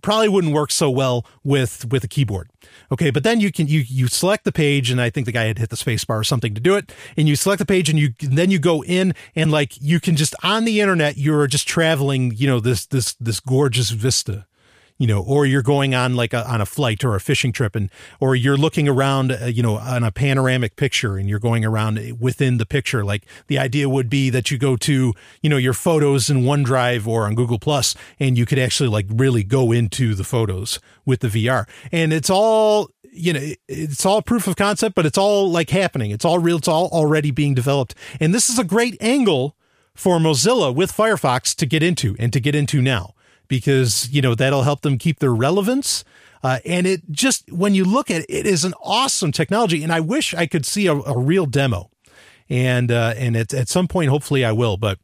probably 0.02 0.28
wouldn't 0.28 0.54
work 0.54 0.70
so 0.70 0.90
well 0.90 1.26
with 1.44 1.84
with 1.90 2.04
a 2.04 2.08
keyboard. 2.08 2.50
Okay, 2.90 3.10
but 3.10 3.24
then 3.24 3.40
you 3.40 3.52
can 3.52 3.66
you 3.66 3.80
you 3.80 4.08
select 4.08 4.44
the 4.44 4.52
page, 4.52 4.90
and 4.90 5.00
I 5.00 5.10
think 5.10 5.26
the 5.26 5.32
guy 5.32 5.44
had 5.44 5.58
hit 5.58 5.70
the 5.70 5.76
space 5.76 6.04
bar 6.04 6.18
or 6.18 6.24
something 6.24 6.54
to 6.54 6.60
do 6.60 6.74
it, 6.76 6.92
and 7.16 7.28
you 7.28 7.36
select 7.36 7.58
the 7.58 7.66
page, 7.66 7.88
and 7.88 7.98
you 7.98 8.10
then 8.20 8.50
you 8.50 8.58
go 8.58 8.82
in, 8.84 9.14
and 9.34 9.50
like 9.50 9.80
you 9.80 10.00
can 10.00 10.16
just 10.16 10.34
on 10.42 10.64
the 10.64 10.80
internet, 10.80 11.16
you're 11.16 11.46
just 11.46 11.66
traveling, 11.66 12.32
you 12.34 12.46
know, 12.46 12.60
this 12.60 12.86
this 12.86 13.14
this 13.14 13.40
gorgeous 13.40 13.90
vista 13.90 14.46
you 14.98 15.06
know, 15.06 15.22
or 15.22 15.44
you're 15.44 15.62
going 15.62 15.94
on 15.94 16.14
like 16.16 16.32
a, 16.32 16.48
on 16.50 16.60
a 16.60 16.66
flight 16.66 17.04
or 17.04 17.14
a 17.14 17.20
fishing 17.20 17.52
trip 17.52 17.76
and, 17.76 17.90
or 18.18 18.34
you're 18.34 18.56
looking 18.56 18.88
around, 18.88 19.30
uh, 19.30 19.46
you 19.46 19.62
know, 19.62 19.76
on 19.76 20.02
a 20.02 20.10
panoramic 20.10 20.76
picture 20.76 21.18
and 21.18 21.28
you're 21.28 21.38
going 21.38 21.64
around 21.64 22.18
within 22.18 22.56
the 22.56 22.64
picture. 22.64 23.04
Like 23.04 23.24
the 23.48 23.58
idea 23.58 23.88
would 23.88 24.08
be 24.08 24.30
that 24.30 24.50
you 24.50 24.56
go 24.56 24.76
to, 24.76 25.12
you 25.42 25.50
know, 25.50 25.58
your 25.58 25.74
photos 25.74 26.30
in 26.30 26.42
OneDrive 26.42 27.06
or 27.06 27.24
on 27.26 27.34
Google 27.34 27.58
Plus 27.58 27.94
and 28.18 28.38
you 28.38 28.46
could 28.46 28.58
actually 28.58 28.88
like 28.88 29.06
really 29.10 29.44
go 29.44 29.70
into 29.70 30.14
the 30.14 30.24
photos 30.24 30.80
with 31.04 31.20
the 31.20 31.28
VR. 31.28 31.68
And 31.92 32.12
it's 32.12 32.30
all, 32.30 32.88
you 33.12 33.32
know, 33.32 33.52
it's 33.68 34.06
all 34.06 34.22
proof 34.22 34.46
of 34.46 34.56
concept, 34.56 34.94
but 34.94 35.04
it's 35.04 35.18
all 35.18 35.50
like 35.50 35.70
happening. 35.70 36.10
It's 36.10 36.24
all 36.24 36.38
real. 36.38 36.56
It's 36.56 36.68
all 36.68 36.88
already 36.88 37.30
being 37.30 37.54
developed. 37.54 37.94
And 38.18 38.32
this 38.32 38.48
is 38.48 38.58
a 38.58 38.64
great 38.64 38.96
angle 39.00 39.56
for 39.94 40.18
Mozilla 40.18 40.74
with 40.74 40.92
Firefox 40.92 41.54
to 41.56 41.66
get 41.66 41.82
into 41.82 42.16
and 42.18 42.32
to 42.32 42.40
get 42.40 42.54
into 42.54 42.80
now 42.80 43.14
because 43.48 44.08
you 44.10 44.22
know 44.22 44.34
that'll 44.34 44.62
help 44.62 44.82
them 44.82 44.98
keep 44.98 45.18
their 45.18 45.34
relevance. 45.34 46.04
Uh, 46.42 46.58
and 46.64 46.86
it 46.86 47.02
just 47.10 47.50
when 47.50 47.74
you 47.74 47.84
look 47.84 48.10
at 48.10 48.22
it, 48.22 48.26
it 48.28 48.46
is 48.46 48.64
an 48.64 48.74
awesome 48.82 49.32
technology, 49.32 49.82
and 49.82 49.92
I 49.92 50.00
wish 50.00 50.34
I 50.34 50.46
could 50.46 50.66
see 50.66 50.86
a, 50.86 50.94
a 50.94 51.18
real 51.18 51.46
demo. 51.46 51.90
And 52.48 52.92
uh, 52.92 53.14
and 53.16 53.36
at 53.36 53.52
at 53.52 53.68
some 53.68 53.88
point, 53.88 54.10
hopefully, 54.10 54.44
I 54.44 54.52
will. 54.52 54.76
But 54.76 54.98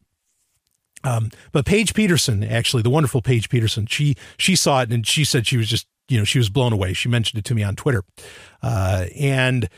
um, 1.05 1.31
but 1.51 1.67
Paige 1.67 1.95
Peterson, 1.95 2.45
actually, 2.45 2.83
the 2.83 2.91
wonderful 2.91 3.23
Paige 3.23 3.49
Peterson, 3.49 3.87
she 3.87 4.15
she 4.39 4.55
saw 4.55 4.83
it 4.83 4.93
and 4.93 5.07
she 5.07 5.25
said 5.25 5.47
she 5.47 5.57
was 5.57 5.69
just 5.69 5.87
you 6.09 6.19
know 6.19 6.25
she 6.25 6.39
was 6.39 6.49
blown 6.49 6.73
away. 6.73 6.93
She 6.93 7.09
mentioned 7.09 7.39
it 7.39 7.45
to 7.47 7.55
me 7.55 7.63
on 7.63 7.75
Twitter, 7.75 8.05
uh, 8.63 9.07
and 9.19 9.69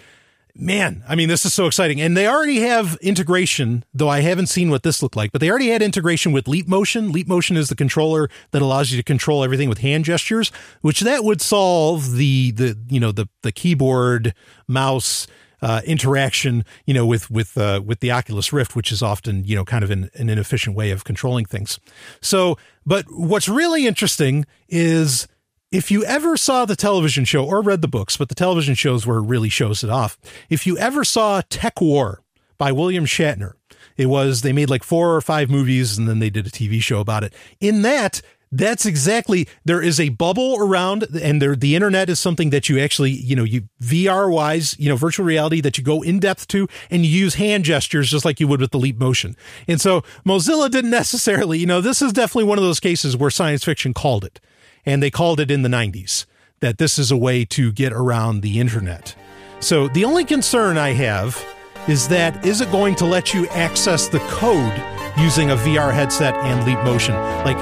man, 0.56 1.02
I 1.09 1.14
mean, 1.14 1.28
this 1.28 1.44
is 1.44 1.52
so 1.52 1.66
exciting. 1.66 2.01
And 2.01 2.16
they 2.16 2.26
already 2.28 2.60
have 2.60 2.97
integration, 3.01 3.85
though 3.93 4.09
I 4.09 4.20
haven't 4.20 4.47
seen 4.47 4.70
what 4.70 4.82
this 4.82 5.02
looked 5.02 5.16
like, 5.16 5.32
but 5.32 5.40
they 5.40 5.51
already 5.51 5.68
had 5.68 5.82
integration 5.82 6.32
with 6.32 6.47
Leap 6.47 6.68
Motion. 6.68 7.12
Leap 7.12 7.26
Motion 7.26 7.56
is 7.56 7.68
the 7.68 7.74
controller 7.74 8.28
that 8.52 8.62
allows 8.62 8.90
you 8.90 8.97
to 8.97 9.02
control 9.02 9.43
everything 9.43 9.68
with 9.68 9.78
hand 9.78 10.05
gestures, 10.05 10.52
which 10.81 11.01
that 11.01 11.24
would 11.24 11.40
solve 11.40 12.12
the, 12.12 12.52
the, 12.52 12.78
you 12.89 13.01
know, 13.01 13.12
the, 13.12 13.28
the 13.43 13.52
keyboard 13.52 14.35
mouse, 14.68 15.26
uh, 15.62 15.81
interaction, 15.86 16.62
you 16.85 16.93
know, 16.93 17.06
with 17.06 17.31
with 17.31 17.56
uh, 17.56 17.81
with 17.82 18.01
the 18.01 18.10
Oculus 18.10 18.52
Rift, 18.52 18.76
which 18.76 18.93
is 18.93 19.02
often 19.02 19.44
you 19.44 19.56
know 19.56 19.64
kind 19.64 19.82
of 19.82 19.90
an, 19.90 20.10
an 20.12 20.28
inefficient 20.28 20.76
way 20.76 20.90
of 20.90 21.05
controlling 21.05 21.47
things. 21.47 21.81
So, 22.20 22.59
but 22.85 23.06
what's 23.09 23.48
really 23.48 23.86
interesting 23.86 24.44
is 24.68 25.26
if 25.74 25.90
you 25.90 26.05
ever 26.05 26.36
saw 26.36 26.64
the 26.64 26.76
television 26.76 27.24
show 27.24 27.44
or 27.44 27.60
read 27.60 27.82
the 27.82 27.88
books, 27.88 28.16
but 28.16 28.28
the 28.28 28.34
television 28.36 28.76
shows 28.76 29.05
where 29.05 29.18
it 29.18 29.22
really 29.24 29.48
shows 29.48 29.82
it 29.82 29.90
off. 29.90 30.16
If 30.48 30.68
you 30.68 30.78
ever 30.78 31.02
saw 31.02 31.42
TekWar 31.42 32.18
by 32.59 32.70
William 32.70 33.06
Shatner, 33.06 33.55
it 33.96 34.06
was 34.06 34.42
they 34.42 34.52
made 34.52 34.70
like 34.70 34.84
four 34.84 35.16
or 35.16 35.20
five 35.20 35.51
movies 35.51 35.98
and 35.98 36.09
then 36.09 36.20
they 36.20 36.30
did 36.30 36.46
a 36.46 36.51
TV 36.51 36.80
show 36.80 37.01
about 37.01 37.24
it. 37.24 37.34
In 37.59 37.82
that, 37.82 38.22
that's 38.52 38.86
exactly 38.86 39.48
there 39.64 39.82
is 39.82 39.98
a 39.98 40.10
bubble 40.10 40.56
around 40.60 41.09
and 41.20 41.42
there 41.42 41.56
the 41.56 41.74
internet 41.74 42.09
is 42.09 42.20
something 42.20 42.51
that 42.51 42.68
you 42.68 42.78
actually 42.78 43.10
you 43.10 43.34
know 43.34 43.42
you 43.42 43.62
vr 43.82 44.30
wise 44.30 44.78
you 44.78 44.88
know 44.88 44.94
virtual 44.94 45.26
reality 45.26 45.60
that 45.60 45.76
you 45.76 45.82
go 45.82 46.02
in 46.02 46.20
depth 46.20 46.46
to 46.46 46.68
and 46.88 47.05
you 47.05 47.10
use 47.10 47.34
hand 47.34 47.64
gestures 47.64 48.09
just 48.09 48.24
like 48.24 48.38
you 48.38 48.46
would 48.46 48.60
with 48.60 48.70
the 48.70 48.78
leap 48.78 48.96
motion 48.96 49.34
and 49.66 49.80
so 49.80 50.02
mozilla 50.24 50.70
didn't 50.70 50.90
necessarily 51.02 51.59
you 51.59 51.66
know 51.66 51.80
this 51.80 52.01
is 52.01 52.12
definitely 52.12 52.44
one 52.44 52.56
of 52.56 52.62
those 52.62 52.78
cases 52.78 53.16
where 53.16 53.28
science 53.28 53.64
fiction 53.64 53.92
called 53.92 54.24
it 54.24 54.38
and 54.86 55.02
they 55.02 55.11
called 55.11 55.40
it 55.40 55.51
in 55.51 55.62
the 55.62 55.69
90s 55.69 56.27
that 56.61 56.78
this 56.78 56.98
is 56.98 57.11
a 57.11 57.16
way 57.16 57.44
to 57.44 57.73
get 57.73 57.93
around 57.93 58.40
the 58.40 58.61
internet 58.61 59.15
so 59.61 59.89
the 59.89 60.05
only 60.05 60.24
concern 60.24 60.78
i 60.78 60.90
have 60.90 61.44
is 61.89 62.09
that 62.09 62.44
is 62.47 62.61
it 62.61 62.70
going 62.70 62.94
to 62.94 63.05
let 63.05 63.35
you 63.35 63.47
access 63.48 64.09
the 64.09 64.20
code 64.20 64.82
using 65.19 65.51
a 65.51 65.56
vr 65.56 65.93
headset 65.93 66.35
and 66.36 66.66
leap 66.66 66.78
motion 66.85 67.15
like 67.44 67.59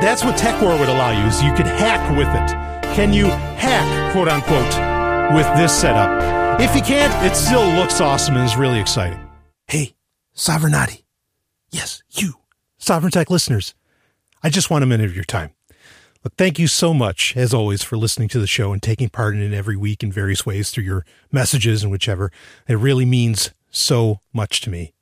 that's 0.00 0.24
what 0.24 0.34
TekWar 0.36 0.80
would 0.80 0.88
allow 0.88 1.10
you 1.10 1.26
is 1.26 1.42
you 1.42 1.52
could 1.52 1.66
hack 1.66 2.16
with 2.16 2.28
it. 2.28 2.94
Can 2.96 3.12
you 3.12 3.26
hack, 3.26 4.12
quote 4.12 4.28
unquote, 4.28 5.34
with 5.34 5.46
this 5.58 5.78
setup? 5.78 6.58
If 6.58 6.74
you 6.74 6.80
can't, 6.80 7.12
it 7.30 7.36
still 7.36 7.68
looks 7.68 8.00
awesome 8.00 8.36
and 8.36 8.46
is 8.46 8.56
really 8.56 8.80
exciting. 8.80 9.20
Hey, 9.66 9.94
Sovereignty. 10.32 11.04
Yes, 11.70 12.02
you, 12.10 12.32
Sovereign 12.78 13.12
Tech 13.12 13.28
listeners. 13.28 13.74
I 14.42 14.48
just 14.48 14.70
want 14.70 14.84
a 14.84 14.86
minute 14.86 15.04
of 15.04 15.14
your 15.14 15.24
time. 15.24 15.50
Look, 16.22 16.36
thank 16.36 16.58
you 16.58 16.66
so 16.66 16.92
much, 16.92 17.34
as 17.34 17.54
always, 17.54 17.82
for 17.82 17.96
listening 17.96 18.28
to 18.28 18.38
the 18.38 18.46
show 18.46 18.72
and 18.72 18.82
taking 18.82 19.08
part 19.08 19.34
in 19.34 19.40
it 19.40 19.56
every 19.56 19.76
week 19.76 20.02
in 20.02 20.12
various 20.12 20.44
ways 20.44 20.70
through 20.70 20.84
your 20.84 21.06
messages 21.32 21.82
and 21.82 21.90
whichever. 21.90 22.30
It 22.68 22.74
really 22.74 23.06
means 23.06 23.52
so 23.70 24.20
much 24.34 24.60
to 24.62 24.70
me. 24.70 24.92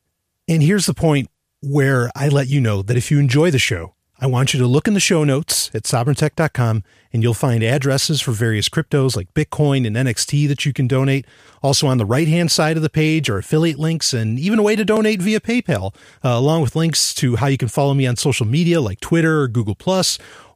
And 0.47 0.63
here's 0.63 0.87
the 0.87 0.95
point 0.95 1.29
where 1.61 2.09
I 2.15 2.29
let 2.29 2.47
you 2.47 2.61
know 2.61 2.83
that 2.83 2.97
if 2.97 3.11
you 3.11 3.19
enjoy 3.19 3.51
the 3.51 3.59
show, 3.59 3.95
I 4.21 4.27
want 4.27 4.53
you 4.53 4.59
to 4.59 4.67
look 4.67 4.89
in 4.89 4.95
the 4.95 5.01
show 5.01 5.23
notes 5.23 5.71
at 5.75 5.85
sovereigntech.com 5.85 6.83
and 7.13 7.23
you'll 7.23 7.35
find 7.35 7.63
addresses 7.63 8.21
for 8.21 8.33
various 8.33 8.69
cryptos 8.69 9.15
like 9.15 9.33
Bitcoin 9.33 9.87
and 9.87 9.95
NXT 9.95 10.49
that 10.49 10.67
you 10.67 10.73
can 10.73 10.89
donate. 10.89 11.25
Also, 11.63 11.87
on 11.87 11.99
the 11.99 12.05
right 12.05 12.27
hand 12.27 12.51
side 12.51 12.77
of 12.77 12.83
the 12.83 12.91
page 12.91 13.31
are 13.31 13.39
affiliate 13.39 13.79
links 13.79 14.13
and 14.13 14.37
even 14.37 14.59
a 14.59 14.63
way 14.63 14.75
to 14.75 14.85
donate 14.85 15.23
via 15.23 15.39
PayPal, 15.39 15.95
uh, 16.25 16.31
along 16.31 16.63
with 16.63 16.75
links 16.75 17.15
to 17.15 17.37
how 17.37 17.47
you 17.47 17.57
can 17.57 17.69
follow 17.69 17.95
me 17.95 18.09
on 18.09 18.17
social 18.17 18.45
media 18.45 18.81
like 18.81 18.99
Twitter 18.99 19.43
or 19.43 19.49
Google. 19.49 19.77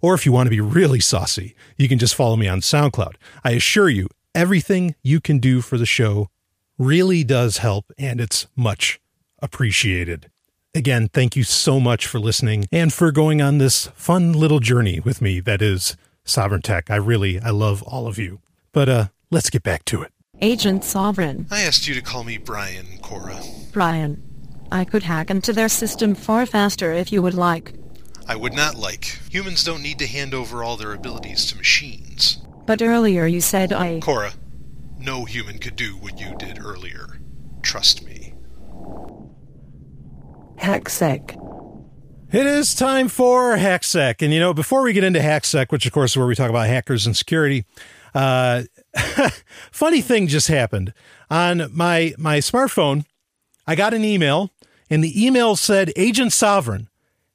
Or 0.01 0.15
if 0.15 0.27
you 0.27 0.33
want 0.33 0.47
to 0.47 0.51
be 0.51 0.61
really 0.61 0.99
saucy, 0.99 1.55
you 1.77 1.89
can 1.89 2.01
just 2.01 2.17
follow 2.17 2.35
me 2.35 2.49
on 2.49 2.63
SoundCloud. 2.63 3.15
I 3.45 3.53
assure 3.53 3.89
you, 3.89 4.09
everything 4.35 4.97
you 5.05 5.21
can 5.21 5.39
do 5.39 5.61
for 5.61 5.79
the 5.79 5.87
show 5.87 6.29
really 6.79 7.23
does 7.23 7.59
help 7.59 7.93
and 7.97 8.21
it's 8.21 8.49
much 8.57 9.01
appreciated. 9.41 10.32
Again, 10.75 11.09
thank 11.09 11.37
you 11.37 11.45
so 11.45 11.79
much 11.79 12.07
for 12.07 12.19
listening 12.19 12.67
and 12.73 12.91
for 12.95 13.13
going 13.13 13.43
on 13.43 13.59
this 13.59 13.89
fun 13.89 14.33
little 14.33 14.59
journey 14.59 15.01
with 15.01 15.21
me 15.21 15.39
that 15.41 15.61
is 15.61 15.99
Sovereign 16.25 16.63
Tech. 16.63 16.91
I 16.91 16.97
really, 16.97 17.39
I 17.39 17.51
love 17.51 17.83
all 17.83 18.07
of 18.07 18.19
you. 18.19 18.41
But 18.73 18.89
uh, 18.89 19.07
let's 19.31 19.51
get 19.51 19.63
back 19.63 19.85
to 19.87 20.01
it. 20.01 20.13
Agent 20.41 20.83
Sovereign. 20.83 21.47
I 21.51 21.61
asked 21.61 21.87
you 21.87 21.95
to 21.95 22.01
call 22.01 22.25
me 22.25 22.39
Brian, 22.39 22.87
Cora. 23.03 23.39
Brian. 23.71 24.23
I 24.73 24.87
could 24.87 25.03
hack 25.03 25.29
into 25.29 25.53
their 25.53 25.69
system 25.69 26.15
far 26.15 26.47
faster 26.47 26.91
if 26.91 27.13
you 27.13 27.21
would 27.21 27.35
like. 27.35 27.75
I 28.27 28.37
would 28.37 28.55
not 28.55 28.75
like. 28.75 29.19
Humans 29.31 29.65
don't 29.65 29.83
need 29.83 29.99
to 29.99 30.07
hand 30.07 30.33
over 30.33 30.65
all 30.65 30.79
their 30.79 30.95
abilities 30.95 31.45
to 31.49 31.57
machines. 31.59 32.39
But 32.65 32.81
earlier 32.81 33.27
you 33.27 33.43
said 33.43 33.75
I. 33.75 34.01
Cora, 34.01 34.33
no 34.99 35.27
human 35.27 35.59
could 35.59 35.77
do 35.77 35.99
what 35.99 36.19
you 36.19 36.35
did 36.39 36.59
earlier. 36.65 37.19
Trust 37.61 38.07
me. 38.07 38.22
HackSec. 40.63 41.37
It 42.33 42.47
is 42.47 42.75
time 42.75 43.09
for 43.09 43.57
HackSec. 43.57 44.23
And, 44.23 44.33
you 44.33 44.39
know, 44.39 44.55
before 44.55 44.83
we 44.83 44.93
get 44.93 45.03
into 45.03 45.19
HackSec, 45.19 45.73
which 45.73 45.87
of 45.87 45.93
course 45.93 46.13
is 46.13 46.17
where 46.17 46.27
we 46.27 46.37
talk 46.37 46.51
about 46.51 46.69
hackers 46.69 47.05
and 47.05 47.17
security, 47.17 47.65
uh, 48.15 48.63
funny 49.73 50.01
thing 50.01 50.29
just 50.29 50.47
happened. 50.47 50.95
On 51.31 51.69
my, 51.73 52.15
my 52.17 52.39
smartphone, 52.39 53.05
I 53.67 53.75
got 53.75 53.93
an 53.93 54.05
email, 54.05 54.51
and 54.89 55.03
the 55.03 55.27
email 55.27 55.57
said 55.57 55.93
Agent 55.97 56.33
Sovereign. 56.33 56.89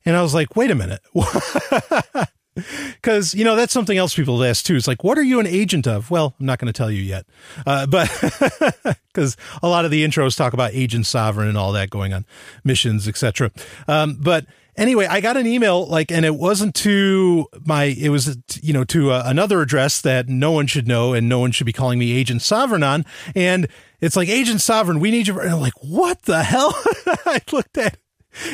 And 0.05 0.15
I 0.15 0.21
was 0.21 0.33
like, 0.33 0.55
wait 0.55 0.71
a 0.71 0.75
minute. 0.75 1.01
Because, 2.95 3.33
you 3.33 3.45
know, 3.45 3.55
that's 3.55 3.71
something 3.71 3.97
else 3.97 4.15
people 4.15 4.43
ask 4.43 4.65
too. 4.65 4.75
It's 4.75 4.87
like, 4.87 5.03
what 5.03 5.17
are 5.17 5.23
you 5.23 5.39
an 5.39 5.47
agent 5.47 5.87
of? 5.87 6.11
Well, 6.11 6.35
I'm 6.39 6.45
not 6.45 6.59
going 6.59 6.71
to 6.71 6.77
tell 6.77 6.91
you 6.91 7.01
yet. 7.01 7.25
Uh, 7.65 7.85
but 7.85 8.09
because 9.07 9.37
a 9.61 9.67
lot 9.67 9.85
of 9.85 9.91
the 9.91 10.03
intros 10.03 10.35
talk 10.35 10.53
about 10.53 10.71
agent 10.73 11.05
sovereign 11.05 11.47
and 11.47 11.57
all 11.57 11.71
that 11.73 11.89
going 11.89 12.13
on, 12.13 12.25
missions, 12.63 13.07
etc. 13.07 13.51
Um, 13.87 14.17
but 14.19 14.45
anyway, 14.75 15.05
I 15.05 15.21
got 15.21 15.37
an 15.37 15.47
email 15.47 15.87
like, 15.87 16.11
and 16.11 16.25
it 16.25 16.35
wasn't 16.35 16.75
to 16.75 17.47
my, 17.65 17.85
it 17.85 18.09
was, 18.09 18.37
you 18.61 18.73
know, 18.73 18.83
to 18.85 19.11
uh, 19.11 19.23
another 19.25 19.61
address 19.61 20.01
that 20.01 20.27
no 20.27 20.51
one 20.51 20.67
should 20.67 20.87
know 20.87 21.13
and 21.13 21.29
no 21.29 21.39
one 21.39 21.51
should 21.51 21.65
be 21.65 21.73
calling 21.73 21.99
me 21.99 22.11
agent 22.11 22.41
sovereign 22.41 22.83
on. 22.83 23.05
And 23.35 23.67
it's 24.01 24.15
like, 24.15 24.29
agent 24.29 24.61
sovereign, 24.61 24.99
we 24.99 25.11
need 25.11 25.27
you. 25.27 25.39
And 25.39 25.51
I'm 25.51 25.61
like, 25.61 25.81
what 25.81 26.23
the 26.23 26.43
hell? 26.43 26.73
I 27.25 27.41
looked 27.51 27.77
at 27.77 27.97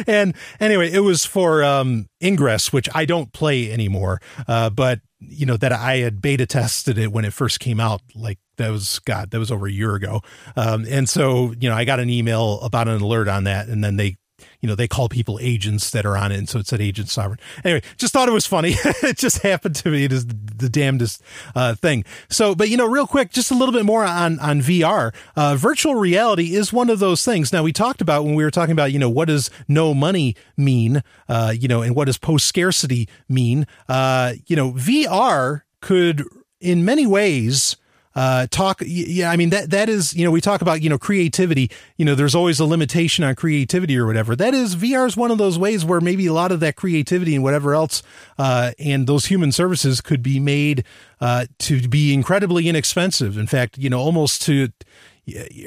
and 0.08 0.34
anyway, 0.60 0.92
it 0.92 1.00
was 1.00 1.26
for 1.26 1.64
um, 1.64 2.08
Ingress, 2.22 2.72
which 2.72 2.90
I 2.94 3.06
don't 3.06 3.32
play 3.34 3.72
anymore. 3.72 4.22
Uh, 4.48 4.70
but 4.70 5.02
you 5.20 5.46
know 5.46 5.58
that 5.58 5.72
I 5.72 5.98
had 5.98 6.22
beta 6.22 6.46
tested 6.46 6.98
it 6.98 7.12
when 7.12 7.26
it 7.26 7.34
first 7.34 7.60
came 7.60 7.80
out. 7.80 8.02
Like 8.16 8.40
that 8.58 8.70
was 8.70 9.00
God, 9.00 9.32
that 9.32 9.40
was 9.40 9.52
over 9.52 9.68
a 9.68 9.72
year 9.72 9.96
ago. 9.96 10.22
Um, 10.56 10.86
and 10.90 11.08
so 11.08 11.54
you 11.60 11.70
know, 11.70 11.76
I 11.76 11.86
got 11.86 12.00
an 12.00 12.10
email 12.10 12.60
about 12.62 12.88
an 12.88 13.02
alert 13.02 13.28
on 13.28 13.46
that, 13.46 13.68
and 13.68 13.84
then 13.84 13.98
they 13.98 14.18
you 14.64 14.69
know, 14.69 14.76
they 14.76 14.88
call 14.88 15.10
people 15.10 15.38
agents 15.41 15.90
that 15.90 16.06
are 16.06 16.15
on 16.15 16.31
it. 16.31 16.38
And 16.38 16.48
so 16.48 16.57
it 16.57 16.68
said 16.68 16.80
agent 16.80 17.10
sovereign. 17.10 17.38
Anyway, 17.65 17.81
just 17.98 18.14
thought 18.14 18.30
it 18.30 18.31
was 18.31 18.45
funny. 18.45 18.69
it 19.03 19.18
just 19.18 19.40
happened 19.40 19.76
to 19.76 19.90
me. 19.90 20.06
It 20.06 20.14
is 20.14 20.26
the 20.26 20.69
damnedest 20.69 21.22
uh, 21.53 21.76
thing. 21.76 22.06
So, 22.30 22.56
but 22.56 22.69
you 22.69 22.77
know, 22.77 22.88
real 22.88 23.06
quick, 23.06 23.31
just 23.31 23.52
a 23.52 23.56
little 23.56 23.73
bit 23.73 23.84
more 23.84 24.06
on, 24.06 24.40
on 24.40 24.61
VR. 24.61 25.14
Uh, 25.35 25.57
virtual 25.57 25.95
reality 25.95 26.56
is 26.56 26.72
one 26.72 26.90
of 26.90 26.99
those 26.99 27.26
things. 27.26 27.52
Now, 27.52 27.61
we 27.61 27.73
talked 27.73 27.99
about 27.99 28.23
when 28.23 28.35
we 28.35 28.44
were 28.45 28.52
talking 28.52 28.72
about, 28.72 28.94
you 28.94 28.99
know, 28.99 29.10
what 29.10 29.27
does 29.27 29.49
no 29.68 29.94
money 29.94 30.34
mean, 30.56 31.03
uh, 31.27 31.53
you 31.53 31.68
know, 31.68 31.81
and 31.81 31.94
what 31.94 32.06
does 32.06 32.18
post 32.18 32.48
scarcity 32.48 33.10
mean? 33.27 33.68
Uh, 33.90 34.35
you 34.48 34.56
know, 34.56 34.72
VR 34.72 35.64
could, 35.81 36.23
in 36.61 36.85
many 36.85 37.06
ways, 37.06 37.76
uh, 38.15 38.48
talk. 38.49 38.81
Yeah, 38.85 39.31
I 39.31 39.38
mean 39.38 39.49
that 39.49 39.69
that 39.72 39.90
is 39.90 40.14
you 40.14 40.26
know 40.26 40.31
we 40.31 40.41
talk 40.41 40.61
about 40.61 40.81
you 40.81 40.90
know 40.90 40.98
creativity. 40.98 41.72
You 41.98 42.06
know, 42.06 42.15
there's 42.15 42.35
always 42.35 42.60
a 42.60 42.65
limitation 42.65 43.23
on 43.23 43.35
creativity 43.35 43.98
or 43.98 44.06
whatever. 44.06 44.35
That 44.35 44.53
is 44.53 44.76
VR 44.76 45.07
is 45.07 45.18
one 45.18 45.31
of 45.31 45.38
those 45.38 45.57
ways 45.57 45.84
where 45.85 46.02
maybe 46.02 46.26
a 46.26 46.34
lot 46.34 46.52
of 46.52 46.60
that 46.61 46.76
creativity 46.76 47.35
and 47.35 47.44
whatever 47.44 47.73
else 47.73 48.03
uh, 48.38 48.72
and 48.80 49.07
those 49.07 49.26
human 49.26 49.52
services 49.52 50.02
could 50.02 50.22
be 50.22 50.40
made 50.40 50.84
uh, 51.22 51.45
to 51.60 51.88
be 51.88 52.14
incredibly 52.14 52.68
inexpensive. 52.68 53.38
In 53.38 53.48
fact, 53.48 53.77
you 53.77 53.90
know, 53.90 53.99
almost 53.99 54.41
to 54.44 54.69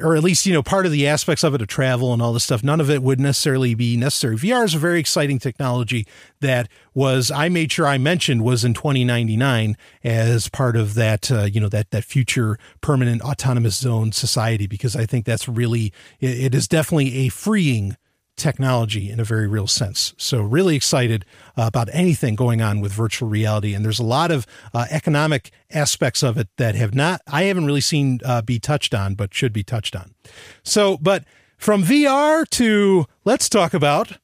or 0.02 0.14
at 0.14 0.22
least 0.22 0.44
you 0.44 0.52
know 0.52 0.62
part 0.62 0.84
of 0.84 0.92
the 0.92 1.06
aspects 1.06 1.42
of 1.42 1.54
it 1.54 1.62
of 1.62 1.68
travel 1.68 2.12
and 2.12 2.20
all 2.20 2.32
this 2.32 2.44
stuff 2.44 2.62
none 2.62 2.80
of 2.80 2.90
it 2.90 3.02
would 3.02 3.18
necessarily 3.18 3.74
be 3.74 3.96
necessary. 3.96 4.36
Vr 4.36 4.64
is 4.64 4.74
a 4.74 4.78
very 4.78 5.00
exciting 5.00 5.38
technology 5.38 6.06
that 6.40 6.68
was 6.94 7.30
i 7.30 7.48
made 7.48 7.72
sure 7.72 7.86
i 7.86 7.96
mentioned 7.96 8.42
was 8.42 8.64
in 8.64 8.74
2099 8.74 9.76
as 10.04 10.48
part 10.48 10.76
of 10.76 10.94
that 10.94 11.30
uh, 11.30 11.44
you 11.44 11.60
know 11.60 11.68
that 11.68 11.90
that 11.90 12.04
future 12.04 12.58
permanent 12.80 13.22
autonomous 13.22 13.76
zone 13.76 14.12
society 14.12 14.66
because 14.66 14.94
i 14.94 15.06
think 15.06 15.24
that's 15.24 15.48
really 15.48 15.92
it, 16.20 16.38
it 16.38 16.54
is 16.54 16.68
definitely 16.68 17.26
a 17.26 17.28
freeing 17.28 17.96
technology 18.36 19.10
in 19.10 19.18
a 19.18 19.24
very 19.24 19.46
real 19.46 19.66
sense. 19.66 20.14
So, 20.16 20.40
really 20.40 20.76
excited 20.76 21.24
uh, 21.56 21.64
about 21.66 21.88
anything 21.92 22.34
going 22.34 22.60
on 22.60 22.80
with 22.80 22.92
virtual 22.92 23.28
reality. 23.28 23.74
And 23.74 23.84
there's 23.84 23.98
a 23.98 24.04
lot 24.04 24.30
of 24.30 24.46
uh, 24.74 24.86
economic 24.90 25.50
aspects 25.70 26.22
of 26.22 26.36
it 26.36 26.48
that 26.56 26.74
have 26.74 26.94
not, 26.94 27.20
I 27.26 27.44
haven't 27.44 27.66
really 27.66 27.80
seen 27.80 28.20
uh, 28.24 28.42
be 28.42 28.58
touched 28.58 28.94
on, 28.94 29.14
but 29.14 29.34
should 29.34 29.52
be 29.52 29.62
touched 29.62 29.96
on. 29.96 30.14
So, 30.62 30.96
but 30.98 31.24
from 31.56 31.82
VR 31.82 32.48
to 32.50 33.06
let's 33.24 33.48
talk 33.48 33.74
about 33.74 34.18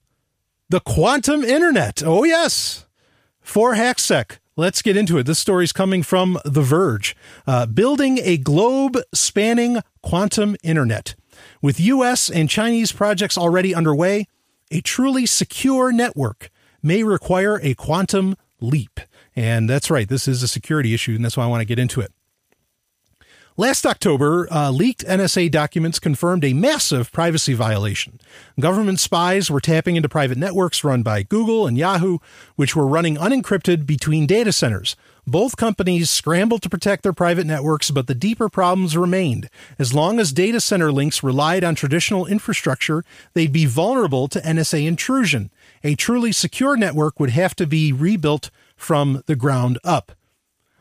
the 0.68 0.80
quantum 0.80 1.44
internet. 1.44 2.02
Oh, 2.04 2.24
yes. 2.24 2.86
For 3.40 3.74
HackSec. 3.74 4.38
Let's 4.54 4.82
get 4.82 4.96
into 4.98 5.16
it. 5.16 5.24
This 5.24 5.38
story 5.38 5.64
is 5.64 5.72
coming 5.72 6.02
from 6.02 6.38
The 6.44 6.60
Verge. 6.60 7.16
Uh, 7.46 7.64
building 7.64 8.18
a 8.22 8.36
globe 8.36 8.98
spanning 9.14 9.80
quantum 10.02 10.56
internet. 10.62 11.14
With 11.60 11.80
US 11.80 12.30
and 12.30 12.48
Chinese 12.48 12.92
projects 12.92 13.38
already 13.38 13.74
underway, 13.74 14.26
a 14.70 14.80
truly 14.80 15.26
secure 15.26 15.92
network 15.92 16.50
may 16.82 17.02
require 17.02 17.60
a 17.62 17.74
quantum 17.74 18.36
leap. 18.60 19.00
And 19.34 19.68
that's 19.68 19.90
right, 19.90 20.08
this 20.08 20.28
is 20.28 20.42
a 20.42 20.48
security 20.48 20.94
issue, 20.94 21.14
and 21.14 21.24
that's 21.24 21.36
why 21.36 21.44
I 21.44 21.48
want 21.48 21.60
to 21.60 21.66
get 21.66 21.78
into 21.78 22.00
it. 22.00 22.12
Last 23.58 23.84
October, 23.84 24.48
uh, 24.50 24.70
leaked 24.70 25.04
NSA 25.04 25.50
documents 25.50 25.98
confirmed 25.98 26.42
a 26.42 26.54
massive 26.54 27.12
privacy 27.12 27.52
violation. 27.52 28.18
Government 28.58 28.98
spies 28.98 29.50
were 29.50 29.60
tapping 29.60 29.96
into 29.96 30.08
private 30.08 30.38
networks 30.38 30.82
run 30.82 31.02
by 31.02 31.22
Google 31.22 31.66
and 31.66 31.76
Yahoo, 31.76 32.16
which 32.56 32.74
were 32.74 32.86
running 32.86 33.16
unencrypted 33.16 33.84
between 33.84 34.26
data 34.26 34.52
centers, 34.52 34.96
both 35.26 35.56
companies 35.56 36.10
scrambled 36.10 36.62
to 36.62 36.70
protect 36.70 37.02
their 37.02 37.12
private 37.12 37.46
networks, 37.46 37.90
but 37.90 38.06
the 38.06 38.14
deeper 38.14 38.48
problems 38.48 38.96
remained. 38.96 39.48
As 39.78 39.94
long 39.94 40.18
as 40.18 40.32
data 40.32 40.60
center 40.60 40.90
links 40.90 41.22
relied 41.22 41.62
on 41.62 41.74
traditional 41.74 42.26
infrastructure, 42.26 43.04
they'd 43.34 43.52
be 43.52 43.66
vulnerable 43.66 44.28
to 44.28 44.40
NSA 44.40 44.86
intrusion. 44.86 45.50
A 45.84 45.94
truly 45.94 46.32
secure 46.32 46.76
network 46.76 47.20
would 47.20 47.30
have 47.30 47.54
to 47.56 47.66
be 47.66 47.92
rebuilt 47.92 48.50
from 48.76 49.22
the 49.26 49.36
ground 49.36 49.78
up. 49.84 50.12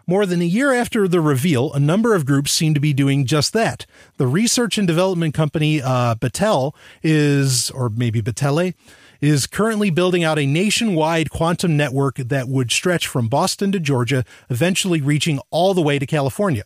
More 0.08 0.26
than 0.26 0.42
a 0.42 0.46
year 0.46 0.74
after 0.74 1.08
the 1.08 1.22
reveal, 1.22 1.72
a 1.74 1.80
number 1.80 2.16
of 2.16 2.26
groups 2.26 2.52
seem 2.52 2.74
to 2.74 2.80
be 2.80 2.92
doing 2.92 3.26
just 3.26 3.54
that. 3.54 3.86
The 4.18 4.28
research 4.28 4.78
and 4.78 4.88
development 4.88 5.34
company 5.34 5.82
uh, 5.82 6.16
Battelle 6.16 6.74
is, 7.04 7.70
or 7.70 7.90
maybe 7.90 8.22
Battelle, 8.22 8.74
is 9.22 9.48
currently 9.48 9.90
building 9.90 10.24
out 10.24 10.40
a 10.40 10.46
nationwide 10.46 11.30
quantum 11.30 11.78
network 11.78 12.16
that 12.18 12.48
would 12.48 12.72
stretch 12.72 13.08
from 13.08 13.28
Boston 13.28 13.72
to 13.72 13.80
Georgia, 13.80 14.26
eventually 14.50 15.00
reaching 15.00 15.40
all 15.52 15.74
the 15.74 15.82
way 15.82 16.00
to 16.00 16.06
California. 16.06 16.64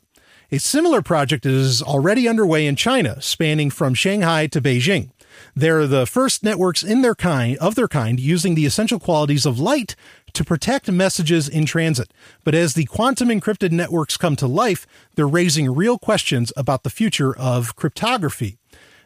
A 0.52 0.60
similar 0.60 1.02
project 1.02 1.46
is 1.46 1.82
already 1.82 2.28
underway 2.28 2.66
in 2.66 2.76
China, 2.76 3.22
spanning 3.22 3.70
from 3.70 3.94
Shanghai 3.94 4.48
to 4.48 4.62
Beijing. 4.62 5.10
They're 5.54 5.88
the 5.88 6.06
first 6.06 6.44
networks 6.44 6.84
in 6.84 7.02
their 7.02 7.16
kind 7.16 7.58
of 7.58 7.76
their 7.76 7.90
kind 7.90 8.20
using 8.20 8.56
the 8.56 8.66
essential 8.66 9.00
qualities 9.00 9.46
of 9.46 9.60
light 9.60 9.96
to 10.34 10.44
protect 10.44 10.92
messages 10.92 11.50
in 11.50 11.66
transit. 11.66 12.14
But 12.44 12.56
as 12.56 12.74
the 12.74 12.86
quantum 12.86 13.30
encrypted 13.30 13.72
networks 13.72 14.18
come 14.18 14.36
to 14.38 14.48
life, 14.48 14.86
they're 15.16 15.28
raising 15.28 15.74
real 15.74 15.98
questions 15.98 16.54
about 16.56 16.84
the 16.84 16.90
future 16.90 17.36
of 17.36 17.76
cryptography. 17.76 18.58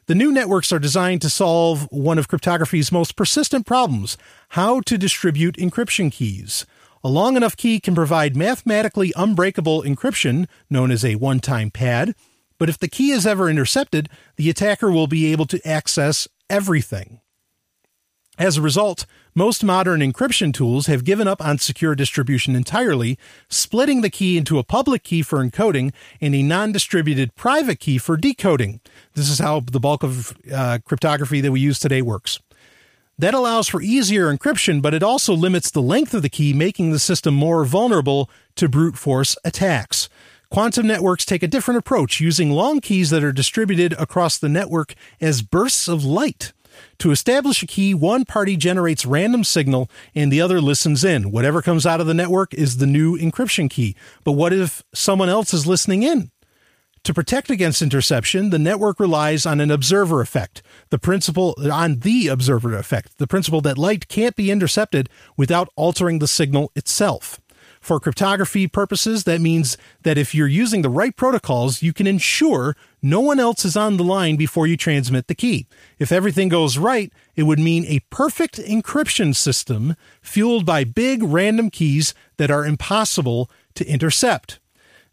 The 0.09 0.15
new 0.15 0.31
networks 0.31 0.73
are 0.73 0.79
designed 0.79 1.21
to 1.21 1.29
solve 1.29 1.87
one 1.91 2.17
of 2.17 2.27
cryptography's 2.27 2.91
most 2.91 3.15
persistent 3.15 3.67
problems 3.67 4.17
how 4.57 4.81
to 4.81 4.97
distribute 4.97 5.55
encryption 5.57 6.11
keys. 6.11 6.65
A 7.03 7.07
long 7.07 7.37
enough 7.37 7.55
key 7.55 7.79
can 7.79 7.93
provide 7.93 8.35
mathematically 8.35 9.13
unbreakable 9.15 9.83
encryption, 9.83 10.47
known 10.67 10.89
as 10.89 11.05
a 11.05 11.13
one 11.13 11.39
time 11.39 11.69
pad, 11.69 12.15
but 12.57 12.69
if 12.69 12.79
the 12.79 12.87
key 12.87 13.11
is 13.11 13.27
ever 13.27 13.51
intercepted, 13.51 14.09
the 14.35 14.49
attacker 14.49 14.89
will 14.89 15.05
be 15.05 15.31
able 15.31 15.45
to 15.45 15.61
access 15.63 16.27
everything. 16.49 17.21
As 18.39 18.55
a 18.55 18.61
result, 18.61 19.05
most 19.35 19.65
modern 19.65 19.99
encryption 19.99 20.53
tools 20.53 20.87
have 20.87 21.03
given 21.03 21.27
up 21.27 21.43
on 21.45 21.57
secure 21.57 21.93
distribution 21.93 22.55
entirely, 22.55 23.19
splitting 23.49 23.99
the 23.99 24.09
key 24.09 24.37
into 24.37 24.57
a 24.57 24.63
public 24.63 25.03
key 25.03 25.21
for 25.21 25.43
encoding 25.43 25.91
and 26.21 26.33
a 26.33 26.41
non 26.41 26.71
distributed 26.71 27.35
private 27.35 27.81
key 27.81 27.97
for 27.97 28.15
decoding. 28.15 28.79
This 29.13 29.29
is 29.29 29.39
how 29.39 29.59
the 29.59 29.79
bulk 29.81 30.03
of 30.03 30.37
uh, 30.53 30.79
cryptography 30.85 31.41
that 31.41 31.51
we 31.51 31.59
use 31.59 31.79
today 31.79 32.01
works. 32.01 32.39
That 33.17 33.33
allows 33.33 33.67
for 33.67 33.81
easier 33.81 34.33
encryption, 34.33 34.81
but 34.81 34.93
it 34.93 35.03
also 35.03 35.33
limits 35.33 35.69
the 35.69 35.81
length 35.81 36.13
of 36.13 36.21
the 36.21 36.29
key, 36.29 36.53
making 36.53 36.91
the 36.93 36.99
system 36.99 37.33
more 37.33 37.65
vulnerable 37.65 38.29
to 38.55 38.69
brute 38.69 38.97
force 38.97 39.35
attacks. 39.43 40.07
Quantum 40.49 40.87
networks 40.87 41.25
take 41.25 41.43
a 41.43 41.47
different 41.47 41.77
approach, 41.77 42.21
using 42.21 42.51
long 42.51 42.79
keys 42.79 43.09
that 43.09 43.23
are 43.23 43.33
distributed 43.33 43.91
across 43.99 44.37
the 44.37 44.47
network 44.47 44.95
as 45.19 45.41
bursts 45.41 45.89
of 45.89 46.05
light. 46.05 46.53
To 46.99 47.11
establish 47.11 47.63
a 47.63 47.67
key, 47.67 47.93
one 47.93 48.25
party 48.25 48.57
generates 48.57 49.05
random 49.05 49.43
signal 49.43 49.89
and 50.13 50.31
the 50.31 50.41
other 50.41 50.61
listens 50.61 51.03
in. 51.03 51.31
Whatever 51.31 51.61
comes 51.61 51.85
out 51.85 52.01
of 52.01 52.07
the 52.07 52.13
network 52.13 52.53
is 52.53 52.77
the 52.77 52.87
new 52.87 53.17
encryption 53.17 53.69
key. 53.69 53.95
But 54.23 54.33
what 54.33 54.53
if 54.53 54.83
someone 54.93 55.29
else 55.29 55.53
is 55.53 55.67
listening 55.67 56.03
in? 56.03 56.31
To 57.03 57.13
protect 57.13 57.49
against 57.49 57.81
interception, 57.81 58.49
the 58.49 58.59
network 58.59 58.99
relies 58.99 59.45
on 59.45 59.61
an 59.61 59.71
observer 59.71 60.19
effect, 60.21 60.61
the 60.89 60.99
principle 60.99 61.55
on 61.71 61.99
the 61.99 62.27
observer 62.27 62.75
effect, 62.75 63.17
the 63.17 63.27
principle 63.27 63.61
that 63.61 63.77
light 63.77 64.09
can't 64.09 64.35
be 64.35 64.51
intercepted 64.51 65.09
without 65.37 65.69
altering 65.75 66.19
the 66.19 66.27
signal 66.27 66.71
itself. 66.75 67.39
For 67.89 67.99
cryptography 67.99 68.67
purposes, 68.67 69.23
that 69.23 69.41
means 69.41 69.75
that 70.03 70.15
if 70.15 70.35
you're 70.35 70.45
using 70.45 70.83
the 70.83 70.91
right 70.91 71.15
protocols, 71.15 71.81
you 71.81 71.91
can 71.91 72.05
ensure 72.05 72.75
no 73.01 73.19
one 73.19 73.39
else 73.39 73.65
is 73.65 73.75
on 73.75 73.97
the 73.97 74.03
line 74.03 74.35
before 74.35 74.67
you 74.67 74.77
transmit 74.77 75.25
the 75.25 75.33
key. 75.33 75.65
If 75.97 76.11
everything 76.11 76.49
goes 76.49 76.77
right, 76.77 77.11
it 77.35 77.43
would 77.49 77.57
mean 77.57 77.85
a 77.87 78.01
perfect 78.11 78.57
encryption 78.57 79.35
system 79.35 79.95
fueled 80.21 80.67
by 80.67 80.83
big 80.83 81.23
random 81.23 81.71
keys 81.71 82.13
that 82.37 82.51
are 82.51 82.63
impossible 82.63 83.49
to 83.73 83.87
intercept. 83.87 84.59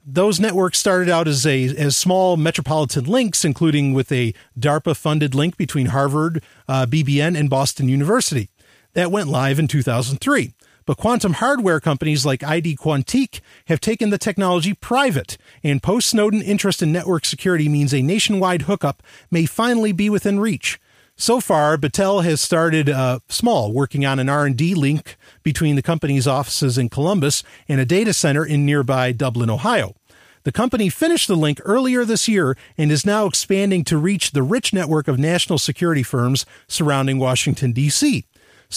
Those 0.05 0.39
networks 0.39 0.79
started 0.79 1.09
out 1.09 1.27
as 1.27 1.47
a 1.47 1.75
as 1.79 1.97
small 1.97 2.37
metropolitan 2.37 3.07
links, 3.07 3.43
including 3.43 3.95
with 3.95 4.13
a 4.13 4.35
DARPA-funded 4.61 5.35
link 5.35 5.57
between 5.57 5.87
Harvard, 5.87 6.43
uh, 6.69 6.85
BBN, 6.85 7.39
and 7.41 7.49
Boston 7.49 7.89
University. 7.89 8.51
That 8.93 9.11
went 9.11 9.29
live 9.29 9.59
in 9.59 9.67
2003. 9.67 10.53
But 10.87 10.99
quantum 10.99 11.35
hardware 11.35 11.81
companies 11.81 12.25
like 12.25 12.45
ID 12.45 12.77
Quantique 12.77 13.41
have 13.67 13.81
taken 13.81 14.11
the 14.11 14.19
technology 14.19 14.73
private, 14.73 15.37
and 15.65 15.83
post 15.83 16.09
Snowden 16.09 16.41
interest 16.41 16.81
in 16.81 16.93
network 16.93 17.25
security 17.25 17.69
means 17.69 17.93
a 17.93 18.03
nationwide 18.03 18.63
hookup 18.63 19.03
may 19.29 19.47
finally 19.47 19.91
be 19.91 20.09
within 20.09 20.39
reach. 20.39 20.81
So 21.17 21.41
far, 21.41 21.77
Battelle 21.77 22.23
has 22.23 22.41
started 22.41 22.89
uh, 22.89 23.19
small, 23.29 23.73
working 23.73 24.07
on 24.07 24.21
an 24.21 24.29
R&D 24.29 24.75
link 24.75 25.17
between 25.43 25.75
the 25.75 25.83
company's 25.83 26.29
offices 26.29 26.79
in 26.79 26.89
Columbus 26.89 27.43
and 27.69 27.81
a 27.81 27.87
data 27.87 28.13
center 28.13 28.45
in 28.45 28.65
nearby 28.65 29.11
Dublin, 29.11 29.51
Ohio. 29.51 29.97
The 30.45 30.53
company 30.53 30.89
finished 30.89 31.27
the 31.27 31.35
link 31.35 31.61
earlier 31.65 32.05
this 32.05 32.29
year 32.29 32.57
and 32.79 32.93
is 32.93 33.05
now 33.05 33.27
expanding 33.27 33.83
to 33.85 33.99
reach 33.99 34.31
the 34.31 34.45
rich 34.45 34.73
network 34.73 35.09
of 35.09 35.19
national 35.19 35.59
security 35.59 36.05
firms 36.05 36.47
surrounding 36.69 37.19
Washington, 37.19 37.73
D.C. 37.73 38.25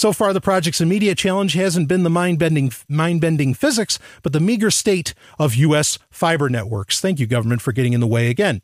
So 0.00 0.14
far, 0.14 0.32
the 0.32 0.40
project's 0.40 0.80
immediate 0.80 1.18
challenge 1.18 1.52
hasn't 1.52 1.86
been 1.86 2.04
the 2.04 2.08
mind-bending, 2.08 2.72
mind-bending 2.88 3.52
physics, 3.52 3.98
but 4.22 4.32
the 4.32 4.40
meager 4.40 4.70
state 4.70 5.12
of 5.38 5.54
U.S. 5.56 5.98
fiber 6.08 6.48
networks. 6.48 7.02
Thank 7.02 7.20
you, 7.20 7.26
government, 7.26 7.60
for 7.60 7.72
getting 7.72 7.92
in 7.92 8.00
the 8.00 8.06
way 8.06 8.30
again. 8.30 8.62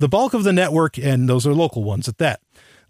The 0.00 0.08
bulk 0.08 0.34
of 0.34 0.42
the 0.42 0.52
network, 0.52 0.98
and 0.98 1.28
those 1.28 1.46
are 1.46 1.54
local 1.54 1.84
ones 1.84 2.08
at 2.08 2.18
that, 2.18 2.40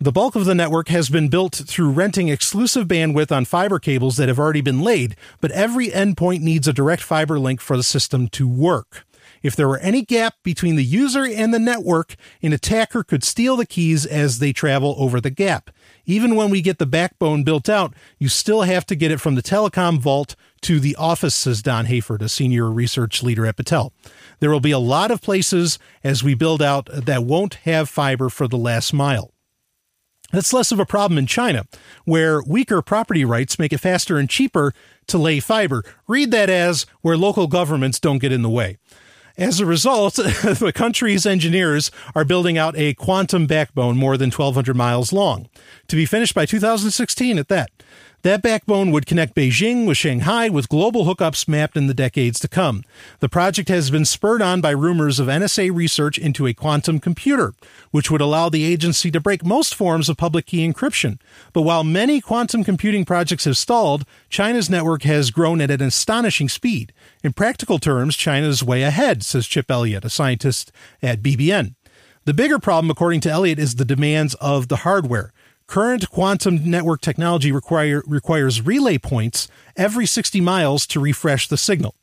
the 0.00 0.10
bulk 0.10 0.34
of 0.36 0.46
the 0.46 0.54
network 0.54 0.88
has 0.88 1.10
been 1.10 1.28
built 1.28 1.54
through 1.54 1.90
renting 1.90 2.28
exclusive 2.28 2.88
bandwidth 2.88 3.30
on 3.30 3.44
fiber 3.44 3.78
cables 3.78 4.16
that 4.16 4.28
have 4.28 4.38
already 4.38 4.62
been 4.62 4.80
laid, 4.80 5.14
but 5.42 5.50
every 5.50 5.88
endpoint 5.88 6.40
needs 6.40 6.66
a 6.66 6.72
direct 6.72 7.02
fiber 7.02 7.38
link 7.38 7.60
for 7.60 7.76
the 7.76 7.82
system 7.82 8.26
to 8.28 8.48
work. 8.48 9.04
If 9.42 9.54
there 9.54 9.68
were 9.68 9.78
any 9.80 10.00
gap 10.00 10.36
between 10.42 10.76
the 10.76 10.84
user 10.84 11.26
and 11.26 11.52
the 11.52 11.58
network, 11.58 12.14
an 12.42 12.54
attacker 12.54 13.02
could 13.02 13.22
steal 13.22 13.56
the 13.56 13.66
keys 13.66 14.06
as 14.06 14.38
they 14.38 14.54
travel 14.54 14.94
over 14.98 15.20
the 15.20 15.30
gap. 15.30 15.70
Even 16.04 16.34
when 16.34 16.50
we 16.50 16.60
get 16.60 16.78
the 16.78 16.86
backbone 16.86 17.44
built 17.44 17.68
out, 17.68 17.94
you 18.18 18.28
still 18.28 18.62
have 18.62 18.84
to 18.86 18.96
get 18.96 19.10
it 19.10 19.20
from 19.20 19.34
the 19.34 19.42
telecom 19.42 19.98
vault 19.98 20.34
to 20.62 20.80
the 20.80 20.96
office, 20.96 21.34
says 21.34 21.62
Don 21.62 21.86
Hayford, 21.86 22.22
a 22.22 22.28
senior 22.28 22.70
research 22.70 23.22
leader 23.22 23.46
at 23.46 23.56
Battelle. 23.56 23.92
There 24.40 24.50
will 24.50 24.60
be 24.60 24.70
a 24.70 24.78
lot 24.78 25.10
of 25.10 25.22
places 25.22 25.78
as 26.02 26.24
we 26.24 26.34
build 26.34 26.62
out 26.62 26.88
that 26.92 27.24
won't 27.24 27.54
have 27.64 27.88
fiber 27.88 28.28
for 28.28 28.48
the 28.48 28.58
last 28.58 28.92
mile. 28.92 29.32
That's 30.32 30.54
less 30.54 30.72
of 30.72 30.80
a 30.80 30.86
problem 30.86 31.18
in 31.18 31.26
China, 31.26 31.66
where 32.06 32.42
weaker 32.42 32.80
property 32.80 33.22
rights 33.22 33.58
make 33.58 33.72
it 33.72 33.78
faster 33.78 34.16
and 34.16 34.30
cheaper 34.30 34.72
to 35.08 35.18
lay 35.18 35.40
fiber. 35.40 35.84
Read 36.08 36.30
that 36.30 36.48
as 36.48 36.86
where 37.02 37.18
local 37.18 37.46
governments 37.46 38.00
don't 38.00 38.18
get 38.18 38.32
in 38.32 38.40
the 38.40 38.48
way. 38.48 38.78
As 39.38 39.60
a 39.60 39.66
result, 39.66 40.14
the 40.14 40.72
country's 40.74 41.24
engineers 41.26 41.90
are 42.14 42.24
building 42.24 42.58
out 42.58 42.76
a 42.76 42.94
quantum 42.94 43.46
backbone 43.46 43.96
more 43.96 44.16
than 44.16 44.30
1,200 44.30 44.76
miles 44.76 45.12
long, 45.12 45.48
to 45.88 45.96
be 45.96 46.06
finished 46.06 46.34
by 46.34 46.46
2016 46.46 47.38
at 47.38 47.48
that. 47.48 47.70
That 48.22 48.40
backbone 48.40 48.92
would 48.92 49.04
connect 49.04 49.34
Beijing 49.34 49.84
with 49.84 49.98
Shanghai 49.98 50.48
with 50.48 50.68
global 50.68 51.06
hookups 51.06 51.48
mapped 51.48 51.76
in 51.76 51.88
the 51.88 51.94
decades 51.94 52.38
to 52.38 52.46
come. 52.46 52.84
The 53.18 53.28
project 53.28 53.68
has 53.68 53.90
been 53.90 54.04
spurred 54.04 54.40
on 54.40 54.60
by 54.60 54.70
rumors 54.70 55.18
of 55.18 55.26
NSA 55.26 55.74
research 55.74 56.18
into 56.18 56.46
a 56.46 56.54
quantum 56.54 57.00
computer, 57.00 57.52
which 57.90 58.12
would 58.12 58.20
allow 58.20 58.48
the 58.48 58.62
agency 58.64 59.10
to 59.10 59.20
break 59.20 59.44
most 59.44 59.74
forms 59.74 60.08
of 60.08 60.18
public 60.18 60.46
key 60.46 60.64
encryption. 60.64 61.18
But 61.52 61.62
while 61.62 61.82
many 61.82 62.20
quantum 62.20 62.62
computing 62.62 63.04
projects 63.04 63.44
have 63.44 63.56
stalled, 63.56 64.04
China's 64.30 64.70
network 64.70 65.02
has 65.02 65.32
grown 65.32 65.60
at 65.60 65.72
an 65.72 65.82
astonishing 65.82 66.48
speed. 66.48 66.92
In 67.24 67.32
practical 67.32 67.80
terms, 67.80 68.14
China 68.14 68.46
is 68.46 68.62
way 68.62 68.84
ahead, 68.84 69.24
says 69.24 69.48
Chip 69.48 69.68
Elliott, 69.68 70.04
a 70.04 70.10
scientist 70.10 70.70
at 71.02 71.22
BBN. 71.22 71.74
The 72.24 72.34
bigger 72.34 72.60
problem, 72.60 72.88
according 72.88 73.18
to 73.22 73.30
Elliott, 73.30 73.58
is 73.58 73.74
the 73.74 73.84
demands 73.84 74.34
of 74.36 74.68
the 74.68 74.76
hardware. 74.76 75.32
Current 75.72 76.10
quantum 76.10 76.70
network 76.70 77.00
technology 77.00 77.50
require, 77.50 78.02
requires 78.06 78.60
relay 78.60 78.98
points 78.98 79.48
every 79.74 80.04
60 80.04 80.38
miles 80.38 80.86
to 80.88 81.00
refresh 81.00 81.48
the 81.48 81.56
signal, 81.56 81.94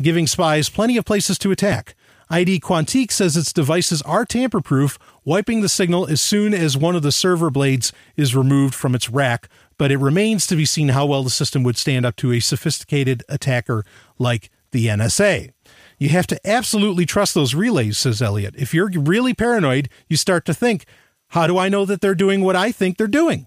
giving 0.00 0.28
spies 0.28 0.68
plenty 0.68 0.96
of 0.96 1.04
places 1.04 1.36
to 1.38 1.50
attack. 1.50 1.96
ID 2.30 2.60
Quantique 2.60 3.10
says 3.10 3.36
its 3.36 3.52
devices 3.52 4.00
are 4.02 4.24
tamper 4.24 4.60
proof, 4.60 4.96
wiping 5.24 5.60
the 5.60 5.68
signal 5.68 6.06
as 6.06 6.20
soon 6.20 6.54
as 6.54 6.76
one 6.76 6.94
of 6.94 7.02
the 7.02 7.10
server 7.10 7.50
blades 7.50 7.92
is 8.16 8.36
removed 8.36 8.76
from 8.76 8.94
its 8.94 9.10
rack, 9.10 9.48
but 9.76 9.90
it 9.90 9.98
remains 9.98 10.46
to 10.46 10.54
be 10.54 10.64
seen 10.64 10.90
how 10.90 11.04
well 11.04 11.24
the 11.24 11.28
system 11.28 11.64
would 11.64 11.76
stand 11.76 12.06
up 12.06 12.14
to 12.14 12.30
a 12.30 12.38
sophisticated 12.38 13.24
attacker 13.28 13.84
like 14.20 14.52
the 14.70 14.86
NSA. 14.86 15.50
You 15.98 16.10
have 16.10 16.28
to 16.28 16.38
absolutely 16.48 17.06
trust 17.06 17.34
those 17.34 17.56
relays, 17.56 17.98
says 17.98 18.22
Elliott. 18.22 18.54
If 18.56 18.72
you're 18.72 18.88
really 18.88 19.34
paranoid, 19.34 19.88
you 20.08 20.16
start 20.16 20.44
to 20.44 20.54
think, 20.54 20.84
how 21.36 21.46
do 21.46 21.58
I 21.58 21.68
know 21.68 21.84
that 21.84 22.00
they're 22.00 22.14
doing 22.14 22.40
what 22.40 22.56
I 22.56 22.72
think 22.72 22.96
they're 22.96 23.06
doing? 23.06 23.46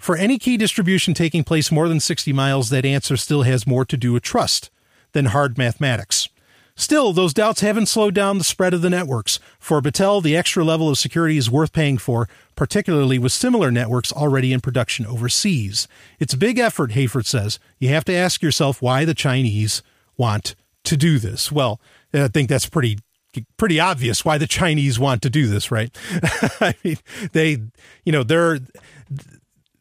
For 0.00 0.16
any 0.16 0.36
key 0.36 0.56
distribution 0.56 1.14
taking 1.14 1.44
place 1.44 1.70
more 1.70 1.86
than 1.86 2.00
60 2.00 2.32
miles, 2.32 2.70
that 2.70 2.84
answer 2.84 3.16
still 3.16 3.42
has 3.42 3.68
more 3.68 3.84
to 3.84 3.96
do 3.96 4.12
with 4.12 4.24
trust 4.24 4.68
than 5.12 5.26
hard 5.26 5.56
mathematics. 5.56 6.28
Still, 6.74 7.12
those 7.12 7.32
doubts 7.32 7.60
haven't 7.60 7.86
slowed 7.86 8.16
down 8.16 8.38
the 8.38 8.42
spread 8.42 8.74
of 8.74 8.82
the 8.82 8.90
networks. 8.90 9.38
For 9.60 9.80
Battelle, 9.80 10.20
the 10.20 10.36
extra 10.36 10.64
level 10.64 10.88
of 10.88 10.98
security 10.98 11.36
is 11.36 11.48
worth 11.48 11.72
paying 11.72 11.98
for, 11.98 12.28
particularly 12.56 13.16
with 13.16 13.30
similar 13.30 13.70
networks 13.70 14.12
already 14.12 14.52
in 14.52 14.60
production 14.60 15.06
overseas. 15.06 15.86
It's 16.18 16.34
a 16.34 16.36
big 16.36 16.58
effort, 16.58 16.90
Hayford 16.90 17.26
says. 17.26 17.60
You 17.78 17.90
have 17.90 18.04
to 18.06 18.12
ask 18.12 18.42
yourself 18.42 18.82
why 18.82 19.04
the 19.04 19.14
Chinese 19.14 19.84
want 20.16 20.56
to 20.82 20.96
do 20.96 21.20
this. 21.20 21.52
Well, 21.52 21.80
I 22.12 22.26
think 22.26 22.48
that's 22.48 22.68
pretty 22.68 22.98
pretty 23.56 23.78
obvious 23.78 24.24
why 24.24 24.38
the 24.38 24.46
Chinese 24.46 24.98
want 24.98 25.22
to 25.22 25.30
do 25.30 25.46
this, 25.46 25.70
right? 25.70 25.96
I 26.60 26.74
mean, 26.84 26.98
they, 27.32 27.58
you 28.04 28.12
know, 28.12 28.22
they're 28.22 28.58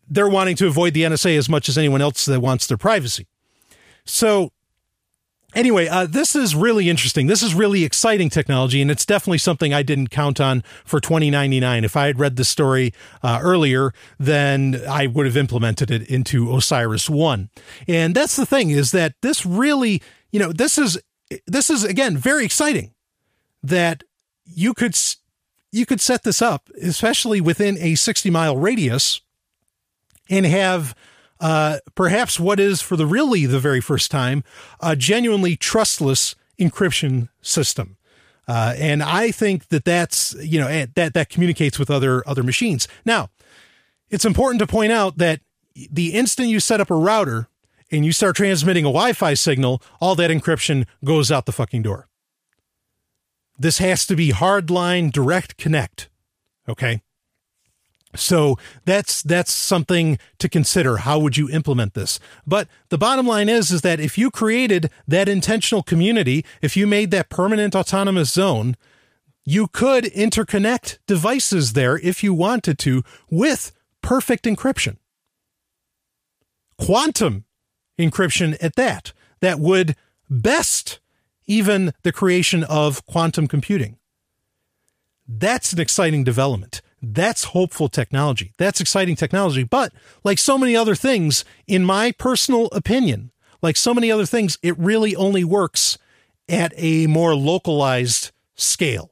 they're 0.10 0.30
wanting 0.30 0.56
to 0.58 0.68
avoid 0.68 0.94
the 0.94 1.04
NSA 1.04 1.38
as 1.38 1.50
much 1.50 1.70
as 1.70 1.78
anyone 1.78 2.02
else 2.02 2.26
that 2.26 2.42
wants 2.42 2.68
their 2.68 2.78
privacy. 2.78 3.28
So 4.06 4.52
anyway, 5.54 5.88
uh, 5.88 6.08
this 6.08 6.36
is 6.36 6.56
really 6.56 6.90
interesting. 6.90 7.28
This 7.28 7.44
is 7.44 7.54
really 7.54 7.84
exciting 7.84 8.30
technology, 8.30 8.82
and 8.82 8.90
it's 8.90 9.06
definitely 9.06 9.38
something 9.38 9.74
I 9.74 9.84
didn't 9.84 10.10
count 10.10 10.40
on 10.40 10.64
for 10.84 11.00
2099. 11.00 11.84
If 11.84 11.96
I 11.96 12.08
had 12.08 12.20
read 12.20 12.36
the 12.36 12.44
story 12.44 12.94
uh, 13.22 13.40
earlier, 13.42 13.94
then 14.18 14.82
I 14.90 15.08
would 15.08 15.26
have 15.26 15.38
implemented 15.38 15.92
it 15.92 16.10
into 16.10 16.56
Osiris 16.56 17.10
One. 17.10 17.50
And 17.88 18.16
that's 18.16 18.36
the 18.36 18.46
thing 18.46 18.72
is 18.72 18.92
that 18.92 19.14
this 19.22 19.46
really, 19.46 20.02
you 20.32 20.40
know, 20.40 20.52
this 20.52 20.78
is 20.78 21.00
this 21.46 21.70
is 21.70 21.84
again 21.84 22.18
very 22.18 22.44
exciting 22.44 22.92
that 23.64 24.04
you 24.46 24.74
could 24.74 24.96
you 25.72 25.86
could 25.86 26.02
set 26.02 26.24
this 26.24 26.42
up, 26.42 26.70
especially 26.82 27.42
within 27.42 27.78
a 27.80 27.96
60 27.96 28.30
mile 28.30 28.58
radius, 28.58 29.22
and 30.30 30.46
have 30.46 30.96
uh, 31.40 31.78
perhaps 31.96 32.40
what 32.40 32.60
is 32.60 32.82
for 32.82 32.96
the 32.96 33.06
really 33.06 33.46
the 33.46 33.60
very 33.60 33.82
first 33.82 34.12
time 34.12 34.44
a 34.82 34.96
genuinely 34.96 35.56
trustless 35.56 36.36
encryption 36.60 37.30
system. 37.42 37.98
Uh, 38.48 38.74
and 38.78 39.04
I 39.04 39.32
think 39.32 39.68
that 39.68 39.86
that's 39.86 40.36
you 40.42 40.60
know 40.60 40.68
eh, 40.68 40.88
that 40.96 41.14
that 41.14 41.30
communicates 41.30 41.78
with 41.78 41.92
other 41.92 42.28
other 42.28 42.44
machines. 42.44 42.88
Now, 43.06 43.30
it's 44.10 44.26
important 44.26 44.60
to 44.60 44.68
point 44.68 44.92
out 44.92 45.18
that 45.18 45.42
the 45.92 46.14
instant 46.14 46.50
you 46.50 46.60
set 46.60 46.82
up 46.82 46.90
a 46.90 46.96
router 46.96 47.48
and 47.92 48.06
you 48.06 48.12
start 48.12 48.36
transmitting 48.36 48.86
a 48.86 48.90
Wi-Fi 48.90 49.36
signal, 49.36 49.82
all 50.02 50.16
that 50.16 50.32
encryption 50.32 50.86
goes 51.06 51.32
out 51.32 51.46
the 51.46 51.52
fucking 51.52 51.84
door. 51.84 52.09
This 53.60 53.80
has 53.80 54.08
to 54.08 54.16
be 54.16 54.32
hardline 54.32 55.12
direct 55.12 55.58
connect. 55.58 56.10
Okay. 56.68 57.02
So 58.16 58.58
that's 58.86 59.22
that's 59.22 59.52
something 59.52 60.18
to 60.40 60.50
consider. 60.50 60.98
How 60.98 61.20
would 61.20 61.38
you 61.38 61.50
implement 61.50 61.94
this? 61.94 62.20
But 62.48 62.68
the 62.90 62.98
bottom 62.98 63.28
line 63.28 63.50
is 63.50 63.70
is 63.70 63.82
that 63.82 64.00
if 64.00 64.18
you 64.18 64.32
created 64.32 64.90
that 65.08 65.30
intentional 65.30 65.84
community, 65.84 66.44
if 66.62 66.76
you 66.76 66.88
made 66.88 67.12
that 67.12 67.30
permanent 67.30 67.76
autonomous 67.76 68.32
zone, 68.32 68.76
you 69.46 69.68
could 69.68 70.06
interconnect 70.06 70.98
devices 71.06 71.74
there 71.74 72.00
if 72.00 72.24
you 72.24 72.34
wanted 72.34 72.80
to 72.80 73.04
with 73.30 73.72
perfect 74.02 74.46
encryption. 74.46 74.98
Quantum 76.80 77.46
encryption 78.00 78.58
at 78.62 78.76
that 78.76 79.12
that 79.42 79.60
would 79.60 79.96
best 80.30 81.00
even 81.50 81.94
the 82.04 82.14
creation 82.14 82.64
of 82.64 83.06
quantum 83.06 83.48
computing. 83.48 83.98
That's 85.28 85.74
an 85.74 85.80
exciting 85.80 86.24
development. 86.24 86.82
That's 87.02 87.46
hopeful 87.46 87.90
technology. 87.90 88.54
That's 88.58 88.80
exciting 88.80 89.16
technology. 89.16 89.64
But 89.64 89.92
like 90.24 90.38
so 90.38 90.58
many 90.58 90.76
other 90.76 90.96
things, 90.96 91.44
in 91.68 91.84
my 91.84 92.12
personal 92.12 92.68
opinion, 92.68 93.32
like 93.62 93.76
so 93.76 93.94
many 93.94 94.12
other 94.12 94.26
things, 94.26 94.58
it 94.62 94.78
really 94.78 95.16
only 95.16 95.44
works 95.44 95.98
at 96.48 96.74
a 96.78 97.08
more 97.08 97.36
localized 97.36 98.32
scale. 98.56 99.12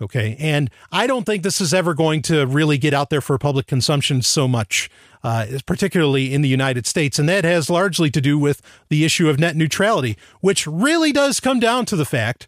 Okay. 0.00 0.36
And 0.38 0.70
I 0.92 1.06
don't 1.08 1.24
think 1.24 1.42
this 1.42 1.60
is 1.60 1.74
ever 1.74 1.92
going 1.92 2.22
to 2.22 2.46
really 2.46 2.78
get 2.78 2.94
out 2.94 3.10
there 3.10 3.20
for 3.20 3.36
public 3.36 3.66
consumption 3.66 4.22
so 4.22 4.46
much, 4.46 4.88
uh, 5.24 5.46
particularly 5.66 6.32
in 6.32 6.42
the 6.42 6.48
United 6.48 6.86
States. 6.86 7.18
And 7.18 7.28
that 7.28 7.44
has 7.44 7.68
largely 7.68 8.10
to 8.12 8.20
do 8.20 8.38
with 8.38 8.62
the 8.90 9.04
issue 9.04 9.28
of 9.28 9.40
net 9.40 9.56
neutrality, 9.56 10.16
which 10.40 10.66
really 10.68 11.10
does 11.10 11.40
come 11.40 11.58
down 11.58 11.84
to 11.86 11.96
the 11.96 12.04
fact 12.04 12.46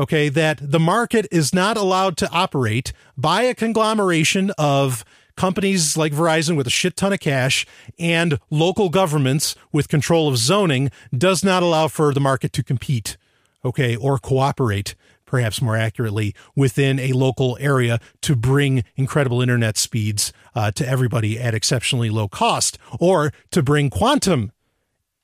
okay, 0.00 0.30
that 0.30 0.58
the 0.62 0.80
market 0.80 1.26
is 1.30 1.54
not 1.54 1.76
allowed 1.76 2.16
to 2.16 2.30
operate 2.30 2.92
by 3.18 3.42
a 3.42 3.54
conglomeration 3.54 4.50
of 4.56 5.04
companies 5.36 5.96
like 5.96 6.12
Verizon 6.12 6.56
with 6.56 6.66
a 6.66 6.70
shit 6.70 6.96
ton 6.96 7.12
of 7.12 7.20
cash 7.20 7.66
and 7.98 8.38
local 8.48 8.88
governments 8.88 9.54
with 9.72 9.88
control 9.88 10.26
of 10.26 10.38
zoning 10.38 10.90
does 11.16 11.44
not 11.44 11.62
allow 11.62 11.86
for 11.86 12.14
the 12.14 12.20
market 12.20 12.52
to 12.54 12.62
compete, 12.62 13.18
okay, 13.62 13.94
or 13.94 14.18
cooperate 14.18 14.94
perhaps 15.30 15.62
more 15.62 15.76
accurately, 15.76 16.34
within 16.56 16.98
a 16.98 17.12
local 17.12 17.56
area 17.60 18.00
to 18.20 18.34
bring 18.34 18.82
incredible 18.96 19.40
internet 19.40 19.78
speeds 19.78 20.32
uh, 20.56 20.72
to 20.72 20.86
everybody 20.86 21.38
at 21.38 21.54
exceptionally 21.54 22.10
low 22.10 22.26
cost, 22.26 22.76
or 22.98 23.32
to 23.52 23.62
bring 23.62 23.90
quantum 23.90 24.50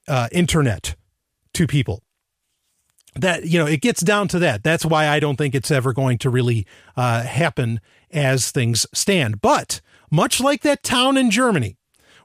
uh, 0.07 0.29
internet 0.31 0.95
to 1.55 1.67
people. 1.67 2.05
That 3.17 3.47
you 3.47 3.59
know 3.59 3.67
it 3.67 3.81
gets 3.81 4.01
down 4.01 4.29
to 4.29 4.39
that. 4.39 4.63
That's 4.63 4.87
why 4.87 5.09
i 5.09 5.19
don't 5.19 5.37
think 5.37 5.55
it's 5.55 5.71
ever 5.71 5.93
going 5.93 6.19
to 6.19 6.31
really 6.31 6.67
uh, 6.97 7.23
happen 7.23 7.81
as 8.13 8.53
things 8.53 8.87
stand. 8.95 9.41
But 9.41 9.81
much 10.11 10.41
like 10.41 10.63
that 10.63 10.85
town 10.85 11.17
in 11.17 11.33
germany 11.33 11.79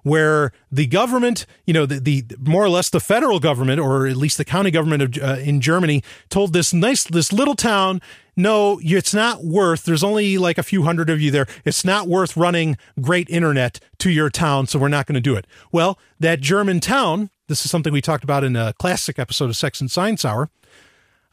where 0.03 0.51
the 0.71 0.85
government 0.87 1.45
you 1.65 1.73
know 1.73 1.85
the, 1.85 1.99
the 1.99 2.25
more 2.39 2.63
or 2.63 2.69
less 2.69 2.89
the 2.89 2.99
federal 2.99 3.39
government 3.39 3.79
or 3.79 4.07
at 4.07 4.17
least 4.17 4.37
the 4.37 4.45
county 4.45 4.71
government 4.71 5.17
of, 5.17 5.23
uh, 5.23 5.41
in 5.41 5.61
germany 5.61 6.03
told 6.29 6.53
this 6.53 6.73
nice 6.73 7.03
this 7.03 7.31
little 7.31 7.55
town 7.55 8.01
no 8.35 8.79
it's 8.83 9.13
not 9.13 9.43
worth 9.43 9.83
there's 9.83 10.03
only 10.03 10.37
like 10.37 10.57
a 10.57 10.63
few 10.63 10.83
hundred 10.83 11.09
of 11.09 11.21
you 11.21 11.31
there 11.31 11.47
it's 11.65 11.85
not 11.85 12.07
worth 12.07 12.37
running 12.37 12.77
great 13.01 13.29
internet 13.29 13.79
to 13.97 14.09
your 14.09 14.29
town 14.29 14.67
so 14.67 14.79
we're 14.79 14.87
not 14.87 15.05
going 15.05 15.15
to 15.15 15.21
do 15.21 15.35
it 15.35 15.45
well 15.71 15.99
that 16.19 16.39
german 16.41 16.79
town 16.79 17.29
this 17.47 17.65
is 17.65 17.71
something 17.71 17.91
we 17.91 18.01
talked 18.01 18.23
about 18.23 18.43
in 18.43 18.55
a 18.55 18.73
classic 18.73 19.19
episode 19.19 19.49
of 19.49 19.57
sex 19.57 19.81
and 19.81 19.91
science 19.91 20.23
hour 20.23 20.49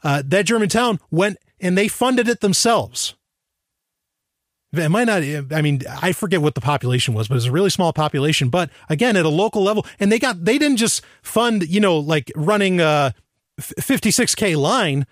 uh, 0.03 0.23
that 0.25 0.45
German 0.45 0.69
town 0.69 0.99
went 1.11 1.37
and 1.59 1.77
they 1.77 1.87
funded 1.87 2.27
it 2.27 2.41
themselves. 2.41 3.15
It 4.71 4.89
might 4.89 5.05
not, 5.05 5.23
I 5.51 5.61
mean, 5.61 5.81
I 5.89 6.11
forget 6.11 6.41
what 6.41 6.53
the 6.53 6.61
population 6.61 7.15
was, 7.15 7.27
but 7.27 7.37
it's 7.37 7.47
a 7.47 7.51
really 7.51 7.71
small 7.71 7.91
population. 7.91 8.49
But 8.49 8.69
again, 8.87 9.17
at 9.17 9.25
a 9.25 9.29
local 9.29 9.63
level, 9.63 9.85
and 9.99 10.11
they 10.11 10.19
got, 10.19 10.45
they 10.45 10.59
didn't 10.59 10.77
just 10.77 11.03
fund, 11.23 11.67
you 11.67 11.79
know, 11.79 11.97
like 11.97 12.31
running 12.35 12.79
a 12.79 13.15
56K 13.59 14.55
line. 14.55 15.07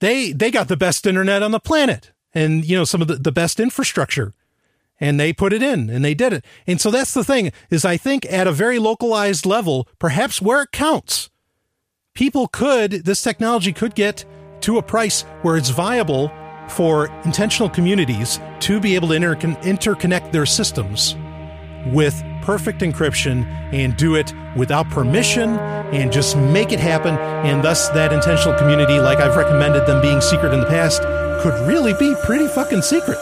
They, 0.00 0.32
they 0.32 0.50
got 0.50 0.68
the 0.68 0.76
best 0.76 1.06
internet 1.06 1.42
on 1.42 1.50
the 1.50 1.60
planet 1.60 2.12
and, 2.32 2.64
you 2.64 2.76
know, 2.76 2.84
some 2.84 3.02
of 3.02 3.08
the, 3.08 3.16
the 3.16 3.32
best 3.32 3.60
infrastructure 3.60 4.32
and 5.00 5.18
they 5.20 5.32
put 5.32 5.52
it 5.52 5.62
in 5.62 5.90
and 5.90 6.04
they 6.04 6.14
did 6.14 6.32
it. 6.32 6.44
And 6.66 6.80
so 6.80 6.90
that's 6.90 7.12
the 7.12 7.24
thing 7.24 7.52
is 7.70 7.84
I 7.84 7.96
think 7.96 8.24
at 8.26 8.46
a 8.46 8.52
very 8.52 8.78
localized 8.78 9.44
level, 9.44 9.88
perhaps 9.98 10.40
where 10.40 10.62
it 10.62 10.72
counts, 10.72 11.30
people 12.14 12.46
could, 12.48 13.04
this 13.04 13.22
technology 13.22 13.72
could 13.72 13.94
get 13.94 14.24
to 14.62 14.78
a 14.78 14.82
price 14.82 15.22
where 15.42 15.56
it's 15.56 15.70
viable 15.70 16.32
for 16.68 17.08
intentional 17.24 17.68
communities 17.68 18.40
to 18.60 18.80
be 18.80 18.94
able 18.94 19.08
to 19.08 19.14
inter- 19.14 19.36
interconnect 19.36 20.32
their 20.32 20.46
systems 20.46 21.16
with 21.92 22.22
perfect 22.42 22.80
encryption 22.80 23.44
and 23.72 23.96
do 23.96 24.14
it 24.14 24.32
without 24.56 24.88
permission 24.90 25.58
and 25.58 26.12
just 26.12 26.36
make 26.36 26.72
it 26.72 26.80
happen. 26.80 27.16
And 27.16 27.62
thus, 27.62 27.88
that 27.90 28.12
intentional 28.12 28.58
community, 28.58 28.98
like 29.00 29.18
I've 29.18 29.36
recommended 29.36 29.86
them 29.86 30.00
being 30.00 30.20
secret 30.20 30.52
in 30.52 30.60
the 30.60 30.66
past, 30.66 31.02
could 31.42 31.66
really 31.66 31.92
be 31.98 32.14
pretty 32.24 32.48
fucking 32.48 32.82
secret. 32.82 33.18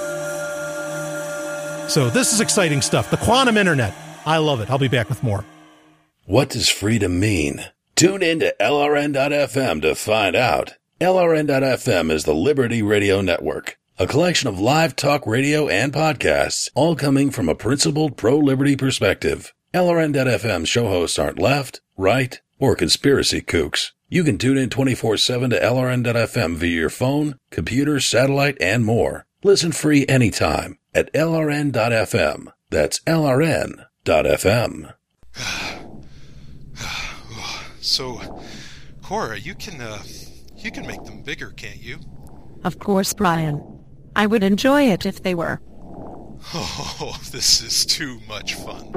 So, 1.89 2.09
this 2.09 2.33
is 2.33 2.41
exciting 2.41 2.81
stuff. 2.81 3.11
The 3.11 3.17
quantum 3.17 3.57
internet. 3.57 3.95
I 4.25 4.39
love 4.39 4.61
it. 4.61 4.71
I'll 4.71 4.79
be 4.79 4.89
back 4.89 5.09
with 5.09 5.23
more. 5.23 5.45
What 6.25 6.49
does 6.49 6.69
freedom 6.69 7.19
mean? 7.19 7.65
Tune 7.97 8.23
in 8.23 8.39
to 8.41 8.55
LRN.FM 8.61 9.83
to 9.83 9.95
find 9.95 10.37
out. 10.37 10.75
LRN.FM 11.03 12.13
is 12.13 12.23
the 12.23 12.33
Liberty 12.33 12.81
Radio 12.81 13.21
Network, 13.23 13.77
a 13.99 14.07
collection 14.07 14.49
of 14.49 14.61
live 14.61 14.95
talk 14.95 15.27
radio 15.27 15.67
and 15.67 15.93
podcasts, 15.93 16.71
all 16.77 16.95
coming 16.95 17.33
from 17.33 17.49
a 17.49 17.57
principled 17.57 18.17
pro 18.17 18.39
liberty 18.39 18.77
perspective. 18.77 19.53
LRN.FM 19.75 20.65
show 20.65 20.87
hosts 20.87 21.19
aren't 21.19 21.41
left, 21.41 21.81
right, 21.97 22.41
or 22.61 22.77
conspiracy 22.77 23.41
kooks. 23.41 23.91
You 24.09 24.23
can 24.23 24.39
tune 24.39 24.57
in 24.57 24.71
24 24.71 25.17
7 25.17 25.51
to 25.51 25.59
LRN.FM 25.59 26.55
via 26.55 26.71
your 26.71 26.89
phone, 26.89 27.37
computer, 27.51 27.99
satellite, 27.99 28.57
and 28.61 28.85
more. 28.85 29.27
Listen 29.43 29.73
free 29.73 30.07
anytime 30.09 30.79
at 30.95 31.13
LRN.FM. 31.15 32.47
That's 32.71 33.01
LRN.FM. 33.01 34.95
So, 37.81 38.41
Cora, 39.03 39.41
you 39.41 39.57
can 39.57 39.81
uh, 39.81 40.01
you 40.65 40.71
can 40.71 40.87
make 40.87 41.05
them 41.05 41.23
bigger, 41.23 41.51
can't 41.51 41.83
you? 41.83 41.99
Of 42.65 42.79
course, 42.79 43.13
Brian. 43.13 43.63
I 44.15 44.27
would 44.27 44.43
enjoy 44.43 44.83
it 44.83 45.07
if 45.07 45.23
they 45.23 45.35
were. 45.35 45.61
Oh, 46.55 47.19
this 47.31 47.61
is 47.63 47.87
too 47.87 48.21
much 48.29 48.55
fun. 48.55 48.93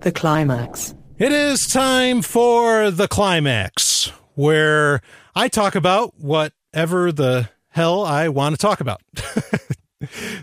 The 0.00 0.12
climax. 0.12 0.94
It 1.16 1.32
is 1.32 1.66
time 1.68 2.20
for 2.20 2.90
the 2.90 3.08
climax, 3.08 4.12
where 4.34 5.00
I 5.34 5.48
talk 5.48 5.74
about 5.74 6.14
whatever 6.18 7.12
the 7.12 7.48
hell 7.68 8.04
I 8.04 8.28
want 8.28 8.54
to 8.54 8.58
talk 8.58 8.80
about. 8.80 9.00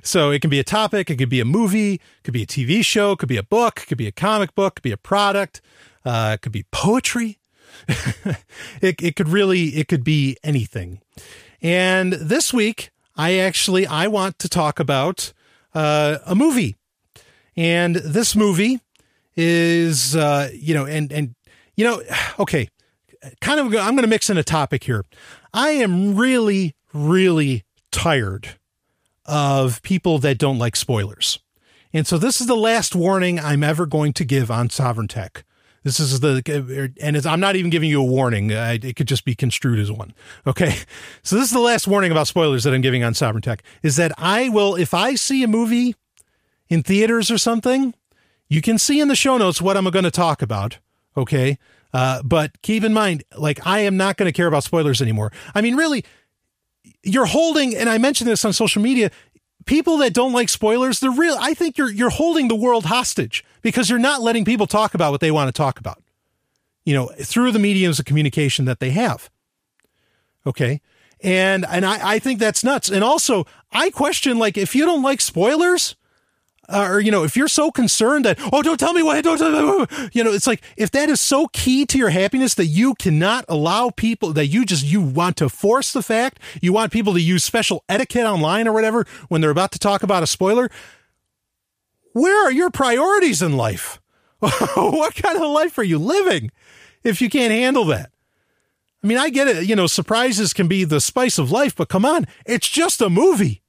so 0.03 0.31
it 0.31 0.41
can 0.41 0.49
be 0.49 0.59
a 0.59 0.63
topic, 0.63 1.09
it 1.09 1.17
could 1.17 1.29
be 1.29 1.39
a 1.39 1.45
movie, 1.45 1.95
it 1.95 2.23
could 2.23 2.33
be 2.33 2.43
a 2.43 2.47
TV 2.47 2.83
show, 2.83 3.13
it 3.13 3.19
could 3.19 3.29
be 3.29 3.37
a 3.37 3.43
book, 3.43 3.81
it 3.83 3.87
could 3.87 3.97
be 3.97 4.07
a 4.07 4.11
comic 4.11 4.53
book, 4.55 4.73
it 4.73 4.75
could 4.77 4.83
be 4.83 4.91
a 4.91 4.97
product, 4.97 5.61
uh, 6.05 6.31
it 6.35 6.41
could 6.41 6.51
be 6.51 6.65
poetry. 6.71 7.37
it, 8.81 9.01
it 9.01 9.15
could 9.15 9.29
really, 9.29 9.69
it 9.69 9.87
could 9.87 10.03
be 10.03 10.37
anything. 10.43 11.01
And 11.61 12.13
this 12.13 12.53
week, 12.53 12.91
I 13.15 13.37
actually, 13.37 13.85
I 13.85 14.07
want 14.07 14.39
to 14.39 14.49
talk 14.49 14.79
about 14.79 15.33
uh, 15.73 16.17
a 16.25 16.35
movie. 16.35 16.75
And 17.55 17.95
this 17.95 18.35
movie 18.35 18.79
is, 19.35 20.15
uh, 20.15 20.49
you 20.53 20.73
know, 20.73 20.85
and, 20.85 21.11
and, 21.11 21.35
you 21.75 21.85
know, 21.85 22.01
okay, 22.39 22.69
kind 23.41 23.59
of, 23.59 23.67
I'm 23.67 23.95
going 23.95 24.01
to 24.01 24.07
mix 24.07 24.29
in 24.29 24.37
a 24.37 24.43
topic 24.43 24.83
here. 24.83 25.05
I 25.53 25.71
am 25.71 26.15
really, 26.15 26.75
really 26.93 27.63
tired 27.91 28.57
of 29.31 29.81
people 29.81 30.19
that 30.19 30.37
don't 30.37 30.59
like 30.59 30.75
spoilers. 30.75 31.39
And 31.93 32.05
so 32.05 32.17
this 32.17 32.41
is 32.41 32.47
the 32.47 32.55
last 32.55 32.95
warning 32.95 33.39
I'm 33.39 33.63
ever 33.63 33.85
going 33.85 34.13
to 34.13 34.25
give 34.25 34.51
on 34.51 34.69
Sovereign 34.69 35.07
Tech. 35.07 35.43
This 35.83 35.99
is 35.99 36.19
the, 36.19 36.93
and 37.01 37.25
I'm 37.25 37.39
not 37.39 37.55
even 37.55 37.71
giving 37.71 37.89
you 37.89 38.01
a 38.01 38.05
warning. 38.05 38.51
it 38.51 38.95
could 38.95 39.07
just 39.07 39.25
be 39.25 39.33
construed 39.33 39.79
as 39.79 39.91
one. 39.91 40.13
Okay. 40.45 40.75
So 41.23 41.35
this 41.35 41.45
is 41.45 41.51
the 41.51 41.59
last 41.59 41.87
warning 41.87 42.11
about 42.11 42.27
spoilers 42.27 42.63
that 42.65 42.73
I'm 42.73 42.81
giving 42.81 43.03
on 43.03 43.13
Sovereign 43.13 43.41
Tech 43.41 43.63
is 43.81 43.95
that 43.95 44.11
I 44.17 44.49
will, 44.49 44.75
if 44.75 44.93
I 44.93 45.15
see 45.15 45.43
a 45.43 45.47
movie 45.47 45.95
in 46.69 46.83
theaters 46.83 47.31
or 47.31 47.37
something, 47.37 47.93
you 48.47 48.61
can 48.61 48.77
see 48.77 48.99
in 48.99 49.07
the 49.07 49.15
show 49.15 49.37
notes 49.37 49.61
what 49.61 49.77
I'm 49.77 49.85
going 49.85 50.03
to 50.03 50.11
talk 50.11 50.41
about. 50.41 50.77
Okay. 51.15 51.57
Uh, 51.93 52.21
but 52.23 52.61
keep 52.61 52.83
in 52.83 52.93
mind, 52.93 53.23
like, 53.37 53.65
I 53.65 53.79
am 53.79 53.97
not 53.97 54.17
going 54.17 54.27
to 54.27 54.33
care 54.35 54.47
about 54.47 54.63
spoilers 54.63 55.01
anymore. 55.01 55.31
I 55.55 55.61
mean, 55.61 55.75
really, 55.75 56.05
you're 57.03 57.25
holding, 57.25 57.75
and 57.75 57.89
I 57.89 57.97
mentioned 57.97 58.29
this 58.29 58.45
on 58.45 58.53
social 58.53 58.81
media, 58.81 59.11
people 59.65 59.97
that 59.97 60.13
don't 60.13 60.33
like 60.33 60.49
spoilers, 60.49 60.99
they're 60.99 61.11
real. 61.11 61.37
I 61.39 61.53
think 61.53 61.77
you're 61.77 61.91
you're 61.91 62.09
holding 62.09 62.47
the 62.47 62.55
world 62.55 62.85
hostage 62.85 63.43
because 63.61 63.89
you're 63.89 63.99
not 63.99 64.21
letting 64.21 64.45
people 64.45 64.67
talk 64.67 64.93
about 64.93 65.11
what 65.11 65.21
they 65.21 65.31
want 65.31 65.47
to 65.47 65.51
talk 65.51 65.79
about. 65.79 66.01
You 66.85 66.95
know, 66.95 67.07
through 67.07 67.51
the 67.51 67.59
mediums 67.59 67.99
of 67.99 68.05
communication 68.05 68.65
that 68.65 68.79
they 68.79 68.89
have. 68.91 69.29
Okay. 70.45 70.81
And 71.23 71.65
and 71.69 71.85
I, 71.85 72.13
I 72.13 72.19
think 72.19 72.39
that's 72.39 72.63
nuts. 72.63 72.89
And 72.89 73.03
also 73.03 73.45
I 73.71 73.91
question 73.91 74.39
like 74.39 74.57
if 74.57 74.75
you 74.75 74.85
don't 74.85 75.03
like 75.03 75.21
spoilers, 75.21 75.95
uh, 76.71 76.87
or 76.89 76.99
you 76.99 77.11
know 77.11 77.23
if 77.23 77.35
you're 77.35 77.47
so 77.47 77.71
concerned 77.71 78.25
that 78.25 78.39
oh 78.51 78.61
don't 78.61 78.79
tell 78.79 78.93
me 78.93 79.03
what 79.03 79.23
don't 79.23 79.37
tell 79.37 79.79
me 79.79 80.09
you 80.13 80.23
know 80.23 80.31
it's 80.31 80.47
like 80.47 80.61
if 80.77 80.91
that 80.91 81.09
is 81.09 81.19
so 81.19 81.47
key 81.53 81.85
to 81.85 81.97
your 81.97 82.09
happiness 82.09 82.55
that 82.55 82.65
you 82.65 82.95
cannot 82.95 83.45
allow 83.47 83.89
people 83.89 84.33
that 84.33 84.47
you 84.47 84.65
just 84.65 84.85
you 84.85 85.01
want 85.01 85.37
to 85.37 85.49
force 85.49 85.93
the 85.93 86.01
fact 86.01 86.39
you 86.61 86.73
want 86.73 86.91
people 86.91 87.13
to 87.13 87.21
use 87.21 87.43
special 87.43 87.83
etiquette 87.89 88.25
online 88.25 88.67
or 88.67 88.73
whatever 88.73 89.05
when 89.27 89.41
they're 89.41 89.49
about 89.49 89.71
to 89.71 89.79
talk 89.79 90.03
about 90.03 90.23
a 90.23 90.27
spoiler 90.27 90.69
where 92.13 92.45
are 92.45 92.51
your 92.51 92.69
priorities 92.69 93.41
in 93.41 93.57
life? 93.57 93.99
What 94.41 95.15
kind 95.15 95.37
of 95.37 95.51
life 95.51 95.77
are 95.77 95.83
you 95.83 95.99
living 95.99 96.51
if 97.03 97.21
you 97.21 97.29
can't 97.29 97.53
handle 97.53 97.85
that? 97.85 98.11
I 99.03 99.07
mean 99.07 99.17
i 99.17 99.29
get 99.29 99.47
it 99.47 99.65
you 99.65 99.75
know 99.75 99.87
surprises 99.87 100.53
can 100.53 100.67
be 100.67 100.83
the 100.83 101.01
spice 101.01 101.39
of 101.39 101.49
life 101.49 101.75
but 101.75 101.89
come 101.89 102.05
on 102.05 102.27
it's 102.45 102.69
just 102.69 103.01
a 103.01 103.09
movie 103.09 103.63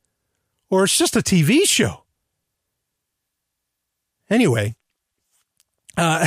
or 0.69 0.85
it's 0.85 0.99
just 0.99 1.17
a 1.17 1.21
tv 1.21 1.61
show 1.65 2.02
Anyway, 4.33 4.75
uh, 5.99 6.27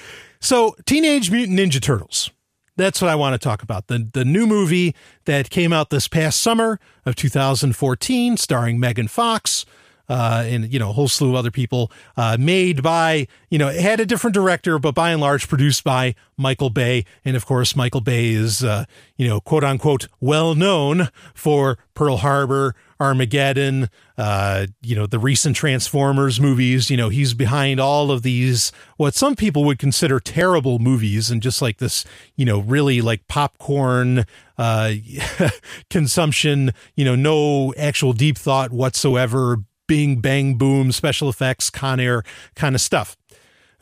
so 0.40 0.76
Teenage 0.86 1.32
Mutant 1.32 1.58
Ninja 1.58 1.82
Turtles. 1.82 2.30
That's 2.76 3.02
what 3.02 3.10
I 3.10 3.16
want 3.16 3.34
to 3.34 3.38
talk 3.38 3.62
about. 3.62 3.88
The 3.88 4.08
the 4.12 4.24
new 4.24 4.46
movie 4.46 4.94
that 5.24 5.50
came 5.50 5.72
out 5.72 5.90
this 5.90 6.06
past 6.06 6.40
summer 6.40 6.78
of 7.04 7.16
2014, 7.16 8.36
starring 8.36 8.78
Megan 8.78 9.08
Fox. 9.08 9.66
Uh, 10.08 10.42
and 10.46 10.72
you 10.72 10.78
know 10.80 10.90
a 10.90 10.92
whole 10.92 11.06
slew 11.06 11.30
of 11.30 11.34
other 11.36 11.52
people 11.52 11.90
uh, 12.16 12.36
made 12.38 12.82
by 12.82 13.28
you 13.48 13.58
know 13.58 13.68
it 13.68 13.80
had 13.80 14.00
a 14.00 14.06
different 14.06 14.34
director 14.34 14.76
but 14.76 14.92
by 14.92 15.12
and 15.12 15.20
large 15.20 15.46
produced 15.46 15.84
by 15.84 16.16
michael 16.36 16.68
bay 16.68 17.04
and 17.24 17.36
of 17.36 17.46
course 17.46 17.76
michael 17.76 18.00
bay 18.00 18.30
is 18.30 18.64
uh, 18.64 18.84
you 19.16 19.28
know 19.28 19.40
quote 19.40 19.62
unquote 19.62 20.08
well 20.18 20.56
known 20.56 21.10
for 21.32 21.78
pearl 21.94 22.16
harbor 22.16 22.74
Armageddon, 23.00 23.88
uh, 24.18 24.66
you 24.82 24.94
know, 24.94 25.06
the 25.06 25.18
recent 25.18 25.56
Transformers 25.56 26.40
movies. 26.40 26.90
You 26.90 26.96
know, 26.96 27.08
he's 27.08 27.34
behind 27.34 27.80
all 27.80 28.10
of 28.10 28.22
these, 28.22 28.70
what 28.98 29.14
some 29.14 29.34
people 29.34 29.64
would 29.64 29.78
consider 29.78 30.20
terrible 30.20 30.78
movies 30.78 31.30
and 31.30 31.42
just 31.42 31.62
like 31.62 31.78
this, 31.78 32.04
you 32.36 32.44
know, 32.44 32.60
really 32.60 33.00
like 33.00 33.26
popcorn 33.26 34.24
uh, 34.58 34.92
consumption, 35.90 36.72
you 36.94 37.04
know, 37.04 37.16
no 37.16 37.72
actual 37.78 38.12
deep 38.12 38.36
thought 38.36 38.70
whatsoever, 38.70 39.58
bing, 39.88 40.20
bang, 40.20 40.56
boom, 40.56 40.92
special 40.92 41.28
effects, 41.28 41.70
Con 41.70 41.98
Air 41.98 42.22
kind 42.54 42.74
of 42.74 42.80
stuff. 42.80 43.16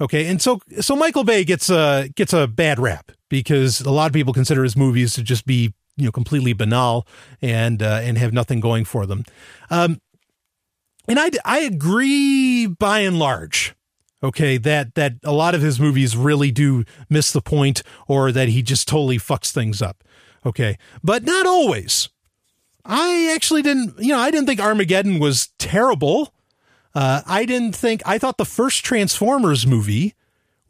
Okay, 0.00 0.26
and 0.26 0.40
so 0.40 0.60
so 0.80 0.94
Michael 0.94 1.24
Bay 1.24 1.44
gets 1.44 1.68
a 1.68 2.08
gets 2.14 2.32
a 2.32 2.46
bad 2.46 2.78
rap 2.78 3.10
because 3.28 3.80
a 3.80 3.90
lot 3.90 4.06
of 4.06 4.12
people 4.12 4.32
consider 4.32 4.62
his 4.62 4.76
movies 4.76 5.14
to 5.14 5.22
just 5.22 5.44
be 5.44 5.74
you 5.98 6.06
know 6.06 6.12
completely 6.12 6.54
banal 6.54 7.06
and 7.42 7.82
uh, 7.82 8.00
and 8.02 8.16
have 8.16 8.32
nothing 8.32 8.60
going 8.60 8.84
for 8.84 9.04
them. 9.04 9.24
Um, 9.70 10.00
and 11.06 11.18
I 11.18 11.30
I 11.44 11.58
agree 11.60 12.66
by 12.66 13.00
and 13.00 13.18
large. 13.18 13.74
Okay, 14.22 14.56
that 14.56 14.94
that 14.94 15.14
a 15.22 15.32
lot 15.32 15.54
of 15.54 15.60
his 15.60 15.78
movies 15.78 16.16
really 16.16 16.50
do 16.50 16.84
miss 17.10 17.32
the 17.32 17.42
point, 17.42 17.82
or 18.06 18.32
that 18.32 18.48
he 18.48 18.62
just 18.62 18.88
totally 18.88 19.18
fucks 19.18 19.52
things 19.52 19.82
up. 19.82 20.02
Okay, 20.46 20.78
but 21.04 21.24
not 21.24 21.46
always. 21.46 22.08
I 22.88 23.32
actually 23.34 23.60
didn't, 23.60 23.98
you 23.98 24.14
know, 24.14 24.18
I 24.18 24.30
didn't 24.30 24.46
think 24.46 24.60
Armageddon 24.60 25.18
was 25.18 25.50
terrible. 25.58 26.32
Uh, 26.94 27.20
I 27.26 27.44
didn't 27.44 27.76
think, 27.76 28.02
I 28.06 28.16
thought 28.16 28.38
the 28.38 28.46
first 28.46 28.82
Transformers 28.82 29.66
movie 29.66 30.14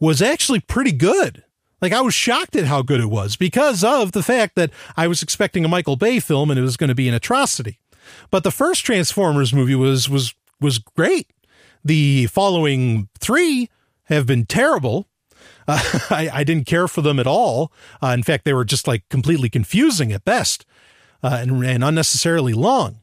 was 0.01 0.21
actually 0.21 0.59
pretty 0.59 0.91
good. 0.91 1.45
Like 1.81 1.93
I 1.93 2.01
was 2.01 2.15
shocked 2.15 2.57
at 2.57 2.65
how 2.65 2.83
good 2.83 3.01
it 3.01 3.11
was 3.11 3.37
because 3.37 3.85
of 3.85 4.13
the 4.13 4.23
fact 4.23 4.57
that 4.57 4.71
I 4.97 5.07
was 5.07 5.23
expecting 5.23 5.65
a 5.65 5.69
Michael 5.69 5.97
Bay 5.97 6.19
film 6.21 6.51
and 6.51 6.59
it 6.59 6.63
was 6.63 6.77
going 6.77 6.89
to 6.89 6.95
be 6.95 7.09
an 7.09 7.15
atrocity. 7.15 7.79
But 8.31 8.43
the 8.45 8.51
first 8.51 8.85
Transformers 8.85 9.53
movie 9.53 9.75
was 9.75 10.09
was 10.09 10.35
was 10.61 10.79
great. 10.79 11.29
The 11.85 12.27
following 12.27 13.09
three 13.21 13.71
have 14.05 14.27
been 14.27 14.47
terrible. 14.47 15.07
Uh, 15.67 15.81
I, 16.11 16.31
I, 16.33 16.45
didn't 16.45 16.67
care 16.67 16.89
for 16.89 17.03
them 17.03 17.21
at 17.21 17.27
all. 17.27 17.71
Uh, 18.03 18.09
in 18.09 18.23
fact, 18.23 18.45
they 18.45 18.55
were 18.55 18.65
just 18.65 18.89
like 18.89 19.09
completely 19.11 19.49
confusing 19.51 20.13
at 20.13 20.25
best 20.25 20.65
uh, 21.23 21.39
and, 21.41 21.65
and 21.65 21.85
unnecessarily 21.85 22.55
long. 22.55 23.01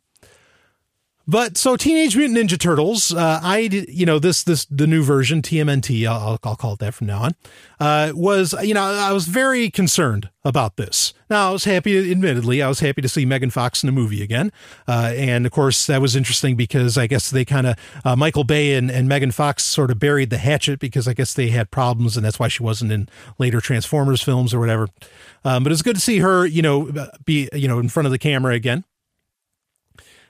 But 1.27 1.57
so 1.57 1.75
Teenage 1.75 2.15
Mutant 2.15 2.37
Ninja 2.37 2.59
Turtles, 2.59 3.11
uh, 3.11 3.39
I 3.41 3.69
you 3.89 4.05
know 4.05 4.19
this 4.19 4.43
this 4.43 4.65
the 4.65 4.85
new 4.85 5.03
version 5.03 5.41
TMNT, 5.41 6.07
I'll, 6.07 6.39
I'll 6.43 6.55
call 6.55 6.73
it 6.73 6.79
that 6.79 6.93
from 6.93 7.07
now 7.07 7.23
on, 7.23 7.31
uh, 7.79 8.11
was 8.13 8.53
you 8.61 8.75
know 8.75 8.83
I 8.83 9.11
was 9.11 9.25
very 9.25 9.71
concerned 9.71 10.29
about 10.43 10.77
this. 10.77 11.13
Now 11.27 11.49
I 11.49 11.51
was 11.51 11.63
happy, 11.63 12.11
admittedly, 12.11 12.61
I 12.61 12.67
was 12.67 12.79
happy 12.79 13.01
to 13.01 13.09
see 13.09 13.25
Megan 13.25 13.49
Fox 13.49 13.81
in 13.81 13.87
the 13.87 13.91
movie 13.91 14.21
again, 14.21 14.51
uh, 14.87 15.13
and 15.15 15.47
of 15.47 15.51
course 15.51 15.87
that 15.87 15.99
was 15.99 16.15
interesting 16.15 16.55
because 16.55 16.95
I 16.95 17.07
guess 17.07 17.31
they 17.31 17.43
kind 17.43 17.65
of 17.65 17.75
uh, 18.05 18.15
Michael 18.15 18.43
Bay 18.43 18.75
and, 18.75 18.91
and 18.91 19.09
Megan 19.09 19.31
Fox 19.31 19.63
sort 19.63 19.89
of 19.89 19.97
buried 19.97 20.29
the 20.29 20.37
hatchet 20.37 20.79
because 20.79 21.07
I 21.07 21.13
guess 21.13 21.33
they 21.33 21.49
had 21.49 21.71
problems 21.71 22.15
and 22.15 22.23
that's 22.23 22.37
why 22.37 22.49
she 22.49 22.61
wasn't 22.61 22.91
in 22.91 23.09
later 23.39 23.59
Transformers 23.59 24.21
films 24.21 24.53
or 24.53 24.59
whatever. 24.59 24.89
Um, 25.43 25.63
but 25.63 25.71
it's 25.71 25.81
good 25.81 25.95
to 25.95 26.01
see 26.01 26.19
her, 26.19 26.45
you 26.45 26.61
know, 26.61 26.91
be 27.25 27.49
you 27.51 27.67
know 27.67 27.79
in 27.79 27.89
front 27.89 28.05
of 28.05 28.11
the 28.11 28.19
camera 28.19 28.53
again. 28.53 28.83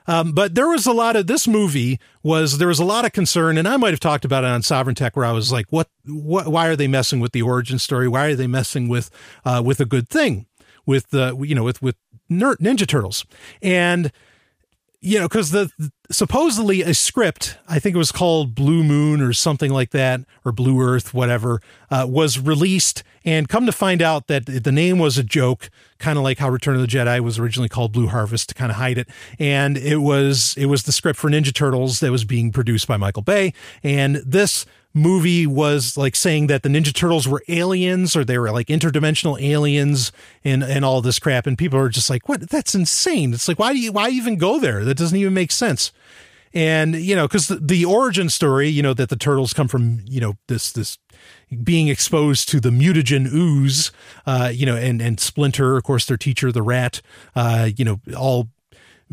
Um, 0.08 0.34
but 0.34 0.56
there 0.56 0.68
was 0.68 0.86
a 0.86 0.94
lot 0.94 1.16
of 1.16 1.28
this 1.28 1.48
movie 1.48 2.00
was 2.24 2.58
there 2.58 2.68
was 2.68 2.80
a 2.80 2.86
lot 2.86 3.06
of 3.06 3.12
concern, 3.12 3.58
and 3.58 3.68
I 3.68 3.78
might 3.78 3.92
have 3.92 4.00
talked 4.00 4.26
about 4.26 4.44
it 4.44 4.48
on 4.48 4.62
Sovereign 4.62 4.96
Tech 4.96 5.16
where 5.16 5.26
I 5.26 5.32
was 5.32 5.52
like, 5.52 5.66
what, 5.70 5.90
what 6.06 6.48
why 6.48 6.68
are 6.68 6.76
they 6.76 6.88
messing 6.88 7.20
with 7.20 7.32
the 7.32 7.42
origin 7.42 7.80
story? 7.80 8.08
Why 8.08 8.28
are 8.28 8.36
they 8.36 8.48
messing 8.48 8.88
with 8.88 9.10
uh, 9.44 9.62
with 9.66 9.80
a 9.80 9.86
good 9.86 10.10
thing? 10.10 10.46
With 10.86 11.10
the 11.10 11.36
you 11.42 11.56
know 11.56 11.64
with 11.64 11.82
with 11.82 11.96
Ninja 12.30 12.88
Turtles 12.88 13.26
and 13.62 14.12
you 15.06 15.20
know, 15.20 15.28
because 15.28 15.52
the 15.52 15.70
supposedly 16.10 16.82
a 16.82 16.96
script, 16.96 17.58
I 17.68 17.78
think 17.78 17.94
it 17.94 18.00
was 18.00 18.12
called 18.12 18.56
Blue 18.56 18.84
Moon 18.84 19.22
or 19.22 19.34
something 19.34 19.72
like 19.72 19.92
that, 19.92 20.22
or 20.44 20.52
Blue 20.52 20.82
Earth, 20.82 21.14
whatever, 21.14 21.62
uh, 21.92 22.08
was 22.10 22.40
released. 22.40 23.04
And 23.24 23.48
come 23.48 23.68
to 23.68 23.72
find 23.72 24.02
out 24.02 24.26
that 24.28 24.48
the 24.48 24.72
name 24.72 24.98
was 24.98 25.20
a 25.20 25.24
joke, 25.24 25.70
kind 26.00 26.18
of 26.18 26.24
like 26.24 26.40
how 26.40 26.50
Return 26.50 26.74
of 26.74 26.82
the 26.82 26.88
Jedi 26.88 27.20
was 27.20 27.38
originally 27.38 27.70
called 27.70 27.92
Blue 27.92 28.08
Harvest 28.08 28.50
to 28.50 28.56
kind 28.56 28.72
of 28.72 28.78
hide 28.78 28.98
it. 28.98 29.08
And 29.38 29.78
it 29.78 29.98
was 29.98 30.56
it 30.58 30.66
was 30.66 30.84
the 30.84 30.92
script 30.92 31.20
for 31.20 31.30
Ninja 31.30 31.54
Turtles 31.54 32.00
that 32.00 32.10
was 32.10 32.26
being 32.26 32.52
produced 32.52 32.88
by 32.88 32.98
Michael 32.98 33.22
Bay. 33.22 33.54
And 33.84 34.16
this 34.18 34.66
movie 34.96 35.46
was 35.46 35.98
like 35.98 36.16
saying 36.16 36.48
that 36.48 36.64
the 36.64 36.70
Ninja 36.70 36.94
Turtles 36.94 37.28
were 37.28 37.44
aliens 37.50 38.16
or 38.16 38.24
they 38.24 38.40
were 38.40 38.52
like 38.52 38.68
interdimensional 38.68 39.40
aliens 39.40 40.12
and 40.44 40.64
and 40.64 40.84
all 40.86 41.02
this 41.02 41.20
crap 41.20 41.46
and 41.46 41.58
people 41.58 41.78
are 41.78 41.90
just 41.90 42.10
like 42.10 42.28
what? 42.28 42.50
That's 42.50 42.74
insane. 42.74 43.34
It's 43.34 43.48
like 43.48 43.60
why 43.60 43.74
do 43.74 43.80
you 43.80 43.92
why 43.92 44.10
even 44.10 44.38
go 44.38 44.58
there? 44.60 44.84
That 44.86 44.98
doesn't 44.98 45.18
even 45.18 45.34
make 45.34 45.52
sense. 45.52 45.92
And 46.54 46.96
you 46.96 47.16
know 47.16 47.28
because 47.28 47.50
the, 47.50 47.58
the 47.58 47.86
origin 47.86 48.30
story 48.30 48.70
you 48.70 48.82
know 48.82 48.94
that 48.94 49.10
the 49.10 49.18
turtles 49.18 49.54
come 49.54 49.68
from 49.68 50.00
you 50.06 50.22
know 50.22 50.38
this 50.48 50.72
this 50.72 50.98
being 51.64 51.88
exposed 51.88 52.50
to 52.50 52.60
the 52.60 52.70
mutagen 52.70 53.32
ooze, 53.32 53.92
uh, 54.26 54.52
you 54.54 54.66
know, 54.66 54.76
and 54.76 55.02
and 55.02 55.20
Splinter, 55.20 55.78
of 55.78 55.84
course, 55.84 56.06
their 56.06 56.18
teacher, 56.18 56.52
the 56.52 56.62
rat, 56.62 57.02
uh, 57.36 57.70
you 57.76 57.86
know, 57.86 58.00
all 58.18 58.50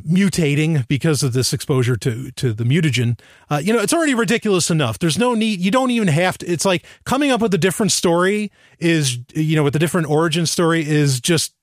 mutating 0.03 0.87
because 0.89 1.23
of 1.23 1.33
this 1.33 1.53
exposure 1.53 1.97
to 1.97 2.31
to 2.33 2.53
the 2.53 2.65
mutagen. 2.65 3.19
Uh, 3.51 3.61
you 3.63 3.73
know, 3.73 3.81
it's 3.81 3.93
already 3.93 4.15
ridiculous 4.15 4.71
enough. 4.71 4.99
There's 4.99 5.19
no 5.19 5.35
need. 5.35 5.61
You 5.61 5.71
don't 5.71 5.91
even 5.91 6.09
have 6.09 6.39
to. 6.39 6.47
It's 6.47 6.65
like 6.65 6.85
coming 7.05 7.31
up 7.31 7.41
with 7.41 7.55
a 7.55 7.59
different 7.59 7.93
story 7.93 8.51
is, 8.79 9.19
you 9.35 9.57
know, 9.57 9.63
with 9.63 9.77
a 9.77 9.79
different 9.79 10.09
origin 10.11 10.47
story 10.47 10.87
is 10.87 11.21
just 11.21 11.55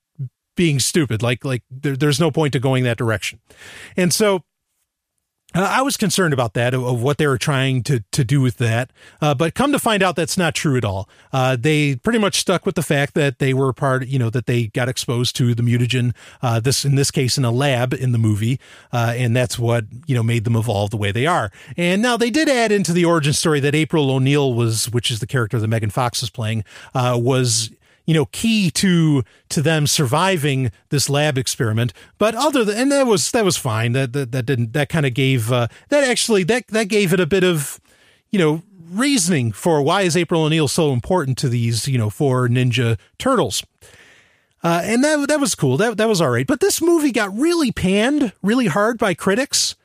being 0.55 0.79
stupid. 0.79 1.21
Like 1.21 1.45
like 1.45 1.63
there, 1.69 1.95
there's 1.95 2.19
no 2.19 2.31
point 2.31 2.53
to 2.53 2.59
going 2.59 2.83
that 2.83 2.97
direction. 2.97 3.39
And 3.95 4.13
so 4.13 4.43
uh, 5.55 5.61
I 5.61 5.81
was 5.81 5.97
concerned 5.97 6.31
about 6.31 6.53
that 6.53 6.75
of, 6.75 6.83
of, 6.85 7.01
what 7.01 7.17
they 7.17 7.25
were 7.25 7.39
trying 7.39 7.81
to 7.83 8.01
to 8.11 8.23
do 8.23 8.39
with 8.39 8.57
that, 8.57 8.91
uh, 9.19 9.33
but 9.33 9.55
come 9.55 9.71
to 9.71 9.79
find 9.79 10.03
out 10.03 10.15
that's 10.15 10.37
not 10.37 10.53
true 10.53 10.77
at 10.77 10.85
all. 10.85 11.09
Uh, 11.33 11.55
they 11.59 11.95
pretty 11.95 12.19
much 12.19 12.39
stuck 12.39 12.67
with 12.67 12.75
the 12.75 12.83
fact 12.83 13.15
that 13.15 13.39
they 13.39 13.53
were 13.53 13.73
part, 13.73 14.05
you 14.05 14.19
know, 14.19 14.29
that 14.29 14.45
they 14.45 14.67
got 14.67 14.87
exposed 14.87 15.35
to 15.37 15.55
the 15.55 15.63
mutagen. 15.63 16.13
Uh, 16.43 16.59
this 16.59 16.85
in 16.85 16.93
this 16.93 17.09
case 17.09 17.35
in 17.35 17.45
a 17.45 17.51
lab 17.51 17.93
in 17.95 18.11
the 18.11 18.19
movie, 18.19 18.59
uh, 18.93 19.13
and 19.17 19.35
that's 19.35 19.57
what 19.57 19.85
you 20.05 20.13
know 20.13 20.21
made 20.21 20.43
them 20.43 20.55
evolve 20.55 20.91
the 20.91 20.97
way 20.97 21.11
they 21.11 21.25
are. 21.25 21.51
And 21.75 22.01
now 22.01 22.15
they 22.15 22.29
did 22.29 22.47
add 22.47 22.71
into 22.71 22.93
the 22.93 23.05
origin 23.05 23.33
story 23.33 23.59
that 23.61 23.73
April 23.73 24.11
O'Neil 24.11 24.53
was, 24.53 24.91
which 24.91 25.09
is 25.09 25.19
the 25.19 25.27
character 25.27 25.57
that 25.57 25.67
Megan 25.67 25.89
Fox 25.89 26.21
is 26.21 26.29
playing, 26.29 26.63
uh, 26.93 27.17
was 27.19 27.71
you 28.09 28.15
know, 28.15 28.25
key 28.31 28.71
to 28.71 29.23
to 29.49 29.61
them 29.61 29.85
surviving 29.85 30.71
this 30.89 31.11
lab 31.11 31.37
experiment. 31.37 31.93
But 32.17 32.33
other 32.33 32.65
than 32.65 32.75
and 32.75 32.91
that 32.91 33.05
was 33.05 33.29
that 33.29 33.45
was 33.45 33.55
fine. 33.55 33.91
That 33.91 34.13
that, 34.13 34.31
that 34.31 34.47
didn't 34.47 34.73
that 34.73 34.89
kind 34.89 35.05
of 35.05 35.13
gave 35.13 35.51
uh, 35.51 35.67
that 35.89 36.03
actually 36.03 36.43
that 36.45 36.65
that 36.69 36.85
gave 36.85 37.13
it 37.13 37.19
a 37.19 37.27
bit 37.27 37.43
of 37.43 37.79
you 38.31 38.39
know 38.39 38.63
reasoning 38.89 39.51
for 39.51 39.83
why 39.83 40.01
is 40.01 40.17
April 40.17 40.41
O'Neil 40.41 40.67
so 40.67 40.91
important 40.91 41.37
to 41.37 41.49
these 41.49 41.87
you 41.87 41.99
know 41.99 42.09
four 42.09 42.47
Ninja 42.47 42.97
Turtles. 43.19 43.63
Uh, 44.63 44.81
and 44.83 45.03
that 45.03 45.27
that 45.27 45.39
was 45.39 45.53
cool. 45.53 45.77
That 45.77 45.97
that 45.97 46.09
was 46.09 46.19
all 46.19 46.31
right. 46.31 46.47
But 46.47 46.61
this 46.61 46.81
movie 46.81 47.11
got 47.11 47.37
really 47.37 47.71
panned 47.71 48.33
really 48.41 48.65
hard 48.65 48.97
by 48.97 49.13
critics, 49.13 49.75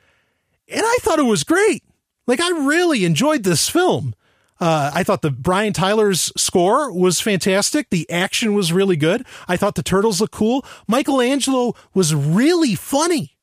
and 0.67 0.81
I 0.83 0.97
thought 1.01 1.19
it 1.19 1.25
was 1.25 1.43
great. 1.43 1.83
Like 2.25 2.41
I 2.41 2.49
really 2.65 3.05
enjoyed 3.05 3.43
this 3.43 3.69
film. 3.69 4.15
Uh, 4.59 4.91
I 4.93 5.03
thought 5.03 5.21
the 5.21 5.31
Brian 5.31 5.73
Tyler's 5.73 6.31
score 6.37 6.91
was 6.91 7.19
fantastic. 7.19 7.89
The 7.89 8.09
action 8.09 8.53
was 8.53 8.71
really 8.71 8.95
good. 8.95 9.25
I 9.47 9.57
thought 9.57 9.75
the 9.75 9.83
turtles 9.83 10.21
looked 10.21 10.33
cool. 10.33 10.65
Michelangelo 10.87 11.75
was 11.93 12.15
really 12.15 12.75
funny. 12.75 13.37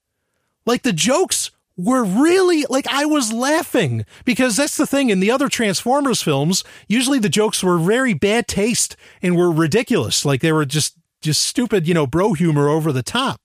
Like 0.64 0.82
the 0.82 0.93
jokes 0.93 1.51
were 1.76 2.05
really 2.05 2.64
like 2.68 2.86
I 2.89 3.05
was 3.05 3.32
laughing 3.32 4.05
because 4.24 4.56
that's 4.56 4.76
the 4.76 4.86
thing 4.86 5.10
in 5.10 5.20
the 5.20 5.30
other 5.30 5.48
Transformers 5.48 6.22
films. 6.22 6.64
Usually 6.89 7.18
the 7.18 7.28
jokes 7.28 7.62
were 7.62 7.78
very 7.78 8.14
bad 8.14 8.47
taste 8.48 8.97
and 9.20 9.36
were 9.36 9.51
ridiculous. 9.51 10.24
Like 10.24 10.40
they 10.40 10.52
were 10.52 10.64
just 10.64 10.97
just 11.20 11.43
stupid, 11.43 11.86
you 11.86 11.94
know, 11.94 12.06
bro 12.06 12.32
humor 12.32 12.68
over 12.68 12.93
the 12.93 13.02
top. 13.02 13.40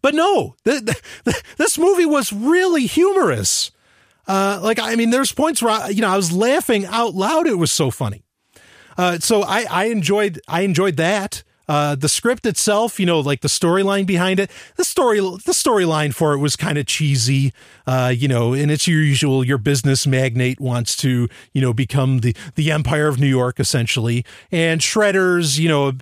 But 0.00 0.14
no, 0.14 0.56
th- 0.64 0.84
th- 0.84 1.42
this 1.56 1.78
movie 1.78 2.06
was 2.06 2.32
really 2.32 2.86
humorous. 2.86 3.70
Uh, 4.26 4.60
like, 4.62 4.78
I 4.78 4.94
mean, 4.94 5.10
there's 5.10 5.32
points 5.32 5.62
where, 5.62 5.72
I, 5.72 5.88
you 5.88 6.00
know, 6.00 6.10
I 6.10 6.16
was 6.16 6.32
laughing 6.32 6.86
out 6.86 7.14
loud. 7.14 7.46
It 7.46 7.58
was 7.58 7.72
so 7.72 7.90
funny. 7.90 8.24
Uh, 8.96 9.18
so 9.18 9.42
I, 9.42 9.66
I 9.70 9.84
enjoyed, 9.86 10.40
I 10.46 10.62
enjoyed 10.62 10.96
that. 10.96 11.42
Uh, 11.68 11.94
the 11.94 12.08
script 12.08 12.44
itself, 12.44 12.98
you 12.98 13.06
know, 13.06 13.20
like 13.20 13.40
the 13.40 13.48
storyline 13.48 14.04
behind 14.04 14.40
it, 14.40 14.50
the 14.76 14.84
story, 14.84 15.20
the 15.20 15.52
storyline 15.52 16.12
for 16.12 16.34
it 16.34 16.38
was 16.38 16.56
kind 16.56 16.76
of 16.76 16.86
cheesy, 16.86 17.52
uh, 17.86 18.12
you 18.14 18.28
know, 18.28 18.52
and 18.52 18.70
it's 18.70 18.86
your 18.86 19.00
usual, 19.00 19.44
your 19.44 19.58
business 19.58 20.06
magnate 20.06 20.60
wants 20.60 20.96
to, 20.98 21.28
you 21.52 21.62
know, 21.62 21.72
become 21.72 22.18
the, 22.18 22.36
the 22.56 22.70
empire 22.72 23.06
of 23.06 23.18
New 23.18 23.28
York 23.28 23.60
essentially. 23.60 24.24
And 24.50 24.80
Shredder's, 24.80 25.58
you 25.58 25.68
know, 25.68 25.92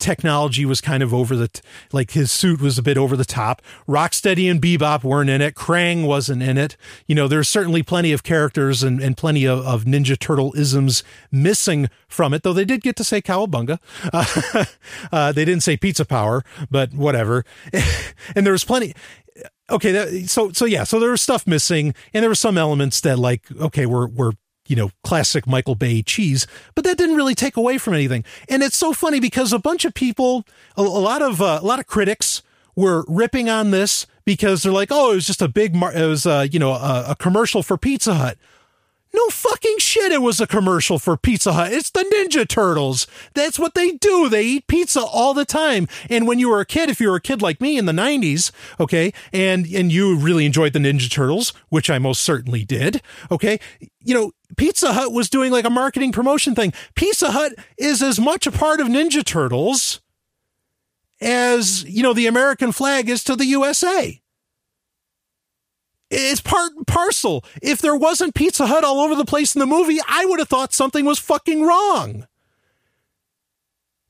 technology 0.00 0.64
was 0.64 0.80
kind 0.80 1.02
of 1.02 1.14
over 1.14 1.36
the 1.36 1.48
t- 1.48 1.60
like 1.92 2.12
his 2.12 2.32
suit 2.32 2.60
was 2.60 2.78
a 2.78 2.82
bit 2.82 2.98
over 2.98 3.16
the 3.16 3.24
top. 3.24 3.62
Rocksteady 3.88 4.50
and 4.50 4.60
Bebop 4.60 5.04
weren't 5.04 5.30
in 5.30 5.40
it. 5.40 5.54
Krang 5.54 6.06
wasn't 6.06 6.42
in 6.42 6.58
it. 6.58 6.76
You 7.06 7.14
know, 7.14 7.28
there's 7.28 7.48
certainly 7.48 7.82
plenty 7.82 8.12
of 8.12 8.22
characters 8.22 8.82
and, 8.82 9.00
and 9.00 9.16
plenty 9.16 9.44
of, 9.44 9.60
of 9.60 9.84
Ninja 9.84 10.18
Turtle 10.18 10.52
isms 10.56 11.04
missing 11.30 11.88
from 12.08 12.34
it, 12.34 12.42
though 12.42 12.52
they 12.52 12.64
did 12.64 12.82
get 12.82 12.96
to 12.96 13.04
say 13.04 13.20
cowabunga. 13.20 13.78
Uh, 14.12 14.64
uh, 15.12 15.32
they 15.32 15.44
didn't 15.44 15.62
say 15.62 15.76
pizza 15.76 16.04
power, 16.04 16.42
but 16.70 16.92
whatever. 16.92 17.44
and 18.34 18.46
there 18.46 18.52
was 18.52 18.64
plenty 18.64 18.94
okay 19.70 19.92
that, 19.92 20.28
so 20.28 20.50
so 20.50 20.64
yeah 20.64 20.84
so 20.84 20.98
there 20.98 21.10
was 21.10 21.22
stuff 21.22 21.46
missing 21.46 21.94
and 22.12 22.22
there 22.22 22.30
were 22.30 22.34
some 22.34 22.58
elements 22.58 23.00
that 23.00 23.18
like 23.18 23.44
okay 23.60 23.86
we're 23.86 24.08
we're 24.08 24.32
you 24.70 24.76
know, 24.76 24.90
classic 25.02 25.48
Michael 25.48 25.74
Bay 25.74 26.00
cheese, 26.00 26.46
but 26.76 26.84
that 26.84 26.96
didn't 26.96 27.16
really 27.16 27.34
take 27.34 27.56
away 27.56 27.76
from 27.76 27.92
anything. 27.92 28.24
And 28.48 28.62
it's 28.62 28.76
so 28.76 28.92
funny 28.92 29.18
because 29.18 29.52
a 29.52 29.58
bunch 29.58 29.84
of 29.84 29.94
people, 29.94 30.46
a, 30.76 30.82
a 30.82 30.82
lot 30.82 31.22
of 31.22 31.42
uh, 31.42 31.58
a 31.60 31.66
lot 31.66 31.80
of 31.80 31.88
critics 31.88 32.42
were 32.76 33.04
ripping 33.08 33.50
on 33.50 33.72
this 33.72 34.06
because 34.24 34.62
they're 34.62 34.72
like, 34.72 34.90
"Oh, 34.92 35.10
it 35.10 35.16
was 35.16 35.26
just 35.26 35.42
a 35.42 35.48
big, 35.48 35.74
mar- 35.74 35.92
it 35.92 36.06
was 36.06 36.24
uh, 36.24 36.46
you 36.50 36.60
know, 36.60 36.72
a, 36.72 37.06
a 37.08 37.16
commercial 37.16 37.64
for 37.64 37.76
Pizza 37.76 38.14
Hut." 38.14 38.38
No 39.12 39.26
fucking 39.28 39.78
shit. 39.78 40.12
It 40.12 40.22
was 40.22 40.40
a 40.40 40.46
commercial 40.46 40.98
for 40.98 41.16
Pizza 41.16 41.52
Hut. 41.52 41.72
It's 41.72 41.90
the 41.90 42.04
Ninja 42.04 42.46
Turtles. 42.46 43.08
That's 43.34 43.58
what 43.58 43.74
they 43.74 43.92
do. 43.92 44.28
They 44.28 44.44
eat 44.44 44.68
pizza 44.68 45.00
all 45.00 45.34
the 45.34 45.44
time. 45.44 45.88
And 46.08 46.28
when 46.28 46.38
you 46.38 46.48
were 46.48 46.60
a 46.60 46.66
kid, 46.66 46.88
if 46.90 47.00
you 47.00 47.10
were 47.10 47.16
a 47.16 47.20
kid 47.20 47.42
like 47.42 47.60
me 47.60 47.76
in 47.76 47.86
the 47.86 47.92
90s, 47.92 48.52
okay, 48.78 49.12
and, 49.32 49.66
and 49.66 49.90
you 49.90 50.16
really 50.16 50.46
enjoyed 50.46 50.74
the 50.74 50.78
Ninja 50.78 51.10
Turtles, 51.10 51.52
which 51.70 51.90
I 51.90 51.98
most 51.98 52.22
certainly 52.22 52.64
did, 52.64 53.02
okay, 53.32 53.58
you 54.04 54.14
know, 54.14 54.32
Pizza 54.56 54.92
Hut 54.92 55.12
was 55.12 55.30
doing 55.30 55.52
like 55.52 55.64
a 55.64 55.70
marketing 55.70 56.12
promotion 56.12 56.54
thing. 56.54 56.72
Pizza 56.94 57.30
Hut 57.30 57.52
is 57.78 58.02
as 58.02 58.18
much 58.18 58.46
a 58.46 58.52
part 58.52 58.80
of 58.80 58.88
Ninja 58.88 59.24
Turtles 59.24 60.00
as, 61.20 61.84
you 61.84 62.02
know, 62.02 62.12
the 62.12 62.26
American 62.26 62.72
flag 62.72 63.08
is 63.08 63.22
to 63.24 63.36
the 63.36 63.46
USA. 63.46 64.20
It's 66.10 66.40
part 66.40 66.72
and 66.74 66.86
parcel. 66.86 67.44
If 67.62 67.80
there 67.80 67.94
wasn't 67.94 68.34
Pizza 68.34 68.66
Hut 68.66 68.82
all 68.82 69.00
over 69.00 69.14
the 69.14 69.24
place 69.24 69.54
in 69.54 69.60
the 69.60 69.66
movie, 69.66 69.98
I 70.08 70.24
would 70.24 70.40
have 70.40 70.48
thought 70.48 70.72
something 70.72 71.04
was 71.04 71.18
fucking 71.18 71.62
wrong. 71.62 72.26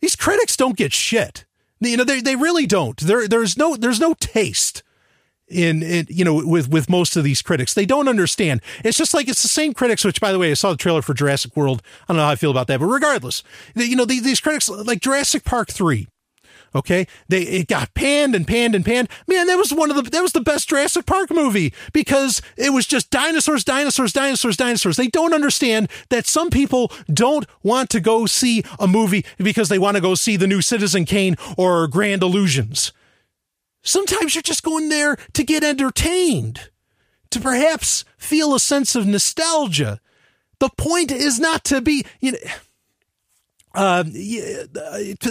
These 0.01 0.17
critics 0.17 0.57
don't 0.57 0.79
get 0.79 0.95
shit. 0.95 1.45
You 1.81 1.99
know, 1.99 2.05
they, 2.05 2.21
they 2.21 2.37
really 2.37 2.67
don't. 2.67 2.99
There, 2.99 3.29
there's 3.29 3.57
no, 3.57 3.77
there's 3.77 4.01
no 4.01 4.15
taste 4.15 4.83
in, 5.51 5.83
in, 5.83 6.07
you 6.09 6.25
know, 6.25 6.35
with, 6.47 6.69
with 6.69 6.89
most 6.89 7.17
of 7.17 7.25
these 7.25 7.43
critics. 7.43 7.75
They 7.75 7.87
don't 7.87 8.09
understand. 8.09 8.61
It's 8.85 8.97
just 8.99 9.15
like, 9.15 9.29
it's 9.29 9.43
the 9.43 9.49
same 9.49 9.75
critics, 9.75 10.05
which 10.05 10.21
by 10.21 10.33
the 10.33 10.39
way, 10.39 10.51
I 10.51 10.55
saw 10.55 10.71
the 10.71 10.77
trailer 10.77 11.03
for 11.03 11.15
Jurassic 11.15 11.57
World. 11.57 11.83
I 12.03 12.13
don't 12.13 12.19
know 12.19 12.25
how 12.25 12.31
I 12.31 12.37
feel 12.37 12.51
about 12.51 12.67
that, 12.69 12.81
but 12.81 12.87
regardless, 12.87 13.43
you 13.75 13.97
know, 13.97 14.05
these, 14.05 14.23
these 14.23 14.41
critics 14.41 14.69
like 14.69 15.01
Jurassic 15.01 15.45
Park 15.45 15.69
3 15.69 16.09
Okay, 16.73 17.09
they 17.29 17.43
it 17.43 17.67
got 17.67 17.95
panned 17.95 18.35
and 18.35 18.47
panned 18.47 18.77
and 18.77 18.85
panned. 18.85 19.09
Man, 19.27 19.49
that 19.49 19.57
was 19.57 19.73
one 19.73 19.91
of 19.91 19.97
the 19.97 20.09
that 20.09 20.23
was 20.23 20.33
the 20.33 20.41
best 20.41 20.69
Jurassic 20.69 21.05
Park 21.05 21.31
movie 21.31 21.75
because 21.93 22.41
it 22.57 22.73
was 22.73 22.87
just 22.87 23.11
dinosaurs, 23.11 23.65
dinosaurs, 23.65 24.13
dinosaurs, 24.13 24.57
dinosaurs. 24.57 24.97
They 24.97 25.09
don't 25.09 25.35
understand 25.35 25.91
that 26.11 26.29
some 26.29 26.49
people 26.49 26.93
don't 27.13 27.47
want 27.65 27.91
to 27.91 28.01
go 28.01 28.25
see 28.27 28.63
a 28.79 28.87
movie 28.87 29.25
because 29.37 29.69
they 29.69 29.81
want 29.81 29.97
to 29.97 30.01
go 30.01 30.15
see 30.15 30.37
the 30.37 30.47
new 30.47 30.63
Citizen 30.63 31.05
Kane 31.05 31.37
or 31.57 31.89
Grand 31.89 32.23
Illusions. 32.23 32.93
Sometimes 33.83 34.35
you're 34.35 34.43
just 34.43 34.63
going 34.63 34.89
there 34.89 35.17
to 35.33 35.43
get 35.43 35.65
entertained, 35.65 36.71
to 37.31 37.41
perhaps 37.41 38.05
feel 38.19 38.55
a 38.55 38.61
sense 38.61 38.95
of 38.95 39.07
nostalgia. 39.07 40.01
The 40.59 40.71
point 40.77 41.11
is 41.11 41.39
not 41.39 41.65
to 41.65 41.81
be, 41.81 42.05
you 42.21 42.33
know. 42.33 42.39
Uh, 43.75 44.05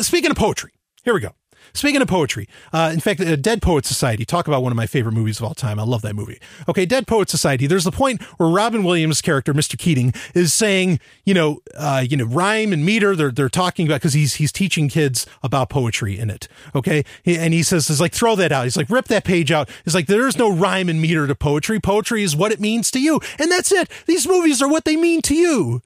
speaking 0.02 0.32
of 0.32 0.38
poetry, 0.38 0.72
here 1.04 1.14
we 1.14 1.20
go. 1.20 1.36
Speaking 1.74 2.02
of 2.02 2.08
poetry, 2.08 2.48
uh, 2.74 2.92
in 2.94 3.00
fact, 3.00 3.22
uh, 3.22 3.36
Dead 3.36 3.62
Poet 3.62 3.86
Society, 3.86 4.26
talk 4.26 4.48
about 4.48 4.64
one 4.64 4.72
of 4.72 4.76
my 4.76 4.88
favorite 4.88 5.14
movies 5.14 5.40
of 5.40 5.46
all 5.46 5.54
time. 5.54 5.80
I 5.80 5.84
love 5.84 6.02
that 6.02 6.16
movie. 6.16 6.40
Okay, 6.68 6.86
Dead 6.86 7.08
Poet 7.08 7.30
Society. 7.30 7.68
There's 7.68 7.84
the 7.84 7.92
point 7.92 8.22
where 8.38 8.50
Robin 8.50 8.84
Williams' 8.84 9.22
character, 9.22 9.54
Mr. 9.54 9.78
Keating, 9.78 10.14
is 10.34 10.54
saying, 10.54 11.00
you 11.26 11.34
know, 11.34 11.60
uh, 11.78 12.04
you 12.08 12.18
know, 12.18 12.26
rhyme 12.26 12.74
and 12.74 12.86
meter. 12.86 13.16
They're 13.16 13.32
they're 13.32 13.50
talking 13.50 13.86
about 13.88 14.02
because 14.02 14.14
he's 14.14 14.36
he's 14.36 14.52
teaching 14.52 14.90
kids 14.90 15.26
about 15.44 15.70
poetry 15.70 16.18
in 16.18 16.30
it. 16.30 16.48
Okay, 16.76 17.04
and 17.26 17.54
he 17.54 17.64
says, 17.64 17.90
"Is 17.90 18.02
like 18.02 18.14
throw 18.14 18.36
that 18.36 18.52
out." 18.52 18.64
He's 18.64 18.78
like, 18.78 18.90
"Rip 18.90 19.06
that 19.06 19.24
page 19.24 19.52
out." 19.52 19.70
He's 19.86 19.96
like, 19.96 20.08
"There's 20.08 20.38
no 20.38 20.52
rhyme 20.52 20.90
and 20.90 21.02
meter 21.02 21.28
to 21.28 21.36
poetry. 21.36 21.80
Poetry 21.80 22.24
is 22.24 22.36
what 22.36 22.52
it 22.52 22.60
means 22.60 22.92
to 22.92 23.00
you, 23.00 23.20
and 23.38 23.52
that's 23.52 23.72
it. 23.72 23.90
These 24.06 24.28
movies 24.28 24.62
are 24.62 24.70
what 24.70 24.86
they 24.86 24.96
mean 24.96 25.22
to 25.24 25.36
you. 25.36 25.82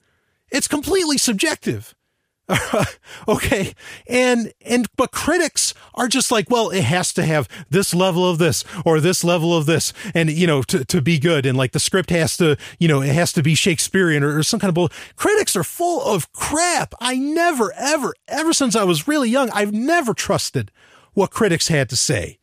It's 0.50 0.68
completely 0.68 1.18
subjective." 1.18 1.94
okay. 3.28 3.72
And 4.06 4.52
and 4.60 4.86
but 4.96 5.12
critics 5.12 5.72
are 5.94 6.08
just 6.08 6.30
like 6.30 6.50
well 6.50 6.70
it 6.70 6.84
has 6.84 7.12
to 7.14 7.24
have 7.24 7.48
this 7.70 7.94
level 7.94 8.28
of 8.28 8.38
this 8.38 8.64
or 8.84 9.00
this 9.00 9.24
level 9.24 9.56
of 9.56 9.66
this 9.66 9.92
and 10.14 10.30
you 10.30 10.46
know 10.46 10.62
to, 10.62 10.84
to 10.84 11.00
be 11.00 11.18
good. 11.18 11.46
And 11.46 11.56
like 11.56 11.72
the 11.72 11.80
script 11.80 12.10
has 12.10 12.36
to 12.36 12.56
you 12.78 12.88
know 12.88 13.00
it 13.00 13.14
has 13.14 13.32
to 13.34 13.42
be 13.42 13.54
shakespearean 13.54 14.22
or, 14.22 14.38
or 14.38 14.42
some 14.42 14.60
kind 14.60 14.68
of 14.68 14.74
bull 14.74 14.90
critics 15.16 15.56
are 15.56 15.64
full 15.64 16.02
of 16.02 16.32
crap. 16.32 16.94
I 17.00 17.16
never 17.16 17.72
ever 17.76 18.14
ever 18.28 18.52
since 18.52 18.76
i 18.76 18.84
was 18.84 19.06
really 19.06 19.28
young 19.28 19.50
i've 19.50 19.72
never 19.72 20.14
trusted 20.14 20.70
what 21.14 21.30
critics 21.30 21.68
had 21.68 21.88
to 21.88 21.96
say. 21.96 22.38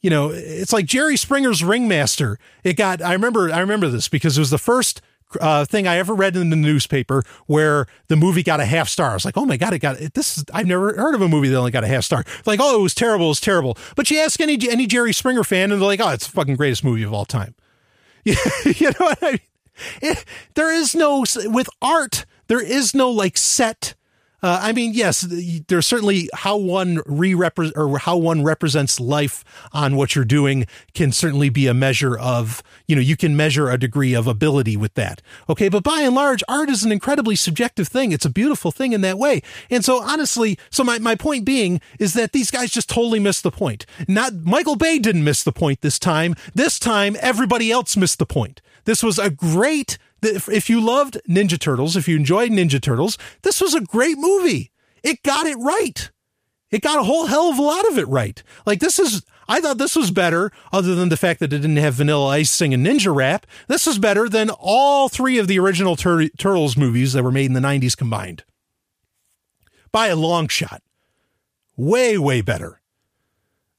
You 0.00 0.10
know, 0.10 0.30
it's 0.32 0.72
like 0.72 0.86
Jerry 0.86 1.16
Springer's 1.16 1.62
Ringmaster. 1.62 2.38
It 2.62 2.74
got, 2.74 3.02
I 3.02 3.12
remember, 3.12 3.50
I 3.50 3.58
remember 3.58 3.88
this 3.88 4.08
because 4.08 4.38
it 4.38 4.40
was 4.40 4.50
the 4.50 4.58
first 4.58 5.02
uh, 5.40 5.64
thing 5.64 5.86
I 5.86 5.96
ever 5.96 6.14
read 6.14 6.36
in 6.36 6.50
the 6.50 6.56
newspaper 6.56 7.22
where 7.46 7.86
the 8.08 8.16
movie 8.16 8.42
got 8.42 8.60
a 8.60 8.64
half 8.64 8.88
star. 8.88 9.10
I 9.10 9.14
was 9.14 9.24
like, 9.24 9.36
oh 9.36 9.44
my 9.44 9.56
God, 9.56 9.72
it 9.72 9.80
got, 9.80 9.98
this 10.14 10.38
is, 10.38 10.44
I've 10.52 10.66
never 10.66 10.94
heard 10.94 11.14
of 11.14 11.22
a 11.22 11.28
movie 11.28 11.48
that 11.48 11.56
only 11.56 11.70
got 11.70 11.84
a 11.84 11.88
half 11.88 12.04
star. 12.04 12.24
Like, 12.46 12.60
oh, 12.62 12.78
it 12.78 12.82
was 12.82 12.94
terrible, 12.94 13.26
it 13.26 13.30
was 13.30 13.40
terrible. 13.40 13.76
But 13.96 14.10
you 14.10 14.18
ask 14.18 14.40
any, 14.40 14.58
any 14.68 14.86
Jerry 14.86 15.12
Springer 15.12 15.44
fan 15.44 15.72
and 15.72 15.80
they're 15.80 15.86
like, 15.86 16.00
oh, 16.00 16.10
it's 16.10 16.26
the 16.26 16.32
fucking 16.32 16.56
greatest 16.56 16.84
movie 16.84 17.02
of 17.02 17.12
all 17.12 17.24
time. 17.24 17.54
you 18.24 18.34
know 18.80 18.92
what 18.98 19.18
I 19.22 19.30
mean? 19.32 19.40
It, 20.02 20.24
there 20.54 20.72
is 20.72 20.94
no, 20.94 21.24
with 21.44 21.68
art, 21.80 22.26
there 22.48 22.62
is 22.64 22.94
no 22.94 23.10
like 23.10 23.36
set 23.36 23.94
uh, 24.42 24.60
I 24.62 24.72
mean, 24.72 24.92
yes, 24.94 25.26
there's 25.66 25.86
certainly 25.86 26.28
how 26.32 26.56
one 26.56 27.00
re 27.06 27.34
or 27.34 27.98
how 27.98 28.16
one 28.16 28.44
represents 28.44 29.00
life 29.00 29.44
on 29.72 29.96
what 29.96 30.14
you're 30.14 30.24
doing 30.24 30.66
can 30.94 31.10
certainly 31.10 31.48
be 31.48 31.66
a 31.66 31.74
measure 31.74 32.16
of, 32.16 32.62
you 32.86 32.94
know, 32.94 33.02
you 33.02 33.16
can 33.16 33.36
measure 33.36 33.68
a 33.68 33.78
degree 33.78 34.14
of 34.14 34.26
ability 34.26 34.76
with 34.76 34.94
that. 34.94 35.20
Okay. 35.48 35.68
But 35.68 35.82
by 35.82 36.02
and 36.02 36.14
large, 36.14 36.44
art 36.48 36.70
is 36.70 36.84
an 36.84 36.92
incredibly 36.92 37.34
subjective 37.34 37.88
thing. 37.88 38.12
It's 38.12 38.24
a 38.24 38.30
beautiful 38.30 38.70
thing 38.70 38.92
in 38.92 39.00
that 39.00 39.18
way. 39.18 39.42
And 39.70 39.84
so 39.84 40.02
honestly, 40.02 40.58
so 40.70 40.84
my, 40.84 40.98
my 40.98 41.16
point 41.16 41.44
being 41.44 41.80
is 41.98 42.14
that 42.14 42.32
these 42.32 42.50
guys 42.50 42.70
just 42.70 42.88
totally 42.88 43.18
missed 43.18 43.42
the 43.42 43.50
point. 43.50 43.86
Not 44.06 44.34
Michael 44.34 44.76
Bay 44.76 44.98
didn't 44.98 45.24
miss 45.24 45.42
the 45.42 45.52
point 45.52 45.80
this 45.80 45.98
time. 45.98 46.34
This 46.54 46.78
time, 46.78 47.16
everybody 47.20 47.72
else 47.72 47.96
missed 47.96 48.18
the 48.18 48.26
point. 48.26 48.60
This 48.84 49.02
was 49.02 49.18
a 49.18 49.30
great 49.30 49.98
if 50.22 50.68
you 50.68 50.80
loved 50.80 51.20
Ninja 51.28 51.58
Turtles, 51.58 51.96
if 51.96 52.08
you 52.08 52.16
enjoyed 52.16 52.50
Ninja 52.50 52.80
Turtles, 52.80 53.18
this 53.42 53.60
was 53.60 53.74
a 53.74 53.80
great 53.80 54.18
movie. 54.18 54.70
It 55.02 55.22
got 55.22 55.46
it 55.46 55.56
right. 55.56 56.10
It 56.70 56.82
got 56.82 56.98
a 56.98 57.04
whole 57.04 57.26
hell 57.26 57.50
of 57.50 57.58
a 57.58 57.62
lot 57.62 57.88
of 57.88 57.98
it 57.98 58.08
right. 58.08 58.42
Like 58.66 58.80
this 58.80 58.98
is, 58.98 59.22
I 59.48 59.60
thought 59.60 59.78
this 59.78 59.96
was 59.96 60.10
better, 60.10 60.52
other 60.72 60.94
than 60.94 61.08
the 61.08 61.16
fact 61.16 61.40
that 61.40 61.52
it 61.52 61.60
didn't 61.60 61.76
have 61.76 61.94
Vanilla 61.94 62.26
Ice 62.28 62.50
singing 62.50 62.84
Ninja 62.84 63.14
Rap. 63.14 63.46
This 63.68 63.86
is 63.86 63.98
better 63.98 64.28
than 64.28 64.50
all 64.50 65.08
three 65.08 65.38
of 65.38 65.48
the 65.48 65.58
original 65.58 65.96
Tur- 65.96 66.28
Turtles 66.36 66.76
movies 66.76 67.14
that 67.14 67.22
were 67.22 67.32
made 67.32 67.46
in 67.46 67.54
the 67.54 67.60
'90s 67.60 67.96
combined, 67.96 68.44
by 69.92 70.08
a 70.08 70.16
long 70.16 70.48
shot. 70.48 70.82
Way, 71.76 72.18
way 72.18 72.40
better. 72.42 72.80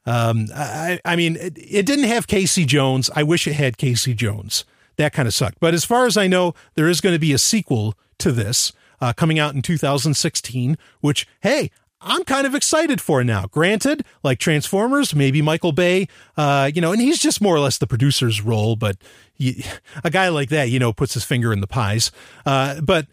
Um, 0.05 0.47
I, 0.55 0.99
I 1.05 1.15
mean, 1.15 1.35
it, 1.35 1.57
it 1.57 1.85
didn't 1.85 2.05
have 2.05 2.25
Casey 2.25 2.65
Jones. 2.65 3.11
I 3.15 3.21
wish 3.21 3.45
it 3.45 3.53
had 3.53 3.77
Casey 3.77 4.15
Jones 4.15 4.65
that 4.99 5.13
kind 5.13 5.27
of 5.27 5.33
sucked. 5.33 5.59
But 5.59 5.73
as 5.73 5.85
far 5.85 6.05
as 6.05 6.17
I 6.17 6.27
know, 6.27 6.53
there 6.75 6.87
is 6.87 7.01
going 7.01 7.15
to 7.15 7.19
be 7.19 7.33
a 7.33 7.37
sequel 7.37 7.95
to 8.19 8.31
this 8.31 8.71
uh, 9.01 9.13
coming 9.13 9.39
out 9.39 9.55
in 9.55 9.61
2016, 9.61 10.77
which, 10.99 11.25
hey, 11.41 11.71
I'm 12.01 12.23
kind 12.23 12.45
of 12.45 12.53
excited 12.53 13.01
for 13.01 13.23
now. 13.23 13.45
Granted, 13.47 14.05
like 14.23 14.39
Transformers, 14.39 15.15
maybe 15.15 15.41
Michael 15.41 15.71
Bay, 15.71 16.07
uh, 16.37 16.69
you 16.73 16.81
know, 16.81 16.91
and 16.91 17.01
he's 17.01 17.19
just 17.19 17.41
more 17.41 17.55
or 17.55 17.59
less 17.59 17.77
the 17.77 17.87
producer's 17.87 18.41
role, 18.41 18.75
but 18.75 18.97
he, 19.33 19.65
a 20.03 20.09
guy 20.09 20.27
like 20.27 20.49
that, 20.49 20.69
you 20.69 20.79
know, 20.79 20.93
puts 20.93 21.13
his 21.13 21.23
finger 21.23 21.51
in 21.51 21.61
the 21.61 21.67
pies. 21.67 22.11
Uh, 22.45 22.81
but, 22.81 23.07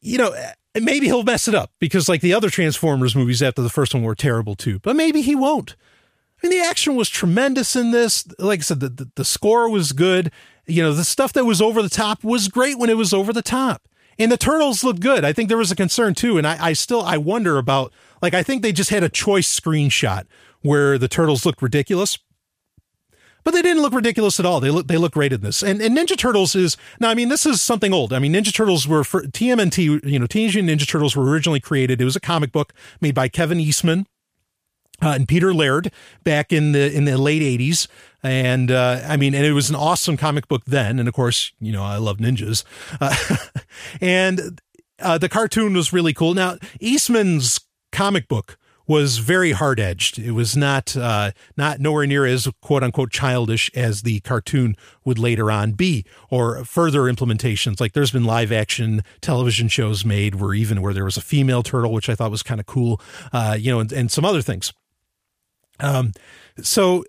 you 0.00 0.18
know, 0.18 0.34
maybe 0.80 1.06
he'll 1.06 1.22
mess 1.22 1.48
it 1.48 1.54
up 1.54 1.70
because 1.80 2.08
like 2.08 2.22
the 2.22 2.34
other 2.34 2.48
Transformers 2.48 3.14
movies 3.14 3.42
after 3.42 3.62
the 3.62 3.70
first 3.70 3.94
one 3.94 4.02
were 4.02 4.14
terrible 4.14 4.54
too, 4.54 4.78
but 4.78 4.96
maybe 4.96 5.20
he 5.20 5.34
won't. 5.34 5.76
I 6.42 6.48
mean, 6.48 6.58
the 6.58 6.66
action 6.66 6.96
was 6.96 7.08
tremendous 7.08 7.76
in 7.76 7.92
this. 7.92 8.26
Like 8.38 8.60
I 8.60 8.62
said, 8.62 8.80
the, 8.80 8.88
the, 8.88 9.10
the 9.14 9.24
score 9.24 9.68
was 9.68 9.92
good 9.92 10.32
you 10.66 10.82
know, 10.82 10.92
the 10.92 11.04
stuff 11.04 11.32
that 11.32 11.44
was 11.44 11.60
over 11.60 11.82
the 11.82 11.88
top 11.88 12.22
was 12.24 12.48
great 12.48 12.78
when 12.78 12.90
it 12.90 12.96
was 12.96 13.12
over 13.12 13.32
the 13.32 13.42
top. 13.42 13.82
And 14.18 14.30
the 14.30 14.36
turtles 14.36 14.84
looked 14.84 15.00
good. 15.00 15.24
I 15.24 15.32
think 15.32 15.48
there 15.48 15.58
was 15.58 15.70
a 15.70 15.76
concern 15.76 16.14
too. 16.14 16.38
And 16.38 16.46
I, 16.46 16.66
I 16.66 16.72
still, 16.74 17.02
I 17.02 17.16
wonder 17.16 17.58
about, 17.58 17.92
like, 18.20 18.34
I 18.34 18.42
think 18.42 18.62
they 18.62 18.72
just 18.72 18.90
had 18.90 19.02
a 19.02 19.08
choice 19.08 19.48
screenshot 19.48 20.26
where 20.60 20.98
the 20.98 21.08
turtles 21.08 21.44
looked 21.44 21.62
ridiculous. 21.62 22.18
But 23.44 23.54
they 23.54 23.62
didn't 23.62 23.82
look 23.82 23.92
ridiculous 23.92 24.38
at 24.38 24.46
all. 24.46 24.60
They 24.60 24.70
look 24.70 24.86
they 24.86 24.96
look 24.96 25.14
great 25.14 25.32
in 25.32 25.40
this. 25.40 25.62
And, 25.64 25.82
and 25.82 25.96
Ninja 25.96 26.16
Turtles 26.16 26.54
is 26.54 26.76
now. 27.00 27.10
I 27.10 27.14
mean, 27.14 27.28
this 27.28 27.44
is 27.44 27.60
something 27.60 27.92
old. 27.92 28.12
I 28.12 28.20
mean, 28.20 28.32
Ninja 28.32 28.54
Turtles 28.54 28.86
were 28.86 29.02
for 29.02 29.22
TMNT. 29.22 30.04
You 30.04 30.18
know, 30.20 30.26
Teenage 30.26 30.54
Ninja 30.54 30.86
Turtles 30.86 31.16
were 31.16 31.28
originally 31.28 31.58
created. 31.58 32.00
It 32.00 32.04
was 32.04 32.14
a 32.14 32.20
comic 32.20 32.52
book 32.52 32.72
made 33.00 33.16
by 33.16 33.26
Kevin 33.26 33.58
Eastman, 33.58 34.06
uh, 35.02 35.10
and 35.10 35.28
Peter 35.28 35.52
Laird 35.52 35.92
back 36.24 36.52
in 36.52 36.72
the 36.72 36.92
in 36.94 37.04
the 37.04 37.18
late 37.18 37.42
'80s, 37.42 37.88
and 38.22 38.70
uh, 38.70 39.00
I 39.06 39.16
mean, 39.16 39.34
and 39.34 39.44
it 39.44 39.52
was 39.52 39.68
an 39.70 39.76
awesome 39.76 40.16
comic 40.16 40.48
book 40.48 40.64
then. 40.66 40.98
And 40.98 41.08
of 41.08 41.14
course, 41.14 41.52
you 41.60 41.72
know, 41.72 41.82
I 41.82 41.96
love 41.96 42.18
ninjas, 42.18 42.64
uh, 43.00 43.14
and 44.00 44.60
uh, 45.00 45.18
the 45.18 45.28
cartoon 45.28 45.74
was 45.74 45.92
really 45.92 46.14
cool. 46.14 46.34
Now, 46.34 46.56
Eastman's 46.80 47.60
comic 47.90 48.28
book 48.28 48.56
was 48.86 49.18
very 49.18 49.52
hard 49.52 49.78
edged. 49.78 50.18
It 50.18 50.32
was 50.32 50.56
not 50.56 50.96
uh, 50.96 51.32
not 51.56 51.80
nowhere 51.80 52.06
near 52.06 52.26
as 52.26 52.48
quote 52.60 52.82
unquote 52.82 53.10
childish 53.10 53.70
as 53.74 54.02
the 54.02 54.20
cartoon 54.20 54.76
would 55.04 55.18
later 55.18 55.50
on 55.50 55.72
be, 55.72 56.04
or 56.30 56.64
further 56.64 57.02
implementations. 57.02 57.80
Like 57.80 57.92
there's 57.92 58.10
been 58.10 58.24
live 58.24 58.52
action 58.52 59.02
television 59.20 59.68
shows 59.68 60.04
made 60.04 60.36
where 60.36 60.54
even 60.54 60.82
where 60.82 60.92
there 60.92 61.04
was 61.04 61.16
a 61.16 61.22
female 61.22 61.62
turtle, 61.62 61.92
which 61.92 62.08
I 62.08 62.14
thought 62.14 62.30
was 62.30 62.42
kind 62.42 62.60
of 62.60 62.66
cool, 62.66 63.00
uh, 63.32 63.56
you 63.58 63.70
know, 63.70 63.80
and, 63.80 63.92
and 63.92 64.10
some 64.10 64.24
other 64.24 64.42
things. 64.42 64.72
Um, 65.80 66.12
so 66.62 67.04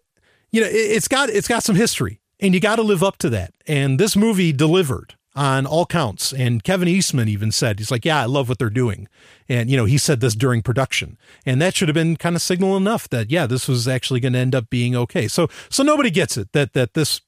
you 0.52 0.61
know, 0.61 0.68
it, 0.68 0.94
has 0.94 1.07
got 1.07 1.30
it's 1.30 1.48
got 1.48 1.64
some 1.64 1.76
history, 1.76 2.19
and 2.40 2.53
you 2.53 2.60
got 2.60 2.77
to 2.77 2.84
live 2.84 3.03
up 3.03 3.18
to 3.18 3.30
that. 3.31 3.53
And 3.68 3.99
this 3.99 4.15
movie 4.15 4.53
delivered 4.53 5.15
on 5.35 5.65
all 5.65 5.85
counts. 5.85 6.31
And 6.31 6.64
Kevin 6.64 6.88
Eastman 6.88 7.27
even 7.27 7.52
said, 7.52 7.80
he's 7.80 7.91
like, 7.91 8.06
yeah, 8.06 8.22
I 8.22 8.26
love 8.26 8.49
what 8.49 8.60
they're 8.60 8.69
doing. 8.69 9.07
And, 9.49 9.69
you 9.69 9.76
know, 9.76 9.85
he 9.85 9.98
said 9.98 10.19
this 10.19 10.35
during 10.35 10.61
production. 10.61 11.18
And 11.45 11.61
that 11.61 11.76
should 11.76 11.88
have 11.88 11.95
been 11.95 12.18
kind 12.18 12.35
of 12.35 12.41
signal 12.41 12.77
enough 12.77 13.10
that, 13.10 13.31
yeah, 13.31 13.48
this 13.48 13.68
was 13.68 13.88
actually 13.88 14.19
going 14.19 14.34
to 14.34 14.40
end 14.40 14.56
up 14.56 14.69
being 14.69 14.95
okay. 14.95 15.27
So, 15.27 15.48
so 15.69 15.84
nobody 15.84 16.11
gets 16.11 16.38
it 16.38 16.52
that, 16.53 16.73
that 16.73 16.94
this 16.94 17.22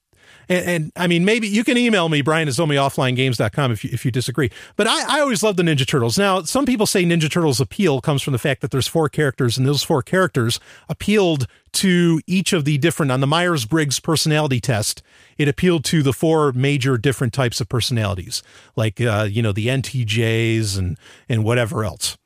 and, 0.48 0.64
and, 0.66 0.92
I 0.96 1.06
mean, 1.06 1.24
maybe 1.24 1.48
you 1.48 1.64
can 1.64 1.76
email 1.76 2.08
me, 2.08 2.22
Brian 2.22 2.48
at 2.48 2.54
offlinegames.com 2.54 3.72
if 3.72 3.84
you, 3.84 3.90
if 3.92 4.04
you 4.04 4.10
disagree. 4.10 4.50
But 4.76 4.86
I, 4.86 5.16
I 5.16 5.20
always 5.20 5.42
love 5.42 5.56
the 5.56 5.62
Ninja 5.62 5.86
Turtles. 5.86 6.16
Now, 6.16 6.42
some 6.42 6.66
people 6.66 6.86
say 6.86 7.04
Ninja 7.04 7.30
Turtles 7.30 7.60
appeal 7.60 8.00
comes 8.00 8.22
from 8.22 8.32
the 8.32 8.38
fact 8.38 8.60
that 8.60 8.70
there's 8.70 8.86
four 8.86 9.08
characters, 9.08 9.58
and 9.58 9.66
those 9.66 9.82
four 9.82 10.02
characters 10.02 10.60
appealed 10.88 11.46
to 11.72 12.20
each 12.26 12.52
of 12.52 12.64
the 12.64 12.78
different, 12.78 13.12
on 13.12 13.20
the 13.20 13.26
Myers 13.26 13.64
Briggs 13.64 14.00
personality 14.00 14.60
test, 14.60 15.02
it 15.36 15.48
appealed 15.48 15.84
to 15.86 16.02
the 16.02 16.12
four 16.12 16.52
major 16.52 16.96
different 16.96 17.32
types 17.32 17.60
of 17.60 17.68
personalities, 17.68 18.42
like, 18.76 19.00
uh, 19.00 19.26
you 19.28 19.42
know, 19.42 19.52
the 19.52 19.66
NTJs 19.66 20.78
and, 20.78 20.96
and 21.28 21.44
whatever 21.44 21.84
else. 21.84 22.16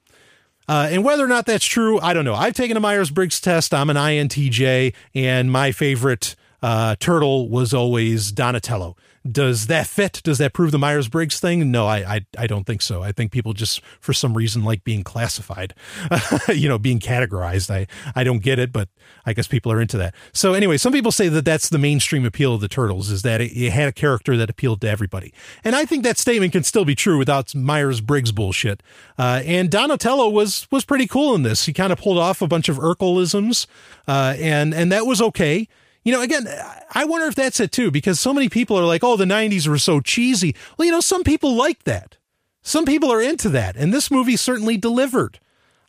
Uh, 0.68 0.88
and 0.92 1.02
whether 1.02 1.24
or 1.24 1.28
not 1.28 1.46
that's 1.46 1.64
true, 1.64 1.98
I 1.98 2.14
don't 2.14 2.24
know. 2.24 2.36
I've 2.36 2.54
taken 2.54 2.76
a 2.76 2.80
Myers 2.80 3.10
Briggs 3.10 3.40
test. 3.40 3.74
I'm 3.74 3.90
an 3.90 3.96
INTJ, 3.96 4.94
and 5.16 5.50
my 5.50 5.72
favorite 5.72 6.36
uh, 6.62 6.96
Turtle 6.98 7.48
was 7.48 7.72
always 7.72 8.32
Donatello. 8.32 8.96
Does 9.30 9.66
that 9.66 9.86
fit? 9.86 10.22
Does 10.24 10.38
that 10.38 10.54
prove 10.54 10.72
the 10.72 10.78
Myers 10.78 11.06
Briggs 11.06 11.38
thing? 11.38 11.70
No, 11.70 11.86
I, 11.86 11.98
I, 11.98 12.26
I 12.38 12.46
don't 12.46 12.64
think 12.64 12.80
so. 12.80 13.02
I 13.02 13.12
think 13.12 13.32
people 13.32 13.52
just 13.52 13.82
for 14.00 14.14
some 14.14 14.34
reason 14.34 14.64
like 14.64 14.82
being 14.82 15.04
classified, 15.04 15.74
you 16.48 16.70
know, 16.70 16.78
being 16.78 17.00
categorized. 17.00 17.70
I 17.70 17.86
I 18.14 18.24
don't 18.24 18.42
get 18.42 18.58
it, 18.58 18.72
but 18.72 18.88
I 19.26 19.34
guess 19.34 19.46
people 19.46 19.70
are 19.72 19.80
into 19.80 19.98
that. 19.98 20.14
So 20.32 20.54
anyway, 20.54 20.78
some 20.78 20.92
people 20.94 21.12
say 21.12 21.28
that 21.28 21.44
that's 21.44 21.68
the 21.68 21.76
mainstream 21.78 22.24
appeal 22.24 22.54
of 22.54 22.62
the 22.62 22.68
Turtles 22.68 23.10
is 23.10 23.20
that 23.20 23.42
it, 23.42 23.52
it 23.52 23.72
had 23.72 23.88
a 23.88 23.92
character 23.92 24.38
that 24.38 24.48
appealed 24.48 24.80
to 24.80 24.88
everybody, 24.88 25.34
and 25.64 25.76
I 25.76 25.84
think 25.84 26.02
that 26.04 26.16
statement 26.16 26.52
can 26.52 26.62
still 26.62 26.86
be 26.86 26.94
true 26.94 27.18
without 27.18 27.54
Myers 27.54 28.00
Briggs 28.00 28.32
bullshit. 28.32 28.82
Uh, 29.18 29.42
and 29.44 29.70
Donatello 29.70 30.30
was 30.30 30.66
was 30.70 30.86
pretty 30.86 31.06
cool 31.06 31.34
in 31.34 31.42
this. 31.42 31.66
He 31.66 31.74
kind 31.74 31.92
of 31.92 31.98
pulled 31.98 32.18
off 32.18 32.40
a 32.40 32.46
bunch 32.46 32.70
of 32.70 32.78
Urkelisms, 32.78 33.66
uh, 34.08 34.34
and 34.38 34.72
and 34.72 34.90
that 34.90 35.04
was 35.04 35.20
okay. 35.20 35.68
You 36.02 36.12
know, 36.12 36.22
again, 36.22 36.48
I 36.92 37.04
wonder 37.04 37.26
if 37.26 37.34
that's 37.34 37.60
it 37.60 37.72
too, 37.72 37.90
because 37.90 38.18
so 38.18 38.32
many 38.32 38.48
people 38.48 38.78
are 38.78 38.86
like, 38.86 39.04
oh, 39.04 39.16
the 39.16 39.24
90s 39.24 39.68
were 39.68 39.78
so 39.78 40.00
cheesy. 40.00 40.56
Well, 40.76 40.86
you 40.86 40.92
know, 40.92 41.00
some 41.00 41.24
people 41.24 41.54
like 41.54 41.84
that. 41.84 42.16
Some 42.62 42.84
people 42.84 43.12
are 43.12 43.20
into 43.20 43.48
that. 43.50 43.76
And 43.76 43.92
this 43.92 44.10
movie 44.10 44.36
certainly 44.36 44.76
delivered 44.76 45.40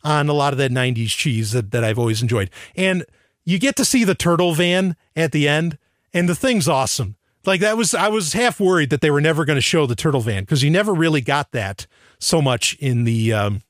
on 0.04 0.28
a 0.28 0.32
lot 0.34 0.52
of 0.52 0.58
that 0.58 0.70
90s 0.70 1.08
cheese 1.08 1.52
that, 1.52 1.70
that 1.70 1.84
I've 1.84 1.98
always 1.98 2.22
enjoyed. 2.22 2.50
And 2.76 3.04
you 3.44 3.58
get 3.58 3.76
to 3.76 3.84
see 3.84 4.04
the 4.04 4.14
turtle 4.14 4.54
van 4.54 4.96
at 5.16 5.32
the 5.32 5.48
end, 5.48 5.78
and 6.12 6.28
the 6.28 6.34
thing's 6.34 6.68
awesome. 6.68 7.16
Like 7.44 7.60
that 7.60 7.76
was, 7.76 7.94
I 7.94 8.08
was 8.08 8.34
half 8.34 8.60
worried 8.60 8.90
that 8.90 9.00
they 9.00 9.10
were 9.10 9.20
never 9.20 9.44
going 9.44 9.56
to 9.56 9.62
show 9.62 9.86
the 9.86 9.96
turtle 9.96 10.20
van 10.20 10.44
because 10.44 10.62
you 10.62 10.70
never 10.70 10.92
really 10.92 11.20
got 11.20 11.50
that 11.52 11.86
so 12.18 12.40
much 12.40 12.74
in 12.74 13.04
the, 13.04 13.32
um, 13.32 13.62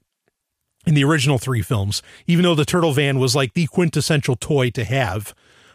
in 0.87 0.95
the 0.95 1.05
original 1.05 1.39
three 1.39 1.63
films, 1.63 2.03
even 2.27 2.43
though 2.43 2.55
the 2.55 2.65
turtle 2.65 2.93
van 2.93 3.19
was 3.19 3.35
like 3.35 3.55
the 3.55 3.67
quintessential 3.69 4.37
toy 4.37 4.69
to 4.71 4.85
have 4.85 5.35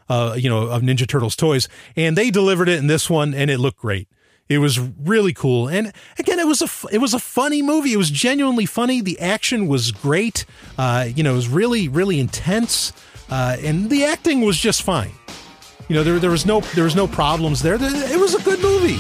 uh, 0.10 0.36
you 0.38 0.50
know, 0.50 0.68
of 0.68 0.82
Ninja 0.82 1.08
Turtles 1.08 1.36
toys, 1.36 1.68
and 1.96 2.18
they 2.18 2.30
delivered 2.32 2.70
it 2.70 2.80
in 2.80 2.88
this 2.88 3.10
one, 3.10 3.34
and 3.34 3.50
it 3.50 3.60
looked 3.60 3.80
great. 3.80 4.08
It 4.50 4.60
was 4.60 4.80
really 4.80 5.34
cool, 5.34 5.68
and 5.68 5.92
again, 6.18 6.40
it 6.40 6.48
was 6.48 6.62
a 6.62 6.70
it 6.90 7.00
was 7.00 7.14
a 7.14 7.20
funny 7.20 7.62
movie. 7.62 7.92
It 7.92 7.98
was 7.98 8.10
genuinely 8.10 8.66
funny. 8.66 9.02
The 9.02 9.20
action 9.20 9.68
was 9.68 9.92
great. 9.92 10.46
Uh, 10.78 11.10
you 11.14 11.22
know, 11.22 11.34
it 11.34 11.36
was 11.36 11.50
really 11.50 11.90
really 11.90 12.20
intense, 12.20 12.94
uh, 13.30 13.58
and 13.62 13.90
the 13.90 14.06
acting 14.06 14.42
was 14.42 14.58
just 14.58 14.84
fine. 14.84 15.12
You 15.90 15.96
know, 15.96 16.04
there 16.04 16.18
there 16.20 16.32
was 16.32 16.46
no 16.46 16.62
there 16.76 16.86
was 16.86 16.96
no 16.96 17.08
problems 17.08 17.62
there. 17.62 17.76
It 17.76 18.20
was 18.20 18.36
a 18.36 18.42
good 18.42 18.62
movie. 18.62 19.00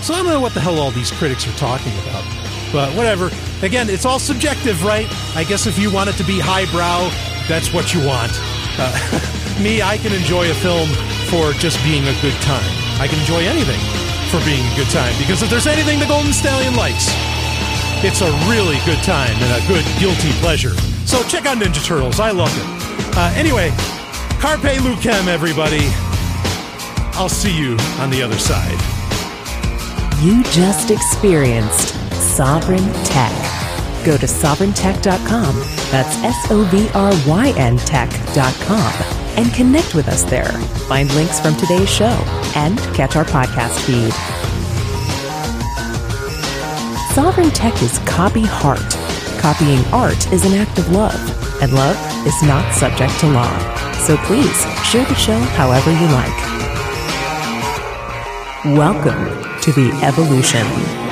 So 0.00 0.14
I 0.14 0.18
don't 0.18 0.26
know 0.26 0.40
what 0.40 0.54
the 0.54 0.60
hell 0.60 0.78
all 0.78 0.90
these 0.90 1.10
critics 1.10 1.46
are 1.46 1.58
talking 1.58 1.92
about, 2.04 2.24
but 2.72 2.94
whatever. 2.96 3.30
Again, 3.62 3.90
it's 3.90 4.04
all 4.06 4.18
subjective, 4.18 4.82
right? 4.84 5.06
I 5.34 5.44
guess 5.44 5.66
if 5.66 5.78
you 5.78 5.92
want 5.92 6.08
it 6.08 6.14
to 6.14 6.24
be 6.24 6.38
highbrow, 6.38 7.10
that's 7.48 7.72
what 7.74 7.92
you 7.92 8.06
want. 8.06 8.32
Uh, 8.78 9.32
me, 9.60 9.82
I 9.82 9.98
can 9.98 10.12
enjoy 10.12 10.50
a 10.50 10.54
film 10.54 10.88
for 11.28 11.52
just 11.58 11.82
being 11.84 12.04
a 12.08 12.16
good 12.20 12.34
time. 12.42 12.70
I 13.00 13.06
can 13.08 13.18
enjoy 13.20 13.40
anything 13.40 13.80
for 14.30 14.44
being 14.44 14.64
a 14.72 14.76
good 14.76 14.90
time 14.90 15.14
because 15.18 15.42
if 15.42 15.50
there's 15.50 15.66
anything 15.66 15.98
the 15.98 16.06
Golden 16.06 16.32
Stallion 16.32 16.74
likes, 16.76 17.08
it's 18.04 18.20
a 18.20 18.30
really 18.48 18.78
good 18.84 19.02
time 19.04 19.34
and 19.36 19.62
a 19.62 19.66
good 19.68 19.84
guilty 19.98 20.32
pleasure. 20.40 20.74
So 21.06 21.22
check 21.24 21.46
out 21.46 21.58
Ninja 21.58 21.84
Turtles. 21.84 22.20
I 22.20 22.30
love 22.30 22.52
it. 22.56 23.16
Uh, 23.16 23.32
anyway, 23.36 23.70
Carpe 24.40 24.76
Lucem, 24.82 25.28
everybody. 25.28 25.86
I'll 27.18 27.28
see 27.28 27.56
you 27.56 27.76
on 27.98 28.10
the 28.10 28.22
other 28.22 28.38
side. 28.38 28.78
You 30.22 30.42
just 30.44 30.90
experienced 30.90 31.94
Sovereign 32.36 32.92
Tech. 33.04 33.55
Go 34.06 34.16
to 34.16 34.26
sovereigntech.com, 34.26 35.56
that's 35.90 36.16
S 36.18 36.46
O 36.52 36.62
V 36.70 36.88
R 36.94 37.10
Y 37.26 37.52
N 37.56 37.76
tech.com, 37.76 38.92
and 39.36 39.52
connect 39.52 39.96
with 39.96 40.06
us 40.06 40.22
there. 40.22 40.52
Find 40.86 41.12
links 41.16 41.40
from 41.40 41.56
today's 41.56 41.90
show 41.90 42.16
and 42.54 42.78
catch 42.94 43.16
our 43.16 43.24
podcast 43.24 43.80
feed. 43.84 44.12
Sovereign 47.16 47.50
Tech 47.50 47.82
is 47.82 47.98
copy 48.06 48.44
heart. 48.46 48.96
Copying 49.40 49.84
art 49.86 50.32
is 50.32 50.44
an 50.44 50.52
act 50.52 50.78
of 50.78 50.88
love, 50.92 51.60
and 51.60 51.72
love 51.72 51.96
is 52.28 52.40
not 52.44 52.72
subject 52.74 53.18
to 53.18 53.26
law. 53.26 53.58
So 54.06 54.16
please 54.18 54.56
share 54.86 55.04
the 55.06 55.16
show 55.16 55.38
however 55.58 55.90
you 55.90 56.06
like. 56.14 56.46
Welcome 58.78 59.60
to 59.62 59.72
the 59.72 59.90
evolution. 60.04 61.05